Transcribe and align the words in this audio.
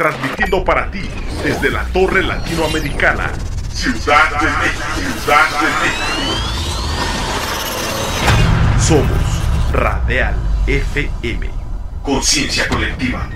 transmitiendo 0.00 0.64
para 0.64 0.90
ti 0.90 1.02
desde 1.44 1.70
la 1.70 1.84
Torre 1.92 2.22
Latinoamericana, 2.22 3.30
Ciudad 3.70 4.30
de 4.40 4.46
México. 4.46 4.82
Ciudad 5.20 5.50
de 5.60 5.66
México. 5.82 6.22
Somos 8.80 9.42
Radial 9.74 10.34
FM. 10.66 11.50
Conciencia 12.02 12.66
colectiva. 12.66 13.28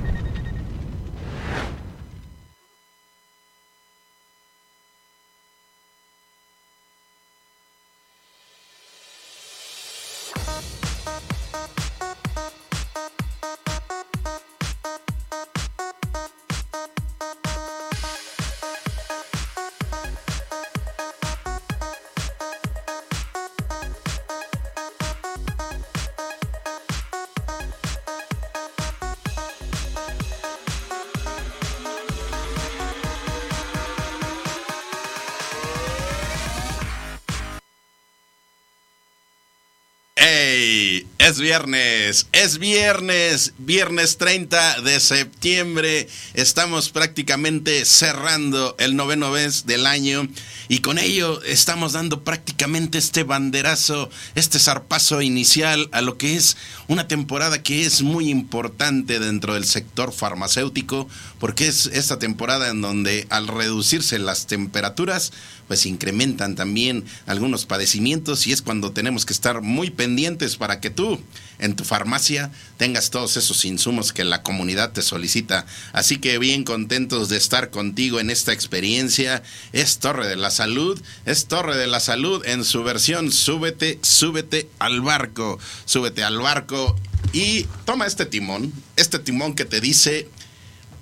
Viernes, 41.55 42.27
es 42.33 42.59
viernes, 42.59 43.53
viernes 43.59 44.19
30 44.19 44.81
de 44.81 44.99
septiembre. 44.99 46.09
Estamos 46.35 46.89
prácticamente 46.89 47.85
cerrando 47.85 48.75
el 48.81 48.97
noveno 48.97 49.31
mes 49.31 49.65
del 49.65 49.87
año 49.87 50.27
y 50.67 50.81
con 50.81 50.99
ello 50.99 51.41
estamos 51.45 51.93
dando 51.93 52.25
prácticamente 52.25 52.99
este 52.99 53.23
banderazo, 53.23 54.11
este 54.35 54.59
zarpazo 54.59 55.23
inicial 55.23 55.89
a 55.93 56.01
lo 56.01 56.19
que 56.19 56.35
es 56.35 56.57
una 56.89 57.07
temporada 57.07 57.63
que 57.63 57.87
es 57.87 58.03
muy 58.03 58.31
importante 58.31 59.21
dentro 59.21 59.55
del 59.55 59.65
sector 59.65 60.13
farmacéutico, 60.13 61.09
porque 61.39 61.69
es 61.69 61.87
esta 61.87 62.19
temporada 62.19 62.69
en 62.71 62.81
donde 62.81 63.29
al 63.31 63.47
reducirse 63.47 64.19
las 64.19 64.49
temperaturas, 64.49 65.33
pues 65.69 65.87
incrementan 65.87 66.57
también 66.57 67.05
algunos 67.27 67.65
padecimientos 67.65 68.47
y 68.49 68.53
es 68.53 68.61
cuando 68.61 68.91
tenemos 68.91 69.25
que 69.25 69.33
estar 69.33 69.61
muy 69.61 69.91
pendientes 69.91 70.57
para 70.57 70.81
que 70.81 70.91
tú 70.91 71.21
en 71.59 71.77
tu 71.77 71.85
farmacia 71.85 72.51
tengas 72.77 73.11
todos 73.11 73.37
esos 73.37 73.65
insumos 73.65 74.13
que 74.13 74.25
la 74.25 74.43
comunidad 74.43 74.93
te 74.93 75.03
solicita. 75.03 75.67
Así 75.93 76.19
que 76.19 76.39
bien 76.39 76.65
contentos 76.65 77.29
de 77.29 77.37
estar 77.37 77.71
contigo 77.71 78.21
en 78.21 78.31
esta 78.31 78.53
experiencia. 78.53 79.43
Es 79.73 79.99
Torre 79.99 80.27
de 80.27 80.37
la 80.37 80.51
Salud, 80.51 81.01
es 81.27 81.47
Torre 81.47 81.77
de 81.77 81.87
la 81.87 82.01
Salud 82.01 82.45
en 82.45 82.65
su 82.65 82.83
versión 82.83 83.33
súbete, 83.33 83.99
súbete 84.03 84.69
al 84.79 85.01
barco, 85.01 85.59
súbete 85.85 86.25
al 86.25 86.39
barco 86.39 86.97
y 87.33 87.67
toma 87.85 88.07
este 88.07 88.27
timón, 88.27 88.73
este 88.97 89.19
timón 89.19 89.55
que 89.55 89.65
te 89.65 89.81
dice 89.81 90.29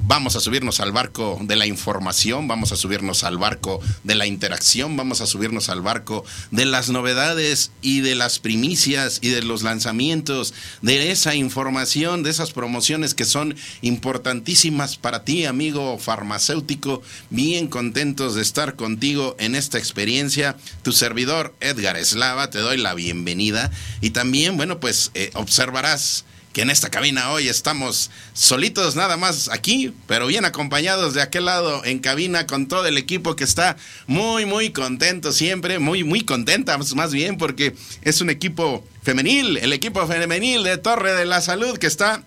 vamos 0.05 0.37
a 0.37 0.41
subirnos 0.41 0.81
al 0.81 0.93
barco 0.93 1.39
de 1.43 1.57
la 1.57 1.67
información, 1.67 2.49
vamos 2.49 2.73
a 2.73 2.77
subirnos 2.77 3.25
al 3.25 3.39
barco 3.39 3.81
de 4.05 4.15
la 4.15 4.27
interacción, 4.27 4.97
vamos 4.97 5.21
a 5.21 5.27
subirnos 5.27 5.69
al 5.69 5.81
barco 5.81 6.25
de 6.51 6.67
las 6.67 6.91
novedades 6.91 7.71
y 7.81 8.01
de 8.01 8.15
las 8.15 8.39
primicias 8.39 9.19
y 9.23 9.31
de 9.31 9.43
los 9.43 9.63
lanzamientos, 9.63 10.55
de 10.83 11.11
esa 11.11 11.35
información, 11.35 12.23
de 12.23 12.31
esas 12.31 12.53
promociones 12.53 13.15
que 13.15 13.25
son 13.25 13.57
importantísimas 13.81 14.97
para 14.97 15.25
ti, 15.25 15.45
amigo 15.47 15.99
farmacéutico. 15.99 17.03
Bien 17.31 17.69
contentos 17.69 18.35
de 18.35 18.43
estar 18.43 18.77
contigo 18.77 19.37
en 19.39 19.55
esta 19.55 19.79
experiencia. 19.79 20.57
Tu 20.83 20.93
servidor 20.93 21.55
Edgar 21.61 21.97
Eslava, 21.97 22.51
te 22.51 22.59
doy 22.59 22.77
la 22.77 22.95
bienvenida 22.95 23.71
y 24.01 24.11
también, 24.11 24.57
bueno, 24.57 24.81
pues 24.81 25.11
eh, 25.15 25.31
observarás 25.35 26.25
que 26.53 26.63
en 26.63 26.71
esta 26.71 26.91
cabina 26.91 27.31
hoy 27.31 27.49
estamos 27.49 28.11
solitos 28.35 28.97
nada 28.97 29.17
más 29.17 29.49
aquí, 29.49 29.93
pero 30.07 30.27
bien 30.27 30.45
acompañados 30.45 31.15
de 31.15 31.23
aquel 31.23 31.47
lado 31.47 31.85
en 31.85 31.99
cabina 31.99 32.47
con 32.47 32.69
todo 32.69 32.87
el 32.87 32.99
equipo 32.99 33.37
que 33.37 33.45
está 33.45 33.77
muy, 34.07 34.45
muy 34.45 34.71
contento 34.71 35.33
siempre, 35.33 35.79
muy, 35.79 36.05
muy 36.05 36.23
contenta 36.23 36.79
más 36.95 37.13
bien 37.13 37.39
porque 37.39 37.75
es 38.03 38.21
un 38.21 38.31
equipo 38.31 38.87
femenil, 39.03 39.57
el 39.59 39.73
equipo 39.73 40.07
femenil 40.07 40.63
de 40.63 40.77
Torre 40.79 41.15
de 41.15 41.25
la 41.25 41.41
Salud 41.41 41.79
que 41.79 41.87
está 41.87 42.25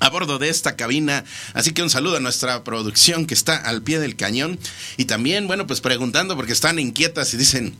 a 0.00 0.10
bordo 0.10 0.38
de 0.38 0.48
esta 0.48 0.76
cabina. 0.76 1.24
Así 1.54 1.72
que 1.72 1.82
un 1.82 1.90
saludo 1.90 2.16
a 2.16 2.20
nuestra 2.20 2.64
producción 2.64 3.26
que 3.26 3.34
está 3.34 3.56
al 3.56 3.82
pie 3.82 3.98
del 3.98 4.16
cañón. 4.16 4.58
Y 4.96 5.06
también, 5.06 5.46
bueno, 5.46 5.66
pues 5.66 5.80
preguntando 5.80 6.36
porque 6.36 6.52
están 6.52 6.78
inquietas 6.78 7.34
y 7.34 7.36
dicen, 7.36 7.74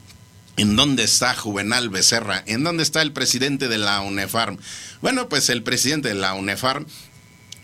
¿En 0.58 0.74
dónde 0.74 1.04
está 1.04 1.36
Juvenal 1.36 1.88
Becerra? 1.88 2.42
¿En 2.46 2.64
dónde 2.64 2.82
está 2.82 3.00
el 3.00 3.12
presidente 3.12 3.68
de 3.68 3.78
la 3.78 4.00
UNEFARM? 4.00 4.58
Bueno, 5.00 5.28
pues 5.28 5.50
el 5.50 5.62
presidente 5.62 6.08
de 6.08 6.16
la 6.16 6.34
UNEFARM 6.34 6.84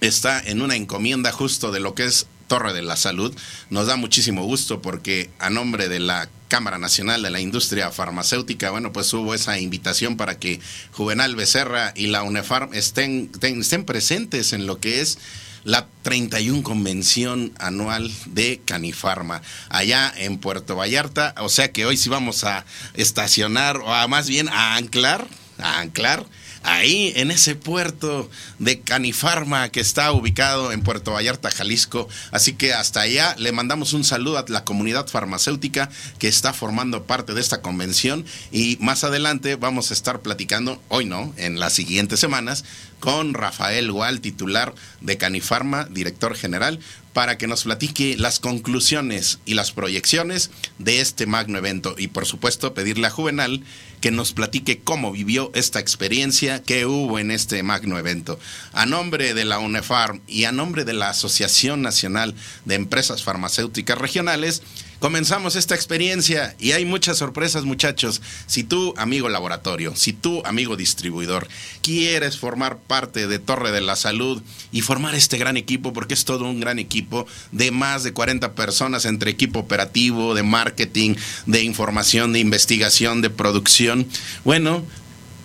está 0.01 0.41
en 0.41 0.63
una 0.63 0.77
encomienda 0.77 1.33
justo 1.33 1.73
de 1.73 1.81
lo 1.81 1.97
que 1.97 2.05
es 2.05 2.29
Torre 2.47 2.73
de 2.73 2.83
la 2.83 2.95
Salud. 2.95 3.35
Nos 3.69 3.89
da 3.89 3.97
muchísimo 3.97 4.45
gusto 4.45 4.81
porque 4.81 5.29
a 5.41 5.51
nombre 5.51 5.89
de 5.89 5.99
la 5.99 6.29
Cámara 6.47 6.79
Nacional 6.79 7.21
de 7.23 7.31
la 7.31 7.41
Industria 7.41 7.91
Farmacéutica, 7.91 8.71
bueno, 8.71 8.93
pues 8.93 9.13
hubo 9.13 9.35
esa 9.35 9.59
invitación 9.59 10.17
para 10.17 10.39
que 10.39 10.61
Juvenal 10.93 11.35
Becerra 11.35 11.93
y 11.97 12.07
la 12.07 12.23
UNEFARM 12.23 12.75
estén, 12.75 13.33
estén 13.43 13.85
presentes 13.85 14.53
en 14.53 14.69
lo 14.69 14.79
que 14.79 15.01
es 15.01 15.19
la 15.65 15.87
31 16.03 16.63
convención 16.63 17.53
anual 17.59 18.11
de 18.27 18.61
Canifarma, 18.65 19.43
allá 19.69 20.13
en 20.17 20.39
Puerto 20.39 20.77
Vallarta. 20.77 21.35
O 21.39 21.49
sea 21.49 21.73
que 21.73 21.87
hoy 21.87 21.97
sí 21.97 22.09
vamos 22.09 22.45
a 22.45 22.65
estacionar, 22.95 23.79
o 23.79 23.93
a, 23.93 24.07
más 24.07 24.29
bien 24.29 24.49
a 24.49 24.77
anclar, 24.77 25.27
a 25.59 25.81
anclar 25.81 26.27
ahí 26.65 27.13
en 27.17 27.31
ese 27.31 27.55
puerto 27.55 28.29
de 28.59 28.81
Canifarma 28.81 29.69
que 29.69 29.81
está 29.81 30.11
ubicado 30.13 30.73
en 30.73 30.83
Puerto 30.83 31.13
Vallarta, 31.13 31.51
Jalisco. 31.51 32.09
Así 32.33 32.55
que 32.55 32.73
hasta 32.73 33.03
allá 33.03 33.37
le 33.39 33.53
mandamos 33.53 33.93
un 33.93 34.03
saludo 34.03 34.39
a 34.39 34.45
la 34.49 34.65
comunidad 34.65 35.07
farmacéutica 35.07 35.91
que 36.19 36.27
está 36.27 36.53
formando 36.53 37.05
parte 37.05 37.35
de 37.35 37.41
esta 37.41 37.61
convención 37.61 38.25
y 38.51 38.79
más 38.81 39.05
adelante 39.05 39.57
vamos 39.57 39.91
a 39.91 39.95
estar 39.95 40.21
platicando, 40.21 40.83
hoy 40.89 41.05
no, 41.05 41.33
en 41.37 41.61
las 41.61 41.75
siguientes 41.75 42.19
semanas, 42.19 42.65
con 43.01 43.35
Rafael 43.35 43.91
Gual, 43.91 44.21
titular 44.21 44.75
de 45.01 45.17
Canifarma, 45.17 45.85
director 45.85 46.35
general, 46.37 46.81
para 47.15 47.39
que 47.39 47.47
nos 47.47 47.65
platique 47.65 48.17
las 48.19 48.41
conclusiones 48.41 49.39
y 49.47 49.55
las 49.55 49.73
proyecciones 49.73 50.51
de 50.79 51.01
este 51.01 51.27
magno 51.27 51.59
evento 51.59 51.95
y 51.97 52.09
por 52.09 52.27
supuesto 52.27 52.75
pedirle 52.75 53.07
a 53.07 53.11
Juvenal 53.11 53.63
que 54.01 54.11
nos 54.11 54.33
platique 54.33 54.81
cómo 54.83 55.13
vivió 55.13 55.51
esta 55.55 55.79
experiencia 55.79 56.61
que 56.63 56.85
hubo 56.85 57.19
en 57.19 57.31
este 57.31 57.63
magno 57.63 57.99
evento. 57.99 58.39
A 58.73 58.85
nombre 58.85 59.33
de 59.33 59.45
la 59.45 59.61
UNEFARM 59.61 60.21
y 60.27 60.45
a 60.45 60.53
nombre 60.53 60.85
de 60.85 60.93
la 60.93 61.09
Asociación 61.09 61.81
Nacional 61.81 62.35
de 62.65 62.75
Empresas 62.75 63.23
Farmacéuticas 63.23 63.97
Regionales, 63.97 64.63
comenzamos 65.05 65.55
esta 65.55 65.75
experiencia 65.75 66.57
y 66.59 66.73
hay 66.73 66.87
muchas 66.87 67.19
sorpresas 67.19 67.67
muchachos. 67.67 68.23
Si 68.47 68.65
tú, 68.65 68.95
amigo 68.97 69.29
laboratorio, 69.29 69.95
si 69.95 70.15
tú, 70.15 70.41
amigo 70.47 70.79
distribuidor, 70.79 71.47
quieres 71.83 72.39
formar 72.39 72.79
parte 72.79 73.27
de 73.27 73.39
Torre 73.39 73.71
de 73.71 73.83
la 73.83 73.97
Salud 73.97 74.41
y 74.73 74.81
formar 74.81 75.15
este 75.15 75.37
gran 75.37 75.59
equipo, 75.59 75.93
porque 75.93 76.15
es 76.15 76.25
todo 76.25 76.45
un 76.45 76.59
gran 76.59 76.79
equipo 76.79 77.27
de 77.53 77.71
más 77.71 78.03
de 78.03 78.15
40 78.15 78.55
personas 78.55 79.05
entre 79.05 79.31
equipo 79.31 79.59
operativo, 79.59 80.33
de 80.33 80.43
marketing, 80.43 81.17
de 81.45 81.63
información, 81.63 82.33
de 82.33 82.39
investigación, 82.39 83.21
de 83.21 83.29
producción, 83.29 84.09
bueno, 84.43 84.87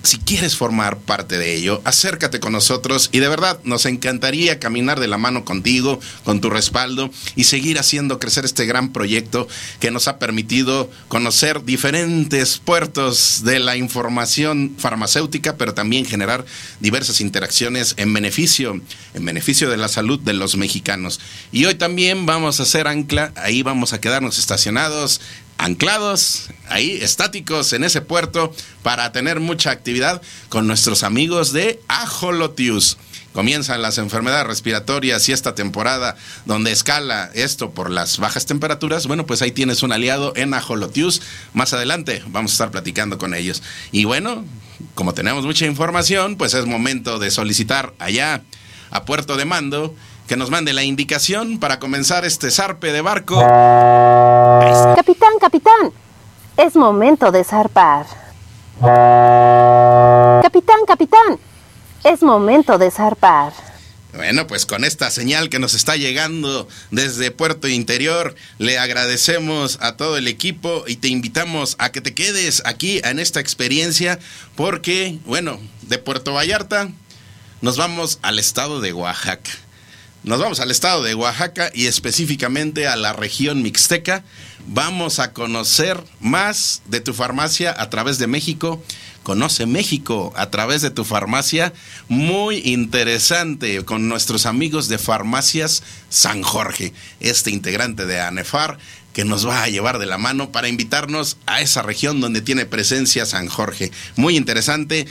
si 0.03 0.17
quieres 0.17 0.55
formar 0.55 0.97
parte 0.97 1.37
de 1.37 1.55
ello, 1.55 1.81
acércate 1.83 2.39
con 2.39 2.53
nosotros 2.53 3.09
y 3.11 3.19
de 3.19 3.27
verdad 3.27 3.59
nos 3.63 3.85
encantaría 3.85 4.59
caminar 4.59 4.99
de 4.99 5.07
la 5.07 5.17
mano 5.17 5.43
contigo, 5.43 5.99
con 6.23 6.39
tu 6.41 6.49
respaldo 6.49 7.11
y 7.35 7.43
seguir 7.43 7.79
haciendo 7.79 8.19
crecer 8.19 8.45
este 8.45 8.65
gran 8.65 8.93
proyecto 8.93 9.47
que 9.79 9.91
nos 9.91 10.07
ha 10.07 10.17
permitido 10.17 10.89
conocer 11.07 11.63
diferentes 11.65 12.59
puertos 12.59 13.43
de 13.43 13.59
la 13.59 13.75
información 13.75 14.75
farmacéutica, 14.77 15.57
pero 15.57 15.73
también 15.73 16.05
generar 16.05 16.45
diversas 16.79 17.21
interacciones 17.21 17.93
en 17.97 18.13
beneficio, 18.13 18.81
en 19.13 19.25
beneficio 19.25 19.69
de 19.69 19.77
la 19.77 19.89
salud 19.89 20.19
de 20.19 20.33
los 20.33 20.55
mexicanos. 20.55 21.19
Y 21.51 21.65
hoy 21.65 21.75
también 21.75 22.25
vamos 22.25 22.59
a 22.59 22.63
hacer 22.63 22.87
ancla, 22.87 23.33
ahí 23.35 23.63
vamos 23.63 23.93
a 23.93 23.99
quedarnos 23.99 24.39
estacionados 24.39 25.21
anclados 25.59 26.49
ahí, 26.69 26.97
estáticos 27.01 27.73
en 27.73 27.83
ese 27.83 28.01
puerto 28.01 28.53
para 28.81 29.11
tener 29.11 29.39
mucha 29.41 29.71
actividad 29.71 30.21
con 30.47 30.65
nuestros 30.65 31.03
amigos 31.03 31.51
de 31.51 31.79
Ajolotius. 31.89 32.97
Comienzan 33.33 33.81
las 33.81 33.97
enfermedades 33.99 34.47
respiratorias 34.47 35.27
y 35.29 35.33
esta 35.33 35.53
temporada 35.53 36.15
donde 36.45 36.71
escala 36.71 37.29
esto 37.35 37.71
por 37.71 37.91
las 37.91 38.17
bajas 38.17 38.45
temperaturas, 38.45 39.05
bueno, 39.05 39.25
pues 39.25 39.41
ahí 39.41 39.51
tienes 39.51 39.83
un 39.83 39.91
aliado 39.91 40.33
en 40.35 40.53
Ajolotius. 40.53 41.21
Más 41.53 41.73
adelante 41.73 42.23
vamos 42.27 42.51
a 42.51 42.53
estar 42.53 42.71
platicando 42.71 43.17
con 43.17 43.33
ellos. 43.33 43.61
Y 43.91 44.05
bueno, 44.05 44.45
como 44.95 45.13
tenemos 45.13 45.45
mucha 45.45 45.65
información, 45.65 46.37
pues 46.37 46.53
es 46.53 46.65
momento 46.65 47.19
de 47.19 47.31
solicitar 47.31 47.93
allá 47.99 48.41
a 48.91 49.05
Puerto 49.05 49.35
de 49.37 49.45
Mando 49.45 49.93
que 50.29 50.37
nos 50.37 50.51
mande 50.51 50.71
la 50.73 50.83
indicación 50.83 51.57
para 51.57 51.79
comenzar 51.79 52.23
este 52.23 52.51
zarpe 52.51 52.93
de 52.93 53.01
barco. 53.01 53.35
Capitán, 54.95 55.33
capitán, 55.41 55.91
es 56.55 56.75
momento 56.75 57.31
de 57.31 57.43
zarpar. 57.43 58.05
Capitán, 60.43 60.81
capitán, 60.85 61.39
es 62.03 62.21
momento 62.21 62.77
de 62.77 62.91
zarpar. 62.91 63.53
Bueno, 64.13 64.45
pues 64.45 64.67
con 64.67 64.83
esta 64.83 65.09
señal 65.09 65.49
que 65.49 65.57
nos 65.57 65.73
está 65.73 65.95
llegando 65.95 66.67
desde 66.91 67.31
Puerto 67.31 67.67
Interior, 67.67 68.35
le 68.59 68.77
agradecemos 68.77 69.79
a 69.81 69.97
todo 69.97 70.15
el 70.15 70.27
equipo 70.27 70.83
y 70.85 70.97
te 70.97 71.07
invitamos 71.07 71.75
a 71.79 71.91
que 71.91 72.01
te 72.01 72.13
quedes 72.13 72.61
aquí 72.65 73.01
en 73.03 73.17
esta 73.17 73.39
experiencia 73.39 74.19
porque, 74.55 75.17
bueno, 75.25 75.59
de 75.81 75.97
Puerto 75.97 76.33
Vallarta 76.35 76.89
nos 77.61 77.77
vamos 77.77 78.19
al 78.21 78.37
estado 78.37 78.79
de 78.79 78.93
Oaxaca. 78.93 79.49
Nos 80.23 80.39
vamos 80.39 80.59
al 80.59 80.69
estado 80.69 81.01
de 81.03 81.15
Oaxaca 81.15 81.71
y 81.73 81.87
específicamente 81.87 82.87
a 82.87 82.95
la 82.95 83.13
región 83.13 83.61
mixteca. 83.61 84.23
Vamos 84.67 85.19
a 85.19 85.33
conocer 85.33 86.03
más 86.19 86.81
de 86.87 86.99
tu 86.99 87.13
farmacia 87.13 87.73
a 87.77 87.89
través 87.89 88.19
de 88.19 88.27
México 88.27 88.83
Conoce 89.23 89.65
México 89.65 90.33
a 90.35 90.49
través 90.49 90.81
de 90.81 90.89
tu 90.89 91.03
farmacia. 91.03 91.73
Muy 92.07 92.63
interesante 92.65 93.83
con 93.83 94.07
nuestros 94.07 94.45
amigos 94.45 94.87
de 94.87 94.97
Farmacias 94.97 95.83
San 96.09 96.41
Jorge, 96.41 96.93
este 97.19 97.51
integrante 97.51 98.05
de 98.05 98.19
ANEFAR 98.21 98.79
que 99.13 99.25
nos 99.25 99.47
va 99.47 99.63
a 99.63 99.69
llevar 99.69 99.99
de 99.99 100.05
la 100.05 100.17
mano 100.17 100.51
para 100.51 100.67
invitarnos 100.67 101.37
a 101.45 101.61
esa 101.61 101.81
región 101.81 102.21
donde 102.21 102.41
tiene 102.41 102.65
presencia 102.65 103.25
San 103.25 103.47
Jorge. 103.47 103.91
Muy 104.15 104.37
interesante. 104.37 105.07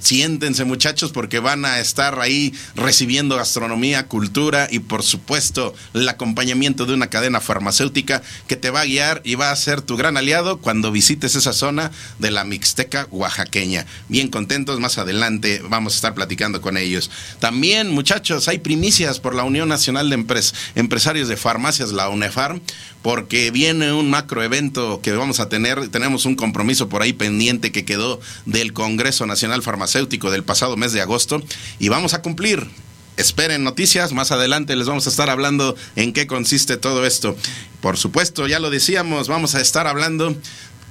Siéntense 0.00 0.64
muchachos 0.64 1.12
porque 1.12 1.38
van 1.38 1.64
a 1.64 1.78
estar 1.78 2.18
ahí 2.20 2.54
recibiendo 2.74 3.36
gastronomía, 3.36 4.06
cultura 4.06 4.66
y 4.70 4.80
por 4.80 5.02
supuesto 5.02 5.74
el 5.94 6.08
acompañamiento 6.08 6.86
de 6.86 6.94
una 6.94 7.08
cadena 7.08 7.40
farmacéutica 7.40 8.22
que 8.48 8.56
te 8.56 8.70
va 8.70 8.80
a 8.80 8.86
guiar 8.86 9.20
y 9.24 9.34
va 9.34 9.50
a 9.50 9.56
ser 9.56 9.82
tu 9.82 9.96
gran 9.96 10.16
aliado 10.16 10.58
cuando 10.58 10.90
visites 10.90 11.36
esa 11.36 11.52
zona 11.52 11.90
de 12.18 12.30
la 12.30 12.44
Mixteca 12.44 13.06
oaxaqueña. 13.10 13.86
Bien 14.08 14.28
contentos, 14.28 14.80
más 14.80 14.98
adelante 14.98 15.60
vamos 15.68 15.92
a 15.92 15.96
estar 15.96 16.14
platicando 16.14 16.60
con 16.60 16.76
ellos. 16.76 17.10
También 17.38 17.90
muchachos, 17.90 18.48
hay 18.48 18.58
primicias 18.58 19.20
por 19.20 19.34
la 19.34 19.44
Unión 19.44 19.68
Nacional 19.68 20.08
de 20.08 20.46
Empresarios 20.74 21.28
de 21.28 21.36
Farmacias, 21.36 21.92
la 21.92 22.08
UNEFARM, 22.08 22.60
porque 23.02 23.50
viene 23.50 23.92
un 23.92 24.10
macroevento 24.10 25.00
que 25.02 25.12
vamos 25.12 25.40
a 25.40 25.48
tener, 25.48 25.88
tenemos 25.88 26.24
un 26.24 26.36
compromiso 26.36 26.88
por 26.88 27.02
ahí 27.02 27.12
pendiente 27.12 27.72
que 27.72 27.84
quedó 27.84 28.20
del 28.46 28.72
Congreso 28.72 29.26
Nacional 29.26 29.62
Farmacéutico 29.62 29.89
del 29.92 30.44
pasado 30.44 30.76
mes 30.76 30.92
de 30.92 31.00
agosto 31.00 31.42
y 31.78 31.88
vamos 31.88 32.14
a 32.14 32.22
cumplir. 32.22 32.68
Esperen 33.16 33.64
noticias, 33.64 34.12
más 34.12 34.30
adelante 34.30 34.76
les 34.76 34.86
vamos 34.86 35.06
a 35.06 35.10
estar 35.10 35.28
hablando 35.28 35.76
en 35.96 36.12
qué 36.12 36.26
consiste 36.26 36.76
todo 36.76 37.04
esto. 37.04 37.36
Por 37.80 37.98
supuesto, 37.98 38.46
ya 38.46 38.60
lo 38.60 38.70
decíamos, 38.70 39.28
vamos 39.28 39.54
a 39.54 39.60
estar 39.60 39.86
hablando 39.86 40.34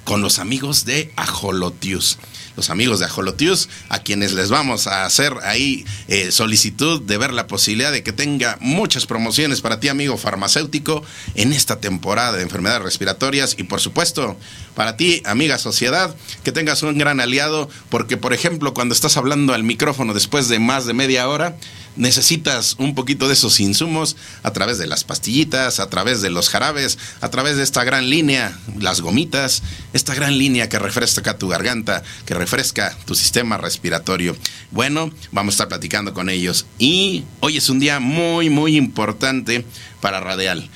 con 0.04 0.20
los 0.20 0.38
amigos 0.38 0.84
de 0.84 1.12
Ajolotius 1.16 2.18
amigos 2.68 2.98
de 2.98 3.06
Ajolotius, 3.06 3.68
a 3.88 4.00
quienes 4.00 4.34
les 4.34 4.50
vamos 4.50 4.86
a 4.86 5.06
hacer 5.06 5.32
ahí 5.44 5.86
eh, 6.08 6.30
solicitud 6.32 7.00
de 7.00 7.16
ver 7.16 7.32
la 7.32 7.46
posibilidad 7.46 7.92
de 7.92 8.02
que 8.02 8.12
tenga 8.12 8.58
muchas 8.60 9.06
promociones 9.06 9.62
para 9.62 9.80
ti, 9.80 9.88
amigo 9.88 10.18
farmacéutico, 10.18 11.02
en 11.34 11.54
esta 11.54 11.80
temporada 11.80 12.36
de 12.36 12.42
enfermedades 12.42 12.82
respiratorias. 12.82 13.54
Y 13.56 13.62
por 13.62 13.80
supuesto 13.80 14.36
para 14.74 14.96
ti, 14.96 15.22
amiga 15.24 15.58
sociedad, 15.58 16.14
que 16.42 16.52
tengas 16.52 16.82
un 16.82 16.98
gran 16.98 17.20
aliado, 17.20 17.68
porque 17.88 18.16
por 18.16 18.34
ejemplo, 18.34 18.74
cuando 18.74 18.94
estás 18.94 19.16
hablando 19.16 19.54
al 19.54 19.62
micrófono 19.62 20.12
después 20.12 20.48
de 20.48 20.58
más 20.58 20.86
de 20.86 20.92
media 20.92 21.28
hora, 21.28 21.56
necesitas 22.00 22.76
un 22.78 22.94
poquito 22.94 23.28
de 23.28 23.34
esos 23.34 23.60
insumos 23.60 24.16
a 24.42 24.52
través 24.52 24.78
de 24.78 24.86
las 24.86 25.04
pastillitas, 25.04 25.80
a 25.80 25.90
través 25.90 26.22
de 26.22 26.30
los 26.30 26.48
jarabes, 26.48 26.98
a 27.20 27.28
través 27.28 27.56
de 27.56 27.62
esta 27.62 27.84
gran 27.84 28.08
línea, 28.08 28.58
las 28.78 29.02
gomitas, 29.02 29.62
esta 29.92 30.14
gran 30.14 30.38
línea 30.38 30.68
que 30.68 30.78
refresca 30.78 31.36
tu 31.36 31.48
garganta, 31.48 32.02
que 32.24 32.34
refresca 32.34 32.96
tu 33.04 33.14
sistema 33.14 33.58
respiratorio. 33.58 34.34
Bueno, 34.70 35.10
vamos 35.30 35.52
a 35.52 35.56
estar 35.56 35.68
platicando 35.68 36.14
con 36.14 36.30
ellos. 36.30 36.66
Y 36.78 37.24
hoy 37.40 37.58
es 37.58 37.68
un 37.68 37.80
día 37.80 38.00
muy, 38.00 38.48
muy 38.48 38.76
importante 38.76 39.66
para 40.00 40.20
Radial. 40.20 40.70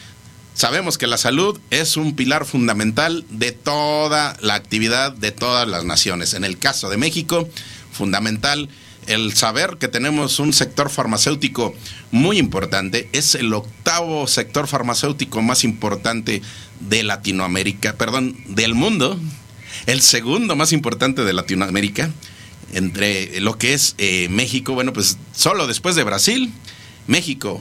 Sabemos 0.53 0.99
que 0.99 1.06
la 1.06 1.17
salud 1.17 1.59
es 1.71 1.97
un 1.97 2.15
pilar 2.15 2.44
fundamental 2.44 3.25
de 3.31 3.50
toda 3.50 4.37
la 4.41 4.55
actividad 4.55 5.11
de 5.11 5.32
todas 5.32 5.67
las 5.67 5.85
naciones. 5.85 6.35
En 6.35 6.44
el 6.44 6.59
caso 6.59 6.91
de 6.91 6.99
México, 6.99 7.49
fundamental 7.93 8.69
el 9.06 9.34
saber 9.34 9.76
que 9.78 9.88
tenemos 9.88 10.38
un 10.38 10.52
sector 10.52 10.90
farmacéutico 10.90 11.74
muy 12.10 12.38
importante, 12.38 13.08
es 13.12 13.34
el 13.34 13.52
octavo 13.52 14.26
sector 14.26 14.66
farmacéutico 14.66 15.42
más 15.42 15.64
importante 15.64 16.42
de 16.80 17.02
Latinoamérica, 17.02 17.94
perdón, 17.94 18.36
del 18.48 18.74
mundo, 18.74 19.18
el 19.86 20.00
segundo 20.00 20.56
más 20.56 20.72
importante 20.72 21.24
de 21.24 21.32
Latinoamérica, 21.32 22.10
entre 22.72 23.40
lo 23.40 23.58
que 23.58 23.74
es 23.74 23.94
eh, 23.98 24.28
México, 24.30 24.74
bueno, 24.74 24.92
pues 24.92 25.18
solo 25.34 25.66
después 25.66 25.94
de 25.94 26.04
Brasil, 26.04 26.52
México 27.06 27.60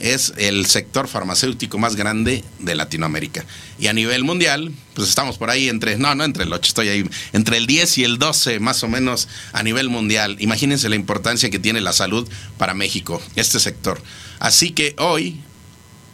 es 0.00 0.32
el 0.36 0.66
sector 0.66 1.08
farmacéutico 1.08 1.78
más 1.78 1.94
grande 1.94 2.44
de 2.58 2.74
Latinoamérica. 2.74 3.44
Y 3.78 3.86
a 3.86 3.92
nivel 3.92 4.24
mundial, 4.24 4.72
pues 4.94 5.08
estamos 5.08 5.38
por 5.38 5.50
ahí 5.50 5.68
entre, 5.68 5.96
no, 5.96 6.14
no 6.14 6.24
entre 6.24 6.44
el 6.44 6.52
8, 6.52 6.68
estoy 6.68 6.88
ahí, 6.88 7.08
entre 7.32 7.58
el 7.58 7.66
10 7.66 7.98
y 7.98 8.04
el 8.04 8.18
12 8.18 8.60
más 8.60 8.82
o 8.82 8.88
menos 8.88 9.28
a 9.52 9.62
nivel 9.62 9.88
mundial. 9.88 10.36
Imagínense 10.40 10.88
la 10.88 10.96
importancia 10.96 11.50
que 11.50 11.58
tiene 11.58 11.80
la 11.80 11.92
salud 11.92 12.28
para 12.58 12.74
México, 12.74 13.22
este 13.36 13.60
sector. 13.60 14.00
Así 14.38 14.70
que 14.70 14.94
hoy, 14.98 15.40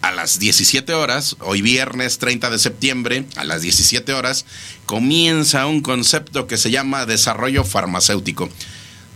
a 0.03 0.13
las 0.13 0.39
17 0.39 0.93
horas, 0.93 1.37
hoy 1.41 1.63
viernes 1.63 2.19
30 2.19 2.51
de 2.51 2.59
septiembre, 2.59 3.25
a 3.37 3.45
las 3.45 3.63
17 3.63 4.13
horas, 4.13 4.45
comienza 4.85 5.67
un 5.67 5.81
concepto 5.81 6.47
que 6.47 6.57
se 6.57 6.71
llama 6.71 7.07
desarrollo 7.07 7.65
farmacéutico. 7.65 8.49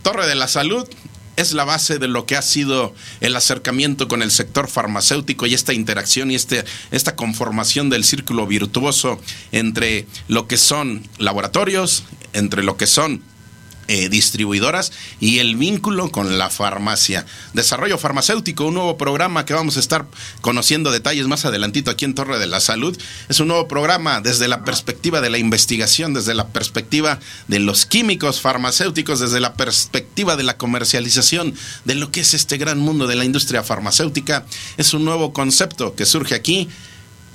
Torre 0.01 0.27
de 0.27 0.35
la 0.35 0.47
Salud 0.47 0.87
es 1.35 1.53
la 1.53 1.63
base 1.63 1.97
de 1.97 2.07
lo 2.07 2.25
que 2.25 2.35
ha 2.35 2.41
sido 2.41 2.93
el 3.19 3.35
acercamiento 3.35 4.07
con 4.07 4.21
el 4.21 4.31
sector 4.31 4.67
farmacéutico 4.67 5.45
y 5.45 5.53
esta 5.53 5.73
interacción 5.73 6.31
y 6.31 6.35
este, 6.35 6.63
esta 6.91 7.15
conformación 7.15 7.89
del 7.89 8.03
círculo 8.03 8.47
virtuoso 8.47 9.19
entre 9.51 10.05
lo 10.27 10.47
que 10.47 10.57
son 10.57 11.07
laboratorios, 11.17 12.03
entre 12.33 12.63
lo 12.63 12.77
que 12.77 12.87
son 12.87 13.21
eh, 13.93 14.07
distribuidoras 14.07 14.93
y 15.19 15.39
el 15.39 15.57
vínculo 15.57 16.11
con 16.11 16.37
la 16.37 16.49
farmacia. 16.49 17.25
Desarrollo 17.51 17.97
farmacéutico, 17.97 18.63
un 18.63 18.75
nuevo 18.75 18.97
programa 18.97 19.43
que 19.43 19.53
vamos 19.53 19.75
a 19.75 19.81
estar 19.81 20.05
conociendo 20.39 20.93
detalles 20.93 21.27
más 21.27 21.43
adelantito 21.43 21.91
aquí 21.91 22.05
en 22.05 22.15
Torre 22.15 22.39
de 22.39 22.47
la 22.47 22.61
Salud. 22.61 22.97
Es 23.27 23.41
un 23.41 23.49
nuevo 23.49 23.67
programa 23.67 24.21
desde 24.21 24.47
la 24.47 24.63
perspectiva 24.63 25.19
de 25.19 25.29
la 25.29 25.39
investigación, 25.39 26.13
desde 26.13 26.33
la 26.35 26.47
perspectiva 26.47 27.19
de 27.49 27.59
los 27.59 27.85
químicos 27.85 28.39
farmacéuticos, 28.39 29.19
desde 29.19 29.41
la 29.41 29.55
perspectiva 29.55 30.37
de 30.37 30.43
la 30.43 30.55
comercialización 30.55 31.53
de 31.83 31.95
lo 31.95 32.11
que 32.11 32.21
es 32.21 32.33
este 32.33 32.55
gran 32.55 32.79
mundo 32.79 33.07
de 33.07 33.17
la 33.17 33.25
industria 33.25 33.61
farmacéutica. 33.61 34.45
Es 34.77 34.93
un 34.93 35.03
nuevo 35.03 35.33
concepto 35.33 35.95
que 35.95 36.05
surge 36.05 36.33
aquí 36.33 36.69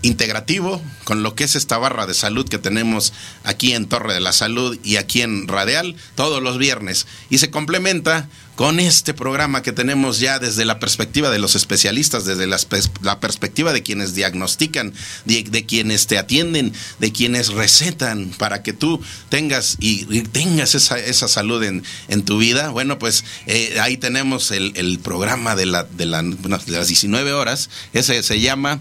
integrativo 0.03 0.83
con 1.05 1.23
lo 1.23 1.35
que 1.35 1.45
es 1.45 1.57
esta 1.57 1.79
barra 1.79 2.07
de 2.07 2.15
salud 2.15 2.49
que 2.49 2.59
tenemos 2.59 3.12
aquí 3.45 3.73
en 3.73 3.87
Torre 3.87 4.15
de 4.15 4.21
la 4.21 4.33
Salud 4.33 4.79
y 4.85 4.97
aquí 4.97 5.23
en 5.23 5.49
Radial 5.49 5.97
todos 6.15 6.43
los 6.43 6.59
viernes 6.59 7.07
y 7.31 7.38
se 7.38 7.50
complementa 7.50 8.29
con 8.57 8.81
este 8.81 9.12
programa 9.12 9.62
que 9.62 9.73
tenemos 9.73 10.19
ya 10.19 10.38
desde 10.38 10.65
la 10.65 10.81
perspectiva 10.81 11.29
de 11.31 11.38
los 11.38 11.55
especialistas, 11.55 12.25
desde 12.25 12.47
la, 12.47 13.21
perspectiva 13.21 13.73
de 13.75 13.83
quienes 13.83 14.15
diagnostican, 14.15 14.95
de, 15.26 15.67
quienes 15.67 16.07
te 16.07 16.17
atienden, 16.17 16.73
de 16.99 17.12
quienes 17.12 17.49
recetan 17.49 18.31
para 18.38 18.62
que 18.62 18.73
tú 18.73 19.00
tengas 19.29 19.76
y, 19.79 20.07
tengas 20.23 20.75
esa, 20.75 20.99
esa 20.99 21.29
salud 21.29 21.62
en, 21.62 21.85
en, 22.09 22.25
tu 22.25 22.38
vida. 22.38 22.71
Bueno, 22.71 22.99
pues 22.99 23.25
eh, 23.47 23.76
ahí 23.79 23.99
tenemos 23.99 24.50
el, 24.50 24.73
el 24.76 24.99
programa 25.00 25.55
de, 25.55 25.67
la, 25.67 25.85
de, 25.85 26.07
la, 26.07 26.23
de 26.23 26.73
las 26.73 26.88
19 26.88 27.35
horas, 27.35 27.69
ese 27.93 28.23
se 28.23 28.41
llama 28.41 28.81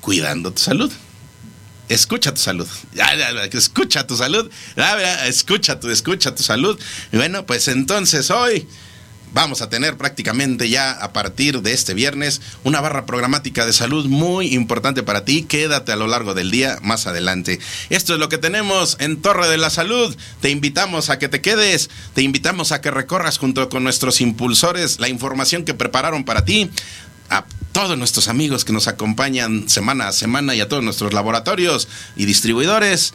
cuidando 0.00 0.52
tu 0.52 0.60
salud. 0.60 0.92
Escucha 1.88 2.32
tu 2.32 2.40
salud. 2.40 2.68
Escucha 3.52 4.06
tu 4.06 4.16
salud. 4.16 4.50
Escucha 5.26 5.80
tu, 5.80 5.90
escucha 5.90 6.34
tu 6.34 6.42
salud. 6.42 6.78
Bueno, 7.12 7.44
pues 7.46 7.66
entonces 7.66 8.30
hoy 8.30 8.68
vamos 9.32 9.60
a 9.60 9.68
tener 9.68 9.96
prácticamente 9.96 10.68
ya 10.68 10.92
a 10.92 11.12
partir 11.12 11.62
de 11.62 11.72
este 11.72 11.94
viernes 11.94 12.40
una 12.64 12.80
barra 12.80 13.06
programática 13.06 13.66
de 13.66 13.72
salud 13.72 14.06
muy 14.06 14.54
importante 14.54 15.02
para 15.02 15.24
ti. 15.24 15.42
Quédate 15.42 15.90
a 15.90 15.96
lo 15.96 16.06
largo 16.06 16.34
del 16.34 16.52
día 16.52 16.78
más 16.82 17.08
adelante. 17.08 17.58
Esto 17.90 18.14
es 18.14 18.20
lo 18.20 18.28
que 18.28 18.38
tenemos 18.38 18.96
en 19.00 19.20
Torre 19.20 19.48
de 19.48 19.58
la 19.58 19.70
Salud. 19.70 20.16
Te 20.40 20.50
invitamos 20.50 21.10
a 21.10 21.18
que 21.18 21.28
te 21.28 21.40
quedes, 21.40 21.90
te 22.14 22.22
invitamos 22.22 22.70
a 22.70 22.80
que 22.80 22.92
recorras 22.92 23.38
junto 23.38 23.68
con 23.68 23.82
nuestros 23.82 24.20
impulsores 24.20 25.00
la 25.00 25.08
información 25.08 25.64
que 25.64 25.74
prepararon 25.74 26.24
para 26.24 26.44
ti 26.44 26.70
a 27.30 27.44
todos 27.72 27.96
nuestros 27.96 28.28
amigos 28.28 28.64
que 28.64 28.72
nos 28.72 28.88
acompañan 28.88 29.68
semana 29.68 30.08
a 30.08 30.12
semana 30.12 30.54
y 30.54 30.60
a 30.60 30.68
todos 30.68 30.82
nuestros 30.82 31.12
laboratorios 31.12 31.88
y 32.16 32.26
distribuidores. 32.26 33.14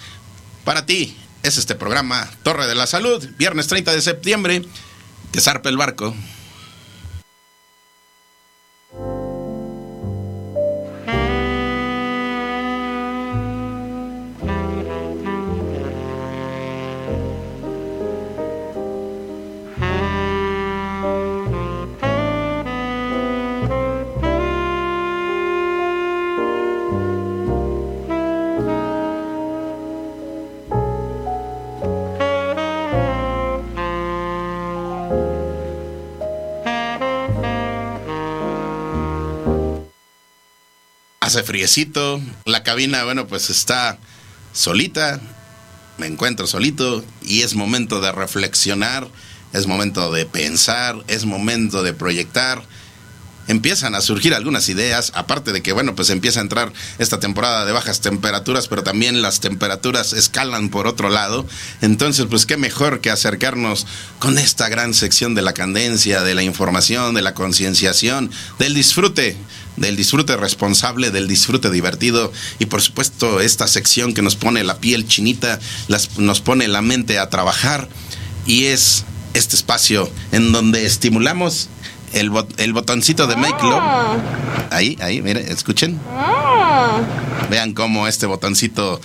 Para 0.63 0.85
ti 0.85 1.15
es 1.43 1.57
este 1.57 1.75
programa 1.75 2.29
Torre 2.43 2.67
de 2.67 2.75
la 2.75 2.87
Salud, 2.87 3.25
viernes 3.37 3.67
30 3.67 3.93
de 3.93 4.01
septiembre, 4.01 4.65
que 5.31 5.41
zarpe 5.41 5.69
el 5.69 5.77
barco. 5.77 6.15
Hace 41.35 41.43
friecito, 41.43 42.21
la 42.45 42.63
cabina, 42.63 43.03
bueno, 43.03 43.27
pues 43.27 43.49
está 43.49 43.97
solita, 44.53 45.19
me 45.97 46.07
encuentro 46.07 46.47
solito 46.47 47.03
y 47.23 47.41
es 47.41 47.55
momento 47.55 47.99
de 47.99 48.13
reflexionar, 48.13 49.09
es 49.51 49.67
momento 49.67 50.13
de 50.13 50.25
pensar, 50.25 50.95
es 51.07 51.25
momento 51.25 51.83
de 51.83 51.91
proyectar 51.91 52.63
empiezan 53.47 53.95
a 53.95 54.01
surgir 54.01 54.33
algunas 54.33 54.69
ideas, 54.69 55.11
aparte 55.15 55.51
de 55.51 55.61
que, 55.61 55.71
bueno, 55.71 55.95
pues 55.95 56.09
empieza 56.09 56.39
a 56.39 56.43
entrar 56.43 56.73
esta 56.97 57.19
temporada 57.19 57.65
de 57.65 57.71
bajas 57.71 58.01
temperaturas, 58.01 58.67
pero 58.67 58.83
también 58.83 59.21
las 59.21 59.39
temperaturas 59.39 60.13
escalan 60.13 60.69
por 60.69 60.87
otro 60.87 61.09
lado. 61.09 61.45
Entonces, 61.81 62.25
pues 62.29 62.45
qué 62.45 62.57
mejor 62.57 63.01
que 63.01 63.11
acercarnos 63.11 63.85
con 64.19 64.37
esta 64.37 64.69
gran 64.69 64.93
sección 64.93 65.35
de 65.35 65.41
la 65.41 65.53
candencia, 65.53 66.23
de 66.23 66.35
la 66.35 66.43
información, 66.43 67.15
de 67.15 67.21
la 67.21 67.33
concienciación, 67.33 68.31
del 68.59 68.73
disfrute 68.73 69.37
del 69.77 69.97
disfrute 69.97 70.37
responsable, 70.37 71.11
del 71.11 71.27
disfrute 71.27 71.69
divertido 71.69 72.31
y 72.59 72.67
por 72.67 72.81
supuesto 72.81 73.41
esta 73.41 73.67
sección 73.67 74.13
que 74.13 74.21
nos 74.21 74.37
pone 74.37 74.63
la 74.63 74.77
piel 74.77 75.05
chinita, 75.05 75.59
nos 76.17 76.39
pone 76.39 76.69
la 76.69 76.81
mente 76.81 77.19
a 77.19 77.29
trabajar 77.29 77.89
y 78.45 78.65
es 78.65 79.03
este 79.33 79.55
espacio 79.55 80.09
en 80.31 80.51
donde 80.51 80.85
estimulamos 80.85 81.67
el, 82.13 82.31
el 82.57 82.73
botoncito 82.73 83.27
de 83.27 83.35
Make 83.35 83.63
Love. 83.63 83.79
Ah. 83.81 84.17
Ahí, 84.71 84.97
ahí, 85.01 85.21
miren, 85.21 85.47
escuchen. 85.47 85.99
Ah. 86.11 86.99
Vean 87.49 87.73
cómo 87.73 88.07
este 88.07 88.25
botoncito 88.25 88.99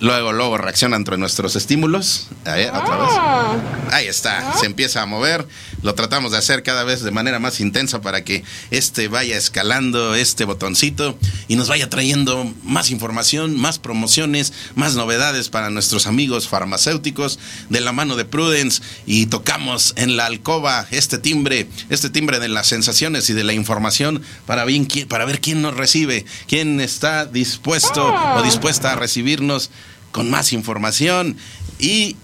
luego, 0.00 0.32
luego 0.32 0.58
reacciona 0.58 0.96
entre 0.96 1.16
nuestros 1.16 1.56
estímulos. 1.56 2.28
Ahí, 2.44 2.64
otra 2.64 2.96
vez. 2.96 3.10
Ah. 3.12 3.56
Ahí 3.92 4.06
está, 4.06 4.54
se 4.58 4.66
empieza 4.66 5.02
a 5.02 5.06
mover 5.06 5.46
lo 5.84 5.94
tratamos 5.94 6.32
de 6.32 6.38
hacer 6.38 6.62
cada 6.62 6.82
vez 6.82 7.02
de 7.02 7.10
manera 7.10 7.38
más 7.38 7.60
intensa 7.60 8.00
para 8.00 8.24
que 8.24 8.42
este 8.70 9.08
vaya 9.08 9.36
escalando 9.36 10.14
este 10.14 10.46
botoncito 10.46 11.18
y 11.46 11.56
nos 11.56 11.68
vaya 11.68 11.90
trayendo 11.90 12.50
más 12.62 12.90
información, 12.90 13.60
más 13.60 13.78
promociones, 13.78 14.54
más 14.74 14.94
novedades 14.94 15.50
para 15.50 15.68
nuestros 15.68 16.06
amigos 16.06 16.48
farmacéuticos 16.48 17.38
de 17.68 17.82
la 17.82 17.92
mano 17.92 18.16
de 18.16 18.24
Prudence 18.24 18.82
y 19.04 19.26
tocamos 19.26 19.92
en 19.96 20.16
la 20.16 20.24
alcoba 20.24 20.86
este 20.90 21.18
timbre, 21.18 21.68
este 21.90 22.08
timbre 22.08 22.40
de 22.40 22.48
las 22.48 22.66
sensaciones 22.66 23.28
y 23.28 23.34
de 23.34 23.44
la 23.44 23.52
información 23.52 24.22
para, 24.46 24.64
bien, 24.64 24.88
para 25.06 25.26
ver 25.26 25.42
quién 25.42 25.60
nos 25.60 25.76
recibe, 25.76 26.24
quién 26.48 26.80
está 26.80 27.26
dispuesto 27.26 28.10
o 28.36 28.42
dispuesta 28.42 28.92
a 28.92 28.96
recibirnos 28.96 29.70
con 30.14 30.30
más 30.30 30.52
información 30.52 31.36
y 31.80 32.14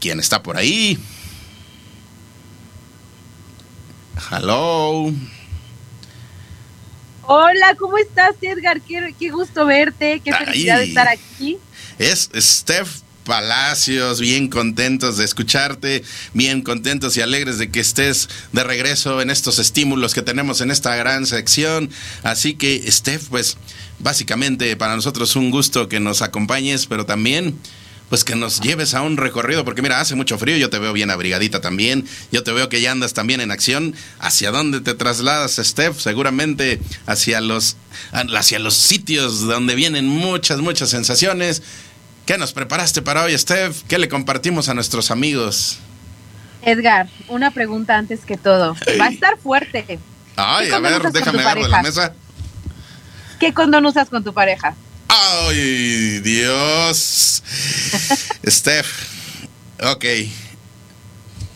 quién 0.00 0.20
está 0.20 0.42
por 0.42 0.56
ahí. 0.56 0.98
Hello. 4.30 5.12
Hola, 7.24 7.74
¿cómo 7.78 7.98
estás, 7.98 8.36
Edgar? 8.40 8.80
Qué, 8.80 9.28
gusto 9.28 9.66
verte, 9.66 10.22
qué 10.24 10.32
felicidad 10.32 10.78
de 10.78 10.84
estar 10.84 11.08
aquí. 11.08 11.58
Es 11.98 12.30
Steph 12.34 13.02
Palacios, 13.26 14.20
bien 14.20 14.46
contentos 14.46 15.16
de 15.16 15.24
escucharte, 15.24 16.04
bien 16.32 16.62
contentos 16.62 17.16
y 17.16 17.22
alegres 17.22 17.58
de 17.58 17.70
que 17.70 17.80
estés 17.80 18.28
de 18.52 18.62
regreso 18.62 19.20
en 19.20 19.30
estos 19.30 19.58
estímulos 19.58 20.14
que 20.14 20.22
tenemos 20.22 20.60
en 20.60 20.70
esta 20.70 20.94
gran 20.94 21.26
sección. 21.26 21.90
Así 22.22 22.54
que, 22.54 22.90
Steph, 22.90 23.24
pues 23.28 23.56
básicamente 23.98 24.76
para 24.76 24.94
nosotros 24.94 25.34
un 25.34 25.50
gusto 25.50 25.88
que 25.88 25.98
nos 25.98 26.22
acompañes, 26.22 26.86
pero 26.86 27.04
también 27.04 27.58
pues 28.08 28.22
que 28.22 28.36
nos 28.36 28.60
lleves 28.60 28.94
a 28.94 29.02
un 29.02 29.16
recorrido, 29.16 29.64
porque 29.64 29.82
mira, 29.82 30.00
hace 30.00 30.14
mucho 30.14 30.38
frío, 30.38 30.56
yo 30.56 30.70
te 30.70 30.78
veo 30.78 30.92
bien 30.92 31.10
abrigadita 31.10 31.60
también, 31.60 32.06
yo 32.30 32.44
te 32.44 32.52
veo 32.52 32.68
que 32.68 32.80
ya 32.80 32.92
andas 32.92 33.14
también 33.14 33.40
en 33.40 33.50
acción. 33.50 33.94
¿Hacia 34.20 34.52
dónde 34.52 34.80
te 34.80 34.94
trasladas, 34.94 35.56
Steph? 35.56 35.98
Seguramente 35.98 36.80
hacia 37.06 37.40
los, 37.40 37.76
hacia 38.12 38.58
los 38.58 38.74
sitios 38.74 39.40
donde 39.40 39.74
vienen 39.74 40.06
muchas, 40.06 40.60
muchas 40.60 40.90
sensaciones. 40.90 41.62
¿Qué 42.26 42.36
nos 42.38 42.52
preparaste 42.52 43.02
para 43.02 43.22
hoy, 43.22 43.38
Steph? 43.38 43.84
¿Qué 43.86 43.98
le 43.98 44.08
compartimos 44.08 44.68
a 44.68 44.74
nuestros 44.74 45.12
amigos? 45.12 45.78
Edgar, 46.60 47.08
una 47.28 47.52
pregunta 47.52 47.96
antes 47.96 48.24
que 48.24 48.36
todo. 48.36 48.74
Va 49.00 49.04
a 49.06 49.08
estar 49.10 49.38
fuerte. 49.38 50.00
Ay, 50.34 50.70
a 50.72 50.80
ver, 50.80 51.12
déjame 51.12 51.40
agarrar 51.40 51.70
la 51.70 51.82
mesa. 51.82 52.14
¿Qué 53.38 53.54
condón 53.54 53.86
usas 53.86 54.08
con 54.08 54.24
tu 54.24 54.34
pareja? 54.34 54.74
¡Ay, 55.06 56.18
Dios! 56.18 57.44
Steph, 58.44 58.88
ok. 59.84 60.04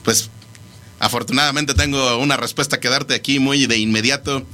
Pues 0.05 0.31
afortunadamente 1.01 1.75
tengo 1.75 2.17
una 2.19 2.37
respuesta 2.37 2.79
que 2.79 2.89
darte 2.89 3.15
aquí 3.15 3.41
muy 3.41 3.67
de 3.67 3.77
inmediato. 3.77 4.47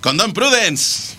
Condón 0.00 0.32
Prudence. 0.32 1.17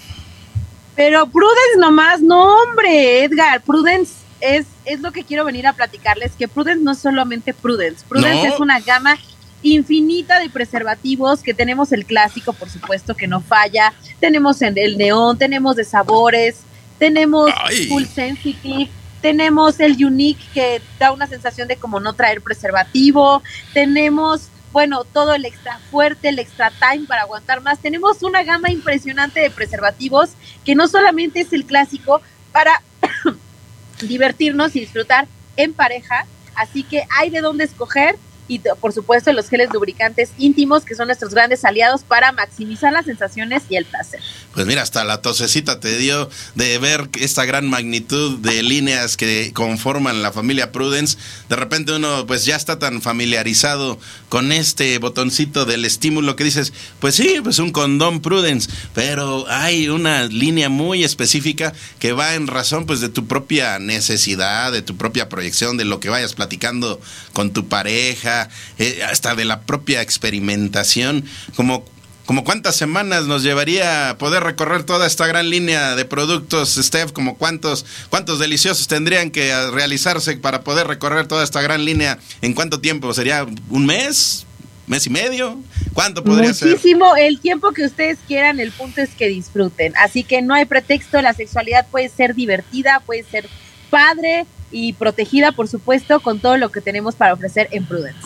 Pero 1.00 1.27
Prudence 1.27 1.77
nomás, 1.77 2.22
no 2.22 2.62
hombre, 2.62 3.24
Edgar, 3.24 3.62
Prudence 3.62 4.15
es, 4.41 4.65
es 4.84 5.00
lo 5.00 5.13
que 5.13 5.24
quiero 5.24 5.46
venir 5.46 5.65
a 5.65 5.72
platicarles, 5.72 6.34
que 6.34 6.50
Prudence 6.50 6.84
no 6.84 6.91
es 6.91 7.00
solamente 7.00 7.53
Prudence, 7.53 8.03
Prudence 8.06 8.50
es 8.50 8.60
una 8.60 8.82
gama 8.82 9.18
infinita 9.62 10.41
de 10.41 10.50
preservativos, 10.50 11.41
que 11.41 11.53
tenemos 11.53 11.94
el 11.94 12.06
clásico, 12.06 12.51
por 12.51 12.70
supuesto, 12.70 13.15
que 13.15 13.27
no 13.27 13.39
falla, 13.39 13.94
tenemos 14.20 14.62
el 14.62 14.98
neón, 14.98 15.38
tenemos 15.38 15.77
de 15.77 15.86
sabores, 15.86 16.63
tenemos 16.98 17.50
full 17.88 18.03
sensitive, 18.03 18.91
tenemos 19.22 19.79
el 19.79 20.03
unique 20.03 20.44
que 20.53 20.82
da 21.00 21.13
una 21.13 21.27
sensación 21.27 21.70
de 21.70 21.77
como 21.77 22.01
no 22.01 22.12
traer 22.12 22.41
preservativo, 22.41 23.41
tenemos 23.74 24.50
bueno, 24.72 25.04
todo 25.04 25.34
el 25.34 25.46
extra 25.46 25.80
fuerte, 25.92 26.30
el 26.30 26.40
extra 26.40 26.72
time 26.72 27.08
para 27.08 27.24
aguantar 27.24 27.62
más. 27.62 27.80
Tenemos 27.80 28.24
una 28.24 28.44
gama 28.44 28.70
impresionante 28.72 29.40
de 29.40 29.50
preservativos 29.50 30.32
que 30.64 30.76
no 30.76 30.88
solamente 30.88 31.42
es 31.42 31.54
el 31.54 31.66
clásico 31.66 32.22
para 32.52 32.82
divertirnos 34.02 34.76
y 34.76 34.82
disfrutar 34.82 35.28
en 35.56 35.74
pareja, 35.74 36.26
así 36.56 36.84
que 36.84 37.04
hay 37.18 37.30
de 37.30 37.42
dónde 37.42 37.66
escoger 37.66 38.18
y 38.50 38.60
por 38.82 38.91
supuesto 38.91 39.32
los 39.32 39.48
geles 39.48 39.70
lubricantes 39.72 40.32
íntimos 40.38 40.84
que 40.84 40.96
son 40.96 41.08
nuestros 41.08 41.34
grandes 41.34 41.63
aliados 41.63 42.01
para 42.03 42.32
maximizar 42.34 42.91
las 42.91 43.06
sensaciones 43.06 43.63
y 43.70 43.77
el 43.77 43.86
placer. 43.86 44.20
Pues 44.53 44.65
mira, 44.65 44.82
hasta 44.82 45.03
la 45.03 45.22
tosecita 45.22 45.79
te 45.79 45.98
dio 45.98 46.29
de 46.56 46.77
ver 46.79 47.10
esta 47.20 47.46
gran 47.46 47.70
magnitud 47.70 48.39
de 48.39 48.63
líneas 48.63 49.15
que 49.15 49.53
conforman 49.53 50.24
la 50.24 50.32
familia 50.32 50.72
Prudence. 50.72 51.18
De 51.48 51.56
repente 51.56 51.94
uno 51.94 52.25
pues 52.25 52.46
ya 52.46 52.56
está 52.56 52.79
tan 52.79 53.01
familiarizado 53.01 54.00
con 54.27 54.51
este 54.51 54.98
botoncito 54.98 55.65
del 55.65 55.86
estímulo 55.86 56.36
que 56.36 56.44
dices, 56.44 56.74
pues 57.00 57.15
sí, 57.15 57.38
pues 57.44 57.60
un 57.60 57.72
condón 57.72 58.22
Prudence, 58.22 58.70
pero 58.96 59.46
hay 59.48 59.89
una 59.89 60.25
línea 60.25 60.70
muy 60.70 61.03
específica 61.03 61.74
que 62.00 62.13
va 62.13 62.34
en 62.34 62.48
razón 62.48 62.88
pues 62.88 63.01
de 63.01 63.10
tu 63.10 63.27
propia 63.27 63.77
necesidad, 63.77 64.72
de 64.72 64.82
tu 64.82 64.98
propia 64.98 65.29
proyección, 65.29 65.77
de 65.77 65.86
lo 65.86 66.00
que 66.00 66.10
vayas 66.10 66.34
platicando 66.34 67.00
con 67.34 67.51
tu 67.51 67.68
pareja, 67.68 68.38
eh, 68.77 69.01
hasta 69.03 69.36
de 69.36 69.46
la 69.46 69.62
propia 69.62 70.01
experimentación, 70.01 71.25
como 71.55 71.84
como 72.29 72.43
cuántas 72.43 72.75
semanas 72.75 73.25
nos 73.25 73.41
llevaría 73.41 74.15
poder 74.19 74.43
recorrer 74.43 74.84
toda 74.84 75.08
esta 75.08 75.25
gran 75.25 75.50
línea 75.50 75.96
de 75.96 76.05
productos, 76.05 76.75
Steph, 76.75 77.12
como 77.12 77.39
cuántos, 77.39 77.88
cuántos 78.12 78.38
deliciosos 78.38 78.88
tendrían 78.88 79.31
que 79.31 79.51
realizarse 79.72 80.38
para 80.38 80.63
poder 80.63 80.86
recorrer 80.86 81.25
toda 81.25 81.43
esta 81.43 81.60
gran 81.63 81.84
línea, 81.86 82.19
¿en 82.43 82.53
cuánto 82.53 82.81
tiempo? 82.81 83.12
¿Sería 83.15 83.48
un 83.72 83.86
mes? 83.88 84.46
¿Mes 84.86 85.08
y 85.08 85.10
medio? 85.10 85.60
¿Cuánto 85.93 86.24
podría 86.24 86.53
ser? 86.53 86.67
Muchísimo, 86.69 87.15
el 87.15 87.39
tiempo 87.39 87.72
que 87.72 87.86
ustedes 87.86 88.19
quieran, 88.27 88.60
el 88.60 88.72
punto 88.74 89.01
es 89.01 89.10
que 89.10 89.27
disfruten. 89.27 89.93
Así 89.98 90.24
que 90.24 90.43
no 90.43 90.53
hay 90.53 90.65
pretexto, 90.65 91.19
la 91.24 91.34
sexualidad 91.34 91.88
puede 91.88 92.10
ser 92.10 92.36
divertida, 92.36 93.01
puede 93.08 93.24
ser 93.24 93.50
padre, 93.89 94.46
y 94.72 94.94
protegida, 94.94 95.52
por 95.52 95.68
supuesto, 95.68 96.20
con 96.20 96.40
todo 96.40 96.58
lo 96.58 96.72
que 96.72 96.82
tenemos 96.82 97.16
para 97.16 97.34
ofrecer 97.34 97.68
en 97.72 97.86
Prudence. 97.86 98.20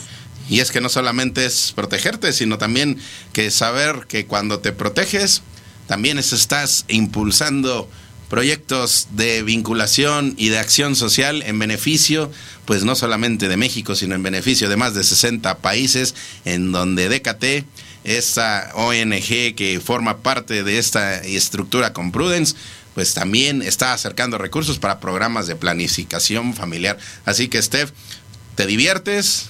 Y 0.49 0.59
es 0.59 0.71
que 0.71 0.81
no 0.81 0.89
solamente 0.89 1.45
es 1.45 1.71
protegerte, 1.73 2.33
sino 2.33 2.57
también 2.57 2.99
que 3.31 3.49
saber 3.49 4.05
que 4.07 4.25
cuando 4.25 4.59
te 4.59 4.71
proteges, 4.71 5.41
también 5.87 6.17
estás 6.17 6.85
impulsando 6.87 7.89
proyectos 8.29 9.09
de 9.11 9.43
vinculación 9.43 10.33
y 10.37 10.49
de 10.49 10.57
acción 10.57 10.95
social 10.95 11.43
en 11.43 11.59
beneficio, 11.59 12.31
pues 12.65 12.83
no 12.83 12.95
solamente 12.95 13.47
de 13.47 13.57
México, 13.57 13.95
sino 13.95 14.15
en 14.15 14.23
beneficio 14.23 14.69
de 14.69 14.75
más 14.75 14.95
de 14.95 15.03
60 15.03 15.59
países, 15.59 16.15
en 16.43 16.71
donde 16.71 17.09
DKT, 17.09 17.67
esta 18.03 18.71
ONG 18.73 19.53
que 19.55 19.79
forma 19.83 20.17
parte 20.17 20.63
de 20.63 20.79
esta 20.79 21.17
estructura 21.17 21.93
con 21.93 22.11
Prudence, 22.11 22.55
pues 22.95 23.13
también 23.13 23.61
está 23.61 23.93
acercando 23.93 24.37
recursos 24.37 24.79
para 24.79 24.99
programas 24.99 25.47
de 25.47 25.55
planificación 25.55 26.53
familiar. 26.53 26.97
Así 27.25 27.47
que, 27.47 27.61
Steph, 27.61 27.91
te 28.55 28.65
diviertes, 28.65 29.49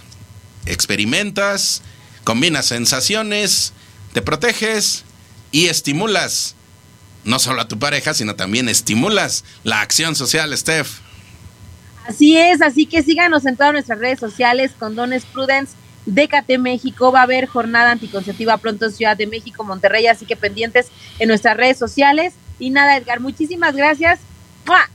experimentas, 0.66 1.82
combinas 2.24 2.66
sensaciones, 2.66 3.74
te 4.14 4.22
proteges 4.22 5.04
y 5.52 5.68
estimulas 5.68 6.56
no 7.24 7.40
solo 7.40 7.62
a 7.62 7.68
tu 7.68 7.80
pareja, 7.80 8.14
sino 8.14 8.36
también 8.36 8.70
estimulas 8.70 9.44
la 9.64 9.82
acción 9.82 10.16
social, 10.16 10.56
Steph. 10.58 11.00
Así 12.08 12.38
es, 12.38 12.62
así 12.62 12.86
que 12.86 13.02
síganos 13.02 13.46
en 13.46 13.56
todas 13.56 13.72
nuestras 13.72 14.00
redes 14.00 14.20
sociales, 14.20 14.72
Condones 14.78 15.24
Prudence, 15.26 15.74
DKT 16.06 16.60
México, 16.60 17.14
va 17.14 17.22
a 17.22 17.24
haber 17.24 17.46
jornada 17.46 17.92
anticonceptiva 17.92 18.58
pronto 18.58 18.86
en 18.86 18.92
Ciudad 18.92 19.16
de 19.16 19.26
México, 19.26 19.64
Monterrey, 19.64 20.08
así 20.08 20.26
que 20.26 20.36
pendientes 20.36 20.88
en 21.20 21.30
nuestras 21.30 21.56
redes 21.56 21.78
sociales 21.78 22.34
Y 22.60 22.70
nada, 22.70 22.98
Edgar, 22.98 23.20
muchísimas 23.20 23.76
gracias 23.76 24.20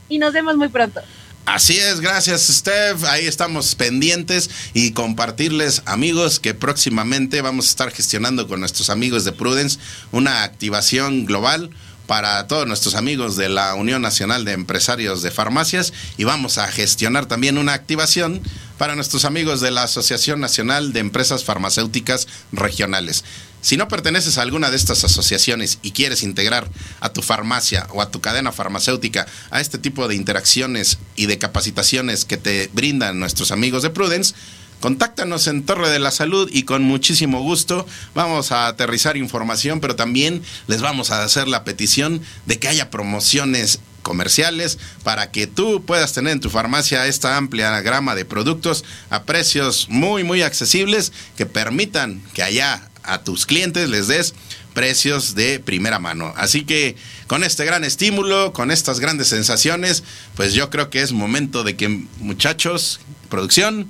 y 0.07 0.17
nos 0.19 0.33
vemos 0.33 0.57
muy 0.57 0.69
pronto. 0.69 1.01
Así 1.45 1.77
es, 1.77 1.99
gracias 1.99 2.47
Steph. 2.47 3.03
Ahí 3.05 3.25
estamos 3.25 3.73
pendientes 3.73 4.49
y 4.73 4.91
compartirles 4.91 5.81
amigos 5.85 6.39
que 6.39 6.53
próximamente 6.53 7.41
vamos 7.41 7.65
a 7.65 7.69
estar 7.69 7.91
gestionando 7.91 8.47
con 8.47 8.59
nuestros 8.59 8.89
amigos 8.89 9.25
de 9.25 9.31
Prudence 9.31 9.79
una 10.11 10.43
activación 10.43 11.25
global 11.25 11.71
para 12.05 12.45
todos 12.47 12.67
nuestros 12.67 12.95
amigos 12.95 13.35
de 13.35 13.49
la 13.49 13.75
Unión 13.75 14.01
Nacional 14.01 14.45
de 14.45 14.53
Empresarios 14.53 15.21
de 15.21 15.31
Farmacias 15.31 15.93
y 16.17 16.23
vamos 16.23 16.57
a 16.57 16.67
gestionar 16.67 17.27
también 17.27 17.57
una 17.57 17.73
activación 17.73 18.41
para 18.79 18.95
nuestros 18.95 19.25
amigos 19.25 19.61
de 19.61 19.71
la 19.71 19.83
Asociación 19.83 20.39
Nacional 20.39 20.93
de 20.93 21.01
Empresas 21.01 21.43
Farmacéuticas 21.43 22.27
Regionales. 22.51 23.23
Si 23.61 23.75
no 23.77 23.87
perteneces 23.87 24.37
a 24.37 24.41
alguna 24.41 24.69
de 24.69 24.77
estas 24.77 25.03
asociaciones 25.03 25.79
y 25.81 25.91
quieres 25.91 26.23
integrar 26.23 26.69
a 27.01 27.09
tu 27.09 27.21
farmacia 27.21 27.87
o 27.91 28.01
a 28.01 28.09
tu 28.09 28.21
cadena 28.21 28.51
farmacéutica 28.51 29.27
a 29.51 29.59
este 29.59 29.77
tipo 29.77 30.07
de 30.07 30.15
interacciones 30.15 30.97
y 31.15 31.25
de 31.25 31.37
capacitaciones 31.37 32.25
que 32.25 32.37
te 32.37 32.69
brindan 32.73 33.19
nuestros 33.19 33.51
amigos 33.51 33.83
de 33.83 33.89
Prudence, 33.89 34.33
Contáctanos 34.79 35.47
en 35.47 35.65
Torre 35.65 35.89
de 35.89 35.99
la 35.99 36.09
Salud 36.09 36.49
y 36.53 36.63
con 36.63 36.83
muchísimo 36.83 37.41
gusto 37.41 37.85
vamos 38.15 38.53
a 38.53 38.67
aterrizar 38.67 39.17
información, 39.17 39.81
pero 39.81 39.97
también 39.97 40.41
les 40.67 40.79
vamos 40.79 41.11
a 41.11 41.21
hacer 41.21 41.49
la 41.49 41.65
petición 41.65 42.21
de 42.45 42.59
que 42.59 42.69
haya 42.69 42.89
promociones 42.89 43.81
comerciales 44.03 44.79
para 45.03 45.31
que 45.31 45.47
tú 45.47 45.83
puedas 45.85 46.13
tener 46.13 46.31
en 46.31 46.39
tu 46.39 46.49
farmacia 46.49 47.07
esta 47.07 47.35
amplia 47.35 47.81
gama 47.81 48.15
de 48.15 48.23
productos 48.23 48.85
a 49.09 49.23
precios 49.23 49.87
muy 49.89 50.23
muy 50.23 50.43
accesibles 50.43 51.11
que 51.35 51.45
permitan 51.45 52.23
que 52.33 52.41
allá 52.41 52.88
a 53.03 53.23
tus 53.23 53.45
clientes 53.45 53.89
les 53.89 54.07
des 54.07 54.33
precios 54.73 55.35
de 55.35 55.59
primera 55.59 55.99
mano. 55.99 56.33
Así 56.37 56.63
que 56.63 56.95
con 57.27 57.43
este 57.43 57.65
gran 57.65 57.83
estímulo, 57.83 58.53
con 58.53 58.71
estas 58.71 58.99
grandes 58.99 59.27
sensaciones, 59.27 60.03
pues 60.35 60.53
yo 60.53 60.69
creo 60.69 60.89
que 60.89 61.01
es 61.01 61.11
momento 61.11 61.63
de 61.63 61.75
que 61.75 61.89
muchachos, 62.19 62.99
producción, 63.29 63.87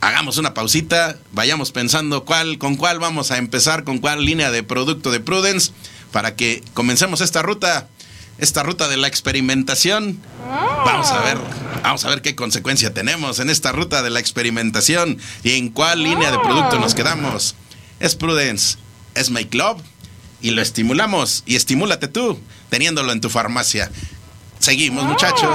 hagamos 0.00 0.38
una 0.38 0.54
pausita, 0.54 1.18
vayamos 1.32 1.72
pensando 1.72 2.24
cuál, 2.24 2.58
con 2.58 2.76
cuál 2.76 2.98
vamos 2.98 3.30
a 3.30 3.38
empezar, 3.38 3.84
con 3.84 3.98
cuál 3.98 4.24
línea 4.24 4.50
de 4.50 4.62
producto 4.62 5.10
de 5.10 5.20
Prudence, 5.20 5.72
para 6.12 6.34
que 6.34 6.62
comencemos 6.74 7.20
esta 7.20 7.42
ruta, 7.42 7.88
esta 8.38 8.62
ruta 8.62 8.88
de 8.88 8.96
la 8.96 9.08
experimentación. 9.08 10.20
Vamos 10.84 11.10
a 11.10 11.20
ver, 11.20 11.38
vamos 11.82 12.04
a 12.04 12.08
ver 12.08 12.22
qué 12.22 12.34
consecuencia 12.34 12.94
tenemos 12.94 13.38
en 13.38 13.50
esta 13.50 13.72
ruta 13.72 14.02
de 14.02 14.10
la 14.10 14.20
experimentación 14.20 15.18
y 15.42 15.52
en 15.52 15.68
cuál 15.70 16.02
línea 16.02 16.30
de 16.30 16.38
producto 16.38 16.78
nos 16.78 16.94
quedamos. 16.94 17.54
Es 18.00 18.16
Prudence, 18.16 18.78
es 19.14 19.30
My 19.30 19.44
Club 19.44 19.82
y 20.40 20.50
lo 20.50 20.62
estimulamos 20.62 21.42
y 21.46 21.56
estimúlate 21.56 22.08
tú 22.08 22.38
teniéndolo 22.70 23.12
en 23.12 23.20
tu 23.20 23.28
farmacia. 23.28 23.90
Seguimos, 24.58 25.04
muchachos. 25.04 25.50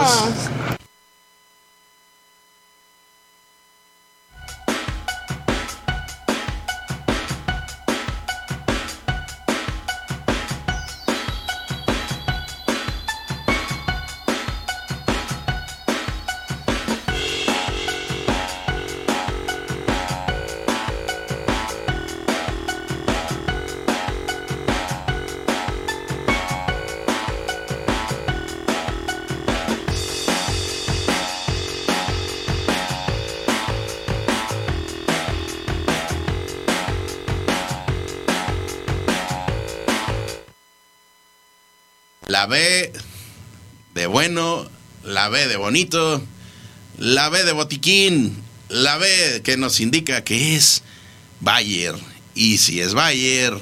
B 42.45 42.91
de 43.93 44.08
bueno, 44.08 44.69
la 45.03 45.29
B 45.29 45.47
de 45.47 45.55
bonito, 45.55 46.21
la 46.97 47.29
B 47.29 47.43
de 47.43 47.53
botiquín, 47.53 48.36
la 48.69 48.97
B 48.97 49.41
que 49.43 49.58
nos 49.58 49.79
indica 49.79 50.23
que 50.23 50.55
es 50.55 50.84
Bayer. 51.39 51.95
Y 52.34 52.58
si 52.58 52.81
es 52.81 52.93
Bayer, 52.93 53.53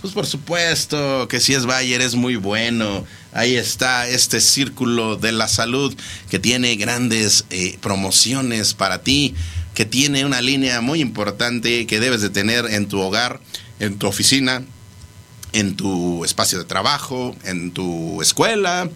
pues 0.00 0.12
por 0.12 0.26
supuesto 0.26 1.26
que 1.28 1.40
si 1.40 1.54
es 1.54 1.64
Bayer 1.64 2.00
es 2.02 2.14
muy 2.14 2.36
bueno. 2.36 3.06
Ahí 3.32 3.56
está 3.56 4.08
este 4.08 4.40
círculo 4.40 5.16
de 5.16 5.32
la 5.32 5.48
salud 5.48 5.94
que 6.30 6.38
tiene 6.38 6.76
grandes 6.76 7.44
eh, 7.50 7.78
promociones 7.80 8.74
para 8.74 9.02
ti, 9.02 9.34
que 9.74 9.84
tiene 9.84 10.24
una 10.24 10.42
línea 10.42 10.80
muy 10.80 11.00
importante 11.00 11.86
que 11.86 12.00
debes 12.00 12.20
de 12.20 12.30
tener 12.30 12.66
en 12.66 12.88
tu 12.88 13.00
hogar, 13.00 13.40
en 13.80 13.98
tu 13.98 14.06
oficina, 14.06 14.64
en 15.52 15.76
tu 15.76 16.24
espacio 16.24 16.58
de 16.58 16.64
trabajo, 16.64 17.36
en 17.44 17.72
tu 17.72 18.20
escuela, 18.22 18.88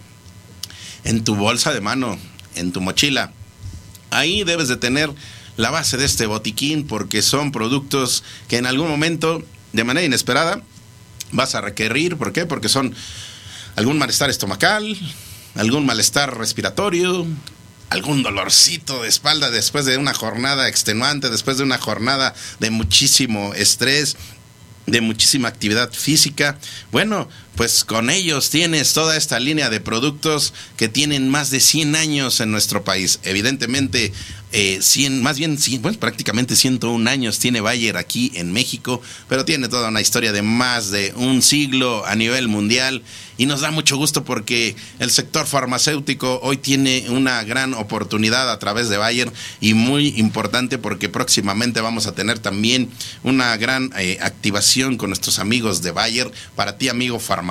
en 1.03 1.23
tu 1.23 1.35
bolsa 1.35 1.73
de 1.73 1.81
mano, 1.81 2.17
en 2.55 2.71
tu 2.71 2.81
mochila. 2.81 3.31
Ahí 4.11 4.43
debes 4.43 4.67
de 4.67 4.77
tener 4.77 5.11
la 5.57 5.71
base 5.71 5.97
de 5.97 6.05
este 6.05 6.25
botiquín 6.25 6.87
porque 6.87 7.21
son 7.21 7.51
productos 7.51 8.23
que 8.47 8.57
en 8.57 8.65
algún 8.65 8.89
momento, 8.89 9.43
de 9.71 9.83
manera 9.83 10.05
inesperada, 10.05 10.61
vas 11.31 11.55
a 11.55 11.61
requerir. 11.61 12.17
¿Por 12.17 12.33
qué? 12.33 12.45
Porque 12.45 12.69
son 12.69 12.95
algún 13.75 13.97
malestar 13.97 14.29
estomacal, 14.29 14.97
algún 15.55 15.85
malestar 15.85 16.37
respiratorio, 16.37 17.25
algún 17.89 18.23
dolorcito 18.23 19.03
de 19.03 19.09
espalda 19.09 19.51
después 19.51 19.85
de 19.85 19.97
una 19.97 20.13
jornada 20.13 20.67
extenuante, 20.67 21.29
después 21.29 21.57
de 21.57 21.63
una 21.63 21.77
jornada 21.77 22.33
de 22.59 22.71
muchísimo 22.71 23.53
estrés, 23.53 24.17
de 24.85 25.01
muchísima 25.01 25.47
actividad 25.47 25.91
física. 25.91 26.57
Bueno, 26.91 27.27
pues 27.55 27.83
con 27.83 28.09
ellos 28.09 28.49
tienes 28.49 28.93
toda 28.93 29.15
esta 29.15 29.39
línea 29.39 29.69
de 29.69 29.79
productos 29.79 30.53
que 30.77 30.89
tienen 30.89 31.29
más 31.29 31.51
de 31.51 31.59
100 31.59 31.95
años 31.95 32.39
en 32.39 32.51
nuestro 32.51 32.83
país. 32.83 33.19
Evidentemente, 33.23 34.11
eh, 34.51 34.79
más 35.09 35.37
bien, 35.37 35.57
bueno, 35.81 35.97
prácticamente 35.99 36.55
101 36.55 37.09
años 37.09 37.39
tiene 37.39 37.61
Bayer 37.61 37.97
aquí 37.97 38.31
en 38.35 38.51
México, 38.53 39.01
pero 39.27 39.45
tiene 39.45 39.67
toda 39.67 39.89
una 39.89 40.01
historia 40.01 40.31
de 40.31 40.41
más 40.41 40.91
de 40.91 41.13
un 41.15 41.41
siglo 41.41 42.05
a 42.05 42.15
nivel 42.15 42.47
mundial 42.47 43.03
y 43.37 43.47
nos 43.47 43.61
da 43.61 43.71
mucho 43.71 43.97
gusto 43.97 44.23
porque 44.23 44.75
el 44.99 45.09
sector 45.09 45.47
farmacéutico 45.47 46.39
hoy 46.43 46.57
tiene 46.57 47.05
una 47.09 47.43
gran 47.43 47.73
oportunidad 47.73 48.51
a 48.51 48.59
través 48.59 48.89
de 48.89 48.97
Bayer 48.97 49.31
y 49.59 49.73
muy 49.73 50.09
importante 50.17 50.77
porque 50.77 51.09
próximamente 51.09 51.81
vamos 51.81 52.05
a 52.05 52.13
tener 52.13 52.37
también 52.37 52.91
una 53.23 53.57
gran 53.57 53.91
eh, 53.97 54.19
activación 54.21 54.97
con 54.97 55.09
nuestros 55.09 55.39
amigos 55.39 55.81
de 55.81 55.91
Bayer 55.91 56.31
para 56.55 56.77
ti 56.77 56.89
amigo 56.89 57.19
farmacéutico 57.19 57.42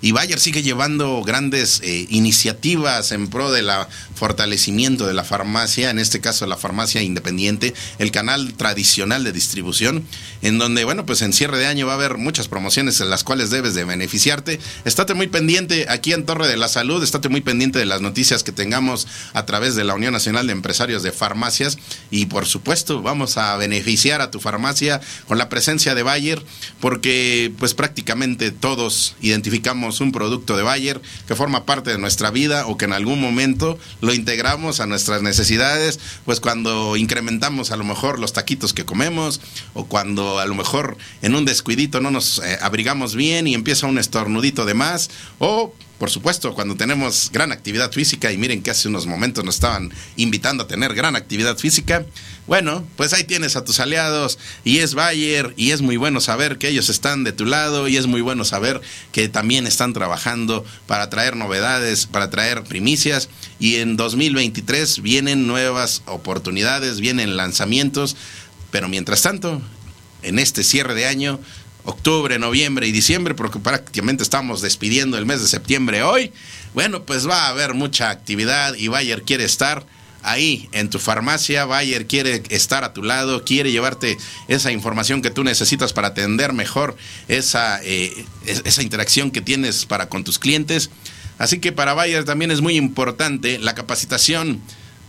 y 0.00 0.12
Bayer 0.12 0.38
sigue 0.38 0.62
llevando 0.62 1.22
grandes 1.22 1.80
eh, 1.82 2.06
iniciativas 2.10 3.12
en 3.12 3.28
pro 3.28 3.50
de 3.50 3.62
la 3.62 3.88
fortalecimiento 4.14 5.06
de 5.06 5.14
la 5.14 5.24
farmacia, 5.24 5.90
en 5.90 5.98
este 5.98 6.20
caso 6.20 6.46
la 6.46 6.56
farmacia 6.56 7.02
independiente, 7.02 7.74
el 7.98 8.10
canal 8.10 8.54
tradicional 8.54 9.24
de 9.24 9.32
distribución, 9.32 10.04
en 10.42 10.58
donde 10.58 10.84
bueno, 10.84 11.06
pues 11.06 11.22
en 11.22 11.32
cierre 11.32 11.58
de 11.58 11.66
año 11.66 11.86
va 11.86 11.92
a 11.92 11.96
haber 11.96 12.18
muchas 12.18 12.48
promociones 12.48 13.00
en 13.00 13.10
las 13.10 13.24
cuales 13.24 13.50
debes 13.50 13.74
de 13.74 13.84
beneficiarte. 13.84 14.60
Estate 14.84 15.14
muy 15.14 15.26
pendiente 15.28 15.86
aquí 15.88 16.12
en 16.12 16.26
Torre 16.26 16.48
de 16.48 16.56
la 16.56 16.68
Salud, 16.68 17.02
estate 17.02 17.28
muy 17.28 17.40
pendiente 17.40 17.78
de 17.78 17.86
las 17.86 18.00
noticias 18.00 18.42
que 18.42 18.52
tengamos 18.52 19.06
a 19.32 19.46
través 19.46 19.74
de 19.74 19.84
la 19.84 19.94
Unión 19.94 20.12
Nacional 20.12 20.46
de 20.46 20.52
Empresarios 20.52 21.02
de 21.02 21.12
Farmacias. 21.12 21.78
Y 22.10 22.26
por 22.26 22.46
supuesto 22.46 23.02
vamos 23.02 23.36
a 23.36 23.56
beneficiar 23.56 24.20
a 24.20 24.30
tu 24.30 24.40
farmacia 24.40 25.00
con 25.26 25.38
la 25.38 25.48
presencia 25.48 25.94
de 25.94 26.02
Bayer 26.02 26.42
porque 26.80 27.52
pues 27.58 27.74
prácticamente 27.74 28.50
todos 28.50 28.89
identificamos 29.20 30.00
un 30.00 30.12
producto 30.12 30.56
de 30.56 30.62
Bayer 30.62 31.00
que 31.26 31.34
forma 31.34 31.64
parte 31.64 31.90
de 31.90 31.98
nuestra 31.98 32.30
vida 32.30 32.66
o 32.66 32.76
que 32.76 32.84
en 32.84 32.92
algún 32.92 33.20
momento 33.20 33.78
lo 34.00 34.14
integramos 34.14 34.80
a 34.80 34.86
nuestras 34.86 35.22
necesidades, 35.22 36.00
pues 36.24 36.40
cuando 36.40 36.96
incrementamos 36.96 37.70
a 37.70 37.76
lo 37.76 37.84
mejor 37.84 38.18
los 38.18 38.32
taquitos 38.32 38.72
que 38.72 38.84
comemos 38.84 39.40
o 39.74 39.86
cuando 39.86 40.38
a 40.38 40.46
lo 40.46 40.54
mejor 40.54 40.96
en 41.22 41.34
un 41.34 41.44
descuidito 41.44 42.00
no 42.00 42.10
nos 42.10 42.38
eh, 42.38 42.58
abrigamos 42.60 43.14
bien 43.14 43.46
y 43.46 43.54
empieza 43.54 43.86
un 43.86 43.98
estornudito 43.98 44.64
de 44.64 44.74
más, 44.74 45.10
o 45.38 45.74
por 46.00 46.08
supuesto, 46.08 46.54
cuando 46.54 46.76
tenemos 46.76 47.28
gran 47.30 47.52
actividad 47.52 47.92
física, 47.92 48.32
y 48.32 48.38
miren 48.38 48.62
que 48.62 48.70
hace 48.70 48.88
unos 48.88 49.06
momentos 49.06 49.44
nos 49.44 49.56
estaban 49.56 49.92
invitando 50.16 50.64
a 50.64 50.66
tener 50.66 50.94
gran 50.94 51.14
actividad 51.14 51.58
física, 51.58 52.06
bueno, 52.46 52.86
pues 52.96 53.12
ahí 53.12 53.24
tienes 53.24 53.54
a 53.54 53.66
tus 53.66 53.80
aliados, 53.80 54.38
y 54.64 54.78
es 54.78 54.94
Bayer, 54.94 55.52
y 55.58 55.72
es 55.72 55.82
muy 55.82 55.98
bueno 55.98 56.22
saber 56.22 56.56
que 56.56 56.68
ellos 56.68 56.88
están 56.88 57.22
de 57.22 57.32
tu 57.32 57.44
lado, 57.44 57.86
y 57.86 57.98
es 57.98 58.06
muy 58.06 58.22
bueno 58.22 58.46
saber 58.46 58.80
que 59.12 59.28
también 59.28 59.66
están 59.66 59.92
trabajando 59.92 60.64
para 60.86 61.10
traer 61.10 61.36
novedades, 61.36 62.06
para 62.06 62.30
traer 62.30 62.62
primicias, 62.62 63.28
y 63.58 63.76
en 63.76 63.98
2023 63.98 65.02
vienen 65.02 65.46
nuevas 65.46 66.00
oportunidades, 66.06 67.00
vienen 67.00 67.36
lanzamientos, 67.36 68.16
pero 68.70 68.88
mientras 68.88 69.20
tanto, 69.20 69.60
en 70.22 70.38
este 70.38 70.64
cierre 70.64 70.94
de 70.94 71.06
año, 71.06 71.40
octubre, 71.84 72.38
noviembre 72.38 72.86
y 72.86 72.92
diciembre, 72.92 73.34
porque 73.34 73.58
prácticamente 73.58 74.22
estamos 74.22 74.60
despidiendo 74.60 75.18
el 75.18 75.26
mes 75.26 75.40
de 75.40 75.48
septiembre 75.48 76.02
hoy, 76.02 76.32
bueno, 76.74 77.04
pues 77.04 77.28
va 77.28 77.44
a 77.44 77.48
haber 77.48 77.74
mucha 77.74 78.10
actividad 78.10 78.74
y 78.74 78.88
Bayer 78.88 79.22
quiere 79.22 79.44
estar 79.44 79.84
ahí 80.22 80.68
en 80.72 80.90
tu 80.90 80.98
farmacia. 80.98 81.64
Bayer 81.64 82.06
quiere 82.06 82.42
estar 82.50 82.84
a 82.84 82.92
tu 82.92 83.02
lado, 83.02 83.44
quiere 83.44 83.72
llevarte 83.72 84.18
esa 84.48 84.72
información 84.72 85.22
que 85.22 85.30
tú 85.30 85.44
necesitas 85.44 85.92
para 85.92 86.08
atender 86.08 86.52
mejor 86.52 86.96
esa, 87.28 87.80
eh, 87.82 88.24
esa 88.46 88.82
interacción 88.82 89.30
que 89.30 89.40
tienes 89.40 89.86
para 89.86 90.08
con 90.08 90.24
tus 90.24 90.38
clientes. 90.38 90.90
Así 91.38 91.58
que 91.58 91.72
para 91.72 91.94
Bayer 91.94 92.24
también 92.24 92.50
es 92.50 92.60
muy 92.60 92.76
importante 92.76 93.58
la 93.58 93.74
capacitación 93.74 94.60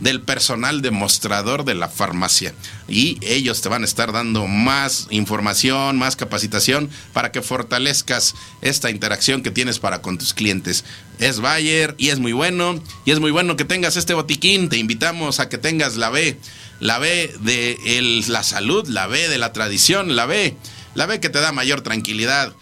del 0.01 0.21
personal 0.21 0.81
demostrador 0.81 1.63
de 1.63 1.75
la 1.75 1.87
farmacia. 1.87 2.53
Y 2.89 3.17
ellos 3.21 3.61
te 3.61 3.69
van 3.69 3.83
a 3.83 3.85
estar 3.85 4.11
dando 4.11 4.47
más 4.47 5.07
información, 5.11 5.97
más 5.97 6.15
capacitación 6.15 6.89
para 7.13 7.31
que 7.31 7.41
fortalezcas 7.41 8.35
esta 8.61 8.89
interacción 8.89 9.43
que 9.43 9.51
tienes 9.51 9.79
para 9.79 10.01
con 10.01 10.17
tus 10.17 10.33
clientes. 10.33 10.83
Es 11.19 11.39
Bayer 11.39 11.95
y 11.97 12.09
es 12.09 12.19
muy 12.19 12.33
bueno. 12.33 12.81
Y 13.05 13.11
es 13.11 13.19
muy 13.19 13.31
bueno 13.31 13.55
que 13.55 13.63
tengas 13.63 13.95
este 13.95 14.15
botiquín. 14.15 14.69
Te 14.69 14.77
invitamos 14.77 15.39
a 15.39 15.49
que 15.49 15.59
tengas 15.59 15.95
la 15.95 16.09
B. 16.09 16.37
La 16.79 16.97
B 16.97 17.31
de 17.41 18.23
la 18.27 18.43
salud, 18.43 18.87
la 18.87 19.05
B 19.05 19.29
de 19.29 19.37
la 19.37 19.53
tradición, 19.53 20.15
la 20.15 20.25
B. 20.25 20.57
La 20.95 21.05
B 21.05 21.19
que 21.19 21.29
te 21.29 21.39
da 21.39 21.51
mayor 21.51 21.81
tranquilidad. 21.81 22.53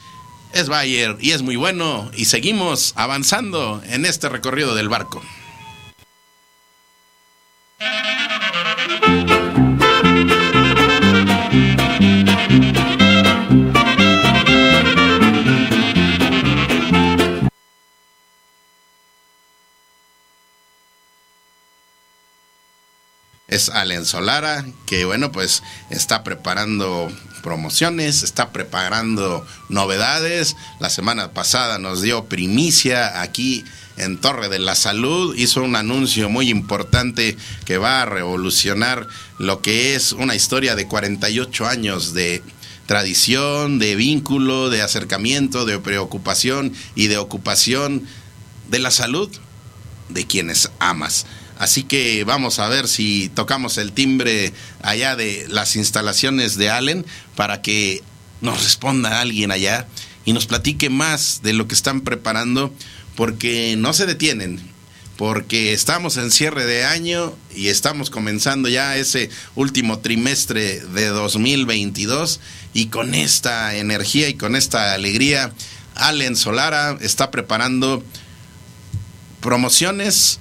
Es 0.53 0.67
Bayer 0.67 1.15
y 1.21 1.31
es 1.31 1.41
muy 1.41 1.55
bueno. 1.55 2.11
Y 2.17 2.25
seguimos 2.25 2.91
avanzando 2.97 3.81
en 3.85 4.05
este 4.05 4.27
recorrido 4.27 4.75
del 4.75 4.89
barco. 4.89 5.23
Es 23.49 23.69
Allen 23.69 24.05
Solara, 24.05 24.65
que 24.85 25.05
bueno, 25.05 25.31
pues 25.31 25.63
está 25.89 26.23
preparando 26.23 27.11
promociones, 27.43 28.23
está 28.23 28.51
preparando 28.51 29.45
novedades. 29.69 30.55
La 30.79 30.89
semana 30.89 31.31
pasada 31.31 31.79
nos 31.79 32.01
dio 32.01 32.25
primicia 32.25 33.21
aquí 33.21 33.65
en 33.99 34.17
Torre 34.17 34.49
de 34.49 34.59
la 34.59 34.75
Salud, 34.75 35.35
hizo 35.35 35.61
un 35.61 35.75
anuncio 35.75 36.29
muy 36.29 36.49
importante 36.49 37.37
que 37.65 37.77
va 37.77 38.01
a 38.01 38.05
revolucionar 38.05 39.07
lo 39.37 39.61
que 39.61 39.95
es 39.95 40.13
una 40.13 40.35
historia 40.35 40.75
de 40.75 40.87
48 40.87 41.67
años 41.67 42.13
de 42.13 42.41
tradición, 42.85 43.77
de 43.77 43.95
vínculo, 43.95 44.69
de 44.69 44.81
acercamiento, 44.81 45.65
de 45.65 45.79
preocupación 45.79 46.73
y 46.95 47.07
de 47.07 47.17
ocupación 47.17 48.03
de 48.69 48.79
la 48.79 48.91
salud 48.91 49.29
de 50.09 50.25
quienes 50.25 50.71
amas. 50.79 51.25
Así 51.59 51.83
que 51.83 52.23
vamos 52.23 52.57
a 52.59 52.69
ver 52.69 52.87
si 52.87 53.29
tocamos 53.29 53.77
el 53.77 53.91
timbre 53.91 54.53
allá 54.81 55.15
de 55.15 55.45
las 55.49 55.75
instalaciones 55.75 56.55
de 56.57 56.69
Allen 56.69 57.05
para 57.35 57.61
que 57.61 58.01
nos 58.41 58.63
responda 58.63 59.19
alguien 59.19 59.51
allá 59.51 59.85
y 60.25 60.33
nos 60.33 60.45
platique 60.45 60.89
más 60.89 61.41
de 61.43 61.53
lo 61.53 61.67
que 61.67 61.75
están 61.75 62.01
preparando 62.01 62.73
porque 63.19 63.75
no 63.77 63.91
se 63.91 64.05
detienen, 64.05 64.61
porque 65.17 65.73
estamos 65.73 66.15
en 66.15 66.31
cierre 66.31 66.65
de 66.65 66.85
año 66.85 67.35
y 67.53 67.67
estamos 67.67 68.09
comenzando 68.09 68.69
ya 68.69 68.95
ese 68.95 69.29
último 69.55 69.99
trimestre 69.99 70.79
de 70.79 71.07
2022 71.07 72.39
y 72.73 72.85
con 72.85 73.13
esta 73.13 73.75
energía 73.75 74.29
y 74.29 74.35
con 74.35 74.55
esta 74.55 74.93
alegría, 74.93 75.51
Allen 75.95 76.37
Solara 76.37 76.97
está 77.01 77.29
preparando 77.29 78.01
promociones, 79.41 80.39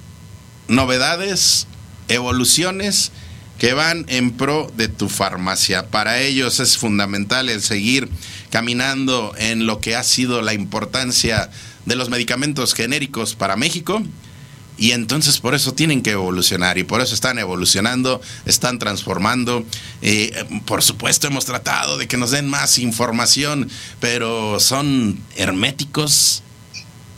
novedades, 0.69 1.67
evoluciones 2.07 3.11
que 3.57 3.73
van 3.73 4.05
en 4.07 4.31
pro 4.31 4.71
de 4.77 4.87
tu 4.87 5.09
farmacia. 5.09 5.87
Para 5.87 6.21
ellos 6.21 6.61
es 6.61 6.77
fundamental 6.77 7.49
el 7.49 7.61
seguir 7.61 8.07
caminando 8.51 9.33
en 9.37 9.67
lo 9.67 9.81
que 9.81 9.97
ha 9.97 10.03
sido 10.03 10.41
la 10.41 10.53
importancia 10.53 11.51
de 11.89 11.95
los 11.97 12.09
medicamentos 12.09 12.73
genéricos 12.73 13.35
para 13.35 13.57
México. 13.57 14.01
Y 14.77 14.91
entonces 14.91 15.39
por 15.39 15.55
eso 15.55 15.73
tienen 15.73 16.01
que 16.01 16.11
evolucionar 16.11 16.77
y 16.77 16.85
por 16.85 17.01
eso 17.01 17.13
están 17.13 17.37
evolucionando, 17.37 18.21
están 18.45 18.79
transformando. 18.79 19.65
Eh, 20.01 20.45
por 20.65 20.81
supuesto 20.83 21.27
hemos 21.27 21.43
tratado 21.43 21.97
de 21.97 22.07
que 22.07 22.15
nos 22.15 22.31
den 22.31 22.47
más 22.47 22.79
información, 22.79 23.69
pero 23.99 24.61
son 24.61 25.19
herméticos, 25.35 26.43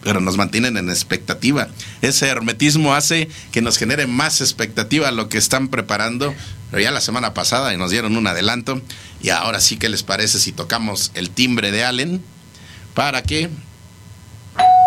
pero 0.04 0.22
nos 0.22 0.38
mantienen 0.38 0.76
en 0.78 0.90
expectativa. 0.90 1.68
Ese 2.02 2.28
hermetismo 2.28 2.96
hace 2.96 3.30
que 3.52 3.62
nos 3.62 3.78
genere 3.78 4.08
más 4.08 4.42
expectativa 4.42 5.12
lo 5.12 5.30
que 5.30 5.38
están 5.38 5.68
preparando. 5.68 6.34
Pero 6.72 6.82
ya 6.82 6.90
la 6.90 7.02
semana 7.02 7.36
pasada 7.36 7.76
nos 7.78 7.92
dieron 7.92 8.16
un 8.18 8.26
adelanto 8.26 8.82
y 9.22 9.30
ahora 9.30 9.60
sí 9.60 9.78
que 9.78 9.90
les 9.90 10.02
parece 10.02 10.40
si 10.40 10.52
tocamos 10.52 11.12
el 11.14 11.30
timbre 11.30 11.72
de 11.72 11.84
Allen 11.84 12.24
para 12.96 13.22
que 13.22 13.50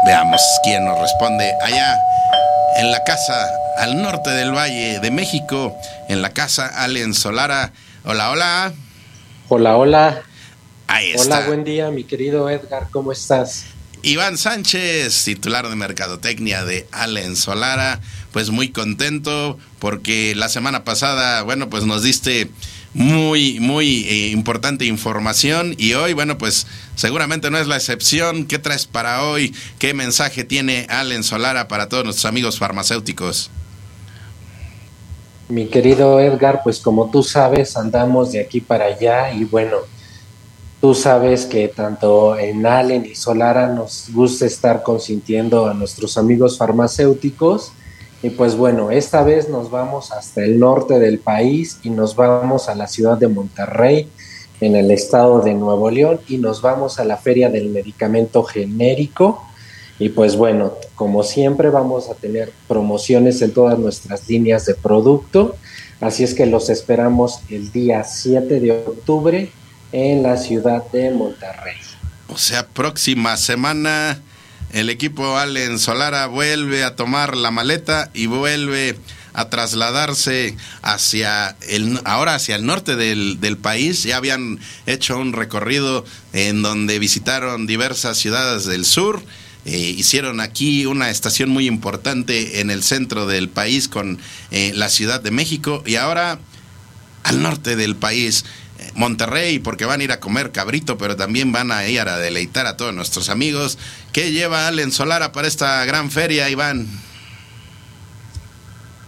Veamos 0.04 0.42
quién 0.62 0.84
nos 0.84 1.00
responde 1.00 1.50
allá 1.62 1.98
en 2.76 2.90
la 2.90 3.02
casa 3.04 3.48
al 3.78 4.02
norte 4.02 4.28
del 4.30 4.54
Valle 4.54 5.00
de 5.00 5.10
México, 5.10 5.74
en 6.10 6.20
la 6.20 6.30
casa 6.30 6.66
Allen 6.66 7.14
Solara. 7.14 7.72
Hola, 8.04 8.30
hola. 8.30 8.72
Hola, 9.48 9.76
hola. 9.78 10.22
Ahí 10.88 11.12
está. 11.12 11.38
Hola, 11.38 11.46
buen 11.46 11.64
día, 11.64 11.90
mi 11.90 12.04
querido 12.04 12.50
Edgar, 12.50 12.88
¿cómo 12.90 13.12
estás? 13.12 13.64
Iván 14.02 14.36
Sánchez, 14.36 15.24
titular 15.24 15.70
de 15.70 15.76
Mercadotecnia 15.76 16.66
de 16.66 16.86
Allen 16.92 17.34
Solara, 17.34 18.00
pues 18.30 18.50
muy 18.50 18.70
contento 18.70 19.58
porque 19.78 20.34
la 20.34 20.50
semana 20.50 20.84
pasada, 20.84 21.40
bueno, 21.42 21.70
pues 21.70 21.84
nos 21.84 22.02
diste 22.02 22.50
muy, 22.94 23.58
muy 23.58 24.06
eh, 24.08 24.28
importante 24.30 24.84
información 24.84 25.74
y 25.76 25.94
hoy, 25.94 26.12
bueno, 26.12 26.38
pues 26.38 26.66
seguramente 26.94 27.50
no 27.50 27.58
es 27.58 27.66
la 27.66 27.76
excepción. 27.76 28.46
¿Qué 28.46 28.58
traes 28.58 28.86
para 28.86 29.24
hoy? 29.24 29.52
¿Qué 29.78 29.92
mensaje 29.94 30.44
tiene 30.44 30.86
Allen 30.88 31.24
Solara 31.24 31.68
para 31.68 31.88
todos 31.88 32.04
nuestros 32.04 32.24
amigos 32.24 32.58
farmacéuticos? 32.58 33.50
Mi 35.48 35.66
querido 35.66 36.20
Edgar, 36.20 36.60
pues 36.62 36.78
como 36.78 37.10
tú 37.10 37.22
sabes, 37.22 37.76
andamos 37.76 38.32
de 38.32 38.40
aquí 38.40 38.60
para 38.60 38.86
allá 38.86 39.32
y 39.32 39.44
bueno, 39.44 39.78
tú 40.80 40.94
sabes 40.94 41.44
que 41.44 41.68
tanto 41.68 42.38
en 42.38 42.64
Allen 42.64 43.04
y 43.04 43.14
Solara 43.14 43.68
nos 43.68 44.06
gusta 44.12 44.46
estar 44.46 44.82
consintiendo 44.82 45.66
a 45.66 45.74
nuestros 45.74 46.16
amigos 46.16 46.56
farmacéuticos 46.56 47.72
y 48.24 48.30
pues 48.30 48.56
bueno, 48.56 48.90
esta 48.90 49.22
vez 49.22 49.50
nos 49.50 49.70
vamos 49.70 50.10
hasta 50.10 50.42
el 50.42 50.58
norte 50.58 50.98
del 50.98 51.18
país 51.18 51.78
y 51.82 51.90
nos 51.90 52.16
vamos 52.16 52.70
a 52.70 52.74
la 52.74 52.86
ciudad 52.86 53.18
de 53.18 53.28
Monterrey, 53.28 54.08
en 54.62 54.76
el 54.76 54.90
estado 54.90 55.42
de 55.42 55.52
Nuevo 55.52 55.90
León, 55.90 56.18
y 56.26 56.38
nos 56.38 56.62
vamos 56.62 56.98
a 56.98 57.04
la 57.04 57.18
Feria 57.18 57.50
del 57.50 57.68
Medicamento 57.68 58.42
Genérico. 58.42 59.46
Y 59.98 60.08
pues 60.08 60.36
bueno, 60.36 60.72
como 60.94 61.22
siempre 61.22 61.68
vamos 61.68 62.08
a 62.08 62.14
tener 62.14 62.50
promociones 62.66 63.42
en 63.42 63.52
todas 63.52 63.78
nuestras 63.78 64.26
líneas 64.26 64.64
de 64.64 64.74
producto. 64.74 65.56
Así 66.00 66.24
es 66.24 66.32
que 66.32 66.46
los 66.46 66.70
esperamos 66.70 67.40
el 67.50 67.72
día 67.72 68.04
7 68.04 68.58
de 68.58 68.72
octubre 68.72 69.52
en 69.92 70.22
la 70.22 70.38
ciudad 70.38 70.82
de 70.92 71.10
Monterrey. 71.10 71.76
O 72.28 72.38
sea, 72.38 72.66
próxima 72.66 73.36
semana 73.36 74.22
el 74.74 74.90
equipo 74.90 75.38
Allen 75.38 75.78
Solara 75.78 76.26
vuelve 76.26 76.82
a 76.82 76.96
tomar 76.96 77.36
la 77.36 77.52
maleta 77.52 78.10
y 78.12 78.26
vuelve 78.26 78.96
a 79.32 79.48
trasladarse 79.48 80.56
hacia 80.82 81.56
el 81.68 82.00
ahora 82.04 82.34
hacia 82.34 82.56
el 82.56 82.66
norte 82.66 82.96
del, 82.96 83.56
país. 83.56 84.02
Ya 84.02 84.16
habían 84.16 84.58
hecho 84.86 85.16
un 85.16 85.32
recorrido 85.32 86.04
en 86.32 86.62
donde 86.62 86.98
visitaron 86.98 87.68
diversas 87.68 88.18
ciudades 88.18 88.64
del 88.64 88.84
sur. 88.84 89.22
Eh, 89.64 89.78
hicieron 89.96 90.40
aquí 90.40 90.86
una 90.86 91.08
estación 91.08 91.50
muy 91.50 91.68
importante 91.68 92.60
en 92.60 92.72
el 92.72 92.82
centro 92.82 93.26
del 93.26 93.48
país 93.48 93.86
con 93.86 94.18
eh, 94.50 94.72
la 94.74 94.88
Ciudad 94.88 95.20
de 95.20 95.30
México 95.30 95.84
y 95.86 95.94
ahora 95.94 96.40
al 97.22 97.42
norte 97.42 97.76
del 97.76 97.94
país. 97.94 98.44
Monterrey 98.94 99.58
porque 99.58 99.84
van 99.84 100.00
a 100.00 100.04
ir 100.04 100.12
a 100.12 100.20
comer 100.20 100.52
cabrito, 100.52 100.98
pero 100.98 101.16
también 101.16 101.52
van 101.52 101.72
a 101.72 101.86
ir 101.86 102.00
a 102.00 102.18
deleitar 102.18 102.66
a 102.66 102.76
todos 102.76 102.94
nuestros 102.94 103.28
amigos. 103.28 103.78
¿Qué 104.12 104.32
lleva 104.32 104.68
Allen 104.68 104.92
Solara 104.92 105.32
para 105.32 105.48
esta 105.48 105.84
gran 105.84 106.10
feria, 106.10 106.48
Iván? 106.48 106.86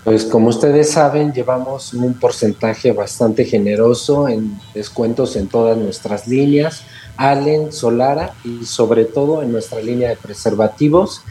Pues 0.06 0.24
como 0.24 0.48
ustedes 0.48 0.92
saben, 0.92 1.32
llevamos 1.32 1.92
un 1.92 2.14
porcentaje 2.14 2.92
bastante 2.92 3.44
generoso 3.44 4.28
en 4.28 4.56
descuentos 4.72 5.34
en 5.34 5.48
todas 5.48 5.76
nuestras 5.76 6.28
líneas, 6.28 6.84
Allen, 7.16 7.72
Solara 7.72 8.34
y 8.44 8.64
sobre 8.66 9.04
todo 9.04 9.42
en 9.42 9.50
nuestra 9.50 9.80
línea 9.80 10.10
de 10.10 10.16
preservativos, 10.16 11.22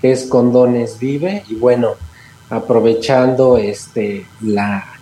que 0.00 0.10
es 0.10 0.24
Condones 0.24 0.98
Vive. 0.98 1.44
Y 1.48 1.54
bueno, 1.54 1.94
aprovechando 2.50 3.58
este 3.58 4.26
la 4.40 4.95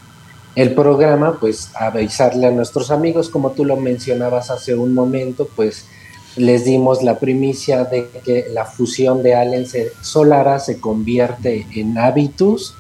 el 0.57 0.75
programa, 0.75 1.39
pues 1.41 1.71
avisarle 1.75 2.47
a 2.47 2.51
nuestros 2.51 2.91
amigos, 2.91 3.29
como 3.29 3.53
tú 3.53 3.65
lo 3.65 3.77
mencionabas 3.77 4.51
hace 4.51 4.75
un 4.75 4.95
momento, 4.95 5.49
pues 5.57 5.87
les 6.37 6.65
dimos 6.65 7.03
la 7.03 7.19
primicia 7.19 7.85
de 7.85 8.09
que 8.25 8.47
la 8.53 8.65
fusión 8.65 9.23
de 9.23 9.35
Allen 9.35 9.67
Solara 10.01 10.59
se 10.59 10.81
convierte 10.81 11.67
en 11.75 11.99
Habitus. 11.99 12.75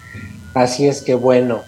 Así 0.55 0.87
es 0.87 1.03
que 1.03 1.15
bueno, 1.15 1.63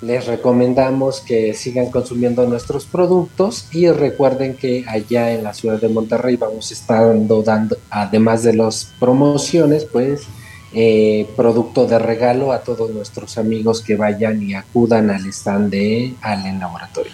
les 0.00 0.26
recomendamos 0.26 1.20
que 1.20 1.54
sigan 1.54 1.90
consumiendo 1.90 2.46
nuestros 2.46 2.84
productos 2.84 3.66
y 3.72 3.88
recuerden 3.88 4.54
que 4.54 4.84
allá 4.86 5.32
en 5.32 5.42
la 5.42 5.54
ciudad 5.54 5.80
de 5.80 5.88
Monterrey 5.88 6.36
vamos 6.36 6.70
estar 6.70 7.14
dando, 7.44 7.76
además 7.90 8.42
de 8.42 8.54
las 8.54 8.92
promociones, 9.00 9.84
pues 9.84 10.22
eh, 10.74 11.26
producto 11.34 11.86
de 11.86 11.98
regalo 11.98 12.52
a 12.52 12.62
todos 12.62 12.90
nuestros 12.90 13.38
amigos 13.38 13.80
que 13.80 13.96
vayan 13.96 14.42
y 14.42 14.54
acudan 14.54 15.10
al 15.10 15.26
stand 15.26 15.70
de 15.70 16.14
Allen 16.20 16.60
Laboratorio. 16.60 17.12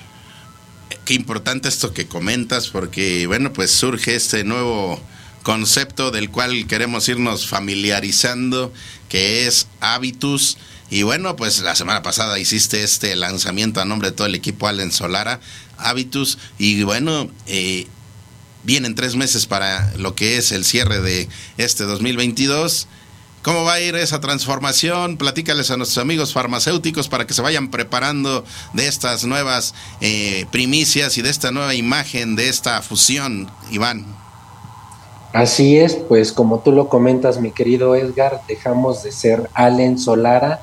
Qué 1.05 1.15
importante 1.15 1.69
esto 1.69 1.93
que 1.93 2.07
comentas 2.07 2.69
porque, 2.69 3.27
bueno, 3.27 3.53
pues 3.53 3.71
surge 3.71 4.17
este 4.17 4.43
nuevo 4.43 4.99
concepto 5.45 6.11
del 6.11 6.31
cual 6.31 6.67
queremos 6.67 7.09
irnos 7.09 7.47
familiarizando, 7.47 8.73
que 9.09 9.47
es 9.47 9.69
Habitus. 9.81 10.57
Y 10.91 11.03
bueno, 11.03 11.37
pues 11.37 11.61
la 11.61 11.77
semana 11.77 12.03
pasada 12.03 12.39
hiciste 12.39 12.83
este 12.83 13.15
lanzamiento 13.15 13.81
a 13.81 13.85
nombre 13.85 14.11
de 14.11 14.17
todo 14.17 14.27
el 14.27 14.35
equipo 14.35 14.67
Allen 14.67 14.91
Solara, 14.91 15.41
Habitus, 15.77 16.39
y 16.59 16.83
bueno, 16.83 17.31
eh, 17.47 17.87
vienen 18.65 18.95
tres 18.95 19.15
meses 19.15 19.47
para 19.47 19.93
lo 19.97 20.15
que 20.15 20.39
es 20.39 20.51
el 20.51 20.65
cierre 20.65 21.01
de 21.01 21.29
este 21.57 21.85
2022 21.85 22.89
¿Cómo 23.45 23.63
va 23.63 23.75
a 23.75 23.81
ir 23.81 23.95
esa 23.95 24.23
transformación? 24.23 25.19
Platícales 25.19 25.71
a 25.71 25.77
nuestros 25.77 26.03
amigos 26.03 26.33
farmacéuticos 26.33 27.09
para 27.09 27.27
que 27.27 27.35
se 27.35 27.43
vayan 27.43 27.71
preparando 27.71 28.43
de 28.73 28.89
estas 28.89 29.27
nuevas 29.27 29.75
eh, 30.01 30.47
primicias 30.51 31.19
y 31.19 31.23
de 31.23 31.29
esta 31.29 31.51
nueva 31.51 31.75
imagen, 31.75 32.37
de 32.37 32.49
esta 32.49 32.81
fusión, 32.81 33.51
Iván. 33.71 34.07
Así 35.35 35.77
es, 35.77 35.95
pues 35.95 36.33
como 36.33 36.61
tú 36.61 36.73
lo 36.73 36.89
comentas, 36.89 37.39
mi 37.39 37.51
querido 37.51 37.95
Edgar, 37.95 38.41
dejamos 38.49 39.03
de 39.03 39.13
ser 39.13 39.51
Allen 39.53 39.99
Solara 39.99 40.63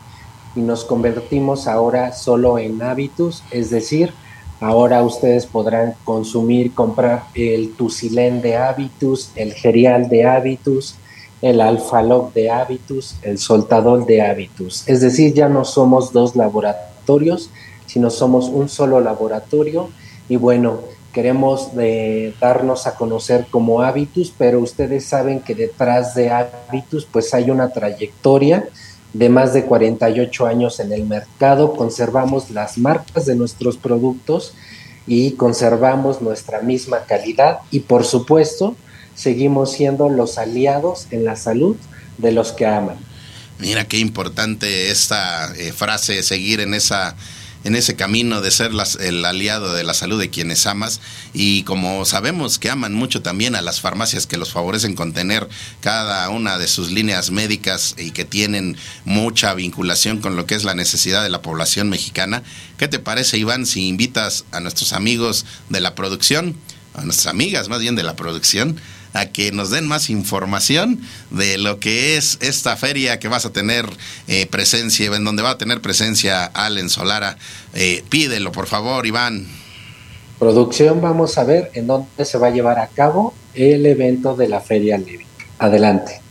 y 0.55 0.61
nos 0.61 0.83
convertimos 0.83 1.67
ahora 1.67 2.13
solo 2.13 2.57
en 2.57 2.81
Habitus, 2.81 3.43
es 3.51 3.69
decir, 3.69 4.11
ahora 4.59 5.03
ustedes 5.03 5.45
podrán 5.45 5.93
consumir, 6.03 6.73
comprar 6.73 7.25
el 7.35 7.73
Tusilén 7.73 8.41
de 8.41 8.57
Habitus, 8.57 9.29
el 9.35 9.53
Gerial 9.53 10.09
de 10.09 10.25
Habitus, 10.25 10.95
el 11.41 11.59
alfalog 11.61 12.33
de 12.33 12.49
Habitus, 12.49 13.15
el 13.23 13.37
soltador 13.37 14.05
de 14.05 14.21
Habitus. 14.21 14.87
Es 14.87 15.01
decir, 15.01 15.33
ya 15.33 15.49
no 15.49 15.65
somos 15.65 16.13
dos 16.13 16.35
laboratorios, 16.35 17.49
sino 17.87 18.09
somos 18.09 18.47
un 18.47 18.69
solo 18.69 18.99
laboratorio. 18.99 19.89
Y 20.29 20.35
bueno, 20.35 20.79
queremos 21.13 21.75
de 21.75 22.33
darnos 22.39 22.87
a 22.87 22.95
conocer 22.95 23.47
como 23.49 23.81
Habitus, 23.81 24.33
pero 24.37 24.59
ustedes 24.59 25.05
saben 25.05 25.41
que 25.41 25.55
detrás 25.55 26.15
de 26.15 26.29
Habitus 26.29 27.05
pues 27.05 27.33
hay 27.33 27.49
una 27.49 27.69
trayectoria 27.69 28.67
de 29.13 29.29
más 29.29 29.53
de 29.53 29.65
48 29.65 30.45
años 30.45 30.79
en 30.79 30.93
el 30.93 31.05
mercado, 31.05 31.73
conservamos 31.73 32.49
las 32.49 32.77
marcas 32.77 33.25
de 33.25 33.35
nuestros 33.35 33.75
productos 33.75 34.53
y 35.05 35.31
conservamos 35.31 36.21
nuestra 36.21 36.61
misma 36.61 36.99
calidad. 36.99 37.59
Y 37.71 37.81
por 37.81 38.05
supuesto 38.05 38.75
seguimos 39.15 39.71
siendo 39.71 40.09
los 40.09 40.37
aliados 40.37 41.07
en 41.11 41.25
la 41.25 41.35
salud 41.35 41.75
de 42.17 42.31
los 42.31 42.51
que 42.51 42.65
aman. 42.65 42.97
Mira 43.59 43.87
qué 43.87 43.99
importante 43.99 44.89
esta 44.89 45.53
eh, 45.55 45.71
frase, 45.71 46.23
seguir 46.23 46.61
en 46.61 46.73
esa 46.73 47.15
en 47.63 47.75
ese 47.75 47.95
camino 47.95 48.41
de 48.41 48.51
ser 48.51 48.71
el 48.99 49.25
aliado 49.25 49.73
de 49.73 49.83
la 49.83 49.93
salud 49.93 50.19
de 50.19 50.29
quienes 50.29 50.65
amas 50.65 50.99
y 51.33 51.63
como 51.63 52.05
sabemos 52.05 52.59
que 52.59 52.69
aman 52.69 52.93
mucho 52.93 53.21
también 53.21 53.55
a 53.55 53.61
las 53.61 53.81
farmacias 53.81 54.25
que 54.25 54.37
los 54.37 54.51
favorecen 54.51 54.95
con 54.95 55.13
tener 55.13 55.47
cada 55.79 56.27
una 56.29 56.57
de 56.57 56.67
sus 56.67 56.91
líneas 56.91 57.31
médicas 57.31 57.95
y 57.97 58.11
que 58.11 58.25
tienen 58.25 58.77
mucha 59.05 59.53
vinculación 59.53 60.19
con 60.19 60.35
lo 60.35 60.45
que 60.45 60.55
es 60.55 60.63
la 60.63 60.75
necesidad 60.75 61.23
de 61.23 61.29
la 61.29 61.41
población 61.41 61.89
mexicana, 61.89 62.43
¿qué 62.77 62.87
te 62.87 62.99
parece 62.99 63.37
Iván 63.37 63.65
si 63.65 63.87
invitas 63.87 64.45
a 64.51 64.59
nuestros 64.59 64.93
amigos 64.93 65.45
de 65.69 65.81
la 65.81 65.95
producción, 65.95 66.55
a 66.93 67.03
nuestras 67.03 67.27
amigas 67.27 67.69
más 67.69 67.79
bien 67.79 67.95
de 67.95 68.03
la 68.03 68.15
producción, 68.15 68.77
a 69.13 69.27
que 69.27 69.51
nos 69.51 69.69
den 69.71 69.87
más 69.87 70.09
información 70.09 71.01
de 71.29 71.57
lo 71.57 71.79
que 71.79 72.17
es 72.17 72.37
esta 72.41 72.77
feria 72.77 73.19
que 73.19 73.27
vas 73.27 73.45
a 73.45 73.51
tener 73.51 73.85
eh, 74.27 74.47
presencia, 74.47 75.13
en 75.15 75.23
donde 75.23 75.43
va 75.43 75.51
a 75.51 75.57
tener 75.57 75.81
presencia 75.81 76.45
Allen 76.45 76.89
Solara. 76.89 77.37
Eh, 77.73 78.03
pídelo, 78.09 78.51
por 78.51 78.67
favor, 78.67 79.05
Iván. 79.05 79.47
Producción, 80.39 81.01
vamos 81.01 81.37
a 81.37 81.43
ver 81.43 81.71
en 81.75 81.87
dónde 81.87 82.25
se 82.25 82.37
va 82.37 82.47
a 82.47 82.51
llevar 82.51 82.79
a 82.79 82.87
cabo 82.87 83.33
el 83.53 83.85
evento 83.85 84.35
de 84.35 84.49
la 84.49 84.59
Feria 84.59 84.97
Levi. 84.97 85.25
Adelante. 85.59 86.21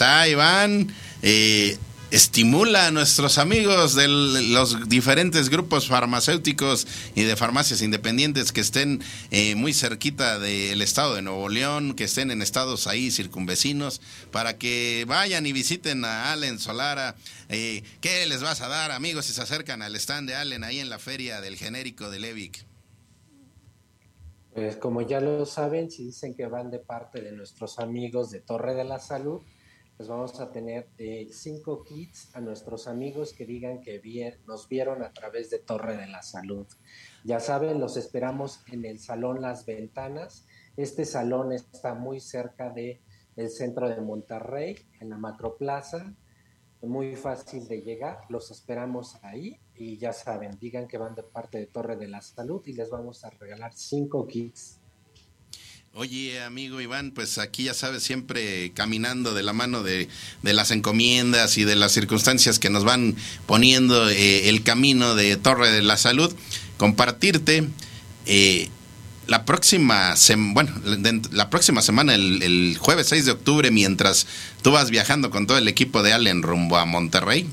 Está, 0.00 0.26
Iván. 0.26 0.88
Estimula 2.10 2.86
a 2.86 2.90
nuestros 2.90 3.36
amigos 3.36 3.94
de 3.94 4.08
los 4.08 4.88
diferentes 4.88 5.50
grupos 5.50 5.88
farmacéuticos 5.88 6.86
y 7.14 7.24
de 7.24 7.36
farmacias 7.36 7.82
independientes 7.82 8.50
que 8.50 8.62
estén 8.62 9.02
eh, 9.30 9.54
muy 9.56 9.74
cerquita 9.74 10.38
del 10.38 10.80
estado 10.80 11.16
de 11.16 11.22
Nuevo 11.22 11.50
León, 11.50 11.94
que 11.94 12.04
estén 12.04 12.30
en 12.30 12.40
estados 12.40 12.86
ahí 12.86 13.10
circunvecinos, 13.10 14.00
para 14.32 14.56
que 14.56 15.04
vayan 15.06 15.44
y 15.44 15.52
visiten 15.52 16.06
a 16.06 16.32
Allen 16.32 16.58
Solara. 16.58 17.14
Eh, 17.50 17.82
¿Qué 18.00 18.26
les 18.26 18.42
vas 18.42 18.62
a 18.62 18.68
dar, 18.68 18.92
amigos, 18.92 19.26
si 19.26 19.34
se 19.34 19.42
acercan 19.42 19.82
al 19.82 19.94
stand 19.96 20.30
de 20.30 20.34
Allen 20.34 20.64
ahí 20.64 20.80
en 20.80 20.88
la 20.88 20.98
feria 20.98 21.42
del 21.42 21.58
genérico 21.58 22.10
de 22.10 22.20
Levic? 22.20 22.64
Pues 24.54 24.76
como 24.76 25.02
ya 25.02 25.20
lo 25.20 25.44
saben, 25.44 25.90
si 25.90 26.06
dicen 26.06 26.34
que 26.34 26.46
van 26.46 26.70
de 26.70 26.78
parte 26.78 27.20
de 27.20 27.32
nuestros 27.32 27.78
amigos 27.78 28.30
de 28.30 28.40
Torre 28.40 28.74
de 28.74 28.84
la 28.84 28.98
Salud, 28.98 29.42
pues 30.00 30.08
vamos 30.08 30.40
a 30.40 30.50
tener 30.50 30.88
eh, 30.96 31.28
cinco 31.30 31.84
kits 31.84 32.34
a 32.34 32.40
nuestros 32.40 32.88
amigos 32.88 33.34
que 33.34 33.44
digan 33.44 33.82
que 33.82 34.00
nos 34.46 34.66
vieron 34.66 35.02
a 35.02 35.12
través 35.12 35.50
de 35.50 35.58
Torre 35.58 35.94
de 35.98 36.06
la 36.06 36.22
Salud. 36.22 36.66
Ya 37.22 37.38
saben, 37.38 37.78
los 37.78 37.98
esperamos 37.98 38.64
en 38.72 38.86
el 38.86 38.98
Salón 38.98 39.42
Las 39.42 39.66
Ventanas. 39.66 40.46
Este 40.78 41.04
salón 41.04 41.52
está 41.52 41.94
muy 41.94 42.18
cerca 42.18 42.70
de 42.70 43.02
el 43.36 43.50
centro 43.50 43.90
de 43.90 44.00
Monterrey, 44.00 44.74
en 45.00 45.10
la 45.10 45.18
Macroplaza. 45.18 46.14
Muy 46.80 47.14
fácil 47.14 47.68
de 47.68 47.82
llegar. 47.82 48.20
Los 48.30 48.50
esperamos 48.50 49.18
ahí 49.22 49.60
y 49.74 49.98
ya 49.98 50.14
saben, 50.14 50.58
digan 50.58 50.88
que 50.88 50.96
van 50.96 51.14
de 51.14 51.24
parte 51.24 51.58
de 51.58 51.66
Torre 51.66 51.96
de 51.96 52.08
la 52.08 52.22
Salud 52.22 52.62
y 52.64 52.72
les 52.72 52.88
vamos 52.88 53.22
a 53.26 53.28
regalar 53.28 53.74
cinco 53.74 54.26
kits 54.26 54.79
Oye, 55.94 56.40
amigo 56.44 56.80
Iván, 56.80 57.10
pues 57.10 57.38
aquí 57.38 57.64
ya 57.64 57.74
sabes, 57.74 58.04
siempre 58.04 58.70
caminando 58.74 59.34
de 59.34 59.42
la 59.42 59.52
mano 59.52 59.82
de, 59.82 60.08
las 60.42 60.70
encomiendas 60.70 61.58
y 61.58 61.64
de 61.64 61.74
las 61.74 61.90
circunstancias 61.90 62.60
que 62.60 62.70
nos 62.70 62.84
van 62.84 63.16
poniendo 63.46 64.08
eh, 64.08 64.48
el 64.48 64.62
camino 64.62 65.16
de 65.16 65.36
Torre 65.36 65.72
de 65.72 65.82
la 65.82 65.96
Salud, 65.96 66.32
compartirte 66.76 67.68
eh, 68.26 68.68
la 69.26 69.44
próxima, 69.44 70.14
bueno, 70.54 70.72
la 71.32 71.50
próxima 71.50 71.82
semana, 71.82 72.14
el, 72.14 72.76
jueves 72.78 73.08
6 73.08 73.24
de 73.24 73.32
octubre, 73.32 73.72
mientras 73.72 74.28
tú 74.62 74.70
vas 74.70 74.90
viajando 74.90 75.30
con 75.30 75.48
todo 75.48 75.58
el 75.58 75.66
equipo 75.66 76.04
de 76.04 76.12
Allen 76.12 76.42
rumbo 76.42 76.78
a 76.78 76.84
Monterrey, 76.84 77.48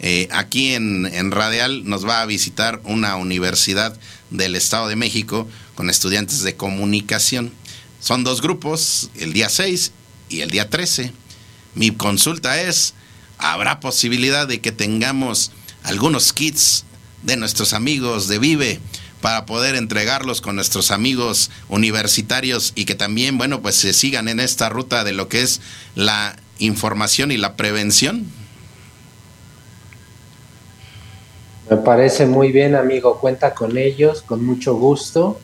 eh, 0.00 0.28
aquí 0.30 0.74
en, 0.74 1.06
en 1.06 1.30
Radial 1.30 1.88
nos 1.88 2.06
va 2.06 2.20
a 2.20 2.26
visitar 2.26 2.82
una 2.84 3.16
universidad 3.16 3.98
del 4.28 4.56
Estado 4.56 4.88
de 4.88 4.96
México 4.96 5.48
con 5.74 5.88
estudiantes 5.88 6.42
de 6.42 6.54
comunicación. 6.54 7.50
Son 8.00 8.24
dos 8.24 8.40
grupos, 8.40 9.10
el 9.16 9.32
día 9.32 9.48
6 9.48 9.92
y 10.28 10.40
el 10.40 10.50
día 10.50 10.70
13. 10.70 11.12
mi 11.74 11.90
consulta 11.90 12.60
es, 12.60 12.94
¿habrá 13.38 13.80
posibilidad 13.80 14.46
de 14.46 14.60
que 14.60 14.72
tengamos 14.72 15.50
algunos 15.82 16.32
kits 16.32 16.84
de 17.22 17.36
nuestros 17.36 17.72
amigos 17.72 18.28
de 18.28 18.38
Vive 18.38 18.80
para 19.20 19.46
poder 19.46 19.74
entregarlos 19.74 20.40
con 20.40 20.54
nuestros 20.54 20.90
amigos 20.90 21.50
universitarios 21.68 22.72
y 22.76 22.84
que 22.84 22.94
también, 22.94 23.36
bueno, 23.36 23.62
pues 23.62 23.74
se 23.74 23.92
sigan 23.92 24.28
en 24.28 24.38
esta 24.38 24.68
ruta 24.68 25.02
de 25.02 25.12
lo 25.12 25.28
que 25.28 25.42
es 25.42 25.60
la 25.94 26.36
información 26.58 27.32
y 27.32 27.36
la 27.36 27.56
prevención? 27.56 28.26
Me 31.68 31.76
parece 31.76 32.26
muy 32.26 32.52
bien, 32.52 32.74
amigo. 32.74 33.18
Cuenta 33.18 33.54
con 33.54 33.76
ellos, 33.76 34.22
con 34.22 34.44
mucho 34.44 34.74
gusto. 34.76 35.40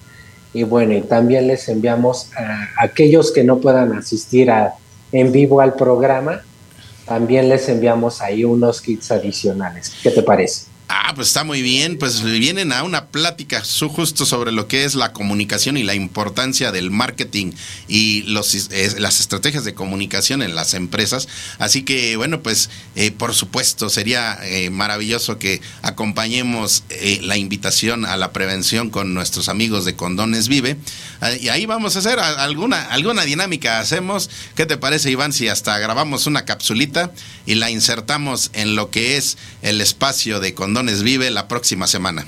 Y 0.55 0.63
bueno, 0.63 0.95
y 0.95 1.03
también 1.03 1.49
les 1.49 1.69
enviamos 1.69 2.31
a 2.37 2.69
aquellos 2.79 3.33
que 3.33 3.45
no 3.45 3.59
puedan 3.59 3.93
asistir 3.93 4.51
a, 4.51 4.75
en 5.13 5.33
vivo 5.33 5.61
al 5.61 5.75
programa, 5.75 6.43
también 7.07 7.49
les 7.49 7.69
enviamos 7.69 8.23
ahí 8.23 8.45
unos 8.45 8.81
kits 8.81 9.11
adicionales. 9.11 9.93
¿Qué 10.03 10.11
te 10.11 10.23
parece? 10.23 10.74
Ah, 10.87 11.13
pues 11.15 11.29
está 11.29 11.45
muy 11.45 11.63
bien. 11.63 11.99
Pues 11.99 12.23
vienen 12.23 12.71
a 12.71 12.83
una 12.83 13.07
plática 13.07 13.63
justo 13.89 14.27
sobre 14.27 14.53
lo 14.53 14.69
que 14.69 14.85
es 14.85 14.95
la 14.95 15.13
comunicación 15.13 15.79
y 15.79 15.83
la 15.83 15.95
importancia 15.95 16.73
del 16.73 16.91
marketing 16.91 17.53
y 17.89 18.23
los, 18.23 18.69
las 18.99 19.21
estrategias 19.21 19.65
de 19.65 19.75
comunicación 19.75 20.43
en 20.43 20.55
las 20.55 20.75
empresas. 20.75 21.27
Así 21.59 21.83
que, 21.85 22.17
bueno, 22.17 22.43
pues 22.43 22.69
eh, 22.97 23.11
por 23.13 23.35
supuesto 23.35 23.89
sería 23.89 24.39
eh, 24.43 24.69
maravilloso 24.69 25.39
que 25.39 25.63
acompañemos 25.81 26.85
eh, 26.91 27.21
la 27.23 27.39
invitación 27.39 28.05
a 28.05 28.19
la 28.19 28.33
prevención 28.33 28.91
con 28.91 29.15
nuestros 29.15 29.49
amigos 29.49 29.87
de 29.87 29.97
Condones 29.97 30.49
Vive. 30.49 30.77
Ah, 31.23 31.33
y 31.33 31.49
ahí 31.49 31.65
vamos 31.65 31.97
a 31.97 32.01
hacer 32.01 32.19
alguna, 32.19 32.83
alguna 32.83 33.25
dinámica. 33.25 33.81
Hacemos, 33.81 34.29
¿qué 34.55 34.67
te 34.67 34.77
parece, 34.77 35.11
Iván, 35.11 35.33
si 35.33 35.49
hasta 35.49 35.79
grabamos 35.79 36.27
una 36.27 36.45
capsulita 36.45 37.11
y 37.47 37.55
la 37.55 37.71
insertamos 37.71 38.51
en 38.53 38.77
lo 38.77 38.91
que 38.91 39.17
es 39.17 39.39
el 39.63 39.81
espacio 39.81 40.41
de 40.41 40.53
Condones 40.53 40.74
Vive 40.83 41.31
la 41.31 41.47
próxima 41.47 41.87
semana. 41.87 42.27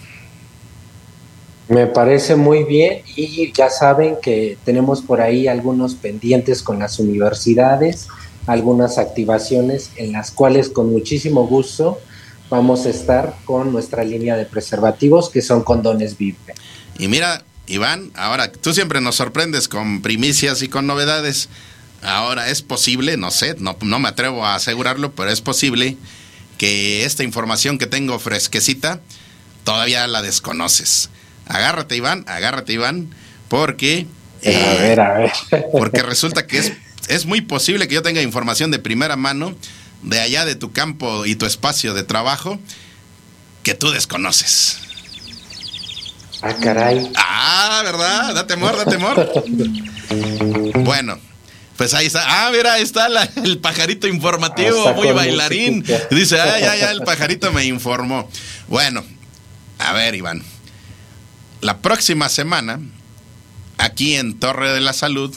Me 1.68 1.88
parece 1.88 2.36
muy 2.36 2.62
bien 2.62 3.02
y 3.16 3.52
ya 3.52 3.70
saben 3.70 4.18
que 4.22 4.56
tenemos 4.64 5.02
por 5.02 5.20
ahí 5.20 5.48
algunos 5.48 5.96
pendientes 5.96 6.62
con 6.62 6.78
las 6.78 7.00
universidades, 7.00 8.06
algunas 8.46 8.98
activaciones 8.98 9.90
en 9.96 10.12
las 10.12 10.30
cuales 10.30 10.68
con 10.68 10.92
muchísimo 10.92 11.48
gusto 11.48 11.98
vamos 12.48 12.86
a 12.86 12.90
estar 12.90 13.34
con 13.44 13.72
nuestra 13.72 14.04
línea 14.04 14.36
de 14.36 14.44
preservativos 14.44 15.28
que 15.28 15.42
son 15.42 15.64
condones 15.64 16.16
Vive. 16.16 16.38
Y 17.00 17.08
mira, 17.08 17.42
Iván, 17.66 18.12
ahora 18.14 18.52
tú 18.52 18.72
siempre 18.72 19.00
nos 19.00 19.16
sorprendes 19.16 19.66
con 19.66 20.02
primicias 20.02 20.62
y 20.62 20.68
con 20.68 20.86
novedades. 20.86 21.48
Ahora 22.00 22.48
es 22.48 22.62
posible, 22.62 23.16
no 23.16 23.32
sé, 23.32 23.56
no, 23.58 23.76
no 23.80 23.98
me 23.98 24.08
atrevo 24.08 24.46
a 24.46 24.54
asegurarlo, 24.54 25.10
pero 25.10 25.30
es 25.30 25.40
posible 25.40 25.96
que 26.58 27.04
esta 27.04 27.22
información 27.22 27.78
que 27.78 27.86
tengo 27.86 28.18
fresquecita 28.18 29.00
todavía 29.64 30.06
la 30.06 30.22
desconoces. 30.22 31.10
Agárrate, 31.46 31.96
Iván, 31.96 32.24
agárrate, 32.28 32.72
Iván, 32.72 33.14
porque... 33.48 34.06
a 34.44 34.48
eh, 34.48 34.78
ver, 34.80 35.00
a 35.00 35.18
ver. 35.18 35.32
Porque 35.72 36.02
resulta 36.02 36.46
que 36.46 36.58
es, 36.58 36.72
es 37.08 37.26
muy 37.26 37.40
posible 37.40 37.88
que 37.88 37.94
yo 37.94 38.02
tenga 38.02 38.22
información 38.22 38.70
de 38.70 38.78
primera 38.78 39.16
mano 39.16 39.54
de 40.02 40.20
allá 40.20 40.44
de 40.44 40.54
tu 40.54 40.72
campo 40.72 41.26
y 41.26 41.36
tu 41.36 41.46
espacio 41.46 41.94
de 41.94 42.02
trabajo 42.02 42.58
que 43.62 43.74
tú 43.74 43.90
desconoces. 43.90 44.78
Ah, 46.42 46.54
caray. 46.62 47.10
Ah, 47.16 47.80
¿verdad? 47.84 48.34
Date 48.34 48.54
temor, 48.54 48.76
date 48.76 48.90
temor. 48.90 49.32
bueno, 50.84 51.18
pues 51.76 51.94
ahí 51.94 52.06
está. 52.06 52.24
Ah, 52.26 52.50
mira, 52.50 52.74
ahí 52.74 52.82
está 52.82 53.08
el 53.44 53.58
pajarito 53.58 54.06
informativo, 54.06 54.94
muy 54.94 55.12
bailarín. 55.12 55.84
Dice, 56.10 56.40
ah, 56.40 56.58
ya, 56.58 56.76
ya, 56.76 56.90
el 56.90 57.02
pajarito 57.02 57.52
me 57.52 57.64
informó. 57.64 58.28
Bueno, 58.68 59.04
a 59.78 59.92
ver, 59.92 60.14
Iván. 60.14 60.42
La 61.60 61.78
próxima 61.78 62.28
semana, 62.28 62.80
aquí 63.78 64.16
en 64.16 64.38
Torre 64.38 64.72
de 64.72 64.80
la 64.80 64.92
Salud, 64.92 65.34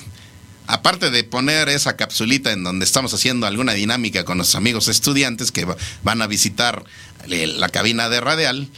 aparte 0.67 1.10
de 1.10 1.23
poner 1.23 1.67
esa 1.69 1.95
capsulita 1.95 2.52
en 2.52 2.63
donde 2.63 2.86
estamos 2.86 3.13
haciendo 3.13 3.47
alguna 3.47 3.73
dinámica 3.73 4.23
con 4.25 4.38
los 4.38 4.56
amigos 4.56 4.88
estudiantes 4.88 5.52
que 5.52 5.67
van 6.04 6.21
a 6.21 6.28
visitar 6.28 6.84
la 7.25 7.69
cabina 7.69 8.08
de 8.10 8.21
radial, 8.21 8.69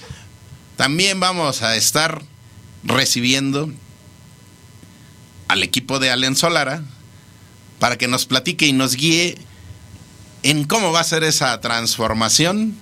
también 0.78 1.20
vamos 1.20 1.62
a 1.62 1.76
estar 1.76 2.24
recibiendo 2.84 3.72
al 5.48 5.64
equipo 5.64 6.00
de 6.00 6.10
Allen 6.10 6.36
Solara, 6.36 6.84
para 7.82 7.98
que 7.98 8.08
nos 8.08 8.28
platique 8.28 8.68
y 8.68 8.74
nos 8.74 8.96
guíe 8.96 9.40
en 10.44 10.66
cómo 10.66 10.92
va 10.92 11.00
a 11.00 11.04
ser 11.04 11.24
esa 11.24 11.60
transformación 11.62 12.76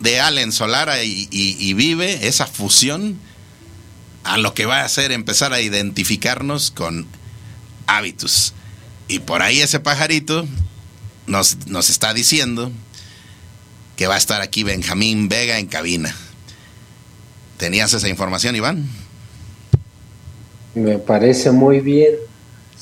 de 0.00 0.20
Allen 0.20 0.52
Solara 0.52 1.04
y, 1.04 1.74
Vive, 1.74 2.26
esa 2.26 2.46
fusión, 2.46 3.18
a 4.24 4.38
lo 4.38 4.54
que 4.54 4.64
va 4.64 4.84
a 4.84 4.88
ser 4.88 5.12
empezar 5.12 5.52
a 5.52 5.60
identificarnos 5.60 6.70
con 6.70 7.06
hábitos. 7.86 8.54
Y 9.06 9.18
por 9.18 9.42
ahí 9.42 9.60
ese 9.60 9.80
pajarito 9.80 10.48
nos, 11.26 11.66
nos 11.66 11.90
está 11.90 12.14
diciendo 12.14 12.72
que 13.96 14.06
va 14.06 14.14
a 14.14 14.18
estar 14.18 14.40
aquí 14.40 14.62
Benjamín 14.62 15.28
Vega 15.28 15.58
en 15.58 15.66
cabina. 15.66 16.16
¿Tenías 17.58 17.92
esa 17.92 18.08
información, 18.08 18.56
Iván? 18.56 18.88
Me 20.74 20.98
parece 20.98 21.50
muy 21.50 21.80
bien. 21.80 22.27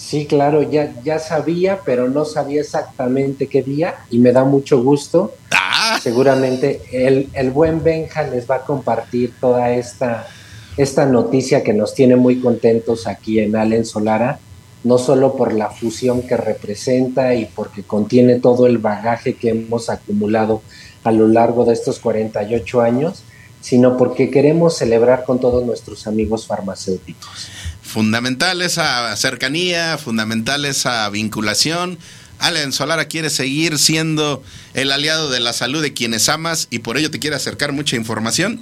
Sí, 0.07 0.27
claro, 0.27 0.63
ya, 0.63 0.95
ya 1.03 1.19
sabía, 1.19 1.81
pero 1.85 2.09
no 2.09 2.25
sabía 2.25 2.61
exactamente 2.61 3.49
qué 3.49 3.65
día 3.65 3.97
y 4.09 4.21
me 4.21 4.31
da 4.31 4.45
mucho 4.45 4.81
gusto. 4.81 5.35
Ah. 5.51 5.99
Seguramente 6.01 6.81
el, 6.93 7.29
el, 7.33 7.51
buen 7.51 7.83
Benja 7.83 8.23
les 8.23 8.49
va 8.49 8.57
a 8.57 8.61
compartir 8.61 9.35
toda 9.41 9.73
esta, 9.73 10.29
esta 10.77 11.07
noticia 11.07 11.65
que 11.65 11.73
nos 11.73 11.93
tiene 11.93 12.15
muy 12.15 12.39
contentos 12.39 13.09
aquí 13.09 13.41
en 13.41 13.57
Allen 13.57 13.85
Solara, 13.85 14.39
no 14.85 14.97
solo 14.99 15.35
por 15.35 15.53
la 15.53 15.71
fusión 15.71 16.23
que 16.23 16.37
representa 16.37 17.35
y 17.35 17.47
porque 17.47 17.83
contiene 17.83 18.39
todo 18.39 18.69
el 18.69 18.79
bagaje 18.79 19.35
que 19.35 19.49
hemos 19.49 19.91
acumulado 19.91 20.63
a 21.03 21.11
lo 21.11 21.27
largo 21.27 21.65
de 21.65 21.73
estos 21.73 21.99
48 21.99 22.81
años, 22.81 23.25
sino 23.61 23.97
porque 23.97 24.31
queremos 24.31 24.77
celebrar 24.77 25.25
con 25.25 25.41
todos 25.41 25.67
nuestros 25.67 26.07
amigos 26.07 26.47
farmacéuticos 26.47 27.56
fundamental 27.97 28.61
esa 28.61 29.17
cercanía, 29.17 29.97
fundamental 29.97 30.67
esa 30.67 31.09
vinculación. 31.09 31.99
Allen 32.39 32.75
Solara 32.75 33.07
quiere 33.07 33.31
seguir 33.31 33.79
siendo 33.79 34.45
el 34.75 34.93
aliado 34.93 35.31
de 35.31 35.41
la 35.41 35.55
salud 35.55 35.81
de 35.81 35.95
quienes 35.95 36.29
amas 36.29 36.69
y 36.71 36.81
por 36.81 36.99
ello 36.99 37.11
te 37.11 37.21
quiere 37.21 37.37
acercar 37.37 37.73
mucha 37.73 37.97
información. 37.97 38.61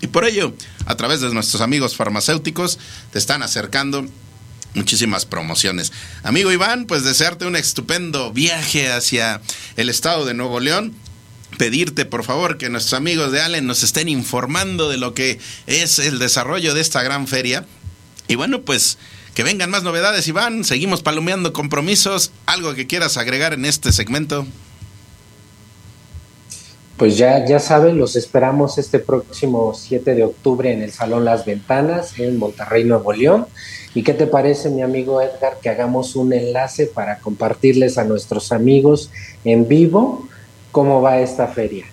Y 0.00 0.08
por 0.08 0.24
ello, 0.24 0.56
a 0.86 0.96
través 0.96 1.20
de 1.20 1.32
nuestros 1.32 1.62
amigos 1.62 1.94
farmacéuticos, 1.94 2.80
te 3.12 3.20
están 3.20 3.44
acercando 3.44 4.08
muchísimas 4.74 5.24
promociones. 5.24 5.92
Amigo 6.24 6.50
Iván, 6.50 6.86
pues 6.86 7.04
desearte 7.04 7.46
un 7.46 7.54
estupendo 7.54 8.32
viaje 8.32 8.90
hacia 8.90 9.40
el 9.76 9.88
estado 9.88 10.24
de 10.24 10.34
Nuevo 10.34 10.58
León 10.58 10.96
pedirte 11.58 12.04
por 12.06 12.24
favor 12.24 12.58
que 12.58 12.68
nuestros 12.68 12.94
amigos 12.94 13.30
de 13.30 13.40
Allen 13.40 13.68
nos 13.68 13.84
estén 13.84 14.08
informando 14.08 14.88
de 14.88 14.96
lo 14.96 15.14
que 15.14 15.38
es 15.68 16.00
el 16.00 16.18
desarrollo 16.18 16.74
de 16.74 16.80
esta 16.80 17.04
gran 17.04 17.28
feria 17.28 17.64
y 18.28 18.34
bueno, 18.36 18.62
pues 18.62 18.98
que 19.34 19.42
vengan 19.42 19.70
más 19.70 19.82
novedades, 19.82 20.28
Iván. 20.28 20.64
Seguimos 20.64 21.02
palomeando 21.02 21.52
compromisos. 21.52 22.30
¿Algo 22.46 22.74
que 22.74 22.86
quieras 22.86 23.16
agregar 23.16 23.52
en 23.52 23.64
este 23.64 23.90
segmento? 23.90 24.46
Pues 26.96 27.18
ya, 27.18 27.44
ya 27.44 27.58
saben, 27.58 27.98
los 27.98 28.14
esperamos 28.14 28.78
este 28.78 29.00
próximo 29.00 29.74
7 29.74 30.14
de 30.14 30.22
octubre 30.22 30.72
en 30.72 30.80
el 30.80 30.92
Salón 30.92 31.24
Las 31.24 31.44
Ventanas 31.44 32.16
en 32.20 32.38
Monterrey, 32.38 32.84
Nuevo 32.84 33.12
León. 33.12 33.46
¿Y 33.96 34.04
qué 34.04 34.14
te 34.14 34.28
parece, 34.28 34.70
mi 34.70 34.82
amigo 34.82 35.20
Edgar, 35.20 35.58
que 35.60 35.68
hagamos 35.68 36.14
un 36.14 36.32
enlace 36.32 36.86
para 36.86 37.18
compartirles 37.18 37.98
a 37.98 38.04
nuestros 38.04 38.52
amigos 38.52 39.10
en 39.44 39.66
vivo 39.66 40.28
cómo 40.70 41.02
va 41.02 41.18
esta 41.18 41.48
feria? 41.48 41.84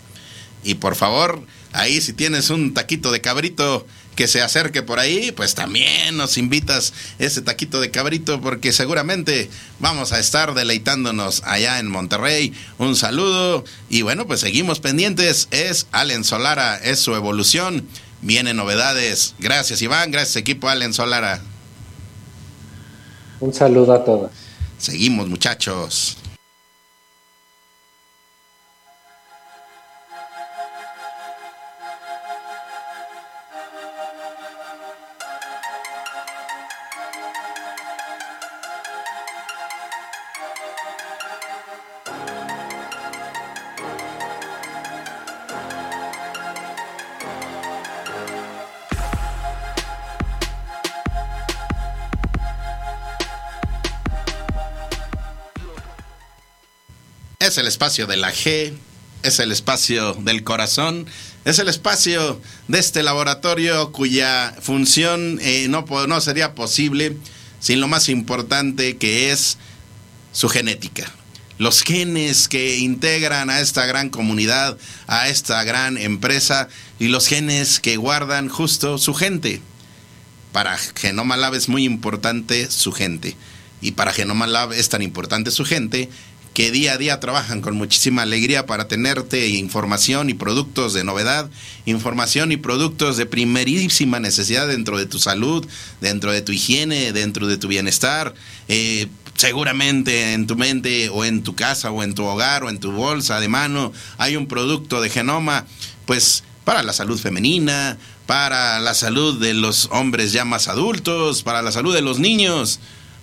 Y 0.63 0.75
por 0.75 0.93
favor, 0.93 1.41
ahí 1.73 1.99
si 2.01 2.13
tienes 2.13 2.51
un 2.51 2.75
taquito 2.75 3.11
de 3.11 3.21
cabrito 3.21 3.87
que 4.15 4.27
se 4.27 4.41
acerque 4.41 4.83
por 4.83 4.99
ahí, 4.99 5.31
pues 5.31 5.55
también 5.55 6.17
nos 6.17 6.37
invitas 6.37 6.93
ese 7.19 7.41
taquito 7.41 7.79
de 7.79 7.91
cabrito 7.91 8.41
porque 8.41 8.71
seguramente 8.71 9.49
vamos 9.79 10.11
a 10.11 10.19
estar 10.19 10.53
deleitándonos 10.53 11.43
allá 11.45 11.79
en 11.79 11.87
Monterrey. 11.87 12.53
Un 12.77 12.95
saludo 12.95 13.63
y 13.89 14.01
bueno, 14.01 14.27
pues 14.27 14.41
seguimos 14.41 14.79
pendientes. 14.79 15.47
Es 15.51 15.87
Allen 15.91 16.23
Solara, 16.23 16.77
es 16.77 16.99
su 16.99 17.15
evolución. 17.15 17.87
Vienen 18.21 18.57
novedades. 18.57 19.33
Gracias 19.39 19.81
Iván, 19.81 20.11
gracias 20.11 20.35
equipo 20.35 20.69
Allen 20.69 20.93
Solara. 20.93 21.41
Un 23.39 23.53
saludo 23.53 23.93
a 23.93 24.03
todos. 24.03 24.31
Seguimos 24.77 25.27
muchachos. 25.27 26.17
Es 57.51 57.57
el 57.57 57.67
espacio 57.67 58.07
de 58.07 58.15
la 58.15 58.31
G, 58.31 58.71
es 59.23 59.39
el 59.39 59.51
espacio 59.51 60.13
del 60.13 60.45
corazón, 60.45 61.05
es 61.43 61.59
el 61.59 61.67
espacio 61.67 62.41
de 62.69 62.79
este 62.79 63.03
laboratorio 63.03 63.91
cuya 63.91 64.55
función 64.61 65.37
eh, 65.41 65.67
no, 65.67 65.85
no 66.07 66.21
sería 66.21 66.55
posible 66.55 67.17
sin 67.59 67.81
lo 67.81 67.89
más 67.89 68.07
importante 68.07 68.95
que 68.95 69.33
es 69.33 69.57
su 70.31 70.47
genética. 70.47 71.11
Los 71.57 71.83
genes 71.83 72.47
que 72.47 72.77
integran 72.77 73.49
a 73.49 73.59
esta 73.59 73.85
gran 73.85 74.09
comunidad, 74.09 74.77
a 75.07 75.27
esta 75.27 75.61
gran 75.65 75.97
empresa 75.97 76.69
y 76.99 77.09
los 77.09 77.27
genes 77.27 77.81
que 77.81 77.97
guardan 77.97 78.47
justo 78.47 78.97
su 78.97 79.13
gente. 79.13 79.61
Para 80.53 80.77
Genoma 80.77 81.35
Lab 81.35 81.55
es 81.55 81.67
muy 81.67 81.83
importante 81.83 82.71
su 82.71 82.93
gente. 82.93 83.35
Y 83.81 83.91
para 83.91 84.13
Genoma 84.13 84.47
Lab 84.47 84.71
es 84.71 84.87
tan 84.87 85.01
importante 85.01 85.51
su 85.51 85.65
gente 85.65 86.07
que 86.53 86.71
día 86.71 86.93
a 86.93 86.97
día 86.97 87.19
trabajan 87.19 87.61
con 87.61 87.75
muchísima 87.75 88.23
alegría 88.23 88.65
para 88.65 88.87
tenerte 88.87 89.47
información 89.47 90.29
y 90.29 90.33
productos 90.33 90.93
de 90.93 91.03
novedad, 91.03 91.49
información 91.85 92.51
y 92.51 92.57
productos 92.57 93.17
de 93.17 93.25
primerísima 93.25 94.19
necesidad 94.19 94.67
dentro 94.67 94.97
de 94.97 95.05
tu 95.05 95.19
salud, 95.19 95.65
dentro 96.01 96.31
de 96.31 96.41
tu 96.41 96.51
higiene, 96.51 97.13
dentro 97.13 97.47
de 97.47 97.57
tu 97.57 97.67
bienestar. 97.67 98.33
Eh, 98.67 99.07
seguramente 99.35 100.33
en 100.33 100.45
tu 100.45 100.55
mente 100.55 101.09
o 101.09 101.23
en 101.23 101.41
tu 101.41 101.55
casa 101.55 101.89
o 101.89 102.03
en 102.03 102.13
tu 102.13 102.25
hogar 102.25 102.63
o 102.63 102.69
en 102.69 102.79
tu 102.79 102.91
bolsa 102.91 103.39
de 103.39 103.47
mano 103.47 103.91
hay 104.17 104.35
un 104.35 104.47
producto 104.47 105.01
de 105.01 105.09
genoma, 105.09 105.65
pues 106.05 106.43
para 106.63 106.83
la 106.83 106.93
salud 106.93 107.19
femenina, 107.19 107.97
para 108.27 108.79
la 108.79 108.93
salud 108.93 109.39
de 109.39 109.53
los 109.53 109.89
hombres 109.91 110.31
ya 110.31 110.45
más 110.45 110.67
adultos, 110.67 111.43
para 111.43 111.61
la 111.61 111.71
salud 111.71 111.93
de 111.93 112.01
los 112.01 112.19
niños 112.19 112.79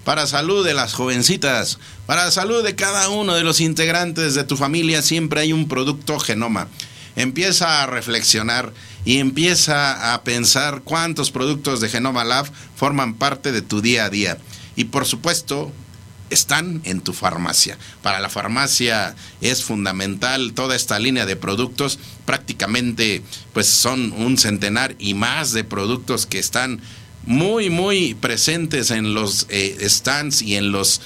para 0.09 0.27
salud 0.27 0.65
de 0.65 0.73
las 0.73 0.95
jovencitas, 0.95 1.79
para 2.07 2.31
salud 2.31 2.65
de 2.65 2.75
cada 2.75 3.11
uno 3.11 3.35
de 3.35 3.45
los 3.45 3.61
integrantes 3.61 4.35
de 4.35 4.43
tu 4.43 4.57
familia, 4.57 5.03
siempre 5.03 5.43
hay 5.43 5.53
un 5.53 5.69
producto 5.69 6.19
genoma. 6.19 6.69
Empieza 7.15 7.83
a 7.83 7.87
reflexionar 7.87 8.73
y 9.05 9.19
empieza 9.19 10.15
a 10.15 10.25
pensar 10.25 10.81
cuántos 10.83 11.31
productos 11.31 11.83
de 11.83 11.91
Genoma 11.91 12.25
Lab 12.25 12.51
forman 12.75 13.17
parte 13.17 13.53
de 13.53 13.61
tu 13.61 13.83
día 13.83 14.07
a 14.07 14.09
día. 14.09 14.39
Y 14.77 14.85
por 14.85 15.05
supuesto, 15.05 15.73
están 16.31 16.81
en 16.85 17.03
tu 17.03 17.13
farmacia. 17.13 17.77
Para 18.01 18.21
la 18.21 18.31
farmacia 18.31 19.15
es 19.43 19.63
fundamental 19.63 20.55
toda 20.55 20.75
esta 20.75 20.99
línea 20.99 21.27
de 21.27 21.37
productos. 21.37 21.99
Prácticamente 22.25 23.23
pues 23.53 23.67
son 23.67 24.13
un 24.13 24.39
centenar 24.39 24.97
y 24.99 25.13
más 25.13 25.53
de 25.53 25.65
productos 25.65 26.25
que 26.25 26.39
están 26.39 26.81
muy, 27.29 27.69
muy 27.69 28.15
presentes 28.15 28.91
en 28.91 29.13
los 29.13 29.47
eh, 29.51 29.77
stands 29.83 30.41
y 30.41 30.57
en 30.57 30.73
los 30.73 31.03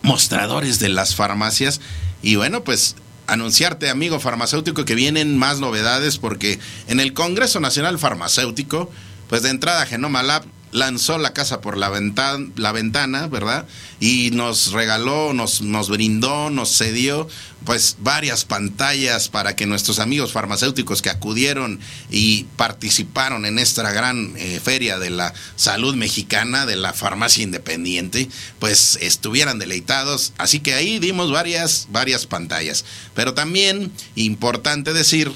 mostradores 0.00 0.78
de 0.78 0.88
las 0.88 1.16
farmacias. 1.16 1.80
Y 2.22 2.36
bueno, 2.36 2.62
pues 2.62 2.94
anunciarte, 3.26 3.90
amigo 3.90 4.20
farmacéutico, 4.20 4.84
que 4.84 4.94
vienen 4.94 5.36
más 5.36 5.58
novedades 5.58 6.18
porque 6.18 6.60
en 6.86 7.00
el 7.00 7.14
Congreso 7.14 7.58
Nacional 7.58 7.98
Farmacéutico, 7.98 8.92
pues 9.28 9.42
de 9.42 9.50
entrada 9.50 9.86
Genoma 9.86 10.22
Lab 10.22 10.44
lanzó 10.72 11.18
la 11.18 11.32
casa 11.32 11.60
por 11.60 11.76
la 11.76 11.88
ventana, 11.88 12.46
la 12.56 12.72
ventana, 12.72 13.26
¿verdad? 13.26 13.66
Y 13.98 14.30
nos 14.32 14.72
regaló, 14.72 15.32
nos, 15.32 15.62
nos 15.62 15.88
brindó, 15.88 16.50
nos 16.50 16.76
cedió 16.76 17.28
pues 17.64 17.96
varias 18.00 18.44
pantallas 18.44 19.28
para 19.28 19.54
que 19.54 19.66
nuestros 19.66 19.98
amigos 19.98 20.32
farmacéuticos 20.32 21.02
que 21.02 21.10
acudieron 21.10 21.80
y 22.10 22.44
participaron 22.56 23.44
en 23.44 23.58
esta 23.58 23.90
gran 23.92 24.34
eh, 24.36 24.60
feria 24.62 24.98
de 24.98 25.10
la 25.10 25.34
salud 25.56 25.94
mexicana, 25.94 26.66
de 26.66 26.76
la 26.76 26.92
farmacia 26.92 27.42
independiente, 27.42 28.28
pues 28.58 28.98
estuvieran 29.00 29.58
deleitados. 29.58 30.32
Así 30.38 30.60
que 30.60 30.74
ahí 30.74 30.98
dimos 30.98 31.30
varias, 31.30 31.88
varias 31.90 32.26
pantallas. 32.26 32.84
Pero 33.14 33.34
también, 33.34 33.92
importante 34.14 34.92
decir, 34.92 35.30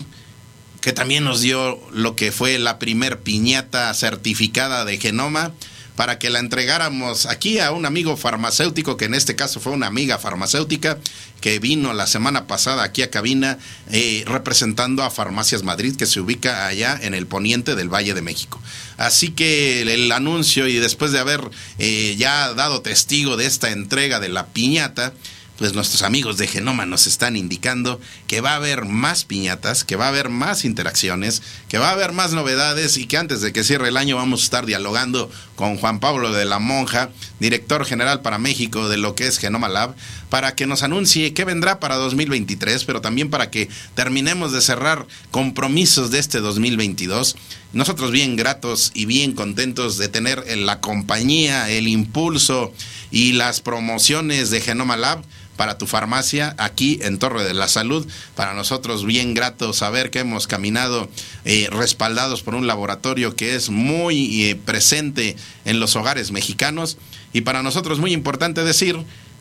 que 0.84 0.92
también 0.92 1.24
nos 1.24 1.40
dio 1.40 1.80
lo 1.92 2.14
que 2.14 2.30
fue 2.30 2.58
la 2.58 2.78
primer 2.78 3.20
piñata 3.20 3.94
certificada 3.94 4.84
de 4.84 4.98
genoma 4.98 5.54
para 5.96 6.18
que 6.18 6.28
la 6.28 6.40
entregáramos 6.40 7.24
aquí 7.24 7.58
a 7.58 7.70
un 7.72 7.86
amigo 7.86 8.18
farmacéutico, 8.18 8.98
que 8.98 9.06
en 9.06 9.14
este 9.14 9.34
caso 9.34 9.60
fue 9.60 9.72
una 9.72 9.86
amiga 9.86 10.18
farmacéutica, 10.18 10.98
que 11.40 11.58
vino 11.58 11.94
la 11.94 12.06
semana 12.06 12.46
pasada 12.46 12.82
aquí 12.82 13.00
a 13.00 13.10
cabina 13.10 13.56
eh, 13.92 14.24
representando 14.26 15.02
a 15.02 15.10
Farmacias 15.10 15.62
Madrid, 15.62 15.96
que 15.96 16.04
se 16.04 16.20
ubica 16.20 16.66
allá 16.66 16.98
en 17.00 17.14
el 17.14 17.26
poniente 17.26 17.76
del 17.76 17.88
Valle 17.88 18.12
de 18.12 18.20
México. 18.20 18.60
Así 18.98 19.30
que 19.30 19.80
el, 19.80 20.12
anuncio 20.12 20.68
y 20.68 20.74
después 20.76 21.12
de 21.12 21.18
haber 21.18 21.40
eh, 21.78 22.14
ya 22.18 22.52
dado 22.52 22.82
testigo 22.82 23.38
de 23.38 23.46
esta 23.46 23.70
entrega 23.70 24.20
de 24.20 24.28
la 24.28 24.48
piñata, 24.48 25.14
pues 25.58 25.72
nuestros 25.72 26.02
amigos 26.02 26.36
de 26.36 26.46
Genoma 26.46 26.84
nos 26.86 27.06
están 27.06 27.36
indicando 27.36 28.00
que 28.26 28.40
va 28.40 28.52
a 28.52 28.56
haber 28.56 28.84
más 28.84 29.24
piñatas, 29.24 29.84
que 29.84 29.96
va 29.96 30.06
a 30.06 30.08
haber 30.08 30.28
más 30.28 30.64
interacciones, 30.64 31.42
que 31.68 31.78
va 31.78 31.90
a 31.90 31.92
haber 31.92 32.12
más 32.12 32.32
novedades 32.32 32.96
y 32.96 33.06
que 33.06 33.18
antes 33.18 33.40
de 33.40 33.52
que 33.52 33.64
cierre 33.64 33.88
el 33.88 33.96
año 33.96 34.16
vamos 34.16 34.40
a 34.40 34.44
estar 34.44 34.66
dialogando 34.66 35.30
con 35.54 35.76
Juan 35.76 36.00
Pablo 36.00 36.32
de 36.32 36.44
la 36.44 36.58
Monja, 36.58 37.10
director 37.38 37.84
general 37.84 38.22
para 38.22 38.38
México 38.38 38.88
de 38.88 38.96
lo 38.96 39.14
que 39.14 39.26
es 39.26 39.38
Genoma 39.38 39.68
Lab, 39.68 39.94
para 40.34 40.56
que 40.56 40.66
nos 40.66 40.82
anuncie 40.82 41.32
qué 41.32 41.44
vendrá 41.44 41.78
para 41.78 41.94
2023, 41.94 42.82
pero 42.86 43.00
también 43.00 43.30
para 43.30 43.52
que 43.52 43.68
terminemos 43.94 44.50
de 44.50 44.62
cerrar 44.62 45.06
compromisos 45.30 46.10
de 46.10 46.18
este 46.18 46.40
2022. 46.40 47.36
Nosotros 47.72 48.10
bien 48.10 48.34
gratos 48.34 48.90
y 48.94 49.06
bien 49.06 49.34
contentos 49.34 49.96
de 49.96 50.08
tener 50.08 50.44
la 50.58 50.80
compañía, 50.80 51.70
el 51.70 51.86
impulso 51.86 52.72
y 53.12 53.34
las 53.34 53.60
promociones 53.60 54.50
de 54.50 54.60
Genoma 54.60 54.96
Lab 54.96 55.22
para 55.54 55.78
tu 55.78 55.86
farmacia 55.86 56.56
aquí 56.58 56.98
en 57.02 57.20
Torre 57.20 57.44
de 57.44 57.54
la 57.54 57.68
Salud. 57.68 58.04
Para 58.34 58.54
nosotros 58.54 59.06
bien 59.06 59.34
grato 59.34 59.72
saber 59.72 60.10
que 60.10 60.18
hemos 60.18 60.48
caminado 60.48 61.08
eh, 61.44 61.68
respaldados 61.70 62.42
por 62.42 62.56
un 62.56 62.66
laboratorio 62.66 63.36
que 63.36 63.54
es 63.54 63.70
muy 63.70 64.42
eh, 64.42 64.56
presente 64.56 65.36
en 65.64 65.78
los 65.78 65.94
hogares 65.94 66.32
mexicanos 66.32 66.98
y 67.32 67.42
para 67.42 67.62
nosotros 67.62 68.00
muy 68.00 68.12
importante 68.12 68.64
decir 68.64 68.96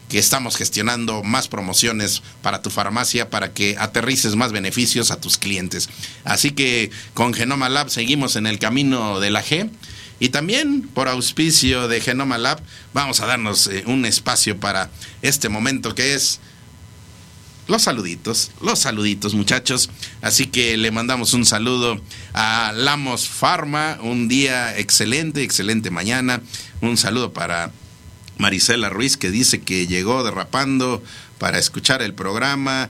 que 0.09 0.19
estamos 0.19 0.57
gestionando 0.57 1.23
más 1.23 1.47
promociones 1.47 2.21
para 2.41 2.61
tu 2.61 2.69
farmacia 2.69 3.29
para 3.29 3.53
que 3.53 3.75
aterrices 3.79 4.35
más 4.35 4.51
beneficios 4.51 5.11
a 5.11 5.19
tus 5.19 5.37
clientes. 5.37 5.89
Así 6.23 6.51
que 6.51 6.91
con 7.13 7.33
Genoma 7.33 7.69
Lab 7.69 7.89
seguimos 7.89 8.35
en 8.35 8.47
el 8.47 8.59
camino 8.59 9.19
de 9.19 9.31
la 9.31 9.43
G 9.43 9.69
y 10.19 10.29
también 10.29 10.83
por 10.83 11.07
auspicio 11.07 11.87
de 11.87 11.99
Genoma 11.99 12.37
Lab 12.37 12.61
vamos 12.93 13.19
a 13.19 13.25
darnos 13.25 13.67
eh, 13.67 13.83
un 13.87 14.05
espacio 14.05 14.59
para 14.59 14.89
este 15.21 15.49
momento 15.49 15.95
que 15.95 16.13
es 16.13 16.39
los 17.67 17.81
saluditos, 17.83 18.51
los 18.61 18.79
saluditos 18.79 19.33
muchachos. 19.33 19.89
Así 20.21 20.47
que 20.47 20.77
le 20.77 20.91
mandamos 20.91 21.33
un 21.33 21.45
saludo 21.45 22.01
a 22.33 22.73
Lamos 22.75 23.27
Pharma, 23.27 23.97
un 24.01 24.27
día 24.27 24.77
excelente, 24.77 25.43
excelente 25.43 25.89
mañana. 25.89 26.41
Un 26.81 26.97
saludo 26.97 27.31
para 27.31 27.71
Marisela 28.37 28.89
Ruiz 28.89 29.17
que 29.17 29.31
dice 29.31 29.61
que 29.61 29.87
llegó 29.87 30.23
derrapando 30.23 31.03
para 31.37 31.59
escuchar 31.59 32.01
el 32.01 32.13
programa. 32.13 32.89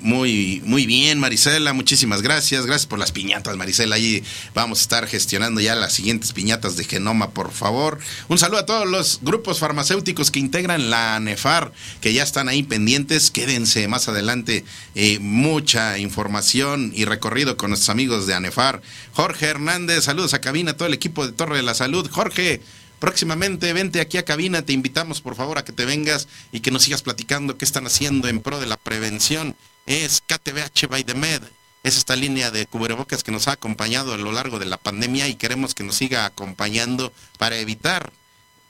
Muy, 0.00 0.60
muy 0.64 0.86
bien, 0.86 1.18
Marisela, 1.18 1.72
muchísimas 1.72 2.20
gracias. 2.20 2.66
Gracias 2.66 2.86
por 2.86 2.98
las 2.98 3.12
piñatas, 3.12 3.56
Marisela. 3.56 3.96
Allí 3.96 4.22
vamos 4.54 4.78
a 4.78 4.82
estar 4.82 5.06
gestionando 5.06 5.60
ya 5.60 5.74
las 5.74 5.94
siguientes 5.94 6.32
piñatas 6.32 6.76
de 6.76 6.84
Genoma, 6.84 7.30
por 7.30 7.50
favor. 7.50 7.98
Un 8.28 8.38
saludo 8.38 8.60
a 8.60 8.66
todos 8.66 8.86
los 8.86 9.20
grupos 9.22 9.58
farmacéuticos 9.58 10.30
que 10.30 10.38
integran 10.38 10.90
la 10.90 11.18
NEFAR, 11.18 11.72
que 12.00 12.12
ya 12.12 12.22
están 12.22 12.48
ahí 12.48 12.62
pendientes. 12.62 13.30
Quédense 13.30 13.88
más 13.88 14.08
adelante. 14.08 14.64
Eh, 14.94 15.18
mucha 15.18 15.98
información 15.98 16.92
y 16.94 17.04
recorrido 17.06 17.56
con 17.56 17.70
nuestros 17.70 17.90
amigos 17.90 18.26
de 18.26 18.34
ANEFAR. 18.34 18.82
Jorge 19.12 19.46
Hernández, 19.46 20.04
saludos 20.04 20.34
a 20.34 20.40
cabina, 20.40 20.76
todo 20.76 20.88
el 20.88 20.94
equipo 20.94 21.26
de 21.26 21.32
Torre 21.32 21.56
de 21.56 21.62
la 21.62 21.74
Salud. 21.74 22.08
Jorge, 22.10 22.60
Próximamente 22.98 23.72
vente 23.72 24.00
aquí 24.00 24.16
a 24.16 24.24
cabina, 24.24 24.62
te 24.62 24.72
invitamos 24.72 25.20
por 25.20 25.34
favor 25.34 25.58
a 25.58 25.64
que 25.64 25.72
te 25.72 25.84
vengas 25.84 26.28
y 26.50 26.60
que 26.60 26.70
nos 26.70 26.82
sigas 26.82 27.02
platicando 27.02 27.58
qué 27.58 27.64
están 27.64 27.86
haciendo 27.86 28.28
en 28.28 28.40
pro 28.40 28.58
de 28.58 28.66
la 28.66 28.76
prevención 28.76 29.54
es 29.86 30.22
KTBH 30.26 30.88
by 30.88 31.04
the 31.04 31.14
Med. 31.14 31.42
Es 31.82 31.96
esta 31.96 32.16
línea 32.16 32.50
de 32.50 32.66
cubrebocas 32.66 33.22
que 33.22 33.30
nos 33.30 33.46
ha 33.46 33.52
acompañado 33.52 34.12
a 34.12 34.18
lo 34.18 34.32
largo 34.32 34.58
de 34.58 34.66
la 34.66 34.76
pandemia 34.76 35.28
y 35.28 35.36
queremos 35.36 35.74
que 35.74 35.84
nos 35.84 35.96
siga 35.96 36.24
acompañando 36.24 37.12
para 37.38 37.58
evitar 37.58 38.12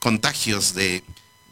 contagios 0.01 0.75
de, 0.75 1.03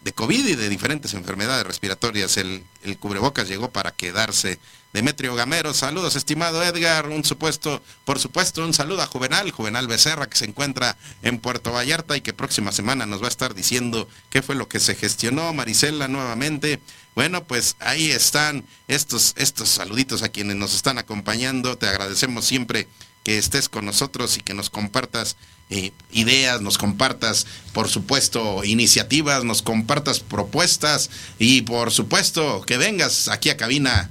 de 0.05 0.13
COVID 0.13 0.47
y 0.47 0.55
de 0.55 0.69
diferentes 0.69 1.15
enfermedades 1.15 1.67
respiratorias. 1.67 2.37
El, 2.37 2.63
el 2.83 2.99
cubrebocas 2.99 3.49
llegó 3.49 3.71
para 3.71 3.91
quedarse. 3.91 4.59
Demetrio 4.93 5.35
Gamero, 5.35 5.75
saludos, 5.75 6.15
estimado 6.15 6.63
Edgar, 6.63 7.09
un 7.09 7.25
supuesto, 7.25 7.83
por 8.05 8.21
supuesto, 8.21 8.65
un 8.65 8.73
saludo 8.73 9.03
a 9.03 9.07
Juvenal, 9.07 9.51
Juvenal 9.51 9.89
Becerra, 9.89 10.29
que 10.29 10.37
se 10.37 10.45
encuentra 10.45 10.97
en 11.23 11.39
Puerto 11.39 11.73
Vallarta 11.73 12.17
y 12.17 12.21
que 12.21 12.33
próxima 12.33 12.71
semana 12.71 13.05
nos 13.05 13.21
va 13.21 13.27
a 13.27 13.31
estar 13.31 13.55
diciendo 13.55 14.09
qué 14.31 14.41
fue 14.41 14.55
lo 14.55 14.69
que 14.69 14.79
se 14.79 14.95
gestionó, 14.95 15.53
Marisela 15.53 16.07
nuevamente. 16.07 16.79
Bueno, 17.17 17.43
pues 17.43 17.75
ahí 17.81 18.13
están 18.13 18.65
estos, 18.87 19.35
estos 19.37 19.69
saluditos 19.69 20.23
a 20.23 20.29
quienes 20.29 20.55
nos 20.55 20.77
están 20.77 20.99
acompañando, 20.99 21.77
te 21.77 21.89
agradecemos 21.89 22.45
siempre 22.45 22.87
que 23.25 23.39
estés 23.39 23.69
con 23.69 23.87
nosotros 23.87 24.37
y 24.37 24.43
que 24.43 24.55
nos 24.55 24.71
compartas 24.71 25.37
eh, 25.71 25.93
ideas, 26.13 26.61
nos 26.61 26.77
compartas, 26.77 27.47
por 27.73 27.89
supuesto, 27.89 28.63
iniciativas, 28.65 29.45
nos 29.45 29.63
compartas 29.63 30.21
propuestas 30.21 31.11
y, 31.39 31.63
por 31.63 31.91
supuesto, 31.91 32.63
que 32.63 32.77
vengas 32.77 33.29
aquí 33.29 33.49
a 33.51 33.57
cabina. 33.57 34.11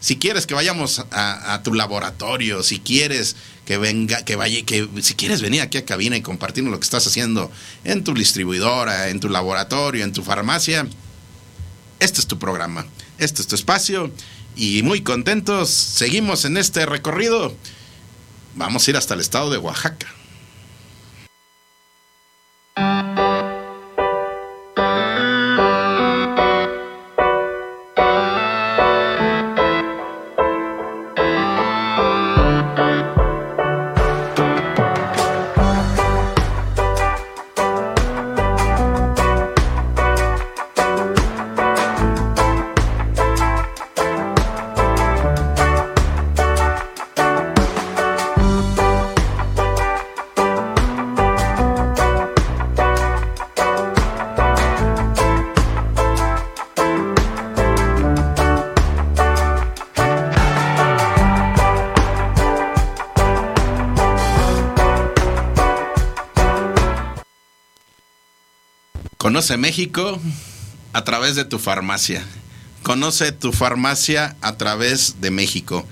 Si 0.00 0.16
quieres 0.16 0.46
que 0.46 0.54
vayamos 0.54 1.04
a, 1.10 1.60
tu 1.64 1.74
laboratorio, 1.74 2.62
si 2.62 2.78
quieres 2.78 3.36
que 3.64 3.76
venga, 3.76 4.24
que 4.24 4.36
vaya, 4.36 4.64
que 4.64 4.88
si 5.02 5.14
quieres 5.14 5.40
venir 5.42 5.60
aquí 5.60 5.78
a 5.78 5.84
cabina 5.84 6.16
y 6.16 6.22
compartirnos 6.22 6.70
lo 6.70 6.78
que 6.78 6.84
estás 6.84 7.06
haciendo 7.06 7.50
en 7.84 8.04
tu 8.04 8.14
distribuidora, 8.14 9.08
en 9.08 9.20
tu 9.20 9.28
laboratorio, 9.28 10.04
en 10.04 10.12
tu 10.12 10.22
farmacia, 10.22 10.86
este 11.98 12.20
es 12.20 12.26
tu 12.26 12.38
programa, 12.38 12.86
este 13.18 13.42
es 13.42 13.48
tu 13.48 13.54
espacio 13.54 14.12
y 14.54 14.82
muy 14.82 15.02
contentos. 15.02 15.70
Seguimos 15.70 16.44
en 16.44 16.56
este 16.56 16.86
recorrido. 16.86 17.54
Vamos 18.54 18.86
a 18.86 18.90
ir 18.90 18.96
hasta 18.96 19.14
el 19.14 19.20
estado 19.20 19.50
de 19.50 19.58
Oaxaca. 19.58 20.15
México 69.56 70.20
a 70.92 71.04
través 71.04 71.36
de 71.36 71.44
tu 71.44 71.58
farmacia. 71.58 72.24
Conoce 72.82 73.30
tu 73.32 73.52
farmacia 73.52 74.36
a 74.40 74.56
través 74.56 75.20
de 75.20 75.30
México. 75.30 75.86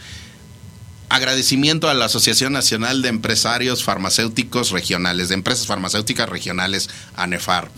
Agradecimiento 1.09 1.89
a 1.89 1.95
la 1.95 2.07
Asociación 2.07 2.53
Nacional 2.53 3.03
de 3.03 3.11
Empresarios 3.11 3.85
Farmacéuticos 3.85 4.71
Regionales, 4.71 5.29
de 5.29 5.35
Empresas 5.35 5.67
Farmacéuticas 5.67 6.29
Regionales, 6.29 6.91
ANEFAR. 7.15 7.71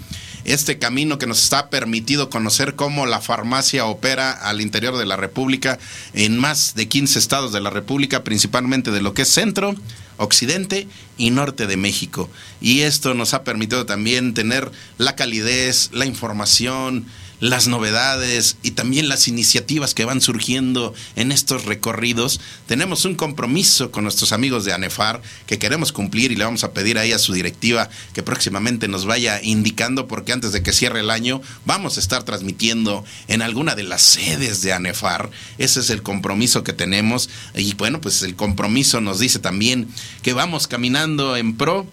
Este 0.45 0.79
camino 0.79 1.19
que 1.19 1.27
nos 1.27 1.43
está 1.43 1.69
permitido 1.69 2.31
conocer 2.31 2.77
cómo 2.77 3.05
la 3.05 3.21
farmacia 3.21 3.85
opera 3.85 4.31
al 4.31 4.61
interior 4.61 4.97
de 4.97 5.05
la 5.05 5.17
República, 5.17 5.79
en 6.15 6.39
más 6.39 6.75
de 6.75 6.89
15 6.89 7.19
estados 7.19 7.53
de 7.53 7.61
la 7.61 7.71
República, 7.71 8.25
principalmente 8.25 8.93
de 8.93 9.03
lo 9.03 9.13
que 9.13 9.23
es 9.23 9.29
centro, 9.29 9.75
occidente 10.17 10.89
y 11.19 11.31
norte 11.31 11.67
de 11.67 11.77
México. 11.77 12.29
Y 12.61 12.81
esto 12.81 13.15
nos 13.15 13.35
ha 13.35 13.45
permitido 13.45 13.87
también 13.87 14.35
tener 14.35 14.71
la 14.99 15.17
calidez, 15.17 15.91
la 15.93 16.07
información, 16.07 17.07
las 17.41 17.69
novedades 17.69 18.57
y 18.63 18.73
también 18.73 19.09
las 19.09 19.29
iniciativas 19.29 19.95
que 19.95 20.05
van 20.05 20.21
surgiendo 20.21 20.95
en 21.17 21.33
estos 21.33 21.65
recorridos. 21.65 22.41
Tenemos 22.67 23.05
un 23.05 23.15
compromiso 23.15 23.91
con 23.91 24.05
nuestros 24.05 24.33
amigos 24.33 24.65
de 24.65 24.73
ANEFAR 24.73 25.21
que 25.47 25.59
queremos 25.59 25.93
cumplir 25.93 26.33
y 26.33 26.37
le 26.37 26.45
vamos 26.45 26.65
a 26.65 26.73
pedir 26.73 26.99
ahí 26.99 27.13
a 27.13 27.19
su 27.19 27.33
directiva 27.33 27.89
que 28.13 28.23
próximamente 28.23 28.89
nos 28.89 29.05
vaya 29.07 29.41
indicando 29.43 30.09
porque 30.09 30.33
antes 30.33 30.53
de 30.53 30.63
que 30.63 30.73
cierre 30.73 31.01
el 31.01 31.11
año 31.11 31.43
vamos 31.65 31.97
a 31.97 32.01
estar 32.01 32.23
transmitiendo 32.23 33.05
en 33.29 33.43
alguna 33.43 33.75
de 33.75 33.83
las 33.83 34.03
sedes 34.03 34.63
de 34.63 34.73
ANEFAR. 34.73 35.31
Ese 35.59 35.81
es 35.81 35.91
el 35.91 36.03
compromiso 36.03 36.65
que 36.65 36.73
tenemos 36.73 37.29
y 37.55 37.75
bueno, 37.75 38.01
pues 38.01 38.23
el 38.23 38.37
compromiso 38.37 39.01
nos 39.01 39.19
dice 39.19 39.39
también 39.39 39.89
que 40.23 40.33
vamos 40.33 40.67
caminando 40.67 41.37
en 41.37 41.57
pro 41.57 41.87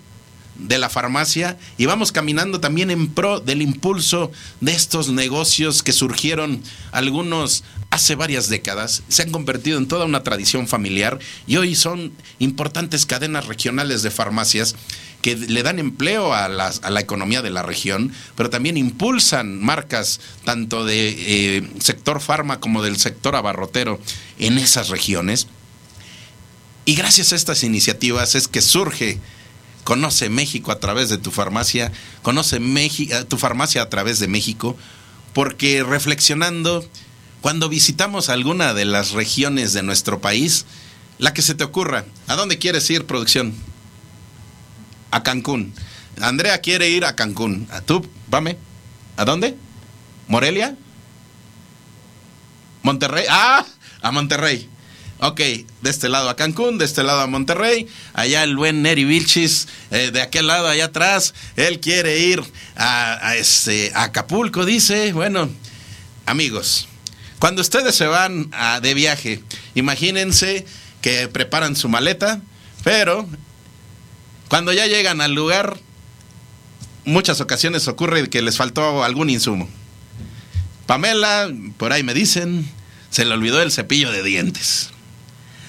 de 0.56 0.78
la 0.78 0.90
farmacia 0.90 1.58
y 1.78 1.86
vamos 1.86 2.12
caminando 2.12 2.60
también 2.60 2.92
en 2.92 3.08
pro 3.08 3.40
del 3.40 3.62
impulso 3.62 4.32
de 4.62 4.74
estos 4.74 5.10
negocios 5.10 5.84
que 5.84 5.94
surgieron 5.94 6.62
algunos 6.92 7.64
hace 7.90 8.16
varias 8.16 8.50
décadas, 8.50 9.04
se 9.08 9.22
han 9.22 9.32
convertido 9.32 9.78
en 9.78 9.88
toda 9.88 10.06
una 10.06 10.24
tradición 10.24 10.68
familiar 10.68 11.20
y 11.46 11.58
hoy 11.58 11.76
son 11.76 12.12
importantes 12.40 13.06
cadenas 13.06 13.46
regionales 13.46 14.02
de 14.02 14.10
farmacias 14.10 14.76
que 15.22 15.36
le 15.36 15.64
dan 15.64 15.80
empleo 15.80 16.34
a 16.34 16.50
la, 16.50 16.74
a 16.82 16.90
la 16.90 17.00
economía 17.00 17.42
de 17.42 17.52
la 17.52 17.62
región, 17.62 18.12
pero 18.36 18.50
también 18.50 18.78
impulsan 18.78 19.62
marcas 19.62 20.20
tanto 20.44 20.86
de 20.86 21.16
eh, 21.58 21.70
sector 21.80 22.20
farma 22.20 22.60
como 22.60 22.84
del 22.84 22.98
sector 22.98 23.36
abarrotero 23.36 24.00
en 24.40 24.58
esas 24.58 24.90
regiones. 24.90 25.48
Y 26.86 26.96
gracias 26.96 27.32
a 27.32 27.38
estas 27.38 27.64
iniciativas 27.64 28.36
es 28.36 28.48
que 28.48 28.62
surge 28.62 29.20
Conoce 29.84 30.30
México 30.30 30.72
a 30.72 30.80
través 30.80 31.10
de 31.10 31.18
tu 31.18 31.32
farmacia, 31.32 31.92
conoce 32.22 32.58
eh, 32.58 33.26
tu 33.28 33.38
farmacia 33.38 33.82
a 33.82 33.90
través 33.90 34.20
de 34.20 34.28
México, 34.28 34.78
porque 35.34 35.84
reflexionando, 35.84 36.88
cuando 37.42 37.68
visitamos 37.68 38.30
alguna 38.30 38.74
de 38.74 38.86
las 38.86 39.12
regiones 39.12 39.74
de 39.74 39.84
nuestro 39.84 40.22
país, 40.22 40.66
la 41.18 41.34
que 41.34 41.42
se 41.42 41.56
te 41.56 41.64
ocurra, 41.64 42.06
¿a 42.28 42.36
dónde 42.36 42.58
quieres 42.58 42.90
ir, 42.90 43.06
producción? 43.06 43.54
A 45.12 45.24
Cancún. 45.24 45.74
Andrea 46.22 46.60
quiere 46.60 46.90
ir 46.90 47.06
a 47.06 47.16
Cancún. 47.16 47.68
¿A 47.72 47.82
tú? 47.82 48.08
Vame. 48.30 48.58
¿A 49.18 49.26
dónde? 49.26 49.58
¿Morelia? 50.28 50.76
¿Monterrey? 52.82 53.26
Ah, 53.30 53.66
a 54.02 54.12
Monterrey. 54.12 54.70
Ok, 55.26 55.40
de 55.40 55.90
este 55.90 56.10
lado 56.10 56.28
a 56.28 56.36
Cancún, 56.36 56.78
de 56.78 56.84
este 56.84 57.02
lado 57.02 57.22
a 57.22 57.28
Monterrey, 57.28 57.88
allá 58.14 58.44
el 58.44 58.58
buen 58.58 58.82
Neri 58.82 59.06
Vilchis, 59.06 59.70
eh, 59.90 60.12
de 60.12 60.22
aquel 60.22 60.48
lado 60.48 60.68
allá 60.68 60.84
atrás, 60.84 61.34
él 61.56 61.80
quiere 61.80 62.20
ir 62.20 62.44
a, 62.76 63.34
este, 63.38 63.94
Acapulco, 63.96 64.66
dice. 64.66 65.14
Bueno, 65.14 65.50
amigos, 66.26 66.90
cuando 67.40 67.62
ustedes 67.62 67.96
se 67.96 68.06
van 68.06 68.52
de 68.82 68.94
viaje, 68.94 69.42
imagínense 69.76 70.66
que 71.00 71.30
preparan 71.30 71.78
su 71.78 71.88
maleta, 71.88 72.42
pero 72.84 73.26
cuando 74.50 74.74
ya 74.74 74.88
llegan 74.88 75.22
al 75.22 75.34
lugar, 75.34 75.80
muchas 77.06 77.40
ocasiones 77.40 77.88
ocurre 77.88 78.30
que 78.30 78.42
les 78.42 78.58
faltó 78.58 79.06
algún 79.06 79.30
insumo. 79.30 79.70
Pamela, 80.86 81.50
por 81.78 81.94
ahí 81.94 82.04
me 82.04 82.14
dicen, 82.14 82.70
se 83.10 83.24
le 83.24 83.34
olvidó 83.34 83.62
el 83.62 83.72
cepillo 83.72 84.12
de 84.12 84.22
dientes. 84.22 84.93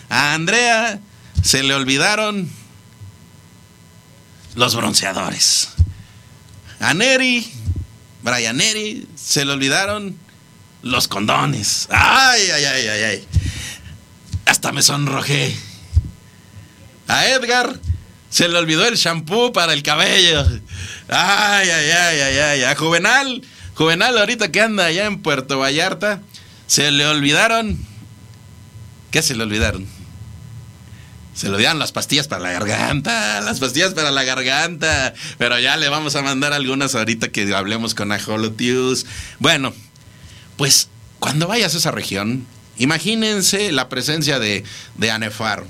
A 0.09 0.35
Andrea 0.35 1.01
se 1.43 1.63
le 1.63 1.75
olvidaron 1.75 2.51
los 4.55 4.75
bronceadores. 4.75 5.69
A 6.81 6.95
Neri, 6.95 7.51
Brian 8.23 8.57
Neri, 8.57 9.07
se 9.17 9.45
le 9.45 9.53
olvidaron 9.53 10.19
los 10.83 11.09
condones. 11.09 11.89
Ay, 11.91 12.43
ay, 12.51 12.65
ay, 12.65 12.89
ay, 12.89 13.03
ay. 13.03 13.29
Hasta 14.47 14.73
me 14.73 14.83
sonrojé. 14.83 15.57
A 17.09 17.27
Edgar 17.27 17.79
se 18.31 18.49
le 18.49 18.59
olvidó 18.59 18.87
el 18.87 18.97
shampoo 18.97 19.53
para 19.53 19.73
el 19.73 19.83
cabello. 19.83 20.45
Ay, 21.09 21.71
ay, 21.71 21.91
ay, 21.91 22.21
ay, 22.21 22.39
ay. 22.39 22.63
A 22.65 22.75
Juvenal, 22.77 23.43
Juvenal 23.75 24.19
ahorita 24.19 24.51
que 24.51 24.61
anda 24.61 24.87
allá 24.87 25.07
en 25.07 25.23
Puerto 25.23 25.59
Vallarta, 25.59 26.21
se 26.67 26.91
le 26.91 27.07
olvidaron. 27.07 27.79
¿Qué 29.15 29.23
se 29.23 29.37
le 29.37 29.45
olvidaron? 29.45 29.87
Se 31.37 31.49
lo 31.49 31.57
dieron 31.57 31.79
las 31.79 31.93
pastillas 31.93 32.27
para 32.27 32.43
la 32.43 32.51
garganta, 32.51 33.41
las 33.43 33.61
pastillas 33.61 33.95
para 33.95 34.11
la 34.11 34.25
garganta. 34.25 35.15
Pero 35.39 35.57
ya 35.61 35.77
le 35.77 35.89
vamos 35.89 36.17
a 36.17 36.23
mandar 36.23 36.53
algunas 36.53 36.97
ahorita 36.97 37.31
que 37.31 37.55
hablemos 37.55 37.95
con 37.95 38.11
Ajolotius. 38.11 39.07
Bueno, 39.39 39.73
pues 40.57 40.89
cuando 41.21 41.47
vayas 41.47 41.77
a 41.77 41.79
esa 41.79 41.93
región, 41.93 42.45
imagínense 42.77 43.71
la 43.71 43.89
presencia 43.89 44.41
de, 44.41 44.65
de 44.97 45.11
Anefar, 45.13 45.63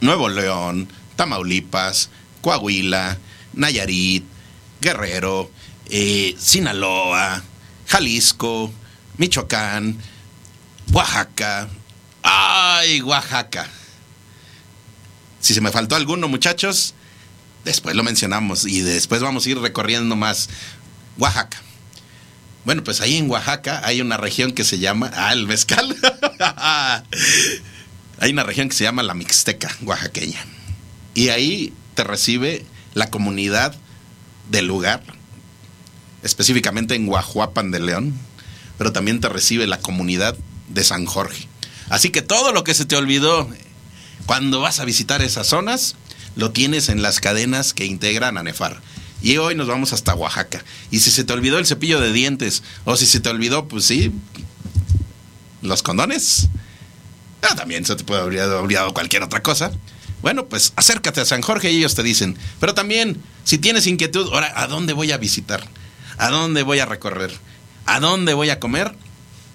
Nuevo 0.00 0.28
León, 0.28 0.88
Tamaulipas, 1.14 2.10
Coahuila, 2.40 3.18
Nayarit, 3.52 4.24
Guerrero, 4.80 5.48
eh, 5.90 6.34
Sinaloa, 6.40 7.40
Jalisco, 7.86 8.72
Michoacán, 9.16 9.96
Oaxaca. 10.92 11.68
¡Ay, 12.22 13.00
Oaxaca! 13.02 13.68
Si 15.40 15.54
se 15.54 15.60
me 15.60 15.72
faltó 15.72 15.96
alguno, 15.96 16.28
muchachos, 16.28 16.94
después 17.64 17.96
lo 17.96 18.02
mencionamos 18.02 18.64
y 18.64 18.80
después 18.80 19.20
vamos 19.20 19.44
a 19.44 19.50
ir 19.50 19.58
recorriendo 19.58 20.16
más 20.16 20.48
Oaxaca. 21.18 21.58
Bueno, 22.64 22.84
pues 22.84 23.00
ahí 23.00 23.16
en 23.16 23.28
Oaxaca 23.28 23.82
hay 23.84 24.00
una 24.00 24.16
región 24.16 24.52
que 24.52 24.62
se 24.62 24.78
llama, 24.78 25.10
ah, 25.14 25.32
el 25.32 25.46
mezcal. 25.46 25.96
hay 28.20 28.30
una 28.30 28.44
región 28.44 28.68
que 28.68 28.76
se 28.76 28.84
llama 28.84 29.02
la 29.02 29.14
Mixteca, 29.14 29.68
oaxaqueña. 29.82 30.44
Y 31.14 31.30
ahí 31.30 31.72
te 31.94 32.04
recibe 32.04 32.64
la 32.94 33.10
comunidad 33.10 33.74
del 34.50 34.66
lugar, 34.66 35.02
específicamente 36.22 36.94
en 36.94 37.06
Guajuapan 37.06 37.72
de 37.72 37.80
León, 37.80 38.14
pero 38.78 38.92
también 38.92 39.20
te 39.20 39.28
recibe 39.28 39.66
la 39.66 39.80
comunidad 39.80 40.36
de 40.68 40.84
San 40.84 41.04
Jorge. 41.04 41.48
Así 41.92 42.08
que 42.08 42.22
todo 42.22 42.52
lo 42.52 42.64
que 42.64 42.72
se 42.72 42.86
te 42.86 42.96
olvidó 42.96 43.46
cuando 44.24 44.62
vas 44.62 44.80
a 44.80 44.86
visitar 44.86 45.20
esas 45.20 45.46
zonas, 45.46 45.94
lo 46.36 46.50
tienes 46.50 46.88
en 46.88 47.02
las 47.02 47.20
cadenas 47.20 47.74
que 47.74 47.84
integran 47.84 48.38
a 48.38 48.42
Nefar. 48.42 48.80
Y 49.20 49.36
hoy 49.36 49.54
nos 49.54 49.66
vamos 49.66 49.92
hasta 49.92 50.14
Oaxaca. 50.14 50.64
Y 50.90 51.00
si 51.00 51.10
se 51.10 51.22
te 51.22 51.34
olvidó 51.34 51.58
el 51.58 51.66
cepillo 51.66 52.00
de 52.00 52.10
dientes, 52.10 52.62
o 52.86 52.96
si 52.96 53.04
se 53.04 53.20
te 53.20 53.28
olvidó, 53.28 53.68
pues 53.68 53.84
sí, 53.84 54.10
los 55.60 55.82
condones. 55.82 56.48
Ah, 57.42 57.54
también 57.56 57.84
se 57.84 57.94
te 57.94 58.04
puede 58.04 58.22
haber 58.22 58.40
olvidado 58.40 58.94
cualquier 58.94 59.22
otra 59.22 59.42
cosa. 59.42 59.70
Bueno, 60.22 60.46
pues 60.46 60.72
acércate 60.76 61.20
a 61.20 61.26
San 61.26 61.42
Jorge 61.42 61.72
y 61.72 61.76
ellos 61.76 61.94
te 61.94 62.02
dicen. 62.02 62.38
Pero 62.58 62.72
también, 62.72 63.20
si 63.44 63.58
tienes 63.58 63.86
inquietud, 63.86 64.32
ahora, 64.32 64.50
¿a 64.56 64.66
dónde 64.66 64.94
voy 64.94 65.12
a 65.12 65.18
visitar? 65.18 65.68
¿A 66.16 66.30
dónde 66.30 66.62
voy 66.62 66.78
a 66.78 66.86
recorrer? 66.86 67.32
¿A 67.84 68.00
dónde 68.00 68.32
voy 68.32 68.48
a 68.48 68.60
comer? 68.60 68.94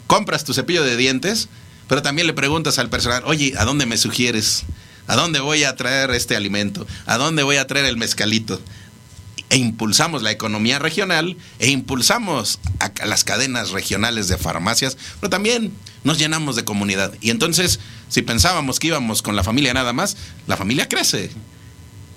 Compras 0.05 0.43
tu 0.43 0.53
cepillo 0.53 0.83
de 0.83 0.97
dientes, 0.97 1.49
pero 1.87 2.01
también 2.01 2.27
le 2.27 2.33
preguntas 2.33 2.79
al 2.79 2.89
personal, 2.89 3.23
oye, 3.25 3.53
¿a 3.57 3.65
dónde 3.65 3.85
me 3.85 3.97
sugieres? 3.97 4.63
¿A 5.07 5.15
dónde 5.15 5.39
voy 5.39 5.63
a 5.63 5.75
traer 5.75 6.11
este 6.11 6.35
alimento? 6.35 6.85
¿A 7.05 7.17
dónde 7.17 7.43
voy 7.43 7.57
a 7.57 7.67
traer 7.67 7.85
el 7.85 7.97
mezcalito? 7.97 8.61
E 9.49 9.55
impulsamos 9.55 10.21
la 10.23 10.31
economía 10.31 10.77
regional 10.77 11.37
e 11.59 11.69
impulsamos 11.69 12.59
las 13.05 13.23
cadenas 13.23 13.71
regionales 13.71 14.27
de 14.27 14.37
farmacias, 14.37 14.97
pero 15.21 15.29
también 15.29 15.71
nos 16.03 16.17
llenamos 16.17 16.57
de 16.57 16.65
comunidad. 16.65 17.13
Y 17.21 17.29
entonces, 17.29 17.79
si 18.09 18.21
pensábamos 18.21 18.79
que 18.79 18.87
íbamos 18.87 19.21
con 19.21 19.37
la 19.37 19.45
familia 19.45 19.73
nada 19.73 19.93
más, 19.93 20.17
la 20.47 20.57
familia 20.57 20.89
crece. 20.89 21.31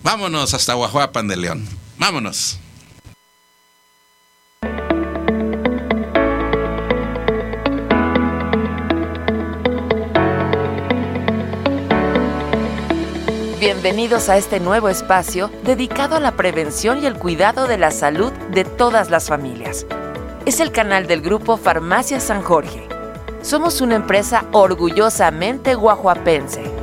Vámonos 0.03 0.55
hasta 0.55 0.75
Guajuapan 0.75 1.29
de 1.29 1.37
León. 1.37 1.69
Vámonos. 1.99 2.59
Bienvenidos 13.73 14.29
a 14.29 14.37
este 14.37 14.59
nuevo 14.59 14.89
espacio 14.89 15.49
dedicado 15.63 16.17
a 16.17 16.21
la 16.21 16.33
prevención 16.33 17.05
y 17.05 17.07
el 17.07 17.17
cuidado 17.17 17.69
de 17.69 17.79
la 17.79 17.93
salud 17.93 18.33
de 18.51 18.65
todas 18.65 19.11
las 19.11 19.29
familias. 19.29 19.87
Es 20.45 20.59
el 20.59 20.73
canal 20.73 21.07
del 21.07 21.21
grupo 21.21 21.57
Farmacia 21.57 22.19
San 22.19 22.43
Jorge. 22.43 22.89
Somos 23.43 23.81
una 23.81 23.95
empresa 23.95 24.45
orgullosamente 24.51 25.77
guajuapense. 25.77 26.80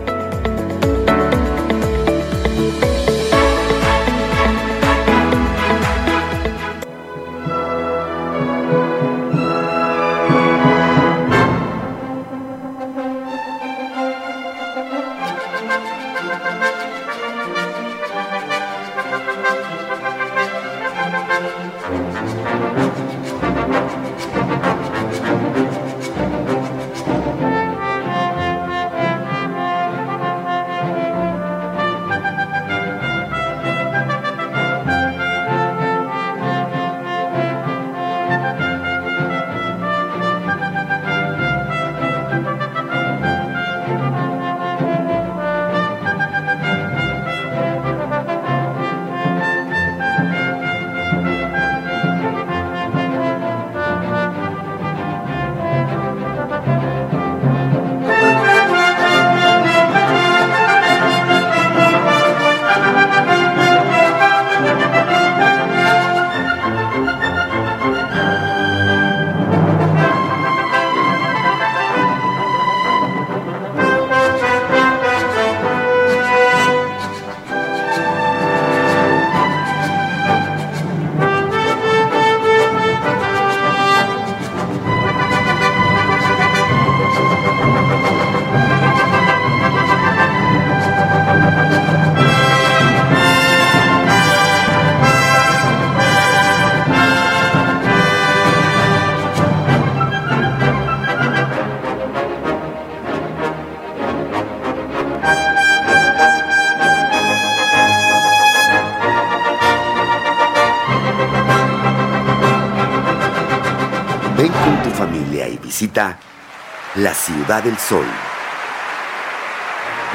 La 116.96 117.14
ciudad 117.14 117.62
del 117.62 117.78
sol. 117.78 118.06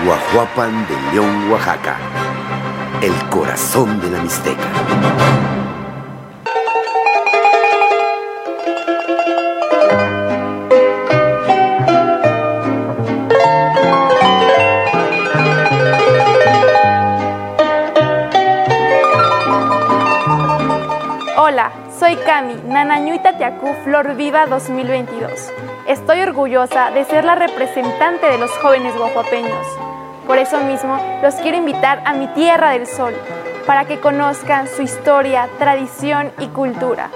Guajuapan 0.05 0.89
de 0.89 1.13
León, 1.13 1.53
Oaxaca, 1.53 1.99
el 3.01 3.15
corazón 3.29 4.01
de 4.01 4.11
la 4.11 4.23
Mixteca. 4.23 5.62
Flor 23.85 24.17
Viva 24.17 24.47
2022. 24.47 25.53
Estoy 25.87 26.21
orgullosa 26.21 26.91
de 26.91 27.05
ser 27.05 27.25
la 27.25 27.37
representante 27.37 28.27
de 28.27 28.37
los 28.37 28.51
jóvenes 28.59 28.97
guajuapeños. 28.97 29.67
Por 30.27 30.39
eso 30.39 30.59
mismo 30.59 30.99
los 31.23 31.35
quiero 31.37 31.59
invitar 31.59 32.03
a 32.05 32.13
mi 32.13 32.27
Tierra 32.29 32.71
del 32.71 32.87
Sol, 32.87 33.15
para 33.67 33.85
que 33.85 34.01
conozcan 34.01 34.67
su 34.67 34.83
historia, 34.83 35.49
tradición 35.59 36.33
y 36.41 36.49
cultura. 36.49 37.11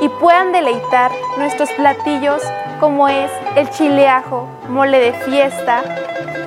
Y 0.00 0.08
puedan 0.08 0.52
deleitar 0.52 1.10
nuestros 1.36 1.70
platillos 1.72 2.42
como 2.78 3.08
es 3.08 3.30
el 3.56 3.68
chileajo, 3.70 4.48
mole 4.68 5.00
de 5.00 5.12
fiesta, 5.12 5.82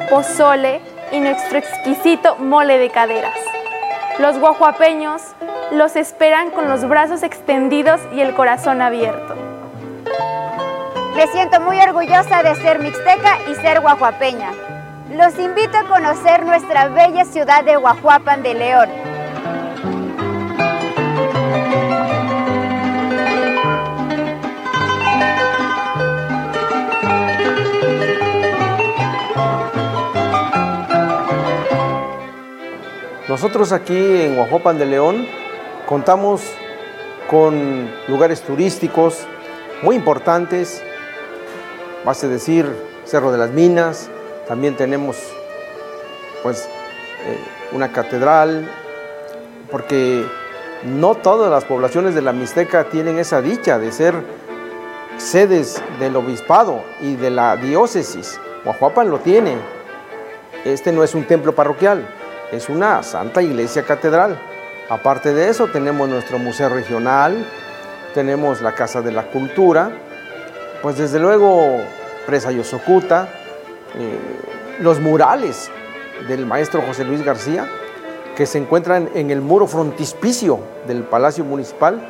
pozole 0.09 0.81
y 1.11 1.19
nuestro 1.19 1.57
exquisito 1.57 2.37
mole 2.37 2.77
de 2.77 2.89
caderas. 2.89 3.37
Los 4.19 4.39
guajuapeños 4.39 5.21
los 5.71 5.95
esperan 5.95 6.51
con 6.51 6.67
los 6.67 6.87
brazos 6.87 7.23
extendidos 7.23 8.01
y 8.13 8.21
el 8.21 8.33
corazón 8.33 8.81
abierto. 8.81 9.35
Me 11.15 11.27
siento 11.27 11.59
muy 11.61 11.79
orgullosa 11.79 12.43
de 12.43 12.55
ser 12.55 12.79
mixteca 12.79 13.37
y 13.49 13.55
ser 13.55 13.81
guajuapeña. 13.81 14.51
Los 15.11 15.37
invito 15.37 15.77
a 15.77 15.83
conocer 15.83 16.45
nuestra 16.45 16.87
bella 16.87 17.25
ciudad 17.25 17.63
de 17.63 17.75
Guajuapan 17.75 18.41
de 18.41 18.53
León. 18.53 18.89
Nosotros 33.27 33.71
aquí 33.71 33.95
en 33.95 34.35
Guajuapan 34.35 34.79
de 34.79 34.85
León 34.85 35.27
contamos 35.89 36.43
con 37.27 37.89
lugares 38.07 38.41
turísticos 38.41 39.25
muy 39.81 39.95
importantes, 39.95 40.83
base 42.05 42.27
decir 42.27 42.71
Cerro 43.05 43.31
de 43.31 43.39
las 43.39 43.49
Minas, 43.49 44.07
también 44.47 44.75
tenemos 44.75 45.17
pues 46.43 46.69
eh, 47.25 47.39
una 47.71 47.91
catedral, 47.91 48.69
porque 49.71 50.23
no 50.83 51.15
todas 51.15 51.49
las 51.49 51.65
poblaciones 51.65 52.13
de 52.13 52.21
la 52.21 52.33
Mixteca 52.33 52.83
tienen 52.83 53.17
esa 53.17 53.41
dicha 53.41 53.79
de 53.79 53.91
ser 53.91 54.13
sedes 55.17 55.81
del 55.99 56.15
obispado 56.17 56.83
y 57.01 57.15
de 57.15 57.31
la 57.31 57.57
diócesis. 57.57 58.39
Guajuapan 58.63 59.09
lo 59.09 59.17
tiene. 59.21 59.55
Este 60.65 60.91
no 60.91 61.03
es 61.03 61.15
un 61.15 61.23
templo 61.23 61.55
parroquial, 61.55 62.07
es 62.51 62.69
una 62.69 63.01
santa 63.01 63.41
iglesia 63.41 63.81
catedral. 63.81 64.39
Aparte 64.89 65.33
de 65.33 65.49
eso, 65.49 65.67
tenemos 65.67 66.09
nuestro 66.09 66.39
museo 66.39 66.67
regional, 66.67 67.45
tenemos 68.15 68.59
la 68.61 68.73
Casa 68.73 69.01
de 69.03 69.11
la 69.11 69.27
Cultura, 69.27 69.91
pues 70.81 70.97
desde 70.97 71.19
luego 71.19 71.77
Presa 72.25 72.51
Yosocuta, 72.51 73.29
eh, 73.95 74.17
los 74.79 74.99
murales 74.99 75.69
del 76.27 76.47
maestro 76.47 76.81
José 76.81 77.03
Luis 77.03 77.23
García, 77.23 77.69
que 78.35 78.47
se 78.47 78.57
encuentran 78.57 79.11
en 79.13 79.29
el 79.29 79.41
muro 79.41 79.67
frontispicio 79.67 80.59
del 80.87 81.03
Palacio 81.03 81.45
Municipal 81.45 82.01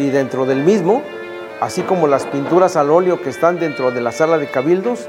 y 0.00 0.10
dentro 0.10 0.46
del 0.46 0.64
mismo, 0.64 1.04
así 1.60 1.82
como 1.82 2.08
las 2.08 2.26
pinturas 2.26 2.74
al 2.74 2.90
óleo 2.90 3.22
que 3.22 3.30
están 3.30 3.60
dentro 3.60 3.92
de 3.92 4.00
la 4.00 4.10
sala 4.10 4.36
de 4.38 4.50
cabildos, 4.50 5.08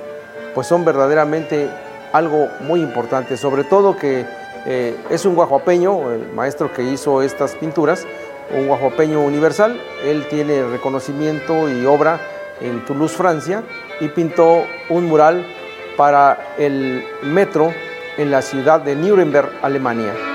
pues 0.53 0.67
son 0.67 0.85
verdaderamente 0.85 1.67
algo 2.13 2.47
muy 2.59 2.81
importante, 2.81 3.37
sobre 3.37 3.63
todo 3.63 3.97
que 3.97 4.25
eh, 4.65 4.95
es 5.09 5.25
un 5.25 5.35
guajuapeño, 5.35 6.11
el 6.11 6.31
maestro 6.33 6.71
que 6.73 6.83
hizo 6.83 7.21
estas 7.21 7.55
pinturas, 7.55 8.05
un 8.55 8.67
guajuapeño 8.67 9.21
universal, 9.21 9.79
él 10.03 10.27
tiene 10.29 10.63
reconocimiento 10.63 11.69
y 11.69 11.85
obra 11.85 12.19
en 12.59 12.85
Toulouse, 12.85 13.15
Francia, 13.15 13.63
y 13.99 14.09
pintó 14.09 14.63
un 14.89 15.07
mural 15.07 15.45
para 15.97 16.53
el 16.57 17.03
metro 17.23 17.73
en 18.17 18.31
la 18.31 18.41
ciudad 18.41 18.81
de 18.81 18.95
Nuremberg, 18.95 19.51
Alemania. 19.61 20.30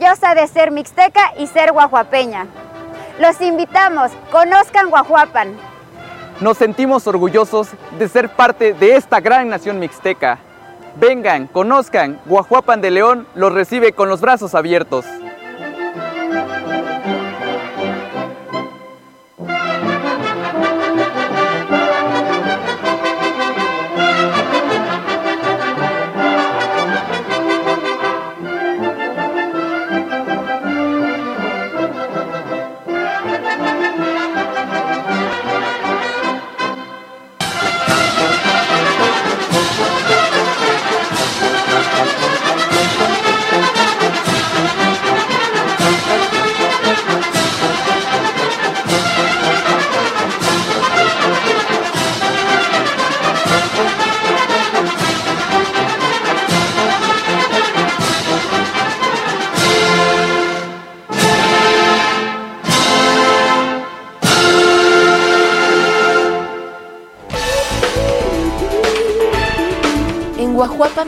Orgullosa 0.00 0.34
de 0.34 0.46
ser 0.46 0.70
mixteca 0.70 1.34
y 1.36 1.46
ser 1.46 1.72
guajuapeña. 1.72 2.46
Los 3.18 3.38
invitamos, 3.42 4.10
conozcan 4.32 4.88
Guajuapan. 4.88 5.54
Nos 6.40 6.56
sentimos 6.56 7.06
orgullosos 7.06 7.68
de 7.98 8.08
ser 8.08 8.30
parte 8.30 8.72
de 8.72 8.96
esta 8.96 9.20
gran 9.20 9.50
nación 9.50 9.78
mixteca. 9.78 10.38
Vengan, 10.96 11.48
conozcan, 11.48 12.18
Guajuapan 12.24 12.80
de 12.80 12.90
León 12.90 13.26
los 13.34 13.52
recibe 13.52 13.92
con 13.92 14.08
los 14.08 14.22
brazos 14.22 14.54
abiertos. 14.54 15.04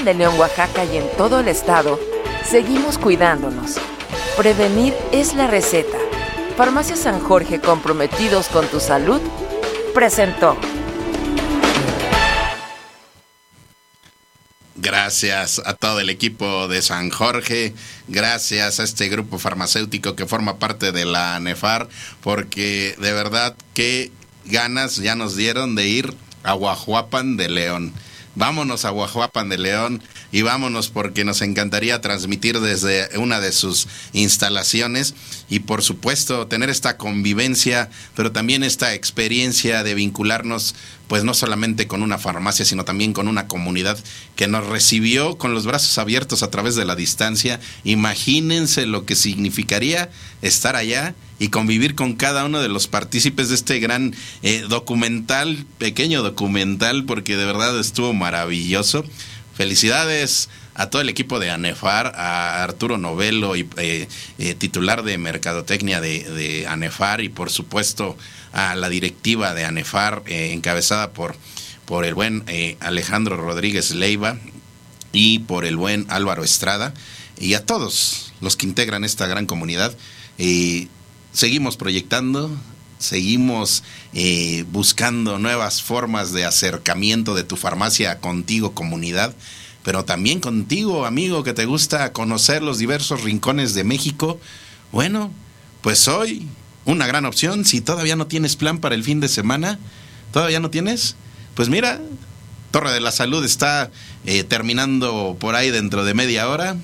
De 0.05 0.15
León, 0.15 0.39
Oaxaca 0.39 0.85
y 0.85 0.97
en 0.97 1.09
todo 1.17 1.41
el 1.41 1.49
estado, 1.49 1.99
seguimos 2.45 2.99
cuidándonos. 2.99 3.77
Prevenir 4.37 4.95
es 5.13 5.35
la 5.35 5.47
receta. 5.47 5.99
Farmacia 6.57 6.97
San 6.97 7.21
Jorge 7.21 7.61
comprometidos 7.61 8.49
con 8.49 8.67
tu 8.67 8.81
salud 8.81 9.21
presentó. 9.95 10.57
Gracias 14.75 15.63
a 15.65 15.75
todo 15.75 16.01
el 16.01 16.11
equipo 16.11 16.67
de 16.67 16.83
San 16.83 17.11
Jorge, 17.11 17.73
gracias 18.09 18.81
a 18.81 18.85
este 18.85 19.09
grupo 19.09 19.39
farmacéutico 19.39 20.17
que 20.17 20.27
forma 20.27 20.59
parte 20.59 20.91
de 20.91 21.05
la 21.05 21.39
NEFAR, 21.39 21.89
porque 22.21 22.97
de 22.99 23.13
verdad 23.13 23.55
qué 23.75 24.11
ganas 24.45 24.97
ya 24.97 25.15
nos 25.15 25.37
dieron 25.37 25.77
de 25.77 25.87
ir 25.87 26.15
a 26.43 26.55
Guajuapan 26.55 27.37
de 27.37 27.49
León 27.49 27.93
vámonos 28.35 28.85
a 28.85 28.91
Guajuapan 28.91 29.49
de 29.49 29.59
León 29.59 30.03
y 30.31 30.43
vámonos 30.43 30.89
porque 30.89 31.25
nos 31.25 31.43
encantaría 31.43 32.01
transmitir 32.01 32.61
desde 32.61 33.19
una 33.19 33.41
de 33.41 33.53
sus 33.53 33.89
instalaciones 34.13 35.15
y 35.49 35.61
por 35.61 35.83
supuesto 35.83 36.47
tener 36.47 36.71
esta 36.71 36.97
convivencia, 36.97 37.91
pero 38.15 38.33
también 38.33 38.63
esta 38.63 38.95
experiencia 38.95 39.83
de 39.83 39.95
vincularnos 39.95 40.75
pues 41.09 41.25
no 41.25 41.35
solamente 41.35 41.87
con 41.87 42.03
una 42.03 42.17
farmacia, 42.17 42.65
sino 42.65 42.87
también 42.87 43.13
con 43.13 43.29
una 43.29 43.47
comunidad 43.47 43.99
que 44.35 44.49
nos 44.49 44.67
recibió 44.67 45.37
con 45.37 45.53
los 45.53 45.67
brazos 45.67 45.99
abiertos 45.99 46.43
a 46.43 46.51
través 46.51 46.75
de 46.75 46.87
la 46.87 46.97
distancia. 46.97 47.61
Imagínense 47.85 48.87
lo 48.87 49.05
que 49.05 49.15
significaría 49.15 50.11
estar 50.41 50.75
allá 50.75 51.15
y 51.43 51.49
convivir 51.49 51.97
con 51.97 52.15
cada 52.15 52.45
uno 52.45 52.63
de 52.63 52.69
los 52.69 52.87
partícipes 52.87 53.49
de 53.49 53.57
este 53.57 53.81
gran 53.81 54.15
eh, 54.45 54.65
documental, 54.69 55.67
pequeño 55.77 56.23
documental, 56.23 57.05
porque 57.05 57.37
de 57.37 57.45
verdad 57.45 57.77
estuvo 57.81 58.13
maravilloso. 58.13 59.05
Felicidades 59.53 60.51
a 60.75 60.89
todo 60.89 61.03
el 61.03 61.09
equipo 61.09 61.41
de 61.41 61.51
ANEFAR, 61.51 62.13
a 62.15 62.63
Arturo 62.63 62.97
Novelo, 62.97 63.57
y, 63.57 63.69
eh, 63.77 64.07
eh, 64.39 64.55
titular 64.55 65.03
de 65.03 65.19
Mercadotecnia 65.19 66.01
de, 66.01 66.65
ANEFAR, 66.69 67.23
y 67.23 67.29
por 67.29 67.51
supuesto 67.51 68.17
a 68.53 68.77
la 68.77 68.89
directiva 68.89 69.53
de 69.53 69.65
ANEFAR, 69.65 70.23
encabezada 70.27 71.11
por, 71.11 71.35
por 71.87 72.05
el 72.05 72.15
buen 72.15 72.45
Alejandro 72.79 73.37
Rodríguez 73.37 73.91
Leiva 73.91 74.39
y 75.11 75.41
por 75.41 75.65
el 75.65 75.77
buen 75.77 76.07
Álvaro 76.09 76.45
Estrada, 76.45 76.95
y 77.37 77.55
a 77.55 77.67
todos 77.67 78.33
los 78.41 78.57
que 78.57 78.67
integran 78.67 79.03
esta 79.03 79.27
gran 79.27 79.47
comunidad 79.47 79.93
seguimos 81.33 81.77
proyectando, 81.77 82.51
seguimos 82.99 83.83
eh, 84.15 84.65
buscando 84.71 85.39
nuevas 85.39 85.83
formas 85.83 86.33
de 86.33 86.45
acercamiento 86.45 87.35
de 87.35 87.45
tu 87.45 87.57
farmacia 87.57 88.19
contigo, 88.21 88.73
comunidad, 88.73 89.35
pero 89.83 90.05
también 90.05 90.41
contigo, 90.41 91.07
amigo, 91.07 91.43
que 91.43 91.55
te 91.55 91.65
gusta 91.65 92.13
conocer 92.13 92.63
los 92.63 92.79
diversos 92.79 93.23
rincones 93.23 93.75
de 93.75 93.85
México. 93.85 94.39
Bueno, 94.93 95.33
pues 95.81 96.07
hoy 96.07 96.47
una 96.85 97.07
gran 97.07 97.25
opción. 97.25 97.65
Si 97.65 97.81
todavía 97.81 98.17
no 98.17 98.27
tienes 98.27 98.57
plan 98.57 98.79
para 98.79 98.95
el 98.95 99.05
fin 99.05 99.21
de 99.21 99.29
semana, 99.29 99.79
¿todavía 100.33 100.61
no 100.61 100.71
tienes? 100.71 101.17
Pues 101.55 101.69
mira, 101.69 102.01
Torre 102.71 102.93
de 102.93 103.01
la 103.01 103.13
Salud 103.13 103.45
está 103.45 103.91
eh, 104.25 104.45
terminando 104.45 105.37
por 105.39 105.55
ahí 105.55 105.71
dentro 105.71 106.05
de 106.05 106.15
media 106.15 106.49
hora. 106.49 106.77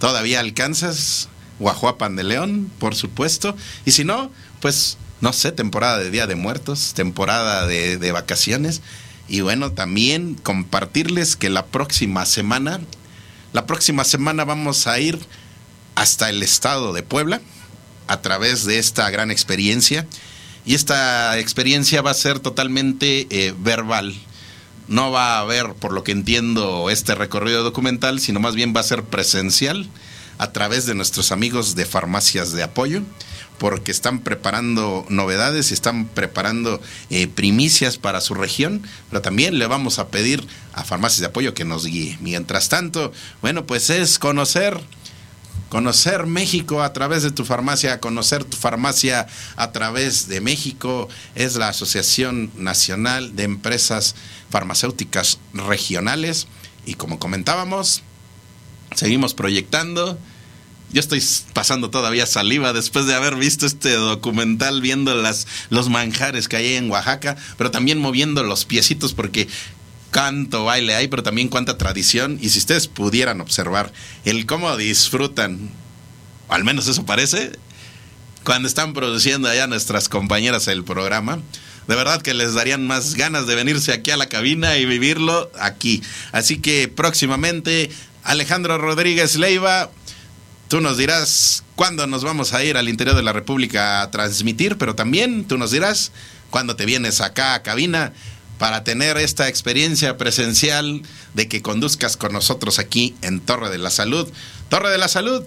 Todavía 0.00 0.40
alcanzas 0.40 1.28
Guajuapan 1.58 2.16
de 2.16 2.24
León, 2.24 2.70
por 2.78 2.94
supuesto. 2.94 3.56
Y 3.84 3.92
si 3.92 4.04
no, 4.04 4.30
pues 4.60 4.98
no 5.20 5.32
sé, 5.32 5.52
temporada 5.52 5.98
de 5.98 6.10
Día 6.10 6.26
de 6.26 6.34
Muertos, 6.34 6.92
temporada 6.94 7.66
de, 7.66 8.12
vacaciones. 8.12 8.82
Y 9.28 9.40
bueno, 9.40 9.72
también 9.72 10.34
compartirles 10.34 11.36
que 11.36 11.48
la 11.48 11.66
próxima 11.66 12.26
semana, 12.26 12.80
la 13.52 13.66
próxima 13.66 14.04
semana 14.04 14.44
vamos 14.44 14.86
a 14.86 14.98
ir 15.00 15.18
hasta 15.94 16.28
el 16.28 16.42
estado 16.42 16.92
de 16.92 17.02
Puebla 17.02 17.40
a 18.06 18.20
través 18.20 18.66
de 18.66 18.78
esta 18.78 19.08
gran 19.10 19.30
experiencia. 19.30 20.06
Y 20.66 20.74
esta 20.74 21.38
experiencia 21.38 22.02
va 22.02 22.10
a 22.10 22.14
ser 22.14 22.38
totalmente 22.40 23.26
eh, 23.30 23.54
verbal. 23.58 24.14
No 24.88 25.10
va 25.10 25.36
a 25.36 25.40
haber, 25.40 25.72
por 25.72 25.92
lo 25.92 26.04
que 26.04 26.12
entiendo, 26.12 26.90
este 26.90 27.14
recorrido 27.14 27.62
documental, 27.62 28.20
sino 28.20 28.40
más 28.40 28.54
bien 28.54 28.74
va 28.76 28.80
a 28.80 28.84
ser 28.84 29.04
presencial 29.04 29.88
a 30.38 30.52
través 30.52 30.86
de 30.86 30.94
nuestros 30.94 31.32
amigos 31.32 31.74
de 31.74 31.84
farmacias 31.84 32.52
de 32.52 32.62
apoyo. 32.62 33.02
porque 33.58 33.92
están 33.92 34.18
preparando 34.18 35.06
novedades 35.08 35.70
y 35.70 35.74
están 35.74 36.06
preparando 36.06 36.80
eh, 37.08 37.28
primicias 37.28 37.98
para 37.98 38.20
su 38.20 38.34
región, 38.34 38.82
pero 39.08 39.22
también 39.22 39.60
le 39.60 39.68
vamos 39.68 40.00
a 40.00 40.08
pedir 40.08 40.44
a 40.72 40.82
Farmacias 40.82 41.20
de 41.20 41.26
Apoyo 41.26 41.54
que 41.54 41.64
nos 41.64 41.86
guíe. 41.86 42.18
Mientras 42.20 42.68
tanto, 42.68 43.12
bueno, 43.42 43.64
pues 43.64 43.90
es 43.90 44.18
conocer 44.18 44.80
conocer 45.74 46.26
México 46.26 46.84
a 46.84 46.92
través 46.92 47.24
de 47.24 47.32
tu 47.32 47.44
farmacia, 47.44 47.98
conocer 47.98 48.44
tu 48.44 48.56
farmacia 48.56 49.26
a 49.56 49.72
través 49.72 50.28
de 50.28 50.40
México, 50.40 51.08
es 51.34 51.56
la 51.56 51.68
Asociación 51.68 52.52
Nacional 52.56 53.34
de 53.34 53.42
Empresas 53.42 54.14
Farmacéuticas 54.50 55.38
Regionales 55.52 56.46
y 56.86 56.94
como 56.94 57.18
comentábamos, 57.18 58.02
seguimos 58.94 59.34
proyectando. 59.34 60.18
Yo 60.92 61.00
estoy 61.00 61.22
pasando 61.52 61.90
todavía 61.90 62.24
saliva 62.26 62.72
después 62.72 63.06
de 63.06 63.14
haber 63.14 63.34
visto 63.34 63.66
este 63.66 63.92
documental, 63.94 64.80
viendo 64.80 65.14
las, 65.14 65.46
los 65.70 65.88
manjares 65.88 66.46
que 66.46 66.56
hay 66.56 66.74
en 66.74 66.90
Oaxaca, 66.90 67.36
pero 67.58 67.70
también 67.70 67.98
moviendo 67.98 68.42
los 68.44 68.64
piecitos 68.64 69.12
porque 69.12 69.48
cuánto 70.12 70.64
baile 70.64 70.94
hay, 70.94 71.08
pero 71.08 71.24
también 71.24 71.48
cuánta 71.48 71.76
tradición. 71.76 72.38
Y 72.40 72.50
si 72.50 72.60
ustedes 72.60 72.86
pudieran 72.86 73.40
observar 73.40 73.92
el 74.24 74.46
cómo 74.46 74.76
disfrutan, 74.76 75.70
al 76.48 76.62
menos 76.62 76.86
eso 76.86 77.04
parece, 77.04 77.52
cuando 78.44 78.68
están 78.68 78.92
produciendo 78.92 79.48
allá 79.48 79.66
nuestras 79.66 80.08
compañeras 80.08 80.68
el 80.68 80.84
programa, 80.84 81.40
de 81.88 81.96
verdad 81.96 82.22
que 82.22 82.34
les 82.34 82.54
darían 82.54 82.86
más 82.86 83.14
ganas 83.14 83.46
de 83.46 83.54
venirse 83.54 83.92
aquí 83.92 84.10
a 84.10 84.16
la 84.16 84.28
cabina 84.28 84.76
y 84.76 84.86
vivirlo 84.86 85.50
aquí. 85.58 86.02
Así 86.32 86.58
que 86.58 86.88
próximamente, 86.88 87.90
Alejandro 88.24 88.78
Rodríguez 88.78 89.36
Leiva, 89.36 89.90
tú 90.68 90.80
nos 90.80 90.96
dirás 90.96 91.62
cuándo 91.76 92.06
nos 92.06 92.24
vamos 92.24 92.54
a 92.54 92.64
ir 92.64 92.76
al 92.76 92.88
interior 92.88 93.14
de 93.14 93.22
la 93.22 93.34
República 93.34 94.00
a 94.00 94.10
transmitir, 94.10 94.78
pero 94.78 94.94
también 94.94 95.44
tú 95.44 95.58
nos 95.58 95.70
dirás 95.70 96.10
cuándo 96.48 96.74
te 96.74 96.86
vienes 96.86 97.20
acá 97.20 97.54
a 97.54 97.62
cabina 97.62 98.12
para 98.58 98.82
tener 98.82 99.18
esta 99.18 99.48
experiencia 99.48 100.16
presencial 100.16 101.02
de 101.34 101.48
que 101.48 101.60
conduzcas 101.60 102.16
con 102.16 102.32
nosotros 102.32 102.78
aquí 102.78 103.14
en 103.20 103.40
Torre 103.40 103.68
de 103.68 103.78
la 103.78 103.90
Salud. 103.90 104.26
Torre 104.70 104.90
de 104.90 104.98
la 104.98 105.08
Salud 105.08 105.44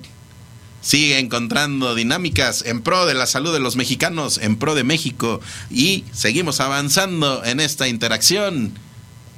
sigue 0.82 1.18
encontrando 1.18 1.96
dinámicas 1.96 2.64
en 2.64 2.82
pro 2.82 3.08
de 3.08 3.16
la 3.16 3.26
salud 3.26 3.52
de 3.54 3.60
los 3.60 3.76
mexicanos, 3.76 4.38
en 4.38 4.58
pro 4.58 4.76
de 4.76 4.84
México 4.84 5.42
y 5.72 6.06
seguimos 6.14 6.60
avanzando 6.60 7.44
en 7.44 7.60
esta 7.60 7.88
interacción. 7.88 8.78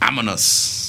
Vámonos. 0.02 0.89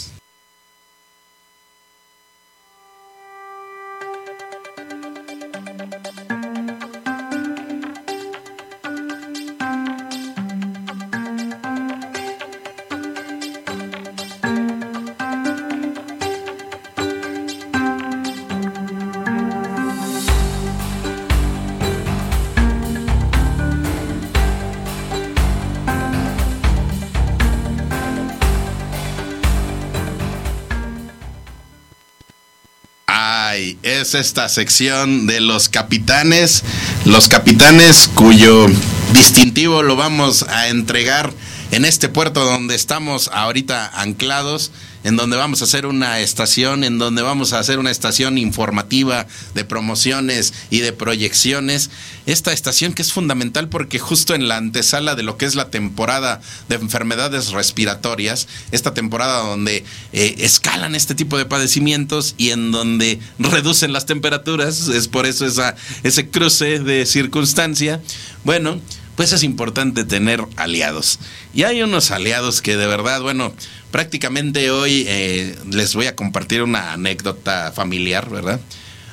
Es 34.15 34.27
esta 34.27 34.49
sección 34.49 35.27
de 35.27 35.41
los 35.41 35.69
capitanes, 35.69 36.65
los 37.05 37.29
capitanes 37.29 38.09
cuyo 38.15 38.67
distintivo 39.13 39.83
lo 39.83 39.95
vamos 39.95 40.45
a 40.49 40.69
entregar 40.69 41.33
en 41.71 41.85
este 41.85 42.09
puerto 42.09 42.45
donde 42.45 42.75
estamos 42.75 43.31
ahorita 43.33 43.91
anclados, 44.01 44.73
en 45.05 45.17
donde 45.17 45.37
vamos 45.37 45.63
a 45.63 45.65
hacer 45.65 45.87
una 45.87 46.21
estación, 46.21 46.85
en 46.85 46.99
donde 46.99 47.23
vamos 47.23 47.53
a 47.53 47.59
hacer 47.59 47.79
una 47.79 47.91
estación 47.91 48.39
informativa 48.39 49.27
de 49.55 49.65
promociones 49.65 50.53
y 50.69 50.81
de 50.81 50.93
proyecciones. 50.93 51.91
Esta 52.27 52.53
estación 52.53 52.93
que 52.93 53.03
es 53.03 53.13
fundamental 53.13 53.69
porque 53.69 53.99
justo 53.99 54.35
en 54.35 54.49
la 54.49 54.57
antesala 54.57 55.15
de 55.15 55.23
lo 55.23 55.37
que 55.37 55.47
es 55.47 55.55
la 55.55 55.71
temporada 55.71 56.41
de 56.69 56.75
enfermedades 56.75 57.53
respiratorias, 57.53 58.49
esta 58.73 58.93
temporada 58.93 59.41
donde 59.41 59.85
eh, 60.13 60.35
escalan 60.39 60.95
este 60.95 61.15
tipo 61.15 61.39
de 61.39 61.47
padecimientos 61.47 62.35
y 62.37 62.51
en 62.51 62.73
donde 62.73 63.21
reducen 63.39 63.93
las 63.93 64.07
temperaturas, 64.07 64.89
es 64.89 65.09
por 65.09 65.25
eso 65.25 65.47
esa, 65.47 65.77
ese 66.03 66.29
cruce 66.29 66.81
de 66.81 67.07
circunstancia. 67.07 68.01
Bueno, 68.45 68.81
pues 69.21 69.35
es 69.35 69.43
importante 69.43 70.05
tener 70.05 70.43
aliados. 70.57 71.19
Y 71.53 71.65
hay 71.65 71.83
unos 71.83 72.11
aliados 72.11 72.63
que 72.63 72.79
de 72.79 72.87
verdad, 72.87 73.21
bueno, 73.21 73.53
prácticamente 73.91 74.71
hoy 74.71 75.05
eh, 75.07 75.59
les 75.71 75.95
voy 75.95 76.07
a 76.07 76.17
compartir 76.17 76.63
una 76.63 76.95
anécdota 76.95 77.71
familiar, 77.71 78.31
¿verdad? 78.31 78.63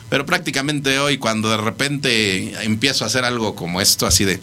Pero 0.10 0.26
prácticamente 0.26 0.98
hoy 1.00 1.18
cuando 1.18 1.50
de 1.50 1.58
repente 1.58 2.54
empiezo 2.64 3.04
a 3.04 3.08
hacer 3.08 3.26
algo 3.26 3.54
como 3.54 3.82
esto, 3.82 4.08
así 4.08 4.24
de... 4.24 4.40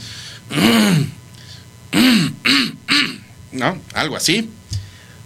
¿No? 3.52 3.80
Algo 3.94 4.16
así. 4.16 4.50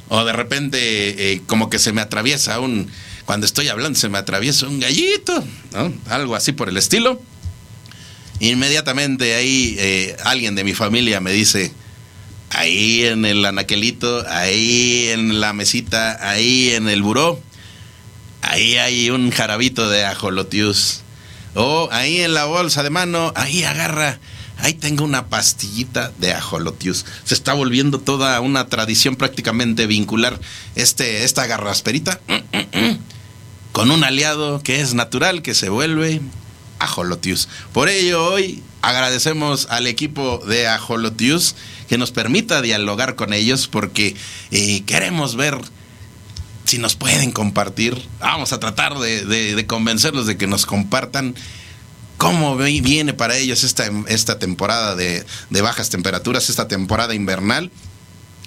O 0.07 0.24
de 0.24 0.34
repente 0.34 1.32
eh, 1.32 1.43
como 1.49 1.68
que 1.68 1.80
se 1.80 1.93
me 1.93 2.01
atraviesa 2.01 2.61
un... 2.61 2.89
Cuando 3.24 3.45
estoy 3.45 3.66
hablando 3.66 3.99
se 3.99 4.09
me 4.09 4.18
atraviesa 4.18 4.68
un 4.68 4.78
gallito, 4.78 5.43
¿no? 5.72 5.93
Algo 6.09 6.36
así 6.36 6.53
por 6.53 6.68
el 6.68 6.76
estilo 6.76 7.20
Inmediatamente 8.41 9.34
ahí 9.34 9.76
eh, 9.78 10.16
alguien 10.24 10.55
de 10.55 10.64
mi 10.64 10.74
familia 10.74 11.20
me 11.20 11.32
dice, 11.32 11.72
ahí 12.51 13.05
en 13.05 13.24
el 13.24 13.45
anaquelito, 13.45 14.24
ahí 14.28 15.09
en 15.09 15.41
la 15.41 15.53
mesita, 15.53 16.18
ahí 16.28 16.70
en 16.70 16.89
el 16.89 17.03
buró, 17.03 17.41
ahí 18.43 18.76
hay 18.76 19.11
un 19.11 19.30
jarabito 19.30 19.89
de 19.89 20.05
ajolotius. 20.05 21.03
O 21.55 21.89
ahí 21.91 22.20
en 22.20 22.34
la 22.34 22.45
bolsa 22.45 22.82
de 22.82 22.91
mano, 22.91 23.32
ahí 23.34 23.64
agarra, 23.64 24.20
ahí 24.59 24.74
tengo 24.74 25.05
una 25.05 25.28
pastillita 25.28 26.12
de 26.18 26.32
ajolotius. 26.32 27.05
Se 27.24 27.34
está 27.34 27.55
volviendo 27.55 27.99
toda 27.99 28.41
una 28.41 28.68
tradición 28.68 29.16
prácticamente 29.16 29.86
vincular 29.86 30.39
este, 30.76 31.24
esta 31.24 31.47
garrasperita 31.47 32.20
con 33.72 33.91
un 33.91 34.05
aliado 34.05 34.62
que 34.62 34.80
es 34.80 34.95
natural, 34.95 35.43
que 35.43 35.55
se 35.55 35.68
vuelve 35.68 36.20
Ajolotius. 36.78 37.48
Por 37.72 37.88
ello, 37.88 38.24
hoy 38.24 38.62
agradecemos 38.82 39.66
al 39.70 39.86
equipo 39.86 40.38
de 40.46 40.68
Ajolotius 40.68 41.54
que 41.88 41.98
nos 41.98 42.10
permita 42.10 42.62
dialogar 42.62 43.16
con 43.16 43.32
ellos 43.32 43.66
porque 43.66 44.16
eh, 44.50 44.82
queremos 44.84 45.36
ver 45.36 45.58
si 46.64 46.78
nos 46.78 46.96
pueden 46.96 47.32
compartir. 47.32 48.00
Vamos 48.20 48.52
a 48.52 48.60
tratar 48.60 48.98
de, 48.98 49.64
convencerlos 49.66 50.26
de 50.26 50.36
que 50.36 50.46
nos 50.46 50.66
compartan 50.66 51.34
cómo 52.18 52.56
viene 52.56 53.14
para 53.14 53.36
ellos 53.36 53.64
esta, 53.64 53.90
esta 54.06 54.38
temporada 54.38 54.94
de, 54.94 55.24
de 55.50 55.62
bajas 55.62 55.88
temperaturas, 55.88 56.50
esta 56.50 56.68
temporada 56.68 57.14
invernal. 57.14 57.70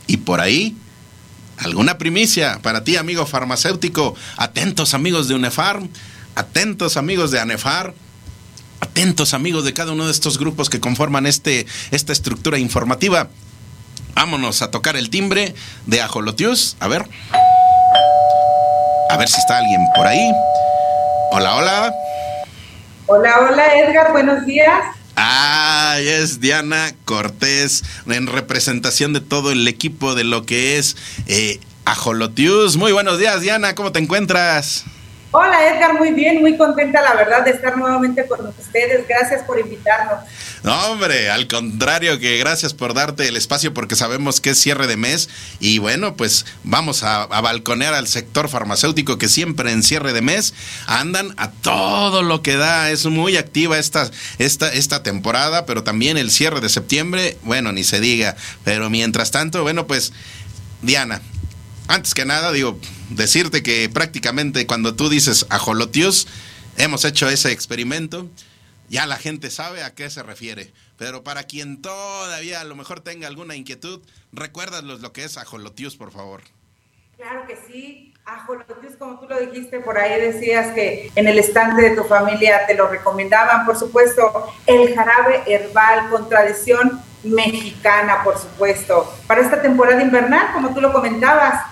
Y 0.08 0.18
por 0.18 0.40
ahí, 0.40 0.76
alguna 1.58 1.98
primicia 1.98 2.60
para 2.62 2.84
ti, 2.84 2.96
amigo 2.96 3.26
farmacéutico. 3.26 4.16
Atentos, 4.38 4.94
amigos 4.94 5.28
de 5.28 5.36
UNEFARM. 5.36 5.90
Atentos, 6.36 6.98
amigos 6.98 7.32
de 7.32 7.40
ANEFAR 7.40 7.94
atentos 8.82 9.34
amigos 9.34 9.64
de 9.64 9.74
cada 9.74 9.94
uno 9.94 10.06
de 10.06 10.12
estos 10.12 10.38
grupos 10.38 10.70
que 10.70 10.80
conforman 10.80 11.26
este, 11.26 11.66
esta 11.92 12.12
estructura 12.12 12.60
informativa. 12.60 13.30
Vámonos 14.16 14.62
a 14.62 14.72
tocar 14.72 14.98
el 14.98 15.10
timbre 15.10 15.56
de 15.86 16.02
Ajolotius. 16.02 16.76
A 16.80 16.88
ver. 16.88 17.08
A 19.10 19.18
ver 19.18 19.30
si 19.30 19.40
está 19.40 19.58
alguien 19.58 19.82
por 19.96 20.08
ahí. 20.08 20.32
Hola, 21.32 21.56
hola. 21.56 21.94
Hola, 23.08 23.40
hola 23.40 23.76
Edgar, 23.78 24.12
buenos 24.12 24.46
días. 24.46 24.84
Ah, 25.16 25.98
es 26.00 26.40
Diana 26.40 26.94
Cortés 27.06 27.84
en 28.08 28.28
representación 28.28 29.14
de 29.14 29.22
todo 29.22 29.52
el 29.52 29.68
equipo 29.68 30.16
de 30.16 30.24
lo 30.24 30.46
que 30.46 30.78
es 30.78 30.96
eh, 31.28 31.60
Ajolotius. 31.86 32.78
Muy 32.78 32.92
buenos 32.92 33.20
días, 33.20 33.42
Diana, 33.42 33.76
¿cómo 33.76 33.92
te 33.92 34.00
encuentras? 34.00 34.86
Hola 35.34 35.66
Edgar, 35.66 35.98
muy 35.98 36.12
bien, 36.12 36.42
muy 36.42 36.58
contenta 36.58 37.02
la 37.02 37.14
verdad 37.14 37.46
de 37.46 37.52
estar 37.52 37.78
nuevamente 37.78 38.28
con 38.28 38.48
ustedes. 38.48 39.08
Gracias 39.08 39.44
por 39.44 39.58
invitarnos. 39.58 40.26
No, 40.64 40.92
hombre, 40.92 41.30
al 41.30 41.48
contrario 41.48 42.20
que 42.20 42.38
gracias 42.38 42.74
por 42.74 42.94
darte 42.94 43.30
el 43.30 43.38
espacio 43.38 43.74
porque 43.74 43.96
sabemos 43.96 44.42
que 44.42 44.50
es 44.50 44.60
cierre 44.60 44.88
de 44.88 44.98
mes 44.98 45.30
y 45.62 45.80
bueno, 45.80 46.18
pues 46.18 46.46
vamos 46.64 47.04
a, 47.04 47.28
balconear 47.28 47.94
al 47.94 48.08
sector 48.08 48.50
farmacéutico 48.50 49.18
que 49.18 49.30
siempre 49.30 49.72
en 49.72 49.84
cierre 49.84 50.12
de 50.12 50.22
mes 50.22 50.54
andan 50.86 51.34
a 51.38 51.50
todo 51.50 52.24
lo 52.24 52.42
que 52.42 52.58
da. 52.58 52.92
Es 52.92 53.06
muy 53.06 53.38
activa 53.38 53.80
esta, 53.80 54.12
esta, 54.38 54.74
esta 54.74 55.02
temporada, 55.02 55.66
pero 55.66 55.84
también 55.84 56.18
el 56.18 56.30
cierre 56.30 56.60
de 56.60 56.68
septiembre, 56.68 57.38
bueno, 57.44 57.72
ni 57.72 57.86
se 57.86 58.02
diga. 58.02 58.36
Pero 58.66 58.90
mientras 58.90 59.32
tanto, 59.32 59.64
bueno, 59.64 59.88
pues 59.88 60.12
Diana, 60.82 61.22
antes 61.88 62.14
que 62.14 62.26
nada, 62.26 62.52
digo, 62.52 62.80
decirte 63.10 63.64
que 63.64 63.90
prácticamente 63.90 64.66
cuando 64.66 64.96
tú 64.96 65.10
dices 65.10 65.46
ajolotius, 65.50 66.28
hemos 66.78 67.06
hecho 67.06 67.30
ese 67.30 67.52
experimento. 67.52 68.30
ya 68.90 69.06
la 69.06 69.16
gente 69.16 69.50
sabe 69.50 69.84
a 69.84 69.96
qué 69.96 70.10
se 70.10 70.22
refiere. 70.22 70.74
Pero 70.98 71.24
para 71.24 71.44
quien 71.44 71.82
todavía 71.82 72.60
a 72.60 72.66
lo 72.66 72.76
mejor 72.76 73.00
tenga 73.00 73.28
alguna 73.28 73.56
inquietud, 73.56 74.02
recuérdanos 74.34 75.00
lo 75.00 75.14
que 75.14 75.24
es 75.24 75.38
ajolotius, 75.38 75.96
por 75.96 76.12
favor. 76.12 76.42
Claro 77.16 77.48
que 77.48 77.58
sí, 77.68 78.14
ajolotius, 78.26 78.96
como 78.98 79.20
tú 79.20 79.28
lo 79.30 79.40
dijiste, 79.40 79.80
por 79.80 79.98
ahí 79.98 80.20
decías 80.20 80.74
que 80.74 81.12
en 81.16 81.28
el 81.28 81.40
estante 81.40 81.82
de 81.82 81.96
tu 81.96 82.04
familia 82.04 82.66
te 82.68 82.76
lo 82.76 82.88
recomendaban, 82.88 83.66
por 83.66 83.78
supuesto, 83.78 84.52
el 84.68 84.94
jarabe 84.94 85.44
herbal 85.48 86.10
con 86.10 86.28
tradición 86.28 87.02
mexicana, 87.24 88.24
por 88.24 88.38
supuesto, 88.38 89.14
para 89.28 89.42
esta 89.42 89.62
temporada 89.62 90.02
invernal, 90.02 90.54
como 90.54 90.74
tú 90.74 90.82
lo 90.82 90.92
comentabas, 90.92 91.66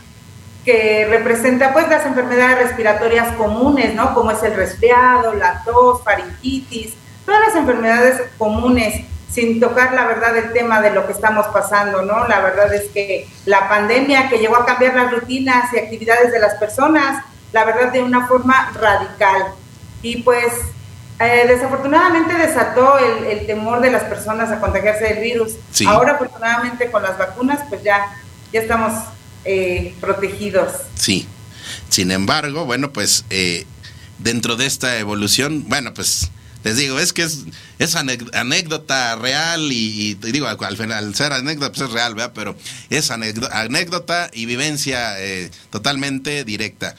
que 0.65 1.07
representa 1.09 1.73
pues 1.73 1.87
las 1.89 2.05
enfermedades 2.05 2.67
respiratorias 2.67 3.33
comunes, 3.35 3.95
¿no? 3.95 4.13
Como 4.13 4.31
es 4.31 4.43
el 4.43 4.53
resfriado, 4.55 5.33
la 5.33 5.63
tos, 5.63 6.03
faringitis, 6.03 6.93
todas 7.25 7.41
las 7.47 7.55
enfermedades 7.55 8.21
comunes, 8.37 9.05
sin 9.29 9.59
tocar 9.59 9.93
la 9.93 10.05
verdad 10.05 10.35
el 10.37 10.51
tema 10.51 10.81
de 10.81 10.91
lo 10.91 11.05
que 11.05 11.13
estamos 11.13 11.47
pasando, 11.47 12.01
¿no? 12.01 12.27
La 12.27 12.41
verdad 12.41 12.73
es 12.73 12.89
que 12.89 13.27
la 13.45 13.69
pandemia 13.69 14.29
que 14.29 14.39
llegó 14.39 14.57
a 14.57 14.65
cambiar 14.65 14.95
las 14.95 15.11
rutinas 15.11 15.71
y 15.73 15.77
actividades 15.77 16.31
de 16.31 16.39
las 16.39 16.55
personas, 16.55 17.23
la 17.51 17.63
verdad 17.63 17.91
de 17.91 18.03
una 18.03 18.27
forma 18.27 18.71
radical. 18.79 19.53
Y 20.01 20.23
pues 20.23 20.53
eh, 21.19 21.45
desafortunadamente 21.47 22.33
desató 22.37 22.97
el, 22.97 23.45
temor 23.45 23.81
de 23.81 23.91
las 23.91 24.03
personas 24.03 24.51
a 24.51 24.59
contagiarse 24.59 25.05
del 25.05 25.23
virus. 25.23 25.53
Ahora 25.85 26.13
afortunadamente 26.13 26.89
con 26.91 27.03
las 27.03 27.17
vacunas 27.17 27.59
pues 27.69 27.83
ya, 27.83 28.15
ya 28.53 28.61
estamos 28.61 28.93
eh, 29.45 29.93
protegidos. 29.99 30.73
Sí. 30.95 31.27
Sin 31.89 32.11
embargo, 32.11 32.65
bueno, 32.65 32.91
pues 32.91 33.25
eh, 33.29 33.65
dentro 34.17 34.55
de 34.55 34.65
esta 34.65 34.97
evolución, 34.97 35.65
bueno, 35.67 35.93
pues 35.93 36.31
les 36.63 36.77
digo, 36.77 36.99
es 36.99 37.13
que 37.13 37.23
es, 37.23 37.45
es 37.77 37.95
anécdota 37.95 39.15
real 39.15 39.71
y, 39.71 40.15
digo, 40.15 40.47
al 40.47 40.77
final, 40.77 41.15
ser 41.15 41.33
anécdota 41.33 41.71
pues 41.71 41.89
es 41.89 41.93
real, 41.93 42.15
¿verdad? 42.15 42.33
Pero 42.35 42.57
es 42.89 43.11
anécdota 43.11 44.29
y 44.33 44.45
vivencia 44.45 45.19
eh, 45.19 45.51
totalmente 45.69 46.43
directa. 46.43 46.95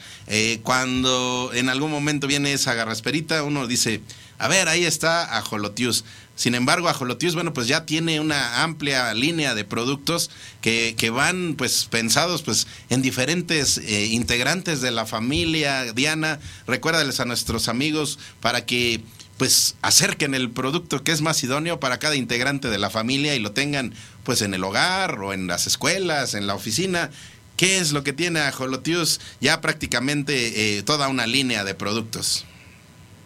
cuando 0.63 1.51
en 1.53 1.69
algún 1.69 1.91
momento 1.91 2.27
viene 2.27 2.53
esa 2.53 2.73
garrasperita, 2.73 3.43
uno 3.43 3.67
dice, 3.67 4.01
a 4.41 4.47
ver, 4.47 4.67
ahí 4.67 4.85
está 4.85 5.37
Ajolotius. 5.37 6.03
Sin 6.35 6.55
embargo, 6.55 6.89
Ajolotius, 6.89 7.35
bueno, 7.35 7.53
pues 7.53 7.67
ya 7.67 7.85
tiene 7.85 8.19
una 8.19 8.63
amplia 8.63 9.13
línea 9.13 9.53
de 9.53 9.63
productos 9.63 10.31
que, 10.61 10.95
que 10.97 11.11
van 11.11 11.53
pues 11.55 11.85
pensados 11.85 12.41
pues 12.41 12.65
en 12.89 13.03
diferentes 13.03 13.77
eh, 13.77 14.07
integrantes 14.07 14.81
de 14.81 14.89
la 14.89 15.05
familia. 15.05 15.93
Diana, 15.93 16.39
recuérdales 16.65 17.19
a 17.19 17.25
nuestros 17.25 17.67
amigos 17.67 18.17
para 18.39 18.65
que 18.65 19.01
pues 19.41 19.75
acerquen 19.81 20.35
el 20.35 20.51
producto 20.51 21.03
que 21.03 21.11
es 21.11 21.21
más 21.23 21.43
idóneo 21.43 21.79
para 21.79 21.97
cada 21.97 22.15
integrante 22.15 22.69
de 22.69 22.77
la 22.77 22.91
familia 22.91 23.33
y 23.33 23.39
lo 23.39 23.53
tengan 23.53 23.91
pues 24.23 24.43
en 24.43 24.53
el 24.53 24.63
hogar 24.63 25.19
o 25.19 25.33
en 25.33 25.47
las 25.47 25.65
escuelas, 25.65 26.35
en 26.35 26.45
la 26.45 26.53
oficina. 26.53 27.09
¿Qué 27.57 27.79
es 27.79 27.91
lo 27.91 28.03
que 28.03 28.13
tiene 28.13 28.41
Ajolotius? 28.41 29.19
Ya 29.39 29.59
prácticamente 29.59 30.77
eh, 30.77 30.83
toda 30.83 31.07
una 31.07 31.25
línea 31.25 31.63
de 31.63 31.73
productos. 31.73 32.45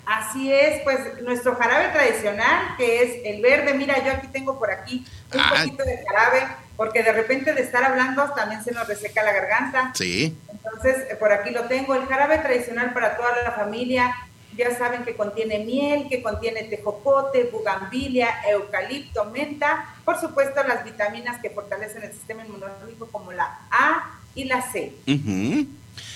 Así 0.05 0.53
es, 0.53 0.84
pues 0.84 1.22
nuestro 1.22 1.57
jarabe 1.57 1.89
tradicional, 1.89 2.78
que 2.78 3.03
es 3.03 3.26
el 3.26 3.41
verde. 3.41 3.74
Mira, 3.74 4.01
yo 4.05 4.13
aquí 4.13 4.28
tengo 4.28 4.57
por 4.57 4.72
aquí 4.72 5.05
un 5.34 5.49
poquito 5.49 5.84
de 5.84 6.01
jarabe, 6.07 6.47
porque 6.78 7.03
de 7.03 7.11
repente 7.11 7.53
de 7.53 7.61
estar 7.61 7.84
hablando 7.84 8.24
también 8.34 8.63
se 8.63 8.72
nos 8.72 8.88
reseca 8.88 9.22
la 9.22 9.34
garganta. 9.34 9.91
Sí. 9.93 10.34
Entonces, 10.49 10.95
eh, 11.11 11.18
por 11.20 11.34
aquí 11.34 11.49
lo 11.49 11.66
tengo. 11.66 11.93
El 11.93 12.05
jarabe 12.05 12.38
tradicional 12.38 12.93
para 12.93 13.18
toda 13.18 13.34
la 13.43 13.51
familia. 13.51 14.16
Ya 14.56 14.76
saben 14.78 15.03
que 15.03 15.16
contiene 15.16 15.60
miel, 15.60 16.08
que 16.10 16.24
contiene 16.24 16.64
tejocote, 16.64 17.45
bugambilia, 17.45 18.30
eucalipto, 18.49 19.26
menta. 19.26 19.95
Por 20.06 20.20
supuesto, 20.20 20.64
las 20.64 20.84
vitaminas 20.84 21.41
que 21.41 21.49
fortalecen 21.49 22.03
el 22.03 22.14
sistema 22.14 22.45
inmunológico 22.45 23.08
como 23.12 23.32
la 23.34 23.60
A 23.70 24.20
y 24.34 24.45
la 24.45 24.62
C. 24.62 24.93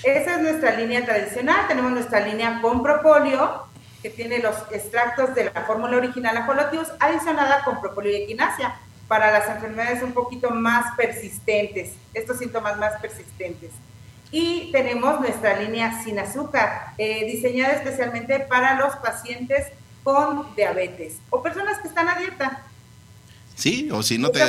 Esa 0.03 0.35
es 0.35 0.41
nuestra 0.41 0.75
línea 0.75 1.05
tradicional. 1.05 1.67
Tenemos 1.67 1.91
nuestra 1.91 2.21
línea 2.21 2.61
con 2.61 2.81
propóleo, 2.81 3.67
que 4.01 4.09
tiene 4.09 4.39
los 4.39 4.55
extractos 4.71 5.35
de 5.35 5.51
la 5.53 5.61
fórmula 5.65 5.97
original 5.97 6.37
Ajolotius 6.37 6.87
adicionada 6.99 7.63
con 7.65 7.81
propóleo 7.81 8.13
y 8.13 8.23
equinacia 8.23 8.75
para 9.09 9.31
las 9.31 9.49
enfermedades 9.49 10.03
un 10.03 10.13
poquito 10.13 10.51
más 10.51 10.95
persistentes, 10.95 11.93
estos 12.13 12.37
síntomas 12.37 12.77
más 12.77 13.01
persistentes. 13.01 13.71
Y 14.31 14.71
tenemos 14.71 15.19
nuestra 15.19 15.59
línea 15.59 16.03
sin 16.03 16.19
azúcar, 16.19 16.93
eh, 16.97 17.25
diseñada 17.25 17.73
especialmente 17.73 18.39
para 18.41 18.75
los 18.75 18.95
pacientes 18.97 19.67
con 20.03 20.55
diabetes 20.55 21.15
o 21.29 21.41
personas 21.41 21.79
que 21.79 21.87
están 21.87 22.07
a 22.07 22.15
dieta. 22.15 22.63
Sí, 23.55 23.89
o 23.91 24.03
si 24.03 24.17
no 24.17 24.29
te, 24.29 24.41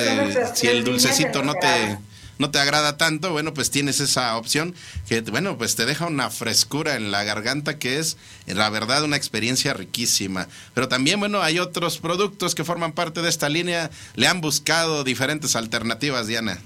si 0.55 0.69
el 0.69 0.85
dulcecito 0.85 1.43
no 1.43 1.55
te, 1.55 1.99
no 2.39 2.51
te 2.51 2.59
agrada 2.59 2.97
tanto, 2.97 3.33
bueno, 3.33 3.53
pues 3.53 3.71
tienes 3.71 4.01
esa 4.01 4.37
opción 4.37 4.75
que, 5.09 5.21
bueno, 5.23 5.59
pues 5.59 5.75
te 5.77 5.85
deja 5.85 6.07
una 6.07 6.31
frescura 6.31 6.95
en 6.95 7.11
la 7.11 7.25
garganta 7.25 7.79
que 7.79 7.99
es, 7.99 8.17
la 8.47 8.71
verdad, 8.71 9.03
una 9.03 9.17
experiencia 9.17 9.75
riquísima. 9.75 10.47
Pero 10.75 10.89
también, 10.89 11.19
bueno, 11.19 11.43
hay 11.43 11.59
otros 11.59 11.99
productos 11.99 12.55
que 12.55 12.65
forman 12.65 12.93
parte 12.93 13.21
de 13.21 13.29
esta 13.29 13.49
línea. 13.49 13.91
Le 14.15 14.29
han 14.29 14.41
buscado 14.41 15.05
diferentes 15.05 15.57
alternativas, 15.57 16.29
Diana. 16.29 16.59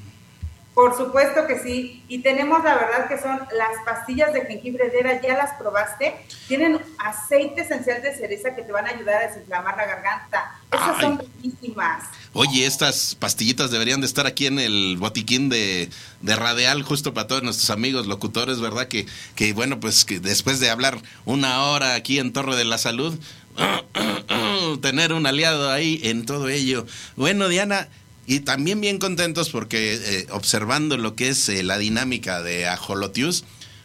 Por 0.74 0.96
supuesto 0.96 1.46
que 1.46 1.60
sí. 1.60 2.02
Y 2.08 2.18
tenemos 2.18 2.64
la 2.64 2.74
verdad 2.74 3.08
que 3.08 3.16
son 3.16 3.38
las 3.56 3.84
pastillas 3.84 4.32
de 4.32 4.44
jengibre 4.44 4.90
Dera, 4.90 5.20
¿ya 5.22 5.34
las 5.34 5.52
probaste? 5.54 6.16
Tienen 6.48 6.80
aceite 6.98 7.62
esencial 7.62 8.02
de 8.02 8.14
cereza 8.16 8.56
que 8.56 8.62
te 8.62 8.72
van 8.72 8.86
a 8.86 8.90
ayudar 8.90 9.22
a 9.22 9.28
desinflamar 9.28 9.76
la 9.76 9.86
garganta. 9.86 10.60
Esas 10.72 11.00
son 11.00 11.18
riquísimas. 11.18 12.04
Oye, 12.32 12.66
estas 12.66 13.14
pastillitas 13.14 13.70
deberían 13.70 14.00
de 14.00 14.06
estar 14.08 14.26
aquí 14.26 14.46
en 14.46 14.58
el 14.58 14.96
botiquín 14.98 15.48
de, 15.48 15.88
de 16.20 16.36
Radial, 16.36 16.82
justo 16.82 17.14
para 17.14 17.28
todos 17.28 17.44
nuestros 17.44 17.70
amigos 17.70 18.08
locutores, 18.08 18.60
¿verdad? 18.60 18.88
Que, 18.88 19.06
que 19.36 19.52
bueno, 19.52 19.78
pues 19.78 20.04
que 20.04 20.18
después 20.18 20.58
de 20.58 20.70
hablar 20.70 20.98
una 21.24 21.62
hora 21.66 21.94
aquí 21.94 22.18
en 22.18 22.32
Torre 22.32 22.56
de 22.56 22.64
la 22.64 22.78
Salud, 22.78 23.16
tener 24.82 25.12
un 25.12 25.26
aliado 25.26 25.70
ahí 25.70 26.00
en 26.02 26.26
todo 26.26 26.48
ello. 26.48 26.86
Bueno, 27.14 27.48
Diana, 27.48 27.88
y 28.26 28.40
también 28.40 28.80
bien 28.80 28.98
contentos 28.98 29.50
porque 29.50 29.94
eh, 29.94 30.26
observando 30.30 30.96
lo 30.96 31.14
que 31.14 31.28
es 31.28 31.48
eh, 31.48 31.62
la 31.62 31.78
dinámica 31.78 32.42
de 32.42 32.66
Ajolotius, 32.66 33.44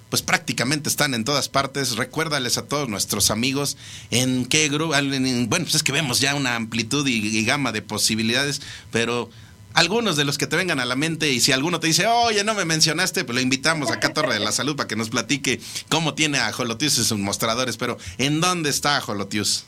pues 0.10 0.22
prácticamente 0.22 0.90
están 0.90 1.14
en 1.14 1.24
todas 1.24 1.50
partes. 1.50 1.96
Recuérdales 1.96 2.58
a 2.58 2.66
todos 2.66 2.90
nuestros 2.90 3.32
amigos 3.32 3.78
en 4.12 4.46
qué 4.46 4.68
grupo. 4.70 4.94
Bueno, 4.94 5.48
pues 5.48 5.76
es 5.76 5.84
que 5.84 5.92
vemos 5.92 6.20
ya 6.20 6.36
una 6.36 6.56
amplitud 6.56 7.08
y, 7.08 7.44
gama 7.46 7.72
de 7.72 7.82
posibilidades, 7.82 8.62
pero 8.92 9.30
algunos 9.74 10.18
de 10.18 10.26
los 10.26 10.38
que 10.38 10.48
te 10.48 10.56
vengan 10.56 10.80
a 10.80 10.86
la 10.86 10.96
mente 10.96 11.32
y 11.32 11.40
si 11.40 11.52
alguno 11.52 11.80
te 11.80 11.88
dice, 11.88 12.08
oye, 12.08 12.44
no 12.44 12.54
me 12.54 12.66
mencionaste, 12.66 13.24
pues 13.24 13.36
lo 13.36 13.42
invitamos 13.42 13.92
acá 13.92 14.08
a 14.08 14.14
Torre 14.14 14.34
de 14.34 14.40
la 14.40 14.52
Salud 14.52 14.76
para 14.76 14.88
que 14.88 14.96
nos 14.96 15.10
platique 15.10 15.62
cómo 15.90 16.16
tiene 16.16 16.40
a 16.40 16.52
Jolotius 16.52 16.94
sus 16.94 17.12
mostradores, 17.14 17.78
pero 17.78 17.98
¿en 18.18 18.42
dónde 18.42 18.72
está 18.72 19.00
Jolotius? 19.00 19.66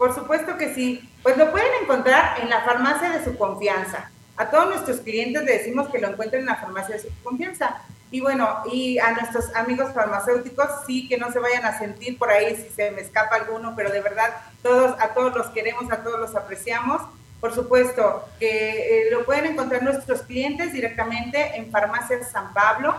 Por 0.00 0.14
supuesto 0.14 0.56
que 0.56 0.74
sí. 0.74 1.06
Pues 1.22 1.36
lo 1.36 1.50
pueden 1.50 1.70
encontrar 1.82 2.40
en 2.40 2.48
la 2.48 2.62
farmacia 2.62 3.10
de 3.10 3.22
su 3.22 3.36
confianza. 3.36 4.10
A 4.38 4.48
todos 4.48 4.70
nuestros 4.70 5.00
clientes 5.00 5.44
le 5.44 5.58
decimos 5.58 5.90
que 5.90 5.98
lo 5.98 6.08
encuentren 6.08 6.40
en 6.40 6.46
la 6.46 6.56
farmacia 6.56 6.94
de 6.94 7.02
su 7.02 7.08
confianza. 7.22 7.82
Y 8.10 8.22
bueno, 8.22 8.62
y 8.72 8.98
a 8.98 9.12
nuestros 9.12 9.54
amigos 9.54 9.92
farmacéuticos, 9.92 10.68
sí, 10.86 11.06
que 11.06 11.18
no 11.18 11.30
se 11.30 11.38
vayan 11.38 11.66
a 11.66 11.78
sentir 11.78 12.16
por 12.16 12.30
ahí 12.30 12.56
si 12.56 12.74
se 12.74 12.92
me 12.92 13.02
escapa 13.02 13.36
alguno, 13.36 13.74
pero 13.76 13.90
de 13.92 14.00
verdad, 14.00 14.30
todos, 14.62 14.98
a 14.98 15.08
todos 15.08 15.36
los 15.36 15.48
queremos, 15.48 15.92
a 15.92 16.02
todos 16.02 16.18
los 16.18 16.34
apreciamos. 16.34 17.02
Por 17.38 17.54
supuesto, 17.54 18.24
que 18.38 19.02
eh, 19.02 19.10
lo 19.10 19.26
pueden 19.26 19.44
encontrar 19.44 19.82
nuestros 19.82 20.22
clientes 20.22 20.72
directamente 20.72 21.56
en 21.56 21.70
Farmacias 21.70 22.30
San 22.30 22.54
Pablo, 22.54 22.96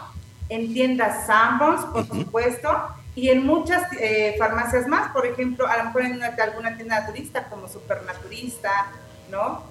en 0.49 0.71
tiendas 0.71 1.25
Sanborns, 1.25 1.83
por 1.85 2.05
supuesto, 2.05 2.93
y 3.15 3.29
en 3.29 3.45
muchas 3.45 3.91
eh, 3.99 4.35
farmacias 4.37 4.87
más, 4.87 5.11
por 5.11 5.25
ejemplo, 5.25 5.67
a 5.67 5.77
lo 5.77 5.85
mejor 5.85 6.03
en 6.03 6.23
alguna 6.23 6.75
tienda 6.77 7.01
naturista 7.01 7.45
como 7.49 7.67
Supernaturista, 7.67 8.87
¿no? 9.29 9.69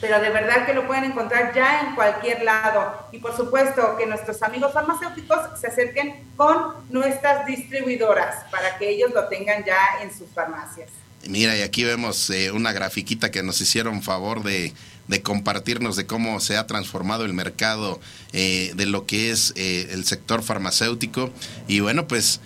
Pero 0.00 0.20
de 0.20 0.28
verdad 0.30 0.66
que 0.66 0.74
lo 0.74 0.86
pueden 0.86 1.04
encontrar 1.04 1.54
ya 1.54 1.82
en 1.82 1.94
cualquier 1.94 2.42
lado. 2.42 3.08
Y 3.12 3.18
por 3.18 3.36
supuesto 3.36 3.96
que 3.96 4.06
nuestros 4.06 4.42
amigos 4.42 4.72
farmacéuticos 4.72 5.58
se 5.58 5.68
acerquen 5.68 6.24
con 6.36 6.74
nuestras 6.90 7.46
distribuidoras 7.46 8.44
para 8.50 8.76
que 8.76 8.88
ellos 8.90 9.12
lo 9.14 9.28
tengan 9.28 9.64
ya 9.64 9.78
en 10.02 10.12
sus 10.12 10.28
farmacias. 10.34 10.90
Mira, 11.28 11.56
y 11.56 11.62
aquí 11.62 11.84
vemos 11.84 12.28
eh, 12.28 12.50
una 12.50 12.72
grafiquita 12.72 13.30
que 13.30 13.42
nos 13.42 13.60
hicieron 13.60 14.02
favor 14.02 14.42
de, 14.42 14.74
compartirnos 15.22 15.96
de 15.96 16.06
cómo 16.06 16.38
se 16.40 16.58
ha 16.58 16.66
transformado 16.66 17.24
el 17.24 17.32
mercado 17.32 17.98
eh, 18.32 18.72
de 18.74 18.84
lo 18.84 19.06
que 19.06 19.30
es 19.30 19.54
el 19.56 20.04
sector 20.04 20.42
farmacéutico. 20.42 21.30
Y 21.66 21.80
bueno, 21.80 22.06
pues 22.06 22.40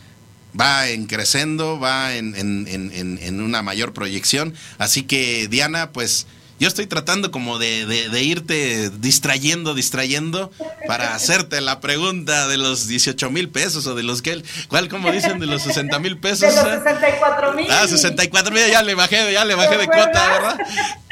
va 0.59 0.89
en 0.89 1.07
creciendo, 1.07 1.79
va 1.79 2.15
en, 2.15 2.35
en, 2.37 2.67
en, 2.69 3.41
una 3.41 3.63
mayor 3.63 3.93
proyección. 3.93 4.55
Así 4.79 5.03
que 5.03 5.49
Diana, 5.49 5.91
pues 5.93 6.27
yo 6.59 6.67
estoy 6.67 6.87
tratando 6.87 7.31
como 7.31 7.59
de, 7.59 7.87
de, 7.87 8.23
irte 8.23 8.91
distrayendo, 8.91 9.75
distrayendo 9.75 10.51
para 10.89 11.15
hacerte 11.15 11.61
la 11.61 11.81
pregunta 11.81 12.49
de 12.49 12.57
los 12.57 12.89
18 12.89 13.31
mil 13.31 13.49
pesos 13.49 13.87
o 13.87 13.95
de 13.95 14.03
los 14.03 14.23
que, 14.23 14.43
¿cuál 14.69 14.89
como 14.89 15.13
dicen? 15.13 15.39
De 15.39 15.47
los 15.47 15.63
60 15.63 15.99
mil 16.01 16.19
pesos. 16.19 16.41
De 16.41 16.63
los 16.63 16.83
64 16.83 17.53
mil. 17.53 17.67
Ah, 17.71 17.87
64 17.87 18.53
mil, 18.53 18.67
ya 18.69 18.83
le 18.83 18.95
bajé, 18.95 19.33
ya 19.33 19.45
le 19.45 19.55
bajé 19.55 19.77
de 19.77 19.87
cuota, 19.87 20.29
¿verdad? 20.29 20.59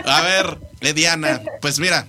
A 0.04 0.20
ver, 0.22 0.58
eh, 0.80 0.92
Diana, 0.92 1.40
pues 1.60 1.78
mira, 1.78 2.08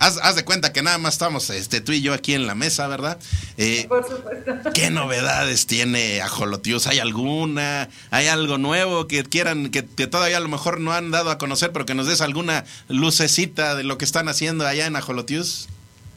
Haz, 0.00 0.34
de 0.34 0.46
cuenta 0.46 0.72
que 0.72 0.82
nada 0.82 0.96
más 0.96 1.12
estamos 1.12 1.50
este, 1.50 1.82
tú 1.82 1.92
y 1.92 2.00
yo 2.00 2.14
aquí 2.14 2.32
en 2.32 2.46
la 2.46 2.54
mesa, 2.54 2.88
¿verdad? 2.88 3.18
Eh, 3.58 3.84
Por 3.86 4.08
supuesto. 4.08 4.72
¿Qué 4.72 4.90
novedades 4.90 5.66
tiene 5.66 6.22
Ajolotius? 6.22 6.86
¿Hay 6.86 6.98
alguna? 6.98 7.90
¿Hay 8.10 8.26
algo 8.26 8.56
nuevo 8.56 9.06
que 9.06 9.24
quieran, 9.24 9.70
que, 9.70 9.82
todavía 9.82 10.38
a 10.38 10.40
lo 10.40 10.48
mejor 10.48 10.80
no 10.80 10.92
han 10.92 11.10
dado 11.10 11.30
a 11.30 11.36
conocer, 11.36 11.72
pero 11.72 11.84
que 11.84 11.94
nos 11.94 12.06
des 12.06 12.22
alguna 12.22 12.64
lucecita 12.88 13.74
de 13.74 13.84
lo 13.84 13.98
que 13.98 14.06
están 14.06 14.30
haciendo 14.30 14.66
allá 14.66 14.86
en 14.86 14.96
Ajolotius? 14.96 15.68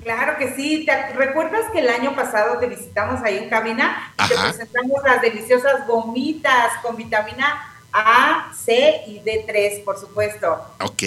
Claro 0.02 0.38
que 0.38 0.56
sí. 0.56 0.86
¿Te 0.86 1.14
recuerdas 1.18 1.64
que 1.74 1.80
el 1.80 1.90
año 1.90 2.16
pasado 2.16 2.60
te 2.60 2.68
visitamos 2.68 3.22
ahí 3.22 3.38
en 3.38 3.50
cabina 3.50 4.14
y 4.24 4.30
te 4.30 4.36
presentamos 4.36 5.04
las 5.04 5.22
deliciosas 5.22 5.86
gomitas 5.88 6.72
con 6.82 6.96
vitamina 6.96 7.73
a, 7.94 8.52
C 8.54 9.04
y 9.08 9.20
D3, 9.20 9.84
por 9.84 10.00
supuesto. 10.00 10.60
Ok. 10.82 11.04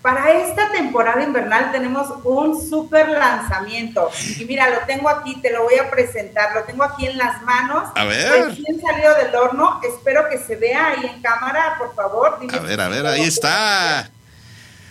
Para 0.00 0.30
esta 0.30 0.72
temporada 0.72 1.22
invernal 1.22 1.70
tenemos 1.70 2.08
un 2.24 2.58
super 2.68 3.10
lanzamiento. 3.10 4.10
Y 4.38 4.46
mira, 4.46 4.70
lo 4.70 4.86
tengo 4.86 5.08
aquí, 5.10 5.40
te 5.40 5.52
lo 5.52 5.64
voy 5.64 5.74
a 5.78 5.90
presentar. 5.90 6.54
Lo 6.54 6.64
tengo 6.64 6.82
aquí 6.82 7.06
en 7.06 7.18
las 7.18 7.42
manos. 7.42 7.90
A 7.94 8.04
ver. 8.04 8.46
Recién 8.46 8.80
salido 8.80 9.14
del 9.16 9.34
horno. 9.34 9.80
Espero 9.86 10.28
que 10.30 10.38
se 10.38 10.56
vea 10.56 10.88
ahí 10.88 11.10
en 11.14 11.20
cámara, 11.20 11.76
por 11.78 11.94
favor. 11.94 12.38
a 12.50 12.58
ver, 12.60 12.80
a 12.80 12.88
ver, 12.88 13.06
ahí 13.06 13.22
está. 13.22 14.10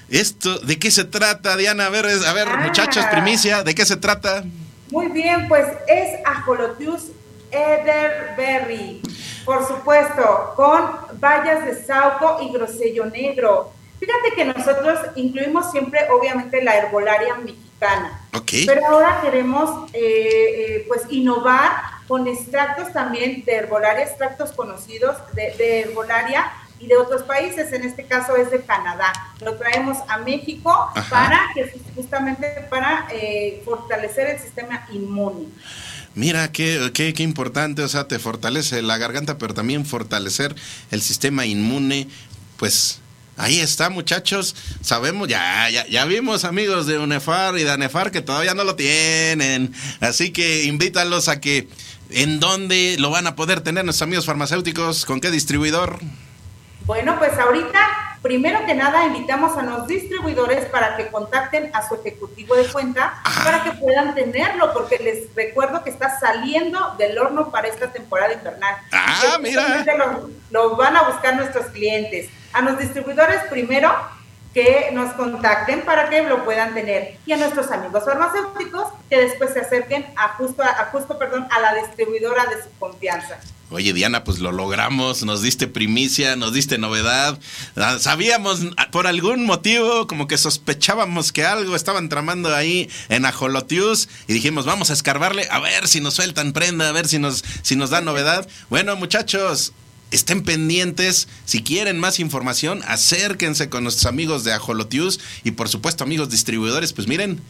Esto, 0.09 0.59
¿de 0.59 0.77
qué 0.79 0.91
se 0.91 1.03
trata, 1.03 1.55
Diana? 1.55 1.87
A 1.87 1.89
ver, 1.89 2.05
a 2.05 2.33
ver, 2.33 2.47
ah. 2.47 2.57
muchachos, 2.57 3.05
primicia, 3.11 3.63
¿de 3.63 3.75
qué 3.75 3.85
se 3.85 3.95
trata? 3.95 4.43
Muy 4.91 5.07
bien, 5.07 5.47
pues 5.47 5.65
es 5.87 6.19
Ajolotius 6.25 7.11
Ederberry. 7.51 9.01
Por 9.45 9.67
supuesto, 9.67 10.53
con 10.55 11.19
bayas 11.19 11.65
de 11.65 11.83
sauco 11.83 12.37
y 12.41 12.51
grosello 12.51 13.05
negro. 13.05 13.71
Fíjate 13.99 14.33
que 14.33 14.45
nosotros 14.45 14.99
incluimos 15.15 15.71
siempre, 15.71 16.07
obviamente, 16.09 16.63
la 16.63 16.77
herbolaria 16.77 17.35
mexicana. 17.35 18.21
Pero 18.65 18.85
ahora 18.87 19.19
queremos, 19.21 19.89
eh, 19.93 19.99
eh, 20.01 20.85
pues, 20.87 21.03
innovar 21.09 21.71
con 22.07 22.27
extractos 22.27 22.91
también 22.93 23.43
de 23.45 23.55
herbolaria, 23.55 24.03
extractos 24.03 24.51
conocidos 24.51 25.17
de, 25.33 25.81
herbolaria 25.81 26.51
y 26.79 26.87
de 26.87 26.97
otros 26.97 27.23
países, 27.23 27.71
en 27.73 27.83
este 27.83 28.05
caso 28.05 28.35
es 28.35 28.49
de 28.51 28.61
Canadá. 28.61 29.11
Lo 29.41 29.55
traemos 29.57 29.97
a 30.07 30.17
México 30.17 30.91
para 31.09 31.39
que 31.53 31.71
justamente 31.93 32.65
para 32.69 33.07
eh, 33.11 33.61
fortalecer 33.65 34.27
el 34.27 34.39
sistema 34.39 34.87
inmune. 34.91 35.47
Mira, 36.19 36.51
qué, 36.51 36.91
qué, 36.93 37.13
qué, 37.13 37.23
importante, 37.23 37.81
o 37.81 37.87
sea, 37.87 38.09
te 38.09 38.19
fortalece 38.19 38.81
la 38.81 38.97
garganta, 38.97 39.37
pero 39.37 39.53
también 39.53 39.85
fortalecer 39.85 40.53
el 40.91 41.01
sistema 41.01 41.45
inmune, 41.45 42.07
pues... 42.57 42.99
Ahí 43.37 43.61
está, 43.61 43.89
muchachos. 43.89 44.53
Sabemos, 44.81 45.29
ya, 45.29 45.69
ya, 45.69 45.87
ya 45.87 46.03
vimos 46.03 46.43
amigos 46.43 46.87
de 46.87 46.99
UNEFAR 46.99 47.57
y 47.57 47.63
de 47.63 47.71
ANEFAR 47.71 48.11
que 48.11 48.21
todavía 48.21 48.53
no 48.53 48.65
lo 48.65 48.75
tienen. 48.75 49.73
Así 50.01 50.31
que 50.31 50.65
invítalos 50.65 51.29
a 51.29 51.39
que, 51.39 51.69
¿en 52.09 52.41
dónde 52.41 52.97
lo 52.99 53.11
van 53.11 53.27
a 53.27 53.37
poder 53.37 53.61
tener 53.61 53.85
nuestros 53.85 54.07
amigos 54.07 54.25
farmacéuticos? 54.25 55.05
¿Con 55.05 55.21
qué 55.21 55.31
distribuidor? 55.31 56.01
Bueno, 56.89 57.19
pues 57.19 57.37
ahorita 57.37 57.79
Primero 58.21 58.65
que 58.65 58.73
nada, 58.73 59.05
invitamos 59.05 59.55
a 59.57 59.63
los 59.63 59.87
distribuidores 59.87 60.65
para 60.65 60.97
que 60.97 61.07
contacten 61.07 61.71
a 61.73 61.87
su 61.87 61.95
ejecutivo 61.95 62.53
de 62.53 62.67
cuenta 62.67 63.13
para 63.45 63.63
que 63.63 63.71
puedan 63.71 64.13
tenerlo, 64.13 64.73
porque 64.73 64.97
les 64.97 65.33
recuerdo 65.35 65.85
que 65.85 65.89
está 65.89 66.19
saliendo 66.19 66.95
del 66.97 67.17
horno 67.17 67.49
para 67.49 67.69
esta 67.69 67.93
temporada 67.93 68.33
invernal. 68.33 68.75
Ah, 68.91 69.37
mira. 69.41 69.85
Lo, 70.51 70.75
van 70.75 70.97
a 70.97 71.03
buscar 71.03 71.37
nuestros 71.37 71.67
clientes. 71.67 72.29
A 72.51 72.61
los 72.61 72.77
distribuidores 72.77 73.39
primero 73.49 73.89
que 74.53 74.89
nos 74.93 75.13
contacten 75.13 75.81
para 75.81 76.09
que 76.09 76.23
lo 76.23 76.43
puedan 76.43 76.73
tener 76.73 77.17
y 77.25 77.33
a 77.33 77.37
nuestros 77.37 77.69
amigos 77.71 78.03
farmacéuticos 78.03 78.87
que 79.09 79.17
después 79.17 79.53
se 79.53 79.59
acerquen 79.59 80.05
a 80.15 80.29
justo, 80.29 80.63
a 80.63 80.89
justo 80.91 81.17
perdón, 81.17 81.47
a 81.51 81.59
la 81.59 81.75
distribuidora 81.75 82.45
de 82.45 82.63
su 82.63 82.69
confianza. 82.79 83.39
Oye, 83.71 83.93
Diana, 83.93 84.23
pues 84.23 84.39
lo 84.39 84.51
logramos, 84.51 85.23
nos 85.23 85.43
diste 85.43 85.67
primicia, 85.67 86.35
nos 86.35 86.53
diste 86.53 86.79
novedad. 86.79 87.37
Ah, 87.75 87.97
sabíamos, 87.99 88.61
ah, 88.77 88.89
por 88.89 89.05
algún 89.05 89.45
motivo, 89.45 90.07
como 90.07 90.27
que 90.27 90.39
sospechábamos 90.39 91.31
que 91.31 91.45
algo 91.45 91.75
estaban 91.75 92.09
tramando 92.09 92.55
ahí 92.55 92.89
en 93.09 93.25
Ajolotius 93.25 94.09
y 94.27 94.33
dijimos, 94.33 94.65
vamos 94.65 94.89
a 94.89 94.93
escarbarle, 94.93 95.47
a 95.51 95.59
ver 95.59 95.87
si 95.87 96.01
nos 96.01 96.15
sueltan 96.15 96.51
prenda, 96.51 96.89
a 96.89 96.93
ver 96.93 97.07
si 97.07 97.19
nos, 97.19 97.43
si 97.61 97.75
nos 97.75 97.91
dan 97.91 98.05
novedad. 98.05 98.47
Bueno, 98.71 98.95
muchachos, 98.95 99.71
estén 100.11 100.43
pendientes. 100.43 101.27
Si 101.45 101.63
quieren 101.63 101.99
más 101.99 102.19
información, 102.19 102.81
acérquense 102.87 103.69
con 103.69 103.83
nuestros 103.83 104.05
amigos 104.05 104.43
de 104.43 104.53
Ajolotius 104.53 105.19
y, 105.43 105.51
por 105.51 105.69
supuesto, 105.69 106.03
amigos 106.03 106.29
distribuidores, 106.29 106.93
pues 106.93 107.07
miren 107.07 107.41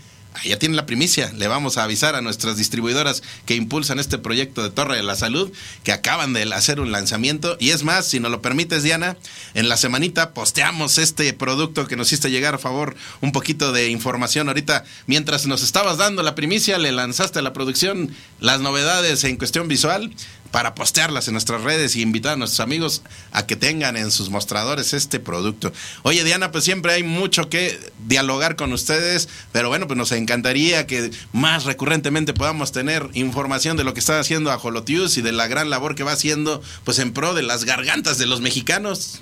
ya 0.45 0.57
tienen 0.57 0.75
la 0.75 0.85
primicia. 0.85 1.31
Le 1.33 1.47
vamos 1.47 1.77
a 1.77 1.83
avisar 1.83 2.15
a 2.15 2.21
nuestras 2.21 2.57
distribuidoras 2.57 3.23
que 3.45 3.55
impulsan 3.55 3.99
este 3.99 4.17
proyecto 4.17 4.63
de 4.63 4.69
Torre 4.69 4.95
de 4.95 5.03
la 5.03 5.15
Salud, 5.15 5.51
que 5.83 5.91
acaban 5.91 6.33
de 6.33 6.43
hacer 6.53 6.79
un 6.79 6.91
lanzamiento. 6.91 7.57
Y 7.59 7.71
es 7.71 7.83
más, 7.83 8.05
si 8.07 8.19
nos 8.19 8.31
lo 8.31 8.41
permites, 8.41 8.83
Diana, 8.83 9.17
en 9.53 9.67
la 9.67 9.77
semanita 9.77 10.33
posteamos 10.33 10.97
este 10.97 11.33
producto 11.33 11.87
que 11.87 11.95
nos 11.95 12.07
hiciste 12.07 12.31
llegar 12.31 12.55
a 12.55 12.59
favor, 12.59 12.95
un 13.21 13.31
poquito 13.31 13.71
de 13.71 13.89
información. 13.89 14.47
Ahorita, 14.47 14.85
mientras 15.07 15.45
nos 15.45 15.63
estabas 15.63 15.97
dando 15.97 16.23
la 16.23 16.35
primicia, 16.35 16.77
le 16.77 16.91
lanzaste 16.91 17.39
a 17.39 17.41
la 17.41 17.53
producción 17.53 18.15
las 18.39 18.61
novedades 18.61 19.23
en 19.23 19.37
cuestión 19.37 19.67
visual 19.67 20.13
para 20.51 20.75
postearlas 20.75 21.27
en 21.27 21.33
nuestras 21.33 21.63
redes 21.63 21.95
y 21.95 22.01
invitar 22.01 22.33
a 22.33 22.35
nuestros 22.35 22.59
amigos 22.59 23.03
a 23.31 23.45
que 23.45 23.55
tengan 23.55 23.97
en 23.97 24.11
sus 24.11 24.29
mostradores 24.29 24.93
este 24.93 25.19
producto. 25.19 25.71
Oye, 26.03 26.23
Diana, 26.23 26.51
pues 26.51 26.63
siempre 26.63 26.93
hay 26.93 27.03
mucho 27.03 27.49
que 27.49 27.79
dialogar 28.05 28.55
con 28.55 28.73
ustedes, 28.73 29.29
pero 29.51 29.69
bueno, 29.69 29.87
pues 29.87 29.97
nos 29.97 30.11
encantaría 30.11 30.87
que 30.87 31.11
más 31.33 31.65
recurrentemente 31.65 32.33
podamos 32.33 32.71
tener 32.71 33.09
información 33.13 33.77
de 33.77 33.83
lo 33.83 33.93
que 33.93 33.99
está 33.99 34.19
haciendo 34.19 34.51
Ajolotius 34.51 35.17
y 35.17 35.21
de 35.21 35.31
la 35.31 35.47
gran 35.47 35.69
labor 35.69 35.95
que 35.95 36.03
va 36.03 36.13
haciendo 36.13 36.61
pues 36.83 36.99
en 36.99 37.13
pro 37.13 37.33
de 37.33 37.43
las 37.43 37.65
gargantas 37.65 38.17
de 38.17 38.25
los 38.25 38.41
mexicanos. 38.41 39.21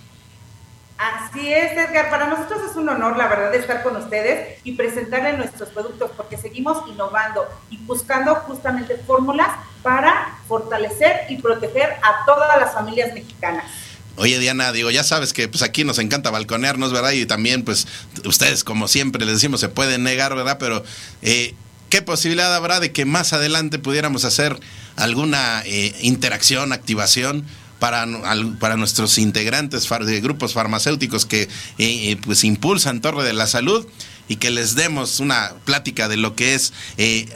Así 0.98 1.54
es, 1.54 1.74
Edgar. 1.74 2.10
Para 2.10 2.28
nosotros 2.28 2.60
es 2.72 2.76
un 2.76 2.90
honor, 2.90 3.18
la 3.18 3.28
verdad, 3.28 3.54
estar 3.54 3.84
con 3.84 3.96
ustedes 3.98 4.60
y 4.64 4.72
presentarles 4.72 5.38
nuestros 5.38 5.70
productos, 5.70 6.10
porque 6.18 6.38
seguimos 6.38 6.88
innovando 6.88 7.46
y 7.70 7.78
buscando 7.78 8.34
justamente 8.36 8.98
fórmulas 9.06 9.50
para 9.84 10.40
fortalecer 10.48 11.22
y 11.30 11.38
proteger 11.38 11.90
a 12.04 12.26
todas 12.26 12.60
las 12.60 12.74
familias 12.74 13.14
mexicanas. 13.14 13.66
Oye, 14.18 14.40
Diana, 14.40 14.72
digo, 14.72 14.90
ya 14.90 15.04
sabes 15.04 15.32
que 15.32 15.48
pues 15.48 15.62
aquí 15.62 15.84
nos 15.84 16.00
encanta 16.00 16.32
balconearnos, 16.32 16.92
¿verdad? 16.92 17.12
Y 17.12 17.28
también, 17.28 17.64
pues, 17.64 17.88
ustedes, 18.26 18.64
como 18.64 18.88
siempre 18.88 19.24
les 19.24 19.36
decimos, 19.36 19.60
se 19.60 19.70
pueden 19.70 20.04
negar, 20.04 20.34
¿verdad? 20.36 20.58
Pero, 20.60 20.84
eh, 21.22 21.54
¿qué 21.90 22.02
posibilidad 22.02 22.54
habrá 22.56 22.80
de 22.80 22.92
que 22.92 23.06
más 23.06 23.34
adelante 23.34 23.78
pudiéramos 23.78 24.26
hacer 24.26 24.60
alguna 24.96 25.62
eh, 25.66 25.96
interacción, 26.02 26.74
activación? 26.74 27.46
para, 27.80 28.08
para 28.60 28.76
nuestros 28.76 29.20
integrantes 29.20 29.88
de 29.88 30.20
grupos 30.20 30.54
farmacéuticos 30.54 31.28
que 31.28 31.48
eh, 31.78 32.18
pues 32.26 32.44
impulsan 32.44 33.02
Torre 33.02 33.24
de 33.24 33.34
la 33.34 33.46
Salud 33.46 33.86
y 34.28 34.38
que 34.38 34.50
les 34.50 34.74
demos 34.74 35.20
una 35.20 35.54
plática 35.64 36.08
de 36.08 36.18
lo 36.18 36.34
que 36.36 36.56
es 36.56 36.74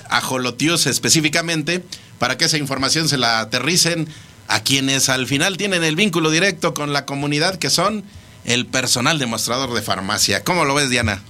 ajolotios 0.10 0.88
específicamente 0.88 1.84
para 2.22 2.38
que 2.38 2.46
esa 2.46 2.60
información 2.60 3.10
se 3.10 3.18
la 3.18 3.40
aterricen 3.40 4.08
a 4.48 4.60
quienes 4.60 5.10
al 5.10 5.26
final 5.26 5.58
tienen 5.58 5.84
el 5.84 5.96
vínculo 5.96 6.30
directo 6.30 6.76
con 6.76 6.94
la 6.94 7.04
comunidad 7.04 7.56
que 7.56 7.72
son 7.72 8.04
el 8.46 8.68
personal 8.68 9.18
demostrador 9.18 9.74
de 9.74 9.82
farmacia. 9.82 10.44
¿Cómo 10.44 10.64
lo 10.64 10.76
ves, 10.76 10.92
Diana? 10.92 11.24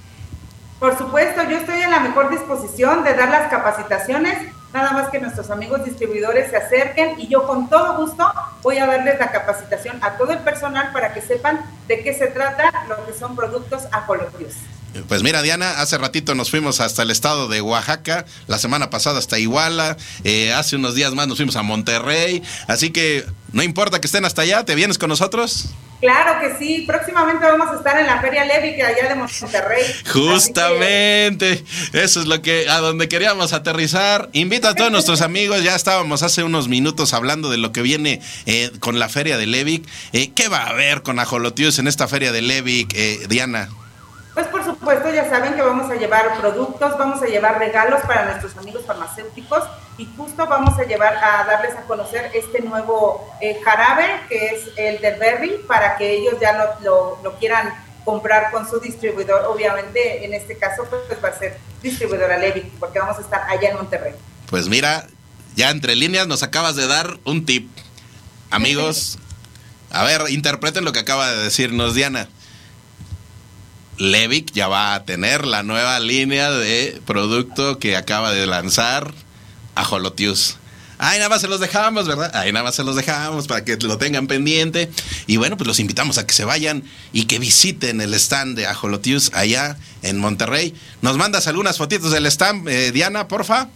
Por 0.82 0.98
supuesto, 0.98 1.44
yo 1.50 1.60
estoy 1.60 1.80
en 1.80 1.92
la 1.92 2.02
mejor 2.02 2.30
disposición 2.30 3.06
de 3.06 3.14
dar 3.14 3.30
las 3.30 3.50
capacitaciones 3.50 4.38
nada 4.74 4.92
más 4.92 5.08
que 5.08 5.22
nuestros 5.22 5.50
amigos 5.50 5.86
distribuidores 5.86 6.50
se 6.50 6.58
acerquen 6.58 7.18
y 7.18 7.30
yo 7.30 7.48
con 7.48 7.70
todo 7.70 7.96
gusto 7.96 8.30
voy 8.62 8.78
a 8.78 8.86
darles 8.86 9.18
la 9.18 9.32
capacitación 9.32 9.98
a 10.02 10.18
todo 10.18 10.34
el 10.34 10.40
personal 10.40 10.92
para 10.92 11.14
que 11.14 11.22
sepan 11.22 11.62
de 11.88 12.04
qué 12.04 12.14
se 12.14 12.28
trata 12.28 12.70
lo 12.90 13.06
que 13.06 13.14
son 13.14 13.38
productos 13.38 13.84
acolotios. 13.94 14.56
Pues 15.08 15.24
mira, 15.24 15.42
Diana, 15.42 15.82
hace 15.82 15.98
ratito 15.98 16.36
nos 16.36 16.50
fuimos 16.50 16.80
hasta 16.80 17.04
el 17.04 17.12
estado 17.12 17.48
de 17.48 17.62
Oaxaca, 17.62 18.26
la 18.48 18.58
semana 18.58 18.90
pasada 18.90 19.20
hasta 19.20 19.40
Iguala, 19.40 19.98
eh, 20.24 20.54
hace 20.54 20.76
unos 20.76 20.96
días 20.96 21.14
más 21.14 21.28
nos 21.28 21.38
fuimos 21.38 21.56
a 21.56 21.64
Monterrey, 21.64 22.44
así 22.68 22.92
que 22.92 23.26
no 23.54 23.64
importa 23.64 24.02
que 24.02 24.08
estén 24.08 24.26
hasta 24.26 24.42
allá, 24.42 24.66
¿te 24.66 24.76
vienes 24.76 24.98
con 24.98 25.10
nosotros? 25.10 25.70
Claro 26.02 26.42
que 26.42 26.58
sí, 26.58 26.84
próximamente 26.88 27.46
vamos 27.46 27.68
a 27.70 27.76
estar 27.78 28.00
en 28.00 28.08
la 28.08 28.20
Feria 28.20 28.44
Levi, 28.44 28.82
allá 28.82 29.08
de 29.08 29.14
Monterrey. 29.14 29.84
Justamente, 30.12 31.64
eso 31.94 32.22
es 32.22 32.26
lo 32.26 32.42
que, 32.42 32.68
a 32.68 32.80
donde 32.80 33.08
queríamos 33.08 33.54
aterrizar. 33.54 34.28
Invita 34.34 34.70
a 34.70 34.76
todos 34.76 34.92
nuestros 34.92 35.22
amigos, 35.22 35.64
ya 35.64 35.76
estábamos 35.76 36.24
hace 36.24 36.44
unos 36.44 36.68
minutos 36.68 37.14
hablando 37.14 37.52
de 37.52 37.58
lo 37.58 37.72
que 37.72 37.84
viene 37.84 38.20
eh, 38.48 38.72
con 38.80 38.98
la 38.98 39.10
Feria 39.10 39.38
de 39.38 39.46
Levic. 39.46 39.88
Eh, 40.12 40.32
¿Qué 40.34 40.48
va 40.48 40.64
a 40.64 40.70
haber 40.70 41.04
con 41.04 41.20
Ajolotius 41.20 41.78
en 41.78 41.88
esta 41.88 42.08
Feria 42.08 42.32
de 42.32 42.42
Levic, 42.42 42.92
eh, 42.96 43.20
Diana? 43.30 43.70
Supuesto, 44.82 45.14
ya 45.14 45.30
saben 45.30 45.54
que 45.54 45.62
vamos 45.62 45.92
a 45.92 45.96
llevar 45.96 46.40
productos, 46.40 46.98
vamos 46.98 47.22
a 47.22 47.26
llevar 47.26 47.60
regalos 47.60 48.02
para 48.02 48.26
nuestros 48.26 48.58
amigos 48.58 48.84
farmacéuticos 48.86 49.64
y 49.98 50.08
justo 50.18 50.48
vamos 50.48 50.78
a 50.80 50.84
llevar 50.84 51.16
a 51.16 51.44
darles 51.46 51.76
a 51.76 51.82
conocer 51.84 52.32
este 52.34 52.62
nuevo 52.62 53.32
eh, 53.42 53.60
jarabe 53.64 54.06
que 54.28 54.48
es 54.48 54.70
el 54.78 55.00
del 55.02 55.20
Berry 55.20 55.60
para 55.68 55.98
que 55.98 56.12
ellos 56.14 56.36
ya 56.42 56.78
lo, 56.82 57.20
lo, 57.24 57.38
quieran 57.38 57.74
comprar 58.04 58.52
con 58.52 58.68
su 58.68 58.80
distribuidor. 58.80 59.46
Obviamente, 59.46 60.26
en 60.26 60.34
este 60.34 60.58
caso, 60.58 60.84
pues 60.90 61.24
va 61.24 61.30
a 61.30 61.38
ser 61.38 61.60
distribuidora 61.84 62.38
Levi, 62.38 62.72
porque 62.80 63.00
vamos 63.00 63.18
a 63.18 63.22
estar 63.22 63.44
allá 63.48 63.70
en 63.70 63.76
Monterrey. 63.76 64.14
Pues 64.48 64.68
mira, 64.68 65.08
ya 65.56 65.70
entre 65.70 65.96
líneas 65.96 66.28
nos 66.28 66.42
acabas 66.42 66.76
de 66.76 66.88
dar 66.88 67.20
un 67.24 67.46
tip. 67.46 67.70
Amigos, 68.50 69.20
a 69.92 70.04
ver, 70.04 70.24
interpreten 70.30 70.84
lo 70.84 70.92
que 70.92 71.00
acaba 71.00 71.30
de 71.32 71.44
decirnos 71.44 71.94
Diana. 71.94 72.28
Levic 73.98 74.52
ya 74.52 74.68
va 74.68 74.96
a 74.96 75.06
tener 75.06 75.46
la 75.46 75.64
nueva 75.64 76.00
línea 76.00 76.52
de 76.52 77.02
producto 77.06 77.80
que 77.80 77.96
acaba 77.96 78.32
de 78.32 78.48
lanzar 78.48 79.14
a 79.76 79.88
Holotius. 79.88 80.58
Ahí 81.04 81.18
nada 81.18 81.30
más 81.30 81.42
se 81.42 81.48
los 81.48 81.60
dejamos, 81.60 82.08
¿verdad? 82.08 82.30
Ahí 82.36 82.52
nada 82.52 82.64
más 82.64 82.76
se 82.76 82.84
los 82.84 82.96
dejamos 82.96 83.48
para 83.48 83.66
que 83.66 83.76
lo 83.78 83.98
tengan 83.98 84.28
pendiente. 84.28 84.92
Y 85.26 85.38
bueno, 85.38 85.58
pues 85.58 85.68
los 85.68 85.80
invitamos 85.80 86.20
a 86.20 86.28
que 86.28 86.34
se 86.34 86.46
vayan 86.46 86.84
y 87.12 87.26
que 87.26 87.40
visiten 87.40 88.02
el 88.02 88.14
stand 88.14 88.56
de 88.56 88.68
Ajolotius 88.68 89.32
allá 89.34 89.78
en 90.04 90.20
Monterrey. 90.20 90.76
¿Nos 91.02 91.18
mandas 91.18 91.48
algunas 91.48 91.80
fotitos 91.80 92.12
del 92.12 92.28
stand, 92.28 92.70
eh, 92.70 92.92
Diana, 92.92 93.28
porfa? 93.28 93.70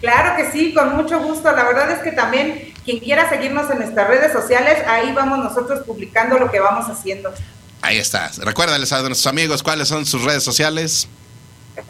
Claro 0.00 0.36
que 0.36 0.50
sí, 0.50 0.74
con 0.74 0.96
mucho 0.96 1.20
gusto. 1.20 1.52
La 1.52 1.62
verdad 1.62 1.88
es 1.92 2.00
que 2.00 2.10
también 2.10 2.74
quien 2.84 2.98
quiera 2.98 3.28
seguirnos 3.28 3.70
en 3.70 3.78
nuestras 3.78 4.08
redes 4.08 4.32
sociales, 4.32 4.78
ahí 4.88 5.12
vamos 5.12 5.38
nosotros 5.38 5.84
publicando 5.86 6.36
lo 6.36 6.50
que 6.50 6.58
vamos 6.58 6.86
haciendo. 6.88 7.32
Ahí 7.86 7.98
está. 7.98 8.32
Recuérdales 8.38 8.92
a 8.92 8.96
nuestros 8.96 9.28
amigos 9.28 9.62
cuáles 9.62 9.86
son 9.86 10.04
sus 10.04 10.24
redes 10.24 10.42
sociales. 10.42 11.06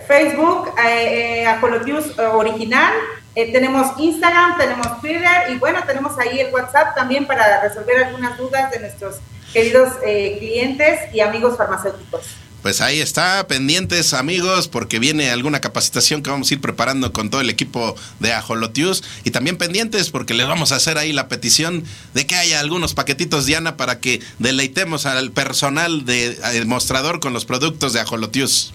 Facebook, 0.06 0.68
eh, 0.78 1.44
eh 1.44 1.48
eh 1.48 2.26
Original, 2.34 2.92
eh, 3.34 3.50
tenemos 3.50 3.98
Instagram, 3.98 4.58
tenemos 4.58 5.00
Twitter 5.00 5.50
y 5.50 5.56
bueno, 5.56 5.80
tenemos 5.86 6.18
ahí 6.18 6.40
el 6.40 6.52
WhatsApp 6.52 6.94
también 6.94 7.26
para 7.26 7.62
resolver 7.62 8.04
algunas 8.04 8.36
dudas 8.36 8.70
de 8.72 8.80
nuestros 8.80 9.16
queridos 9.54 9.94
clientes 10.02 11.14
y 11.14 11.20
amigos 11.20 11.56
farmacéuticos. 11.56 12.26
Pues 12.66 12.80
ahí 12.80 13.00
está, 13.00 13.46
pendientes 13.46 14.12
amigos, 14.12 14.66
porque 14.66 14.98
viene 14.98 15.30
alguna 15.30 15.60
capacitación 15.60 16.20
que 16.20 16.30
vamos 16.30 16.50
a 16.50 16.54
ir 16.54 16.60
preparando 16.60 17.12
con 17.12 17.30
todo 17.30 17.40
el 17.40 17.48
equipo 17.48 17.94
de 18.18 18.32
Ajolotius. 18.32 19.04
Y 19.22 19.30
también 19.30 19.56
pendientes 19.56 20.10
porque 20.10 20.34
les 20.34 20.48
vamos 20.48 20.72
a 20.72 20.74
hacer 20.74 20.98
ahí 20.98 21.12
la 21.12 21.28
petición 21.28 21.84
de 22.12 22.26
que 22.26 22.34
haya 22.34 22.58
algunos 22.58 22.92
paquetitos, 22.92 23.46
Diana, 23.46 23.76
para 23.76 24.00
que 24.00 24.20
deleitemos 24.40 25.06
al 25.06 25.30
personal 25.30 26.04
de 26.04 26.64
mostrador 26.66 27.20
con 27.20 27.32
los 27.32 27.44
productos 27.44 27.92
de 27.92 28.00
Ajolotius. 28.00 28.74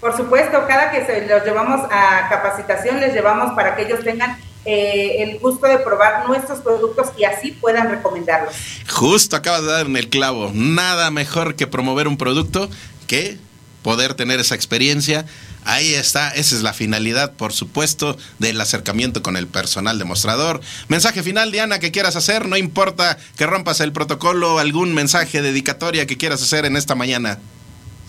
Por 0.00 0.16
supuesto, 0.16 0.64
cada 0.66 0.90
que 0.90 1.04
se 1.04 1.26
los 1.26 1.44
llevamos 1.44 1.82
a 1.90 2.30
capacitación, 2.30 3.00
les 3.00 3.12
llevamos 3.12 3.52
para 3.54 3.76
que 3.76 3.82
ellos 3.82 4.00
tengan 4.02 4.38
eh, 4.68 5.22
el 5.22 5.38
gusto 5.38 5.68
de 5.68 5.78
probar 5.78 6.26
nuestros 6.26 6.58
productos 6.58 7.08
y 7.16 7.24
así 7.24 7.52
puedan 7.52 7.88
recomendarlos. 7.88 8.52
Justo 8.90 9.36
acabas 9.36 9.62
de 9.62 9.70
dar 9.70 9.86
en 9.86 9.96
el 9.96 10.08
clavo. 10.08 10.50
Nada 10.52 11.12
mejor 11.12 11.54
que 11.54 11.68
promover 11.68 12.08
un 12.08 12.16
producto 12.16 12.68
que 13.06 13.38
poder 13.82 14.14
tener 14.14 14.40
esa 14.40 14.54
experiencia. 14.54 15.24
Ahí 15.64 15.94
está, 15.94 16.30
esa 16.30 16.54
es 16.56 16.62
la 16.62 16.72
finalidad, 16.72 17.32
por 17.32 17.52
supuesto, 17.52 18.16
del 18.38 18.60
acercamiento 18.60 19.22
con 19.22 19.36
el 19.36 19.46
personal 19.46 19.98
demostrador. 19.98 20.60
Mensaje 20.88 21.22
final, 21.22 21.52
Diana, 21.52 21.78
que 21.78 21.92
quieras 21.92 22.16
hacer, 22.16 22.46
no 22.46 22.56
importa 22.56 23.16
que 23.36 23.46
rompas 23.46 23.80
el 23.80 23.92
protocolo, 23.92 24.58
algún 24.58 24.94
mensaje 24.94 25.42
dedicatoria 25.42 26.06
que 26.06 26.16
quieras 26.16 26.42
hacer 26.42 26.64
en 26.64 26.76
esta 26.76 26.94
mañana. 26.94 27.38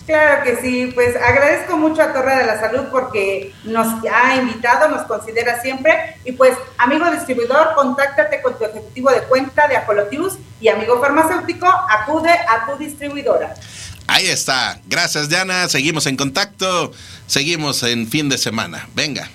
Claro 0.08 0.42
que 0.42 0.56
sí, 0.56 0.90
pues 0.94 1.14
agradezco 1.16 1.76
mucho 1.76 2.00
a 2.00 2.14
Torre 2.14 2.38
de 2.38 2.46
la 2.46 2.58
Salud 2.58 2.86
porque 2.90 3.52
nos 3.64 3.86
ha 4.10 4.36
invitado, 4.36 4.88
nos 4.88 5.02
considera 5.02 5.60
siempre. 5.60 6.16
Y 6.24 6.32
pues, 6.32 6.56
amigo 6.78 7.10
distribuidor, 7.10 7.74
contáctate 7.74 8.40
con 8.40 8.56
tu 8.56 8.64
ejecutivo 8.64 9.10
de 9.10 9.20
cuenta 9.24 9.68
de 9.68 9.76
Apolotius 9.76 10.38
y 10.62 10.68
amigo 10.68 10.98
farmacéutico, 10.98 11.66
acude 11.66 12.30
a 12.30 12.66
tu 12.66 12.78
distribuidora. 12.78 13.54
Ahí 14.08 14.26
está. 14.26 14.80
Gracias, 14.86 15.28
Diana. 15.28 15.68
Seguimos 15.68 16.06
en 16.06 16.16
contacto. 16.16 16.92
Seguimos 17.26 17.82
en 17.82 18.08
fin 18.08 18.28
de 18.28 18.38
semana. 18.38 18.88
Venga. 18.94 19.30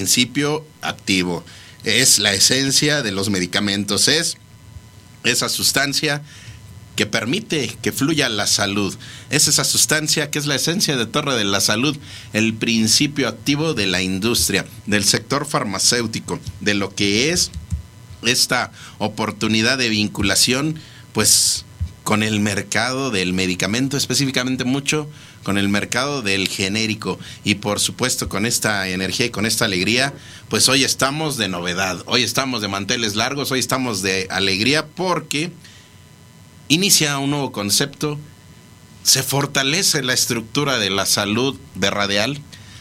Principio 0.00 0.64
activo. 0.80 1.44
Es 1.84 2.18
la 2.18 2.32
esencia 2.32 3.02
de 3.02 3.12
los 3.12 3.28
medicamentos, 3.28 4.08
es 4.08 4.38
esa 5.24 5.50
sustancia 5.50 6.22
que 6.96 7.04
permite 7.04 7.76
que 7.82 7.92
fluya 7.92 8.30
la 8.30 8.46
salud. 8.46 8.96
Es 9.28 9.46
esa 9.46 9.62
sustancia 9.62 10.30
que 10.30 10.38
es 10.38 10.46
la 10.46 10.54
esencia 10.54 10.96
de 10.96 11.04
Torre 11.04 11.36
de 11.36 11.44
la 11.44 11.60
Salud, 11.60 11.98
el 12.32 12.54
principio 12.54 13.28
activo 13.28 13.74
de 13.74 13.86
la 13.88 14.00
industria, 14.00 14.64
del 14.86 15.04
sector 15.04 15.44
farmacéutico, 15.44 16.40
de 16.60 16.72
lo 16.72 16.94
que 16.94 17.30
es 17.30 17.50
esta 18.22 18.72
oportunidad 18.96 19.76
de 19.76 19.90
vinculación, 19.90 20.80
pues 21.12 21.66
con 22.04 22.22
el 22.22 22.40
mercado 22.40 23.10
del 23.10 23.34
medicamento, 23.34 23.98
específicamente 23.98 24.64
mucho 24.64 25.10
con 25.42 25.58
el 25.58 25.68
mercado 25.68 26.22
del 26.22 26.48
genérico 26.48 27.18
y 27.44 27.56
por 27.56 27.80
supuesto 27.80 28.28
con 28.28 28.46
esta 28.46 28.88
energía 28.88 29.26
y 29.26 29.30
con 29.30 29.46
esta 29.46 29.64
alegría, 29.64 30.12
pues 30.48 30.68
hoy 30.68 30.84
estamos 30.84 31.36
de 31.36 31.48
novedad, 31.48 32.02
hoy 32.06 32.22
estamos 32.22 32.60
de 32.60 32.68
manteles 32.68 33.16
largos, 33.16 33.50
hoy 33.50 33.60
estamos 33.60 34.02
de 34.02 34.26
alegría 34.30 34.86
porque 34.86 35.50
inicia 36.68 37.18
un 37.18 37.30
nuevo 37.30 37.52
concepto, 37.52 38.18
se 39.02 39.22
fortalece 39.22 40.02
la 40.02 40.12
estructura 40.12 40.78
de 40.78 40.90
la 40.90 41.06
salud 41.06 41.58
de 41.74 41.90
Radial, 41.90 42.40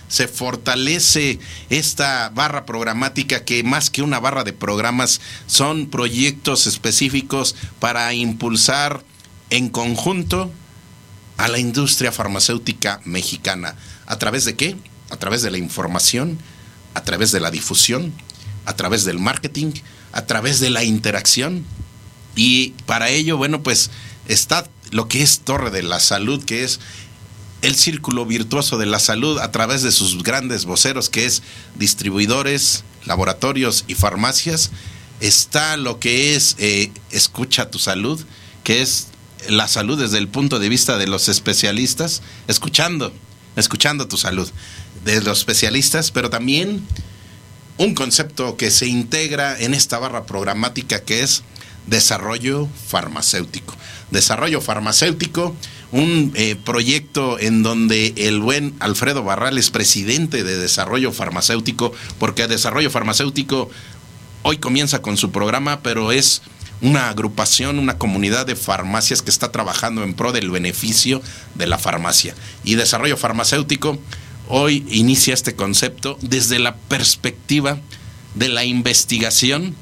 se 0.10 0.28
fortalece 0.28 1.40
esta 1.70 2.30
barra 2.30 2.66
programática 2.66 3.46
que 3.46 3.64
más 3.64 3.90
que 3.90 4.02
una 4.02 4.20
barra 4.20 4.44
de 4.44 4.54
programas 4.54 5.22
son 5.46 5.88
proyectos 5.88 6.68
específicos 6.68 7.56
para 7.80 8.12
impulsar 8.14 9.04
en 9.52 9.70
conjunto 9.70 10.52
a 11.40 11.48
la 11.48 11.58
industria 11.58 12.12
farmacéutica 12.12 13.00
mexicana. 13.06 13.76
¿A 14.06 14.20
través 14.20 14.44
de 14.44 14.58
qué? 14.58 14.76
A 15.10 15.16
través 15.16 15.42
de 15.42 15.50
la 15.50 15.58
información, 15.58 16.38
a 16.94 17.04
través 17.04 17.32
de 17.32 17.40
la 17.40 17.50
difusión, 17.50 18.14
a 18.66 18.76
través 18.76 19.06
del 19.06 19.20
marketing, 19.20 19.72
a 20.12 20.26
través 20.26 20.60
de 20.60 20.70
la 20.70 20.84
interacción. 20.84 21.66
Y 22.36 22.72
para 22.86 23.10
ello, 23.10 23.38
bueno, 23.38 23.64
pues 23.64 23.90
está 24.28 24.70
lo 24.92 25.08
que 25.08 25.24
es 25.24 25.40
Torre 25.40 25.72
de 25.72 25.82
la 25.82 26.02
Salud, 26.02 26.44
que 26.44 26.66
es 26.66 26.82
el 27.62 27.76
círculo 27.76 28.26
virtuoso 28.26 28.78
de 28.78 28.86
la 28.86 29.00
salud 29.00 29.40
a 29.40 29.50
través 29.50 29.82
de 29.82 29.94
sus 29.94 30.24
grandes 30.24 30.66
voceros, 30.66 31.10
que 31.10 31.26
es 31.26 31.42
distribuidores, 31.76 32.84
laboratorios 33.06 33.86
y 33.88 33.96
farmacias. 33.96 34.72
Está 35.22 35.78
lo 35.78 36.00
que 36.00 36.36
es 36.36 36.58
eh, 36.60 36.92
Escucha 37.12 37.72
tu 37.72 37.80
salud, 37.80 38.22
que 38.66 38.82
es 38.82 39.08
la 39.48 39.68
salud 39.68 40.00
desde 40.00 40.18
el 40.18 40.28
punto 40.28 40.60
de 40.60 40.70
vista 40.70 40.98
de 40.98 41.08
los 41.08 41.30
especialistas, 41.30 42.22
escuchando, 42.48 43.14
escuchando 43.56 44.08
tu 44.08 44.18
salud, 44.18 44.50
de 45.06 45.22
los 45.22 45.40
especialistas, 45.40 46.12
pero 46.12 46.30
también 46.30 46.86
un 47.78 47.96
concepto 47.96 48.58
que 48.58 48.72
se 48.72 48.88
integra 48.88 49.58
en 49.58 49.74
esta 49.74 49.98
barra 50.00 50.26
programática 50.26 51.02
que 51.02 51.24
es 51.24 51.44
desarrollo 51.88 52.68
farmacéutico. 52.88 53.76
Desarrollo 54.12 54.60
farmacéutico, 54.60 55.56
un 55.92 56.34
eh, 56.36 56.56
proyecto 56.56 57.40
en 57.40 57.64
donde 57.64 58.14
el 58.18 58.42
buen 58.42 58.76
Alfredo 58.80 59.24
Barral 59.24 59.58
es 59.58 59.70
presidente 59.70 60.44
de 60.44 60.58
Desarrollo 60.58 61.12
Farmacéutico, 61.12 61.94
porque 62.20 62.48
Desarrollo 62.48 62.92
Farmacéutico 62.92 63.70
hoy 64.44 64.58
comienza 64.58 65.02
con 65.02 65.18
su 65.18 65.32
programa, 65.32 65.82
pero 65.82 66.12
es 66.12 66.42
una 66.82 67.10
agrupación, 67.10 67.80
una 67.80 67.98
comunidad 67.98 68.46
de 68.46 68.56
farmacias 68.56 69.22
que 69.22 69.30
está 69.30 69.52
trabajando 69.52 70.04
en 70.04 70.14
pro 70.14 70.32
del 70.32 70.50
beneficio 70.50 71.22
de 71.56 71.68
la 71.68 71.78
farmacia. 71.78 72.36
Y 72.64 72.76
desarrollo 72.76 73.18
farmacéutico 73.18 74.00
hoy 74.48 74.86
inicia 74.90 75.34
este 75.34 75.56
concepto 75.56 76.18
desde 76.22 76.60
la 76.60 76.76
perspectiva 76.76 77.80
de 78.36 78.50
la 78.50 78.64
investigación 78.64 79.76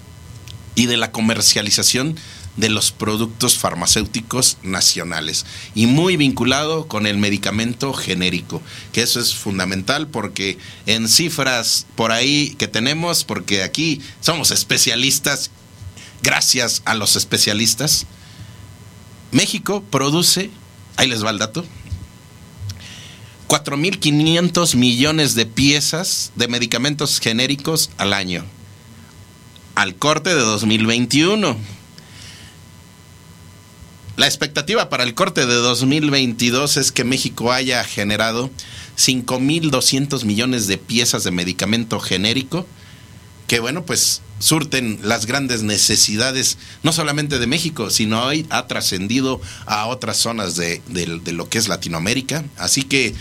y 0.76 0.86
de 0.86 0.98
la 0.98 1.11
comercialización 1.11 2.15
de 2.57 2.69
los 2.69 2.91
productos 2.91 3.57
farmacéuticos 3.57 4.57
nacionales 4.64 5.45
y 5.76 5.86
muy 5.86 6.18
vinculado 6.18 6.88
con 6.88 7.06
el 7.06 7.18
medicamento 7.18 7.94
genérico, 7.94 8.61
que 8.91 9.03
eso 9.03 9.19
es 9.19 9.36
fundamental 9.36 10.07
porque 10.07 10.57
en 10.88 11.07
cifras 11.07 11.86
por 11.95 12.11
ahí 12.11 12.56
que 12.57 12.68
tenemos, 12.68 13.24
porque 13.24 13.64
aquí 13.64 14.02
somos 14.22 14.52
especialistas, 14.52 15.52
gracias 16.28 16.82
a 16.84 16.94
los 16.94 17.16
especialistas, 17.16 18.06
México 19.32 19.82
produce, 19.90 20.49
ahí 20.98 21.08
les 21.08 21.24
va 21.24 21.30
el 21.30 21.38
dato, 21.38 21.64
4.500 23.48 24.76
millones 24.76 25.36
de 25.36 25.45
piezas 25.45 26.34
de 26.36 26.49
medicamentos 26.49 27.22
genéricos 27.22 27.91
al 27.98 28.12
año, 28.12 28.44
al 29.76 29.95
corte 29.95 30.36
de 30.36 30.41
2021. 30.41 31.56
La 34.18 34.26
expectativa 34.26 34.90
para 34.90 35.06
el 35.06 35.14
corte 35.14 35.45
de 35.45 35.56
2022 35.56 36.76
es 36.76 36.91
que 36.91 37.06
México 37.06 37.54
haya 37.54 37.86
generado 37.86 38.52
5.200 38.98 40.26
millones 40.26 40.68
de 40.68 40.78
piezas 40.78 41.24
de 41.24 41.32
medicamento 41.32 42.02
genérico, 42.02 42.68
que 43.48 43.62
bueno, 43.62 43.86
pues 43.86 44.24
surten 44.39 44.99
las 45.03 45.26
grandes 45.26 45.64
necesidades, 45.64 46.57
no 46.84 46.91
solamente 46.91 47.39
de 47.39 47.47
México, 47.47 47.89
sino 47.89 48.23
hoy 48.23 48.45
ha 48.49 48.68
trascendido 48.68 49.41
a 49.65 49.88
otras 49.88 50.18
zonas 50.18 50.55
de, 50.55 50.81
de 50.88 51.31
lo 51.31 51.49
que 51.49 51.57
es 51.57 51.68
Latinoamérica. 51.68 52.43
Así 52.57 52.84
que 52.84 53.14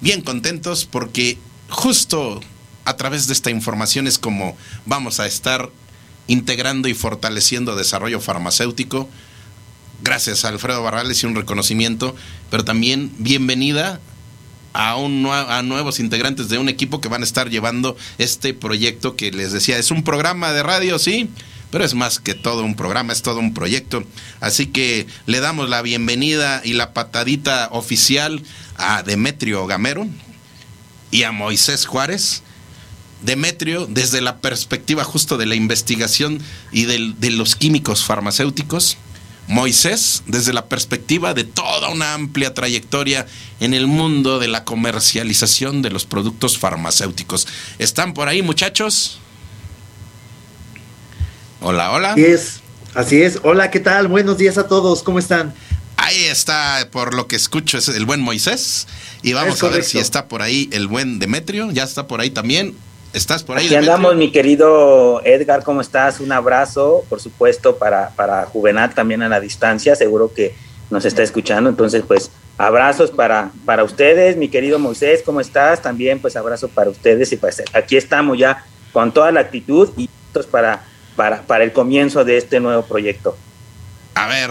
bien 0.00 0.22
contentos 0.22 0.84
porque 0.84 1.38
justo 1.68 2.40
a 2.84 2.96
través 2.96 3.26
de 3.26 3.32
esta 3.32 3.50
información 3.50 4.06
es 4.06 4.18
como 4.18 4.56
vamos 4.84 5.20
a 5.20 5.26
estar 5.26 5.70
integrando 6.28 6.88
y 6.88 6.94
fortaleciendo 6.94 7.76
desarrollo 7.76 8.20
farmacéutico. 8.20 9.08
Gracias 10.02 10.44
a 10.44 10.48
Alfredo 10.48 10.82
Barrales 10.82 11.22
y 11.22 11.26
un 11.26 11.34
reconocimiento, 11.34 12.14
pero 12.50 12.64
también 12.64 13.12
bienvenida 13.18 14.00
a, 14.76 14.96
un, 14.96 15.26
a 15.26 15.62
nuevos 15.62 16.00
integrantes 16.00 16.50
de 16.50 16.58
un 16.58 16.68
equipo 16.68 17.00
que 17.00 17.08
van 17.08 17.22
a 17.22 17.24
estar 17.24 17.48
llevando 17.48 17.96
este 18.18 18.52
proyecto 18.52 19.16
que 19.16 19.32
les 19.32 19.52
decía, 19.52 19.78
es 19.78 19.90
un 19.90 20.04
programa 20.04 20.52
de 20.52 20.62
radio, 20.62 20.98
sí, 20.98 21.30
pero 21.70 21.82
es 21.82 21.94
más 21.94 22.20
que 22.20 22.34
todo 22.34 22.62
un 22.62 22.76
programa, 22.76 23.14
es 23.14 23.22
todo 23.22 23.38
un 23.38 23.54
proyecto. 23.54 24.04
Así 24.38 24.66
que 24.66 25.06
le 25.24 25.40
damos 25.40 25.70
la 25.70 25.80
bienvenida 25.80 26.60
y 26.62 26.74
la 26.74 26.92
patadita 26.92 27.70
oficial 27.72 28.42
a 28.76 29.02
Demetrio 29.02 29.66
Gamero 29.66 30.06
y 31.10 31.22
a 31.22 31.32
Moisés 31.32 31.86
Juárez. 31.86 32.42
Demetrio, 33.22 33.86
desde 33.86 34.20
la 34.20 34.40
perspectiva 34.40 35.02
justo 35.02 35.38
de 35.38 35.46
la 35.46 35.54
investigación 35.54 36.42
y 36.70 36.84
de 36.84 37.30
los 37.30 37.56
químicos 37.56 38.04
farmacéuticos, 38.04 38.98
Moisés, 39.48 40.22
desde 40.26 40.52
la 40.52 40.66
perspectiva 40.66 41.32
de 41.34 41.44
toda 41.44 41.88
una 41.90 42.14
amplia 42.14 42.52
trayectoria 42.52 43.26
en 43.60 43.74
el 43.74 43.86
mundo 43.86 44.38
de 44.38 44.48
la 44.48 44.64
comercialización 44.64 45.82
de 45.82 45.90
los 45.90 46.04
productos 46.04 46.58
farmacéuticos. 46.58 47.46
¿Están 47.78 48.12
por 48.12 48.28
ahí, 48.28 48.42
muchachos? 48.42 49.20
Hola, 51.60 51.92
hola. 51.92 52.12
Así 52.12 52.24
es, 52.24 52.60
así 52.94 53.22
es. 53.22 53.38
Hola, 53.42 53.70
¿qué 53.70 53.80
tal? 53.80 54.08
Buenos 54.08 54.36
días 54.38 54.58
a 54.58 54.66
todos, 54.66 55.02
¿cómo 55.02 55.18
están? 55.18 55.54
Ahí 55.96 56.24
está, 56.24 56.88
por 56.92 57.14
lo 57.14 57.26
que 57.26 57.36
escucho, 57.36 57.78
es 57.78 57.88
el 57.88 58.04
buen 58.04 58.20
Moisés. 58.20 58.86
Y 59.22 59.32
vamos 59.32 59.62
a 59.62 59.68
ver 59.68 59.82
si 59.82 59.98
está 59.98 60.28
por 60.28 60.42
ahí 60.42 60.68
el 60.72 60.88
buen 60.88 61.18
Demetrio. 61.18 61.70
Ya 61.70 61.84
está 61.84 62.06
por 62.06 62.20
ahí 62.20 62.30
también. 62.30 62.76
¿Estás 63.16 63.42
por 63.42 63.56
ahí? 63.56 63.64
Aquí 63.64 63.74
andamos, 63.74 64.14
mi 64.14 64.30
querido 64.30 65.22
Edgar, 65.24 65.64
¿cómo 65.64 65.80
estás? 65.80 66.20
Un 66.20 66.32
abrazo, 66.32 67.02
por 67.08 67.18
supuesto, 67.18 67.78
para, 67.78 68.10
para 68.10 68.44
Juvenal 68.44 68.92
también 68.92 69.22
a 69.22 69.28
la 69.30 69.40
distancia. 69.40 69.96
Seguro 69.96 70.34
que 70.34 70.54
nos 70.90 71.06
está 71.06 71.22
escuchando. 71.22 71.70
Entonces, 71.70 72.04
pues, 72.06 72.30
abrazos 72.58 73.10
para, 73.10 73.52
para 73.64 73.84
ustedes, 73.84 74.36
mi 74.36 74.48
querido 74.48 74.78
Moisés, 74.78 75.22
¿cómo 75.24 75.40
estás? 75.40 75.80
También, 75.80 76.18
pues, 76.18 76.36
abrazo 76.36 76.68
para 76.68 76.90
ustedes. 76.90 77.32
Y 77.32 77.38
pues, 77.38 77.62
aquí 77.72 77.96
estamos 77.96 78.36
ya 78.36 78.66
con 78.92 79.10
toda 79.14 79.32
la 79.32 79.40
actitud 79.40 79.88
y 79.96 80.10
para, 80.50 80.84
para, 81.16 81.40
para 81.40 81.64
el 81.64 81.72
comienzo 81.72 82.22
de 82.22 82.36
este 82.36 82.60
nuevo 82.60 82.82
proyecto. 82.82 83.34
A 84.14 84.26
ver, 84.26 84.50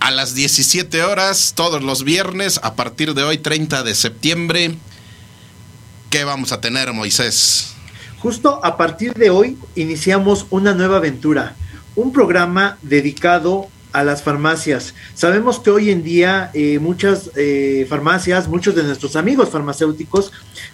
a 0.00 0.10
las 0.10 0.34
17 0.34 1.04
horas 1.04 1.52
todos 1.54 1.80
los 1.80 2.02
viernes 2.02 2.58
a 2.64 2.74
partir 2.74 3.14
de 3.14 3.22
hoy 3.22 3.38
30 3.38 3.84
de 3.84 3.94
septiembre. 3.94 4.74
¿Qué 6.10 6.24
vamos 6.24 6.50
a 6.50 6.60
tener, 6.60 6.92
Moisés? 6.92 7.74
Justo 8.18 8.58
a 8.64 8.76
partir 8.76 9.14
de 9.14 9.30
hoy 9.30 9.56
iniciamos 9.76 10.44
una 10.50 10.74
nueva 10.74 10.96
aventura, 10.96 11.54
un 11.94 12.12
programa 12.12 12.78
dedicado 12.82 13.68
a 13.92 14.02
las 14.02 14.24
farmacias. 14.24 14.94
Sabemos 15.14 15.60
que 15.60 15.70
hoy 15.70 15.90
en 15.90 16.02
día 16.02 16.50
eh, 16.52 16.80
muchas 16.80 17.30
eh, 17.36 17.86
farmacias, 17.88 18.48
muchos 18.48 18.74
de 18.74 18.82
nuestros 18.82 19.14
amigos 19.14 19.50
farmacéuticos 19.50 20.32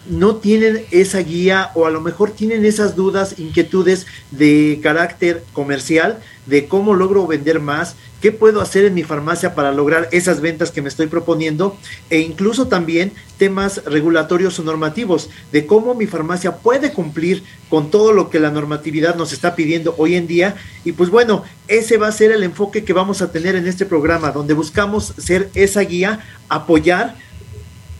no 0.09 0.37
tienen 0.37 0.83
esa 0.89 1.19
guía 1.19 1.69
o 1.75 1.85
a 1.85 1.91
lo 1.91 2.01
mejor 2.01 2.31
tienen 2.31 2.65
esas 2.65 2.95
dudas, 2.95 3.35
inquietudes 3.37 4.07
de 4.31 4.79
carácter 4.81 5.43
comercial, 5.53 6.19
de 6.47 6.67
cómo 6.67 6.95
logro 6.95 7.27
vender 7.27 7.59
más, 7.59 7.95
qué 8.27 8.33
puedo 8.33 8.59
hacer 8.59 8.83
en 8.83 8.93
mi 8.93 9.03
farmacia 9.03 9.55
para 9.55 9.71
lograr 9.71 10.09
esas 10.11 10.41
ventas 10.41 10.71
que 10.71 10.81
me 10.81 10.89
estoy 10.89 11.07
proponiendo 11.07 11.77
e 12.09 12.19
incluso 12.19 12.67
también 12.67 13.13
temas 13.37 13.81
regulatorios 13.85 14.59
o 14.59 14.63
normativos 14.63 15.29
de 15.53 15.65
cómo 15.65 15.95
mi 15.95 16.07
farmacia 16.07 16.57
puede 16.57 16.91
cumplir 16.91 17.43
con 17.69 17.89
todo 17.89 18.11
lo 18.11 18.29
que 18.29 18.41
la 18.41 18.51
normatividad 18.51 19.15
nos 19.15 19.31
está 19.31 19.55
pidiendo 19.55 19.95
hoy 19.97 20.15
en 20.15 20.27
día. 20.27 20.57
Y 20.83 20.91
pues 20.91 21.09
bueno, 21.09 21.45
ese 21.69 21.95
va 21.95 22.09
a 22.09 22.11
ser 22.11 22.33
el 22.33 22.43
enfoque 22.43 22.83
que 22.83 22.91
vamos 22.91 23.21
a 23.21 23.31
tener 23.31 23.55
en 23.55 23.65
este 23.65 23.85
programa 23.85 24.31
donde 24.31 24.53
buscamos 24.53 25.13
ser 25.17 25.49
esa 25.53 25.79
guía, 25.79 26.19
apoyar 26.49 27.15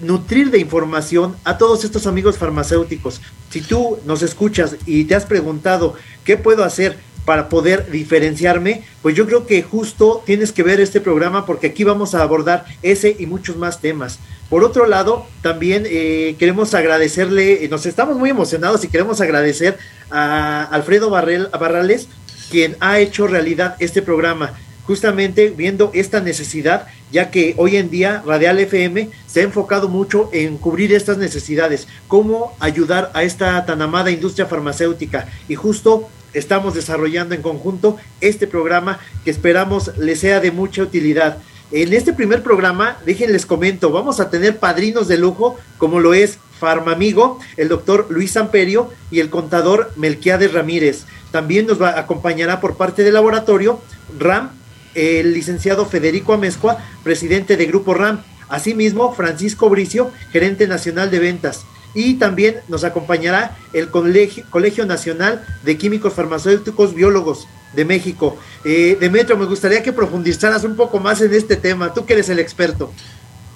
nutrir 0.02 0.52
de 0.52 0.60
información 0.60 1.38
a 1.46 1.58
todos 1.58 1.86
estos 1.86 2.06
amigos 2.06 2.38
farmacéuticos. 2.38 3.22
Si 3.50 3.62
tú 3.62 3.98
nos 4.06 4.22
escuchas 4.24 4.76
y 4.86 5.06
te 5.06 5.16
has 5.16 5.26
preguntado 5.26 5.96
qué 6.26 6.36
puedo 6.36 6.66
hacer 6.66 7.00
para 7.28 7.50
poder 7.50 7.92
diferenciarme, 7.92 8.84
pues 9.02 9.14
yo 9.14 9.26
creo 9.26 9.46
que 9.46 9.62
justo 9.62 10.24
tienes 10.26 10.54
que 10.54 10.64
ver 10.64 10.80
este 10.80 11.02
programa 11.02 11.46
porque 11.46 11.68
aquí 11.68 11.84
vamos 11.84 12.16
a 12.16 12.22
abordar 12.22 12.64
ese 12.84 13.18
y 13.20 13.26
muchos 13.26 13.58
más 13.58 13.82
temas. 13.82 14.20
Por 14.50 14.64
otro 14.64 14.86
lado, 14.88 15.28
también 15.42 15.84
eh, 15.88 16.38
queremos 16.40 16.74
agradecerle, 16.74 17.66
eh, 17.66 17.68
nos 17.68 17.86
estamos 17.86 18.16
muy 18.16 18.30
emocionados 18.30 18.82
y 18.86 18.88
queremos 18.88 19.20
agradecer 19.20 19.78
a 20.10 20.64
Alfredo 20.64 21.10
Barrales, 21.10 22.08
quien 22.50 22.78
ha 22.80 22.98
hecho 23.00 23.28
realidad 23.28 23.76
este 23.80 24.02
programa, 24.02 24.54
justamente 24.86 25.50
viendo 25.50 25.92
esta 25.94 26.22
necesidad, 26.22 26.88
ya 27.12 27.30
que 27.30 27.56
hoy 27.58 27.76
en 27.76 27.90
día 27.90 28.24
Radial 28.26 28.58
FM 28.60 29.10
se 29.28 29.42
ha 29.42 29.44
enfocado 29.44 29.90
mucho 29.90 30.30
en 30.32 30.58
cubrir 30.58 30.94
estas 30.94 31.18
necesidades, 31.18 31.90
cómo 32.08 32.56
ayudar 32.62 33.12
a 33.14 33.24
esta 33.24 33.66
tan 33.66 33.82
amada 33.82 34.12
industria 34.12 34.46
farmacéutica. 34.46 35.28
Y 35.50 35.56
justo 35.56 36.08
estamos 36.34 36.74
desarrollando 36.74 37.36
en 37.36 37.42
conjunto 37.42 37.98
este 38.22 38.48
programa 38.48 39.00
que 39.24 39.32
esperamos 39.32 39.92
les 39.98 40.20
sea 40.20 40.40
de 40.40 40.52
mucha 40.52 40.84
utilidad. 40.84 41.40
En 41.72 41.94
este 41.94 42.14
primer 42.14 42.44
programa, 42.44 42.98
déjenles 43.06 43.46
comento, 43.46 43.92
vamos 43.92 44.20
a 44.20 44.30
tener 44.30 44.58
padrinos 44.58 45.08
de 45.08 45.18
lujo, 45.18 45.58
como 45.78 46.00
lo 46.00 46.14
es 46.14 46.40
Farmamigo, 46.60 47.40
el 47.58 47.68
doctor 47.68 48.08
Luis 48.10 48.38
Amperio 48.38 48.90
y 49.12 49.20
el 49.20 49.30
contador 49.30 49.92
Melquiades 49.96 50.54
Ramírez. 50.54 51.06
También 51.32 51.68
nos 51.68 51.82
va, 51.82 52.00
acompañará 52.00 52.62
por 52.62 52.78
parte 52.78 53.04
del 53.04 53.16
laboratorio 53.16 53.82
RAM 54.18 54.52
el 54.96 55.34
licenciado 55.34 55.86
Federico 55.86 56.34
Amezcua, 56.34 56.78
presidente 57.04 57.58
de 57.58 57.66
Grupo 57.66 57.94
RAM. 57.94 58.24
Asimismo, 58.50 59.14
Francisco 59.14 59.70
Bricio, 59.70 60.10
gerente 60.32 60.68
nacional 60.68 61.12
de 61.12 61.20
ventas 61.20 61.66
y 61.94 62.16
también 62.16 62.58
nos 62.68 62.84
acompañará 62.84 63.56
el 63.74 63.90
Colegio, 63.90 64.46
Colegio 64.50 64.86
Nacional 64.86 65.46
de 65.64 65.78
Químicos 65.78 66.14
Farmacéuticos 66.14 66.94
Biólogos 66.94 67.48
de 67.74 67.86
México. 67.86 68.38
Eh, 68.64 68.98
Demetrio, 69.00 69.38
me 69.38 69.46
gustaría 69.46 69.84
que 69.84 69.94
profundizaras 69.94 70.64
un 70.64 70.76
poco 70.76 71.00
más 71.00 71.22
en 71.22 71.34
este 71.34 71.56
tema, 71.56 71.94
tú 71.94 72.06
que 72.06 72.14
eres 72.14 72.30
el 72.30 72.40
experto. 72.40 72.92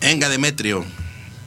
Venga, 0.02 0.30
Demetrio. 0.30 0.84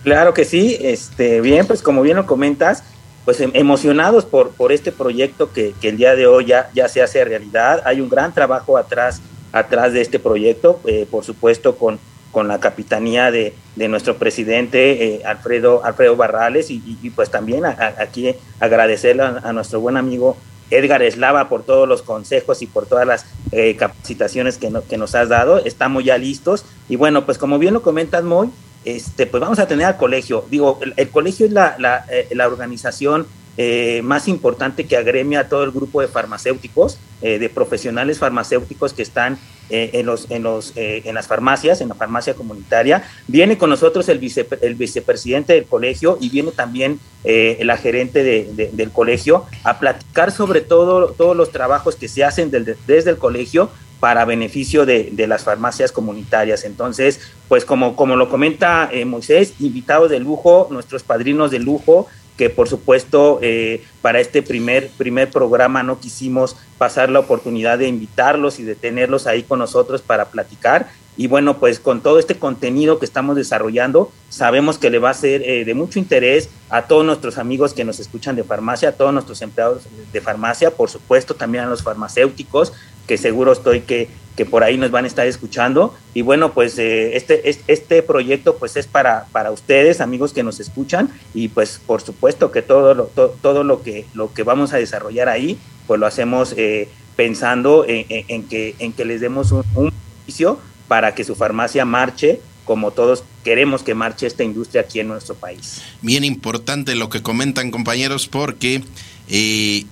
Claro 0.02 0.35
que 0.35 0.44
sí, 0.44 0.77
este, 0.81 1.40
bien, 1.40 1.66
pues 1.66 1.82
como 1.82 2.02
bien 2.02 2.16
lo 2.16 2.27
comentas, 2.27 2.85
pues 3.24 3.40
em, 3.40 3.51
emocionados 3.55 4.24
por, 4.24 4.51
por 4.51 4.70
este 4.70 4.93
proyecto 4.93 5.52
que, 5.52 5.74
el 5.82 5.97
día 5.97 6.15
de 6.15 6.27
hoy 6.27 6.47
ya, 6.47 6.70
ya 6.74 6.89
se 6.89 7.02
hace 7.02 7.24
realidad. 7.24 7.82
Hay 7.86 8.01
un 8.01 8.09
gran 8.09 8.35
trabajo 8.35 8.77
atrás, 8.77 9.20
atrás 9.52 9.93
de 9.93 10.02
este 10.02 10.19
proyecto, 10.19 10.81
eh, 10.85 11.06
por 11.11 11.24
supuesto 11.24 11.77
con 11.77 11.98
con 12.35 12.48
la 12.48 12.59
capitanía 12.61 13.31
de, 13.31 13.55
nuestro 13.89 14.16
presidente 14.16 15.06
eh, 15.06 15.23
Alfredo, 15.24 15.85
Alfredo 15.85 16.16
Barrales 16.16 16.70
y, 16.70 16.78
pues 17.15 17.31
también 17.31 17.65
aquí 17.65 18.35
agradecerle 18.61 19.23
a, 19.23 19.52
nuestro 19.52 19.81
buen 19.81 19.97
amigo 19.97 20.36
Edgar 20.70 21.02
Eslava 21.02 21.48
por 21.48 21.62
todos 21.62 21.89
los 21.89 22.02
consejos 22.02 22.61
y 22.61 22.66
por 22.66 22.86
todas 22.86 23.06
las 23.06 23.27
eh, 23.52 23.77
capacitaciones 23.77 24.59
que, 24.59 24.70
que, 24.89 24.98
nos 24.98 25.15
has 25.15 25.28
dado. 25.28 25.65
Estamos 25.65 26.05
ya 26.05 26.19
listos 26.19 26.65
y 26.89 26.97
bueno, 26.97 27.24
pues 27.24 27.39
como 27.39 27.59
bien 27.59 27.73
lo 27.73 27.82
comentas, 27.82 28.24
Moy, 28.24 28.51
este, 28.85 29.27
pues 29.27 29.40
vamos 29.40 29.61
a 29.61 29.69
tener 29.69 29.86
al 29.86 29.97
colegio. 29.97 30.44
Digo, 30.51 30.81
el, 30.97 31.09
colegio 31.11 31.47
es 31.47 31.52
la, 31.52 31.77
la, 31.78 32.05
eh, 32.11 32.28
la 32.32 32.48
organización 32.48 33.27
eh, 33.56 34.01
más 34.02 34.26
importante 34.26 34.85
que 34.85 34.97
agremia 34.97 35.40
a 35.40 35.48
todo 35.48 35.62
el 35.62 35.70
grupo 35.70 36.01
de 36.01 36.09
farmacéuticos, 36.09 36.98
eh, 37.22 37.39
de 37.39 37.48
profesionales 37.48 38.18
farmacéuticos 38.18 38.93
que 38.93 39.02
están 39.02 39.39
eh, 39.70 39.90
en, 39.93 40.06
los, 40.06 40.28
en, 40.31 40.43
los, 40.43 40.72
en 40.74 41.14
las 41.14 41.28
farmacias, 41.28 41.81
en 41.81 41.89
la 41.89 41.94
farmacia 41.94 42.35
comunitaria. 42.35 43.05
Viene 43.28 43.56
con 43.56 43.70
nosotros 43.70 44.09
el, 44.09 44.20
el 44.60 44.74
vicepresidente 44.74 45.52
del 45.52 45.66
colegio 45.66 46.18
y 46.20 46.31
viene 46.31 46.51
también 46.51 46.98
la 47.24 47.78
gerente 47.78 48.22
del 48.22 48.90
colegio 48.90 49.47
a 49.62 49.78
platicar 49.78 50.31
sobre 50.31 50.60
todo, 50.60 51.12
todos 51.12 51.35
los 51.35 51.52
trabajos 51.52 51.97
que 51.97 52.09
se 52.09 52.22
hacen 52.22 52.51
desde 52.51 53.10
el 53.10 53.16
colegio 53.16 53.70
para 53.98 54.26
beneficio 54.26 54.85
de, 54.85 55.14
las 55.26 55.44
farmacias 55.44 55.90
comunitarias. 55.90 56.64
Entonces, 56.64 57.20
pues 57.48 57.64
como, 57.64 57.97
como 57.97 58.16
lo 58.16 58.28
comenta 58.28 58.90
Moisés, 59.06 59.55
invitados 59.60 60.10
de 60.10 60.18
lujo, 60.18 60.68
nuestros 60.70 61.02
padrinos 61.02 61.51
de 61.51 61.60
lujo, 61.60 62.09
que 62.36 62.51
por 62.51 62.69
supuesto 62.69 63.39
eh, 63.43 63.85
para 64.02 64.20
este 64.20 64.43
primer, 64.43 64.89
primer 64.90 65.31
programa 65.31 65.82
no 65.82 66.01
quisimos 66.01 66.56
pasar 66.78 67.11
la 67.11 67.20
oportunidad 67.20 67.78
de 67.78 67.89
invitarlos 67.89 68.59
y 68.59 68.65
de 68.65 68.74
tenerlos 68.74 69.27
ahí 69.27 69.43
con 69.43 69.59
nosotros 69.59 70.02
para 70.02 70.27
platicar. 70.27 70.89
Y 71.16 71.28
bueno, 71.28 71.59
pues 71.59 71.78
con 71.78 72.01
todo 72.01 72.19
este 72.19 72.35
contenido 72.35 72.98
que 72.98 73.05
estamos 73.05 73.36
desarrollando, 73.36 74.11
sabemos 74.31 74.78
que 74.78 74.90
le 74.90 74.98
va 74.98 75.11
a 75.11 75.15
ser 75.15 75.43
eh, 75.43 75.65
de 75.65 75.74
mucho 75.74 76.01
interés 76.01 76.51
a 76.70 76.82
todos 76.82 77.05
nuestros 77.05 77.39
amigos 77.39 77.73
que 77.73 77.85
nos 77.85 78.01
escuchan 78.01 78.35
de 78.35 78.43
farmacia, 78.43 78.89
a 78.89 78.93
todos 78.93 79.12
nuestros 79.12 79.40
empleados 79.40 79.85
de 80.12 80.20
farmacia, 80.20 80.73
por 80.73 80.90
supuesto 80.90 81.35
también 81.35 81.65
a 81.65 81.69
los 81.69 81.85
farmacéuticos, 81.85 82.73
que 83.06 83.16
seguro 83.16 83.52
estoy 83.52 83.82
que, 83.82 84.09
que 84.36 84.44
por 84.44 84.65
ahí 84.65 84.77
nos 84.77 84.90
van 84.90 85.05
a 85.05 85.09
estar 85.09 85.27
escuchando. 85.27 85.94
Y 86.12 86.23
bueno, 86.23 86.52
pues 86.52 86.78
eh, 86.78 87.16
este, 87.16 87.48
este 87.66 88.02
proyecto 88.02 88.56
pues 88.56 88.77
es 88.77 88.86
para, 88.86 89.27
para 89.32 89.51
ustedes, 89.51 90.01
amigos 90.01 90.32
que 90.32 90.43
nos 90.43 90.61
escuchan, 90.61 91.11
y 91.35 91.48
pues 91.48 91.81
por 91.85 92.01
supuesto 92.01 92.51
que 92.51 92.62
todo 92.62 92.94
lo, 92.94 93.05
todo 93.06 93.65
lo, 93.65 93.82
que, 93.82 94.06
lo 94.15 94.32
que 94.32 94.43
vamos 94.43 94.73
a 94.73 94.78
desarrollar 94.78 95.28
ahí, 95.28 95.59
pues 95.86 96.01
lo 96.01 96.06
hacemos 96.06 96.55
eh, 96.56 96.89
pensando 97.16 97.85
en, 97.86 98.44
que, 98.44 98.74
en 98.78 98.93
que 98.93 99.05
les 99.05 99.20
demos 99.20 99.52
un, 99.52 99.65
un 99.74 99.93
beneficio 99.93 100.59
para 100.89 101.15
que 101.15 101.24
su 101.24 101.35
farmacia 101.35 101.85
marche 101.85 102.40
como 102.65 102.90
todos 102.93 103.24
queremos 103.44 103.82
que 103.82 103.94
marche 103.94 104.27
esta 104.27 104.43
industria 104.43 104.82
aquí 104.82 105.01
en 105.01 105.09
nuestro 105.09 105.35
país. 105.35 105.82
Bien 106.01 106.24
importante 106.24 106.94
lo 106.94 107.11
que 107.11 107.23
comentan 107.23 107.70
compañeros 107.70 108.27
porque 108.27 108.82
eh, 109.28 109.85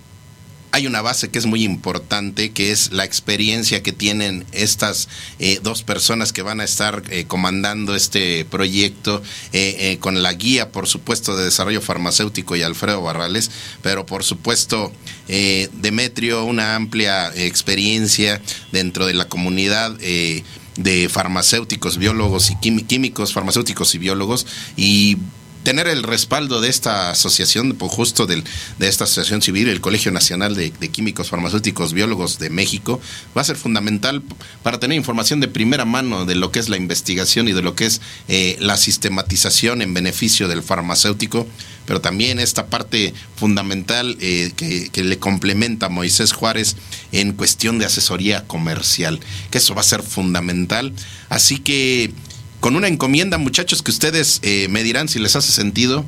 hay 0.73 0.87
una 0.87 1.03
base 1.03 1.29
que 1.29 1.39
es 1.39 1.45
muy 1.45 1.65
importante, 1.65 2.51
que 2.51 2.73
es 2.73 2.93
la 2.93 3.05
experiencia 3.05 3.83
que 3.83 3.93
tienen 3.93 4.47
estas 4.53 5.09
eh, 5.39 5.61
dos 5.63 5.83
personas 5.83 6.33
que 6.33 6.41
van 6.41 6.61
a 6.61 6.65
estar 6.65 7.03
eh, 7.11 7.25
comandando 7.27 7.95
este 7.95 8.47
proyecto 8.47 9.23
eh, 9.53 9.99
con 10.01 10.23
la 10.23 10.33
guía, 10.33 10.73
por 10.73 10.89
supuesto, 10.89 11.37
de 11.37 11.45
desarrollo 11.45 11.83
farmacéutico 11.83 12.57
y 12.57 12.63
Alfredo 12.63 13.03
Barrales, 13.03 13.51
pero 13.83 14.07
por 14.07 14.25
supuesto, 14.25 14.93
Demetrio, 15.29 16.45
una 16.45 16.75
amplia 16.75 17.33
experiencia 17.35 18.41
dentro 18.73 19.07
de 19.07 19.15
la 19.15 19.29
comunidad 19.29 19.97
de 20.77 21.09
farmacéuticos, 21.09 21.99
biólogos 21.99 22.51
y 22.51 22.57
químicos, 22.57 23.33
farmacéuticos 23.33 23.95
y 23.95 23.99
biólogos, 23.99 24.47
y 24.77 25.19
tener 25.63 25.87
el 25.89 26.03
respaldo 26.03 26.61
de 26.61 26.69
esta 26.69 27.11
asociación, 27.11 27.75
pues, 27.79 27.93
justo 27.93 28.27
del, 28.27 28.45
de 28.79 28.89
esta 28.89 29.05
asociación 29.05 29.43
civil, 29.43 29.69
el 29.69 29.81
Colegio 29.81 30.13
Nacional 30.13 30.55
de, 30.55 30.71
Químicos, 30.91 31.31
Farmacéuticos, 31.31 31.93
Biólogos 31.93 32.39
de 32.39 32.51
México, 32.51 33.01
va 33.37 33.43
a 33.43 33.45
ser 33.45 33.57
fundamental 33.57 34.23
para 34.63 34.79
tener 34.79 34.97
información 34.97 35.41
de 35.41 35.49
primera 35.49 35.85
mano 35.85 36.27
de 36.27 36.35
lo 36.35 36.51
que 36.51 36.59
es 36.59 36.69
la 36.69 36.77
investigación 36.77 37.49
y 37.49 37.53
de 37.53 37.63
lo 37.63 37.75
que 37.75 37.87
es 37.87 38.01
eh, 38.29 38.57
la 38.61 38.77
sistematización 38.77 39.83
en 39.83 39.95
beneficio 39.95 40.49
del 40.49 40.63
farmacéutico, 40.63 41.47
pero 41.87 42.01
también 42.01 42.39
esta 42.39 42.67
parte 42.67 43.13
fundamental 43.37 44.17
eh, 44.21 44.53
que, 44.57 45.03
le 45.03 45.19
complementa 45.19 45.87
a 45.87 45.89
Moisés 45.89 46.33
Juárez 46.33 46.77
en 47.11 47.33
cuestión 47.33 47.79
de 47.79 47.87
asesoría 47.87 48.47
comercial, 48.47 49.21
que 49.51 49.59
eso 49.59 49.75
va 49.75 49.81
a 49.81 49.85
ser 49.85 50.03
fundamental. 50.03 50.93
Así 51.29 51.59
que 51.59 52.13
con 52.63 52.77
una 52.77 52.87
encomienda, 52.87 53.39
muchachos, 53.39 53.83
que 53.83 53.91
ustedes 53.91 54.39
eh, 54.45 54.69
me 54.71 54.85
dirán 54.85 55.09
si 55.09 55.19
les 55.19 55.35
hace 55.35 55.51
sentido, 55.51 56.05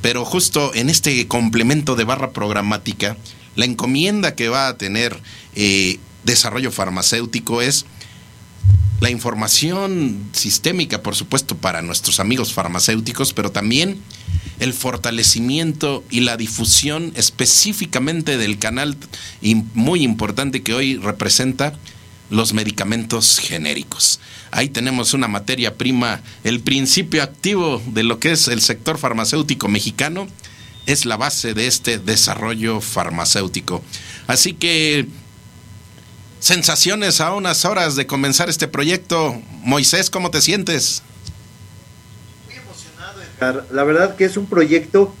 pero 0.00 0.24
justo 0.24 0.72
en 0.76 0.88
este 0.88 1.26
complemento 1.26 1.96
de 1.96 2.04
barra 2.04 2.30
programática, 2.30 3.16
la 3.56 3.64
encomienda 3.64 4.36
que 4.36 4.48
va 4.48 4.68
a 4.68 4.78
tener 4.78 5.20
eh, 5.56 5.98
desarrollo 6.22 6.70
farmacéutico 6.70 7.62
es 7.62 7.84
la 9.00 9.10
información 9.10 10.30
sistémica, 10.34 11.02
por 11.02 11.16
supuesto, 11.16 11.56
para 11.56 11.82
nuestros 11.82 12.20
amigos 12.20 12.52
farmacéuticos, 12.52 13.32
pero 13.32 13.50
también 13.50 13.98
el 14.60 14.72
fortalecimiento 14.72 16.04
y 16.10 16.20
la 16.20 16.36
difusión 16.36 17.12
específicamente 17.16 18.38
del 18.38 18.60
canal 18.60 18.96
muy 19.74 20.04
importante 20.04 20.62
que 20.62 20.74
hoy 20.74 20.96
representa 20.96 21.76
los 22.30 22.52
medicamentos 22.52 23.38
genéricos. 23.38 24.20
Ahí 24.50 24.68
tenemos 24.68 25.14
una 25.14 25.28
materia 25.28 25.76
prima, 25.76 26.22
el 26.44 26.60
principio 26.60 27.22
activo 27.22 27.82
de 27.86 28.02
lo 28.02 28.18
que 28.18 28.32
es 28.32 28.48
el 28.48 28.60
sector 28.60 28.98
farmacéutico 28.98 29.68
mexicano, 29.68 30.28
es 30.86 31.04
la 31.04 31.16
base 31.16 31.52
de 31.52 31.66
este 31.66 31.98
desarrollo 31.98 32.80
farmacéutico. 32.80 33.82
Así 34.26 34.54
que, 34.54 35.06
sensaciones 36.38 37.20
a 37.20 37.34
unas 37.34 37.64
horas 37.64 37.96
de 37.96 38.06
comenzar 38.06 38.48
este 38.48 38.68
proyecto. 38.68 39.40
Moisés, 39.62 40.10
¿cómo 40.10 40.30
te 40.30 40.40
sientes? 40.40 41.02
Muy 42.46 42.54
emocionado, 42.54 43.20
Edgar. 43.22 43.66
La 43.72 43.82
verdad 43.84 44.16
que 44.16 44.24
es 44.24 44.36
un 44.36 44.46
proyecto 44.46 45.14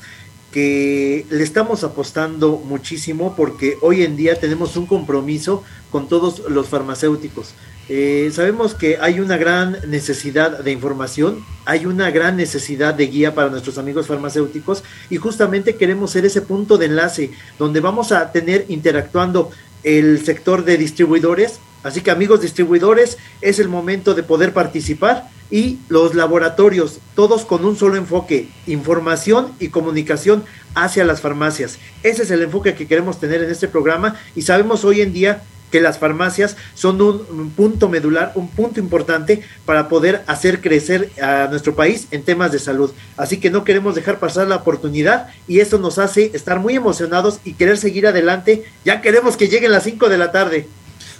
que 0.56 1.26
le 1.28 1.44
estamos 1.44 1.84
apostando 1.84 2.56
muchísimo 2.56 3.36
porque 3.36 3.76
hoy 3.82 4.04
en 4.04 4.16
día 4.16 4.40
tenemos 4.40 4.74
un 4.78 4.86
compromiso 4.86 5.62
con 5.90 6.08
todos 6.08 6.48
los 6.48 6.68
farmacéuticos. 6.68 7.52
Eh, 7.90 8.30
sabemos 8.32 8.72
que 8.72 8.96
hay 8.98 9.20
una 9.20 9.36
gran 9.36 9.76
necesidad 9.86 10.60
de 10.60 10.72
información, 10.72 11.44
hay 11.66 11.84
una 11.84 12.10
gran 12.10 12.38
necesidad 12.38 12.94
de 12.94 13.06
guía 13.08 13.34
para 13.34 13.50
nuestros 13.50 13.76
amigos 13.76 14.06
farmacéuticos 14.06 14.82
y 15.10 15.16
justamente 15.18 15.76
queremos 15.76 16.12
ser 16.12 16.24
ese 16.24 16.40
punto 16.40 16.78
de 16.78 16.86
enlace 16.86 17.32
donde 17.58 17.80
vamos 17.80 18.10
a 18.10 18.32
tener 18.32 18.64
interactuando 18.68 19.50
el 19.82 20.24
sector 20.24 20.64
de 20.64 20.78
distribuidores. 20.78 21.60
Así 21.82 22.00
que 22.00 22.10
amigos 22.10 22.40
distribuidores, 22.40 23.18
es 23.42 23.58
el 23.58 23.68
momento 23.68 24.14
de 24.14 24.22
poder 24.22 24.54
participar 24.54 25.28
y 25.50 25.78
los 25.88 26.14
laboratorios, 26.14 26.98
todos 27.14 27.44
con 27.44 27.64
un 27.64 27.76
solo 27.76 27.96
enfoque, 27.96 28.48
información 28.66 29.52
y 29.60 29.68
comunicación 29.68 30.44
hacia 30.74 31.04
las 31.04 31.20
farmacias. 31.20 31.78
Ese 32.02 32.22
es 32.22 32.30
el 32.30 32.42
enfoque 32.42 32.74
que 32.74 32.86
queremos 32.86 33.20
tener 33.20 33.42
en 33.42 33.50
este 33.50 33.68
programa 33.68 34.16
y 34.34 34.42
sabemos 34.42 34.84
hoy 34.84 35.00
en 35.00 35.12
día 35.12 35.42
que 35.70 35.80
las 35.80 35.98
farmacias 35.98 36.56
son 36.74 37.00
un, 37.02 37.50
punto 37.50 37.88
medular, 37.88 38.32
un 38.34 38.48
punto 38.48 38.80
importante 38.80 39.42
para 39.64 39.88
poder 39.88 40.22
hacer 40.26 40.60
crecer 40.60 41.10
a 41.20 41.48
nuestro 41.50 41.74
país 41.74 42.06
en 42.10 42.22
temas 42.22 42.52
de 42.52 42.58
salud. 42.58 42.92
Así 43.16 43.38
que 43.38 43.50
no 43.50 43.64
queremos 43.64 43.94
dejar 43.94 44.18
pasar 44.18 44.46
la 44.46 44.56
oportunidad 44.56 45.28
y 45.48 45.60
esto 45.60 45.78
nos 45.78 45.98
hace 45.98 46.30
estar 46.34 46.60
muy 46.60 46.76
emocionados 46.76 47.40
y 47.44 47.54
querer 47.54 47.78
seguir 47.78 48.06
adelante. 48.06 48.64
Ya 48.84 49.00
queremos 49.00 49.36
que 49.36 49.48
lleguen 49.48 49.72
las 49.72 49.84
5 49.84 50.08
de 50.08 50.18
la 50.18 50.30
tarde. 50.30 50.68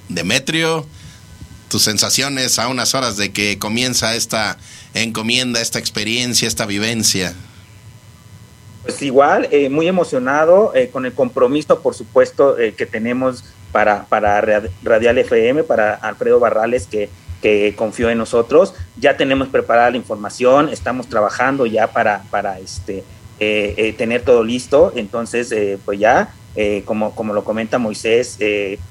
Demetrio, 0.09 0.87
tus 1.69 1.83
sensaciones 1.83 2.59
a 2.59 2.69
unas 2.69 2.95
horas 2.95 3.17
de 3.17 3.33
que 3.33 3.59
comienza 3.59 4.15
esta 4.15 4.59
encomienda, 4.95 5.61
esta 5.61 5.79
experiencia, 5.79 6.49
esta 6.49 6.67
vivencia. 6.67 7.35
Pues 8.87 9.03
igual, 9.03 9.49
eh, 9.51 9.69
muy 9.69 9.89
emocionado 9.89 10.73
eh, 10.73 10.91
con 10.93 11.07
el 11.07 11.13
compromiso, 11.13 11.81
por 11.81 11.95
supuesto, 11.95 12.57
eh, 12.57 12.73
que 12.73 12.87
tenemos 12.87 13.43
para, 13.73 14.05
para 14.05 14.41
Radial 14.85 15.19
FM, 15.19 15.65
para 15.65 15.95
Alfredo 15.95 16.39
Barrales, 16.39 16.87
que, 16.87 17.11
que 17.43 17.75
confió 17.77 18.11
en 18.11 18.19
nosotros. 18.19 18.75
Ya 18.97 19.17
tenemos 19.17 19.49
preparada 19.49 19.91
la 19.91 19.97
información, 19.97 20.69
estamos 20.69 21.09
trabajando 21.09 21.67
ya 21.67 21.89
para, 21.89 22.23
para 22.31 22.61
este, 22.61 23.03
tener 23.39 24.23
todo 24.23 24.45
listo. 24.45 24.93
Entonces, 24.95 25.53
pues 25.85 25.99
ya, 25.99 26.33
como, 26.85 27.13
como 27.17 27.35
lo 27.35 27.43
comenta 27.43 27.79
Moisés, 27.79 28.39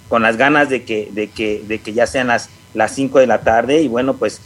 con 0.09 0.21
las 0.21 0.35
ganas 0.35 0.69
de 0.69 0.83
que, 0.83 1.07
de 1.11 1.29
que, 1.29 1.63
de 1.65 1.79
que 1.79 1.93
ya 1.93 2.05
sean 2.05 2.27
las 2.27 2.49
las 2.75 2.93
5 2.93 3.19
de 3.19 3.27
la 3.27 3.41
tarde 3.41 3.81
y 3.81 3.87
bueno, 3.87 4.15
pues, 4.17 4.41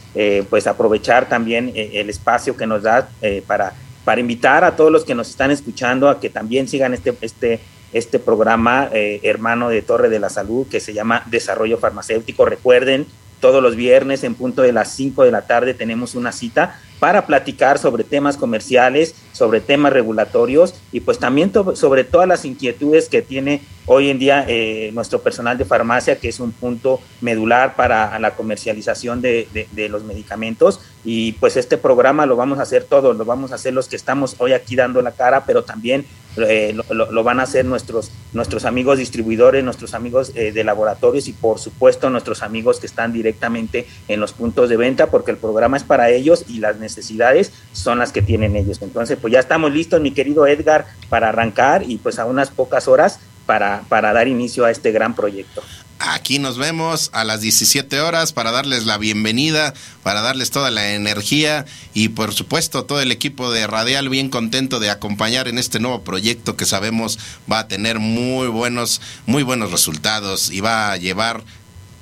pues 0.48 0.66
aprovechar 0.66 1.28
también 1.28 1.72
el 1.74 2.08
espacio 2.08 2.56
que 2.56 2.66
nos 2.66 2.82
da 2.82 3.08
para 3.46 3.74
para 4.04 4.20
invitar 4.20 4.64
a 4.64 4.76
todos 4.76 4.90
los 4.90 5.04
que 5.04 5.14
nos 5.14 5.28
están 5.28 5.50
escuchando 5.50 6.08
a 6.08 6.20
que 6.20 6.30
también 6.30 6.68
sigan 6.68 6.94
este, 6.94 7.14
este, 7.20 7.60
este 7.92 8.18
programa 8.18 8.88
eh, 8.92 9.20
hermano 9.22 9.68
de 9.68 9.82
Torre 9.82 10.08
de 10.08 10.18
la 10.18 10.30
Salud 10.30 10.66
que 10.68 10.80
se 10.80 10.92
llama 10.92 11.22
Desarrollo 11.26 11.78
Farmacéutico. 11.78 12.44
Recuerden, 12.44 13.06
todos 13.40 13.62
los 13.62 13.76
viernes 13.76 14.24
en 14.24 14.34
punto 14.34 14.62
de 14.62 14.72
las 14.72 14.92
5 14.94 15.24
de 15.24 15.30
la 15.30 15.42
tarde 15.42 15.74
tenemos 15.74 16.14
una 16.14 16.32
cita 16.32 16.80
para 16.98 17.26
platicar 17.26 17.78
sobre 17.78 18.04
temas 18.04 18.36
comerciales, 18.36 19.14
sobre 19.40 19.62
temas 19.62 19.94
regulatorios 19.94 20.74
y 20.92 21.00
pues 21.00 21.18
también 21.18 21.50
sobre 21.72 22.04
todas 22.04 22.28
las 22.28 22.44
inquietudes 22.44 23.08
que 23.08 23.22
tiene 23.22 23.62
hoy 23.86 24.10
en 24.10 24.18
día 24.18 24.44
eh, 24.46 24.90
nuestro 24.92 25.20
personal 25.20 25.58
de 25.58 25.64
farmacia, 25.64 26.16
que 26.16 26.28
es 26.28 26.38
un 26.38 26.52
punto 26.52 27.00
medular 27.22 27.74
para 27.74 28.18
la 28.18 28.36
comercialización 28.36 29.20
de, 29.20 29.48
los 29.90 30.04
medicamentos. 30.04 30.80
Y 31.04 31.32
pues 31.32 31.56
este 31.56 31.78
programa 31.78 32.26
lo 32.26 32.36
vamos 32.36 32.58
a 32.58 32.62
hacer 32.62 32.84
todos, 32.84 33.16
lo 33.16 33.24
vamos 33.24 33.50
a 33.50 33.54
hacer 33.56 33.72
los 33.72 33.88
que 33.88 33.96
estamos 33.96 34.36
hoy 34.38 34.52
aquí 34.52 34.76
dando 34.76 35.00
la 35.02 35.12
cara, 35.12 35.44
pero 35.44 35.64
también 35.64 36.04
eh, 36.36 36.76
lo, 36.90 37.24
van 37.24 37.40
a 37.40 37.42
hacer 37.42 37.64
nuestros, 37.64 38.12
nuestros 38.32 38.64
amigos 38.64 38.98
distribuidores, 38.98 39.64
nuestros 39.64 39.94
amigos 39.94 40.30
eh, 40.36 40.52
de 40.52 40.62
laboratorios 40.62 41.26
y 41.26 41.32
por 41.32 41.58
supuesto 41.58 42.10
nuestros 42.10 42.42
amigos 42.42 42.78
que 42.78 42.86
están 42.86 43.12
directamente 43.12 43.88
en 44.06 44.20
los 44.20 44.32
puntos 44.32 44.68
de 44.68 44.76
venta, 44.76 45.10
porque 45.10 45.32
el 45.32 45.38
programa 45.38 45.76
es 45.76 45.82
para 45.82 46.10
ellos 46.10 46.44
y 46.46 46.60
las 46.60 46.78
necesidades 46.78 47.52
son 47.72 47.98
las 47.98 48.12
que 48.12 48.22
tienen 48.22 48.54
ellos. 48.54 48.80
Entonces, 48.82 49.18
pues 49.20 49.29
ya 49.30 49.40
estamos 49.40 49.72
listos, 49.72 50.00
mi 50.00 50.10
querido 50.10 50.46
Edgar, 50.46 50.86
para 51.08 51.28
arrancar 51.28 51.84
y 51.88 51.98
pues 51.98 52.18
a 52.18 52.26
unas 52.26 52.50
pocas 52.50 52.88
horas 52.88 53.18
para, 53.46 53.82
para 53.88 54.12
dar 54.12 54.28
inicio 54.28 54.64
a 54.64 54.70
este 54.70 54.92
gran 54.92 55.14
proyecto. 55.14 55.62
Aquí 56.02 56.38
nos 56.38 56.56
vemos 56.56 57.10
a 57.12 57.24
las 57.24 57.42
17 57.42 58.00
horas 58.00 58.32
para 58.32 58.52
darles 58.52 58.86
la 58.86 58.96
bienvenida, 58.96 59.74
para 60.02 60.22
darles 60.22 60.50
toda 60.50 60.70
la 60.70 60.94
energía 60.94 61.66
y 61.92 62.08
por 62.08 62.32
supuesto 62.32 62.86
todo 62.86 63.02
el 63.02 63.12
equipo 63.12 63.50
de 63.50 63.66
Radial 63.66 64.08
bien 64.08 64.30
contento 64.30 64.80
de 64.80 64.88
acompañar 64.88 65.46
en 65.46 65.58
este 65.58 65.78
nuevo 65.78 66.00
proyecto 66.02 66.56
que 66.56 66.64
sabemos 66.64 67.18
va 67.52 67.58
a 67.58 67.68
tener 67.68 67.98
muy 67.98 68.48
buenos, 68.48 69.02
muy 69.26 69.42
buenos 69.42 69.72
resultados 69.72 70.50
y 70.50 70.60
va 70.62 70.90
a 70.90 70.96
llevar 70.96 71.44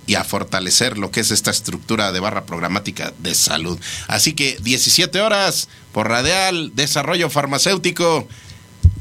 y 0.09 0.15
a 0.15 0.25
fortalecer 0.25 0.97
lo 0.99 1.13
que 1.13 1.21
es 1.21 1.31
esta 1.31 1.53
estructura 1.53 2.11
de 2.11 2.19
barra 2.19 2.47
programática 2.47 3.13
de 3.19 3.35
salud. 3.35 3.79
Así 4.09 4.33
que 4.33 4.59
17 4.63 5.21
horas 5.21 5.69
por 5.93 6.09
Radial, 6.09 6.73
Desarrollo 6.75 7.29
Farmacéutico 7.31 8.27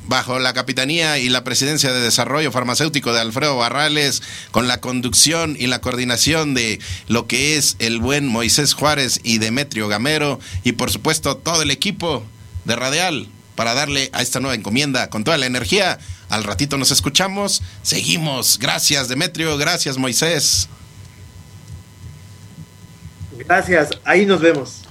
bajo 0.08 0.40
la 0.40 0.54
capitanía 0.54 1.18
y 1.18 1.30
la 1.30 1.44
presidencia 1.44 1.92
de 1.92 2.02
desarrollo 2.02 2.52
farmacéutico 2.52 3.14
de 3.14 3.20
Alfredo 3.20 3.58
Barrales, 3.58 4.24
con 4.52 4.68
la 4.68 4.80
conducción 4.80 5.58
y 5.60 5.68
la 5.68 5.82
coordinación 5.82 6.54
de 6.54 6.80
lo 7.08 7.28
que 7.28 7.58
es 7.58 7.76
el 7.80 8.00
buen 8.00 8.26
Moisés 8.26 8.74
Juárez 8.74 9.20
y 9.24 9.38
Demetrio 9.38 9.88
Gamero, 9.88 10.40
y 10.64 10.74
por 10.74 10.92
supuesto 10.92 11.38
todo 11.38 11.62
el 11.62 11.72
equipo 11.72 12.24
de 12.66 12.76
Radial 12.76 13.28
para 13.56 13.74
darle 13.74 14.10
a 14.14 14.22
esta 14.22 14.40
nueva 14.40 14.56
encomienda 14.56 15.10
con 15.10 15.24
toda 15.24 15.38
la 15.38 15.46
energía. 15.46 16.00
Al 16.30 16.44
ratito 16.44 16.78
nos 16.78 16.92
escuchamos, 16.92 17.62
seguimos. 17.82 18.60
Gracias 18.60 19.10
Demetrio, 19.10 19.58
gracias 19.58 19.98
Moisés. 19.98 20.70
Gracias, 23.46 23.90
ahí 24.04 24.26
nos 24.26 24.42
vemos. 24.42 24.87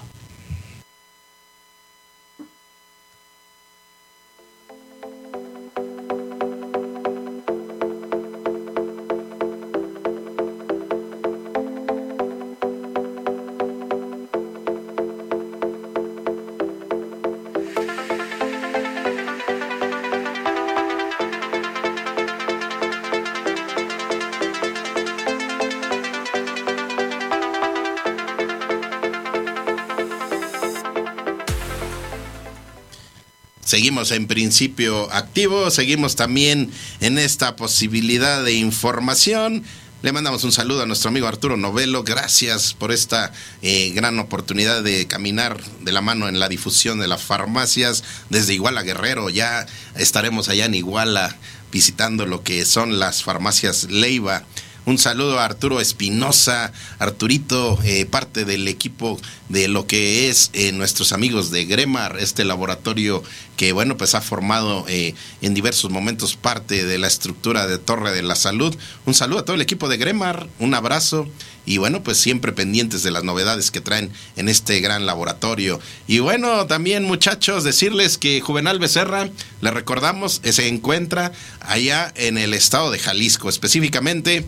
En 33.97 34.27
principio 34.27 35.11
activos, 35.11 35.73
seguimos 35.73 36.17
también 36.17 36.71
en 37.01 37.17
esta 37.17 37.57
posibilidad 37.57 38.45
de 38.45 38.53
información. 38.53 39.65
Le 40.03 40.13
mandamos 40.13 40.45
un 40.45 40.53
saludo 40.53 40.83
a 40.83 40.87
nuestro 40.87 41.09
amigo 41.09 41.27
Arturo 41.27 41.57
Novelo. 41.57 42.05
Gracias 42.05 42.75
por 42.75 42.93
esta 42.93 43.33
eh, 43.63 43.93
gran 43.95 44.19
oportunidad 44.19 44.83
de 44.83 45.07
caminar 45.07 45.59
de 45.81 45.93
la 45.93 46.03
mano 46.03 46.29
en 46.29 46.39
la 46.39 46.51
difusión 46.51 47.01
de 47.01 47.09
las 47.09 47.23
farmacias 47.23 48.05
desde 48.29 48.53
Iguala 48.53 48.83
Guerrero. 48.83 49.31
Ya 49.31 49.67
estaremos 49.95 50.51
allá 50.51 50.67
en 50.67 50.75
Iguala 50.75 51.35
visitando 51.73 52.27
lo 52.27 52.43
que 52.43 52.67
son 52.67 52.99
las 52.99 53.23
farmacias 53.23 53.85
Leiva 53.85 54.45
un 54.87 54.99
saludo 54.99 55.41
a 55.41 55.45
Arturo 55.45 55.81
Espinosa, 55.81 56.73
Arturito, 57.01 57.77
eh, 57.83 58.07
parte 58.07 58.45
del 58.45 58.69
equipo 58.69 59.21
de 59.49 59.67
lo 59.67 59.89
que 59.89 60.31
es 60.31 60.51
eh, 60.53 60.71
nuestros 60.71 61.13
amigos 61.13 61.51
de 61.51 61.65
Gremar, 61.65 62.19
este 62.21 62.45
laboratorio 62.45 63.25
que, 63.57 63.73
bueno, 63.73 63.97
pues 63.97 64.15
ha 64.15 64.21
formado 64.21 64.85
eh, 64.89 65.15
en 65.43 65.55
diversos 65.55 65.91
momentos 65.91 66.37
parte 66.37 66.85
de 66.85 66.99
la 66.99 67.07
estructura 67.07 67.67
de 67.67 67.79
Torre 67.79 68.13
de 68.13 68.23
la 68.23 68.37
Salud. 68.37 68.77
Un 69.07 69.15
saludo 69.15 69.41
a 69.41 69.45
todo 69.45 69.57
el 69.57 69.63
equipo 69.63 69.89
de 69.89 69.97
Gremar, 69.97 70.47
un 70.59 70.75
abrazo 70.75 71.29
y 71.65 71.79
bueno, 71.79 72.03
pues 72.03 72.19
siempre 72.19 72.53
pendientes 72.53 73.03
de 73.03 73.11
las 73.11 73.25
novedades 73.25 73.71
que 73.71 73.81
traen 73.81 74.13
en 74.37 74.49
este 74.49 74.81
gran 74.81 75.05
laboratorio. 75.05 75.81
Y 76.07 76.21
bueno, 76.21 76.67
también 76.67 77.05
muchachos, 77.05 77.65
decirles 77.65 78.19
que 78.19 78.41
Juvenal 78.41 78.79
Becerra, 78.79 79.29
le 79.61 79.71
recordamos, 79.73 80.41
se 80.45 80.69
encuentra 80.69 81.33
allá 81.61 82.13
en 82.15 82.39
el 82.39 82.55
estado 82.55 82.91
de 82.91 83.01
Jalisco, 83.01 83.49
específicamente 83.49 84.47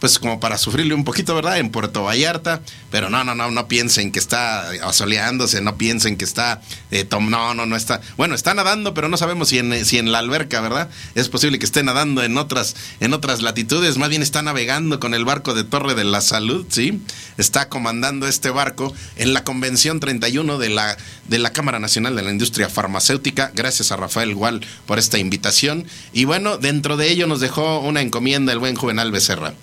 pues 0.00 0.18
como 0.18 0.40
para 0.40 0.58
sufrirle 0.58 0.94
un 0.94 1.04
poquito, 1.04 1.34
¿verdad? 1.34 1.58
En 1.58 1.70
Puerto 1.70 2.02
Vallarta, 2.04 2.60
pero 2.90 3.10
no, 3.10 3.24
no, 3.24 3.34
no, 3.34 3.50
no 3.50 3.68
piensen 3.68 4.12
que 4.12 4.18
está 4.18 4.68
asoleándose, 4.82 5.60
no 5.60 5.76
piensen 5.76 6.16
que 6.16 6.24
está, 6.24 6.60
eh, 6.90 7.06
no, 7.10 7.54
no, 7.54 7.66
no 7.66 7.76
está, 7.76 8.00
bueno, 8.16 8.34
está 8.34 8.54
nadando, 8.54 8.94
pero 8.94 9.08
no 9.08 9.16
sabemos 9.16 9.48
si 9.48 9.58
en, 9.58 9.84
si 9.84 9.98
en 9.98 10.12
la 10.12 10.18
alberca, 10.18 10.60
¿verdad? 10.60 10.90
Es 11.14 11.28
posible 11.28 11.58
que 11.58 11.64
esté 11.64 11.82
nadando 11.82 12.22
en 12.22 12.36
otras, 12.38 12.76
en 13.00 13.14
otras 13.14 13.42
latitudes, 13.42 13.96
más 13.96 14.08
bien 14.08 14.22
está 14.22 14.42
navegando 14.42 15.00
con 15.00 15.14
el 15.14 15.24
barco 15.24 15.54
de 15.54 15.64
Torre 15.64 15.94
de 15.94 16.04
la 16.04 16.20
Salud, 16.20 16.66
¿sí? 16.68 17.00
Está 17.38 17.68
comandando 17.68 18.26
este 18.26 18.50
barco 18.50 18.94
en 19.16 19.32
la 19.32 19.44
Convención 19.44 20.00
31 20.00 20.58
de 20.58 20.68
la, 20.68 20.96
de 21.28 21.38
la 21.38 21.52
Cámara 21.52 21.78
Nacional 21.78 22.16
de 22.16 22.22
la 22.22 22.30
Industria 22.30 22.68
Farmacéutica, 22.68 23.52
gracias 23.54 23.92
a 23.92 23.96
Rafael 23.96 24.34
Gual 24.34 24.60
por 24.86 24.98
esta 24.98 25.18
invitación, 25.18 25.86
y 26.12 26.24
bueno, 26.24 26.58
dentro 26.58 26.96
de 26.96 27.10
ello 27.10 27.26
nos 27.26 27.40
dejó 27.40 27.80
una 27.80 28.02
encomienda 28.02 28.52
el 28.52 28.58
buen 28.58 28.76
Juvenal 28.76 29.10
Becerra 29.12 29.54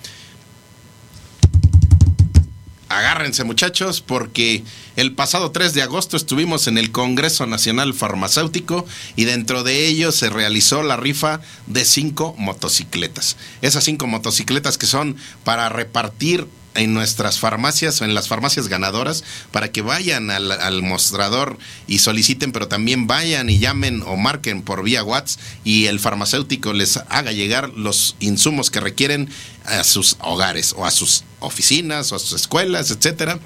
agárrense 2.97 3.43
muchachos 3.43 4.01
porque 4.01 4.63
el 4.95 5.13
pasado 5.13 5.51
3 5.51 5.73
de 5.73 5.81
agosto 5.81 6.17
estuvimos 6.17 6.67
en 6.67 6.77
el 6.77 6.91
Congreso 6.91 7.45
Nacional 7.45 7.93
Farmacéutico 7.93 8.85
y 9.15 9.25
dentro 9.25 9.63
de 9.63 9.87
ello 9.87 10.11
se 10.11 10.29
realizó 10.29 10.83
la 10.83 10.97
rifa 10.97 11.41
de 11.67 11.85
cinco 11.85 12.35
motocicletas. 12.37 13.37
Esas 13.61 13.83
cinco 13.83 14.07
motocicletas 14.07 14.77
que 14.77 14.85
son 14.85 15.15
para 15.43 15.69
repartir 15.69 16.47
en 16.75 16.93
nuestras 16.93 17.39
farmacias 17.39 18.01
o 18.01 18.05
en 18.05 18.13
las 18.13 18.27
farmacias 18.27 18.67
ganadoras 18.67 19.23
para 19.51 19.71
que 19.71 19.81
vayan 19.81 20.29
al, 20.29 20.81
mostrador 20.83 21.57
y 21.87 21.99
soliciten, 21.99 22.51
pero 22.51 22.67
también 22.67 23.07
vayan 23.07 23.49
y 23.49 23.59
llamen 23.59 24.03
o 24.05 24.15
marquen 24.15 24.61
por 24.61 24.83
vía 24.83 25.03
WhatsApp 25.03 25.41
y 25.63 25.85
el 25.85 25.99
farmacéutico 25.99 26.73
les 26.73 26.97
haga 27.09 27.31
llegar 27.31 27.69
los 27.69 28.15
insumos 28.19 28.71
que 28.71 28.79
requieren 28.79 29.29
a 29.65 29.83
sus 29.83 30.17
hogares 30.19 30.73
o 30.77 30.85
a 30.85 30.91
sus 30.91 31.23
oficinas 31.39 32.11
o 32.11 32.15
a 32.15 32.19
sus 32.19 32.33
escuelas, 32.33 32.91
etcétera. 32.91 33.39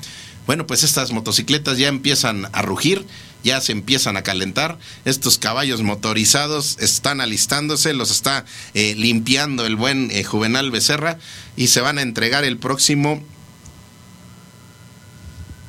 Bueno, 0.45 0.67
pues 0.67 0.83
estas 0.83 1.11
motocicletas 1.11 1.77
ya 1.77 1.87
empiezan 1.87 2.47
a 2.53 2.61
rugir, 2.61 3.05
ya 3.45 3.61
se 3.61 3.71
empiezan 3.71 4.17
a 4.17 4.23
calentar. 4.23 4.77
Estos 5.05 5.37
caballos 5.37 5.83
motorizados 5.83 6.77
están 6.79 7.21
alistándose, 7.21 7.93
los 7.93 8.11
está 8.11 8.43
eh, 8.73 8.95
limpiando 8.97 9.65
el 9.65 9.75
buen 9.75 10.09
eh, 10.11 10.23
Juvenal 10.23 10.71
Becerra 10.71 11.19
y 11.55 11.67
se 11.67 11.79
van 11.79 11.99
a 11.99 12.01
entregar 12.01 12.43
el 12.43 12.57
próximo 12.57 13.23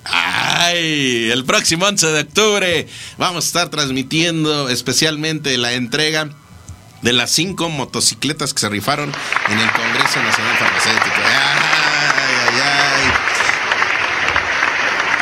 ¡Ay! 0.04 1.30
El 1.30 1.44
próximo 1.44 1.84
11 1.86 2.06
de 2.06 2.20
octubre 2.20 2.88
vamos 3.18 3.44
a 3.44 3.46
estar 3.46 3.68
transmitiendo 3.70 4.68
especialmente 4.68 5.58
la 5.58 5.72
entrega 5.72 6.30
de 7.02 7.12
las 7.12 7.30
cinco 7.30 7.68
motocicletas 7.68 8.54
que 8.54 8.60
se 8.60 8.68
rifaron 8.68 9.12
en 9.48 9.58
el 9.58 9.70
Congreso 9.72 10.22
Nacional 10.22 10.56
Farmacéutico. 10.56 11.75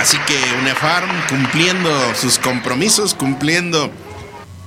Así 0.05 0.19
que 0.27 0.37
UNEFARM 0.61 1.29
cumpliendo 1.31 2.15
sus 2.15 2.39
compromisos, 2.39 3.15
cumpliendo 3.15 3.91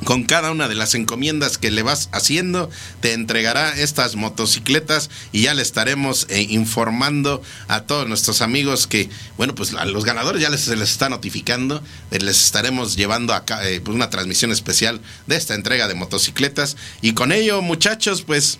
con 0.03 0.23
cada 0.23 0.49
una 0.49 0.67
de 0.67 0.73
las 0.73 0.95
encomiendas 0.95 1.59
que 1.59 1.69
le 1.69 1.83
vas 1.83 2.09
haciendo, 2.11 2.71
te 3.01 3.13
entregará 3.13 3.69
estas 3.79 4.15
motocicletas 4.15 5.11
y 5.31 5.43
ya 5.43 5.53
le 5.53 5.61
estaremos 5.61 6.25
eh, 6.31 6.41
informando 6.49 7.43
a 7.67 7.81
todos 7.81 8.07
nuestros 8.07 8.41
amigos 8.41 8.87
que, 8.87 9.11
bueno, 9.37 9.53
pues 9.53 9.75
a 9.75 9.85
los 9.85 10.05
ganadores 10.05 10.41
ya 10.41 10.49
les, 10.49 10.61
se 10.61 10.75
les 10.75 10.89
está 10.89 11.07
notificando, 11.07 11.83
eh, 12.09 12.17
les 12.17 12.43
estaremos 12.43 12.95
llevando 12.95 13.35
acá 13.35 13.63
eh, 13.69 13.79
pues 13.79 13.93
una 13.93 14.09
transmisión 14.09 14.51
especial 14.51 15.01
de 15.27 15.35
esta 15.35 15.53
entrega 15.53 15.87
de 15.87 15.93
motocicletas. 15.93 16.77
Y 17.03 17.13
con 17.13 17.31
ello, 17.31 17.61
muchachos, 17.61 18.23
pues 18.23 18.57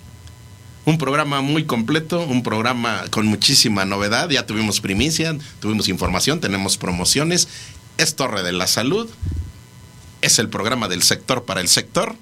un 0.87 0.97
programa 0.97 1.41
muy 1.41 1.65
completo, 1.65 2.21
un 2.21 2.43
programa 2.43 3.03
con 3.11 3.27
muchísima 3.27 3.83
novedad. 3.83 4.29
Ya 4.29 4.45
tuvimos 4.45 4.79
primicia, 4.79 5.37
tuvimos 5.59 5.89
información, 5.89 6.39
tenemos 6.39 6.77
promociones. 6.77 7.49
Es 7.97 8.15
Torre 8.15 8.41
de 8.41 8.53
la 8.53 8.67
Salud. 8.67 9.09
es 10.21 10.39
el 10.39 10.47
programa 10.47 10.87
del 10.87 11.03
sector 11.03 11.43
para 11.43 11.59
el 11.59 11.67
sector. 11.67 12.15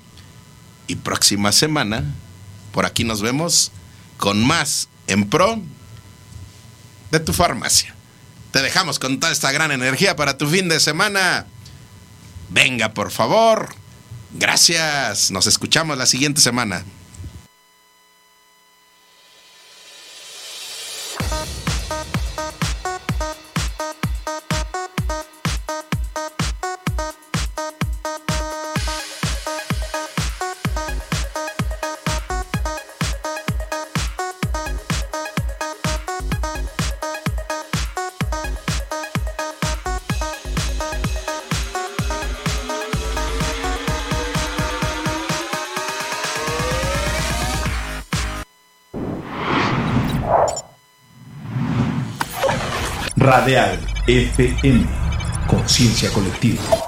Y 0.87 0.95
próxima 0.95 1.51
semana, 1.51 2.03
por 2.71 2.87
aquí 2.87 3.03
nos 3.03 3.21
vemos 3.21 3.71
con 4.17 4.43
más 4.43 4.89
en 5.05 5.29
pro 5.29 5.61
de 7.11 7.19
tu 7.19 7.33
farmacia. 7.33 7.93
Te 8.49 8.63
dejamos 8.63 8.97
con 8.97 9.19
toda 9.19 9.31
esta 9.31 9.51
gran 9.51 9.71
energía 9.71 10.15
para 10.15 10.39
tu 10.39 10.47
fin 10.47 10.69
de 10.69 10.79
semana. 10.79 11.45
Venga, 12.49 12.95
por 12.95 13.11
favor. 13.11 13.75
Gracias. 14.33 15.29
Nos 15.29 15.45
escuchamos 15.45 15.99
la 15.99 16.07
siguiente 16.07 16.41
semana. 16.41 16.83
FM, 54.07 54.87
conciencia 55.47 56.09
colectiva. 56.09 56.84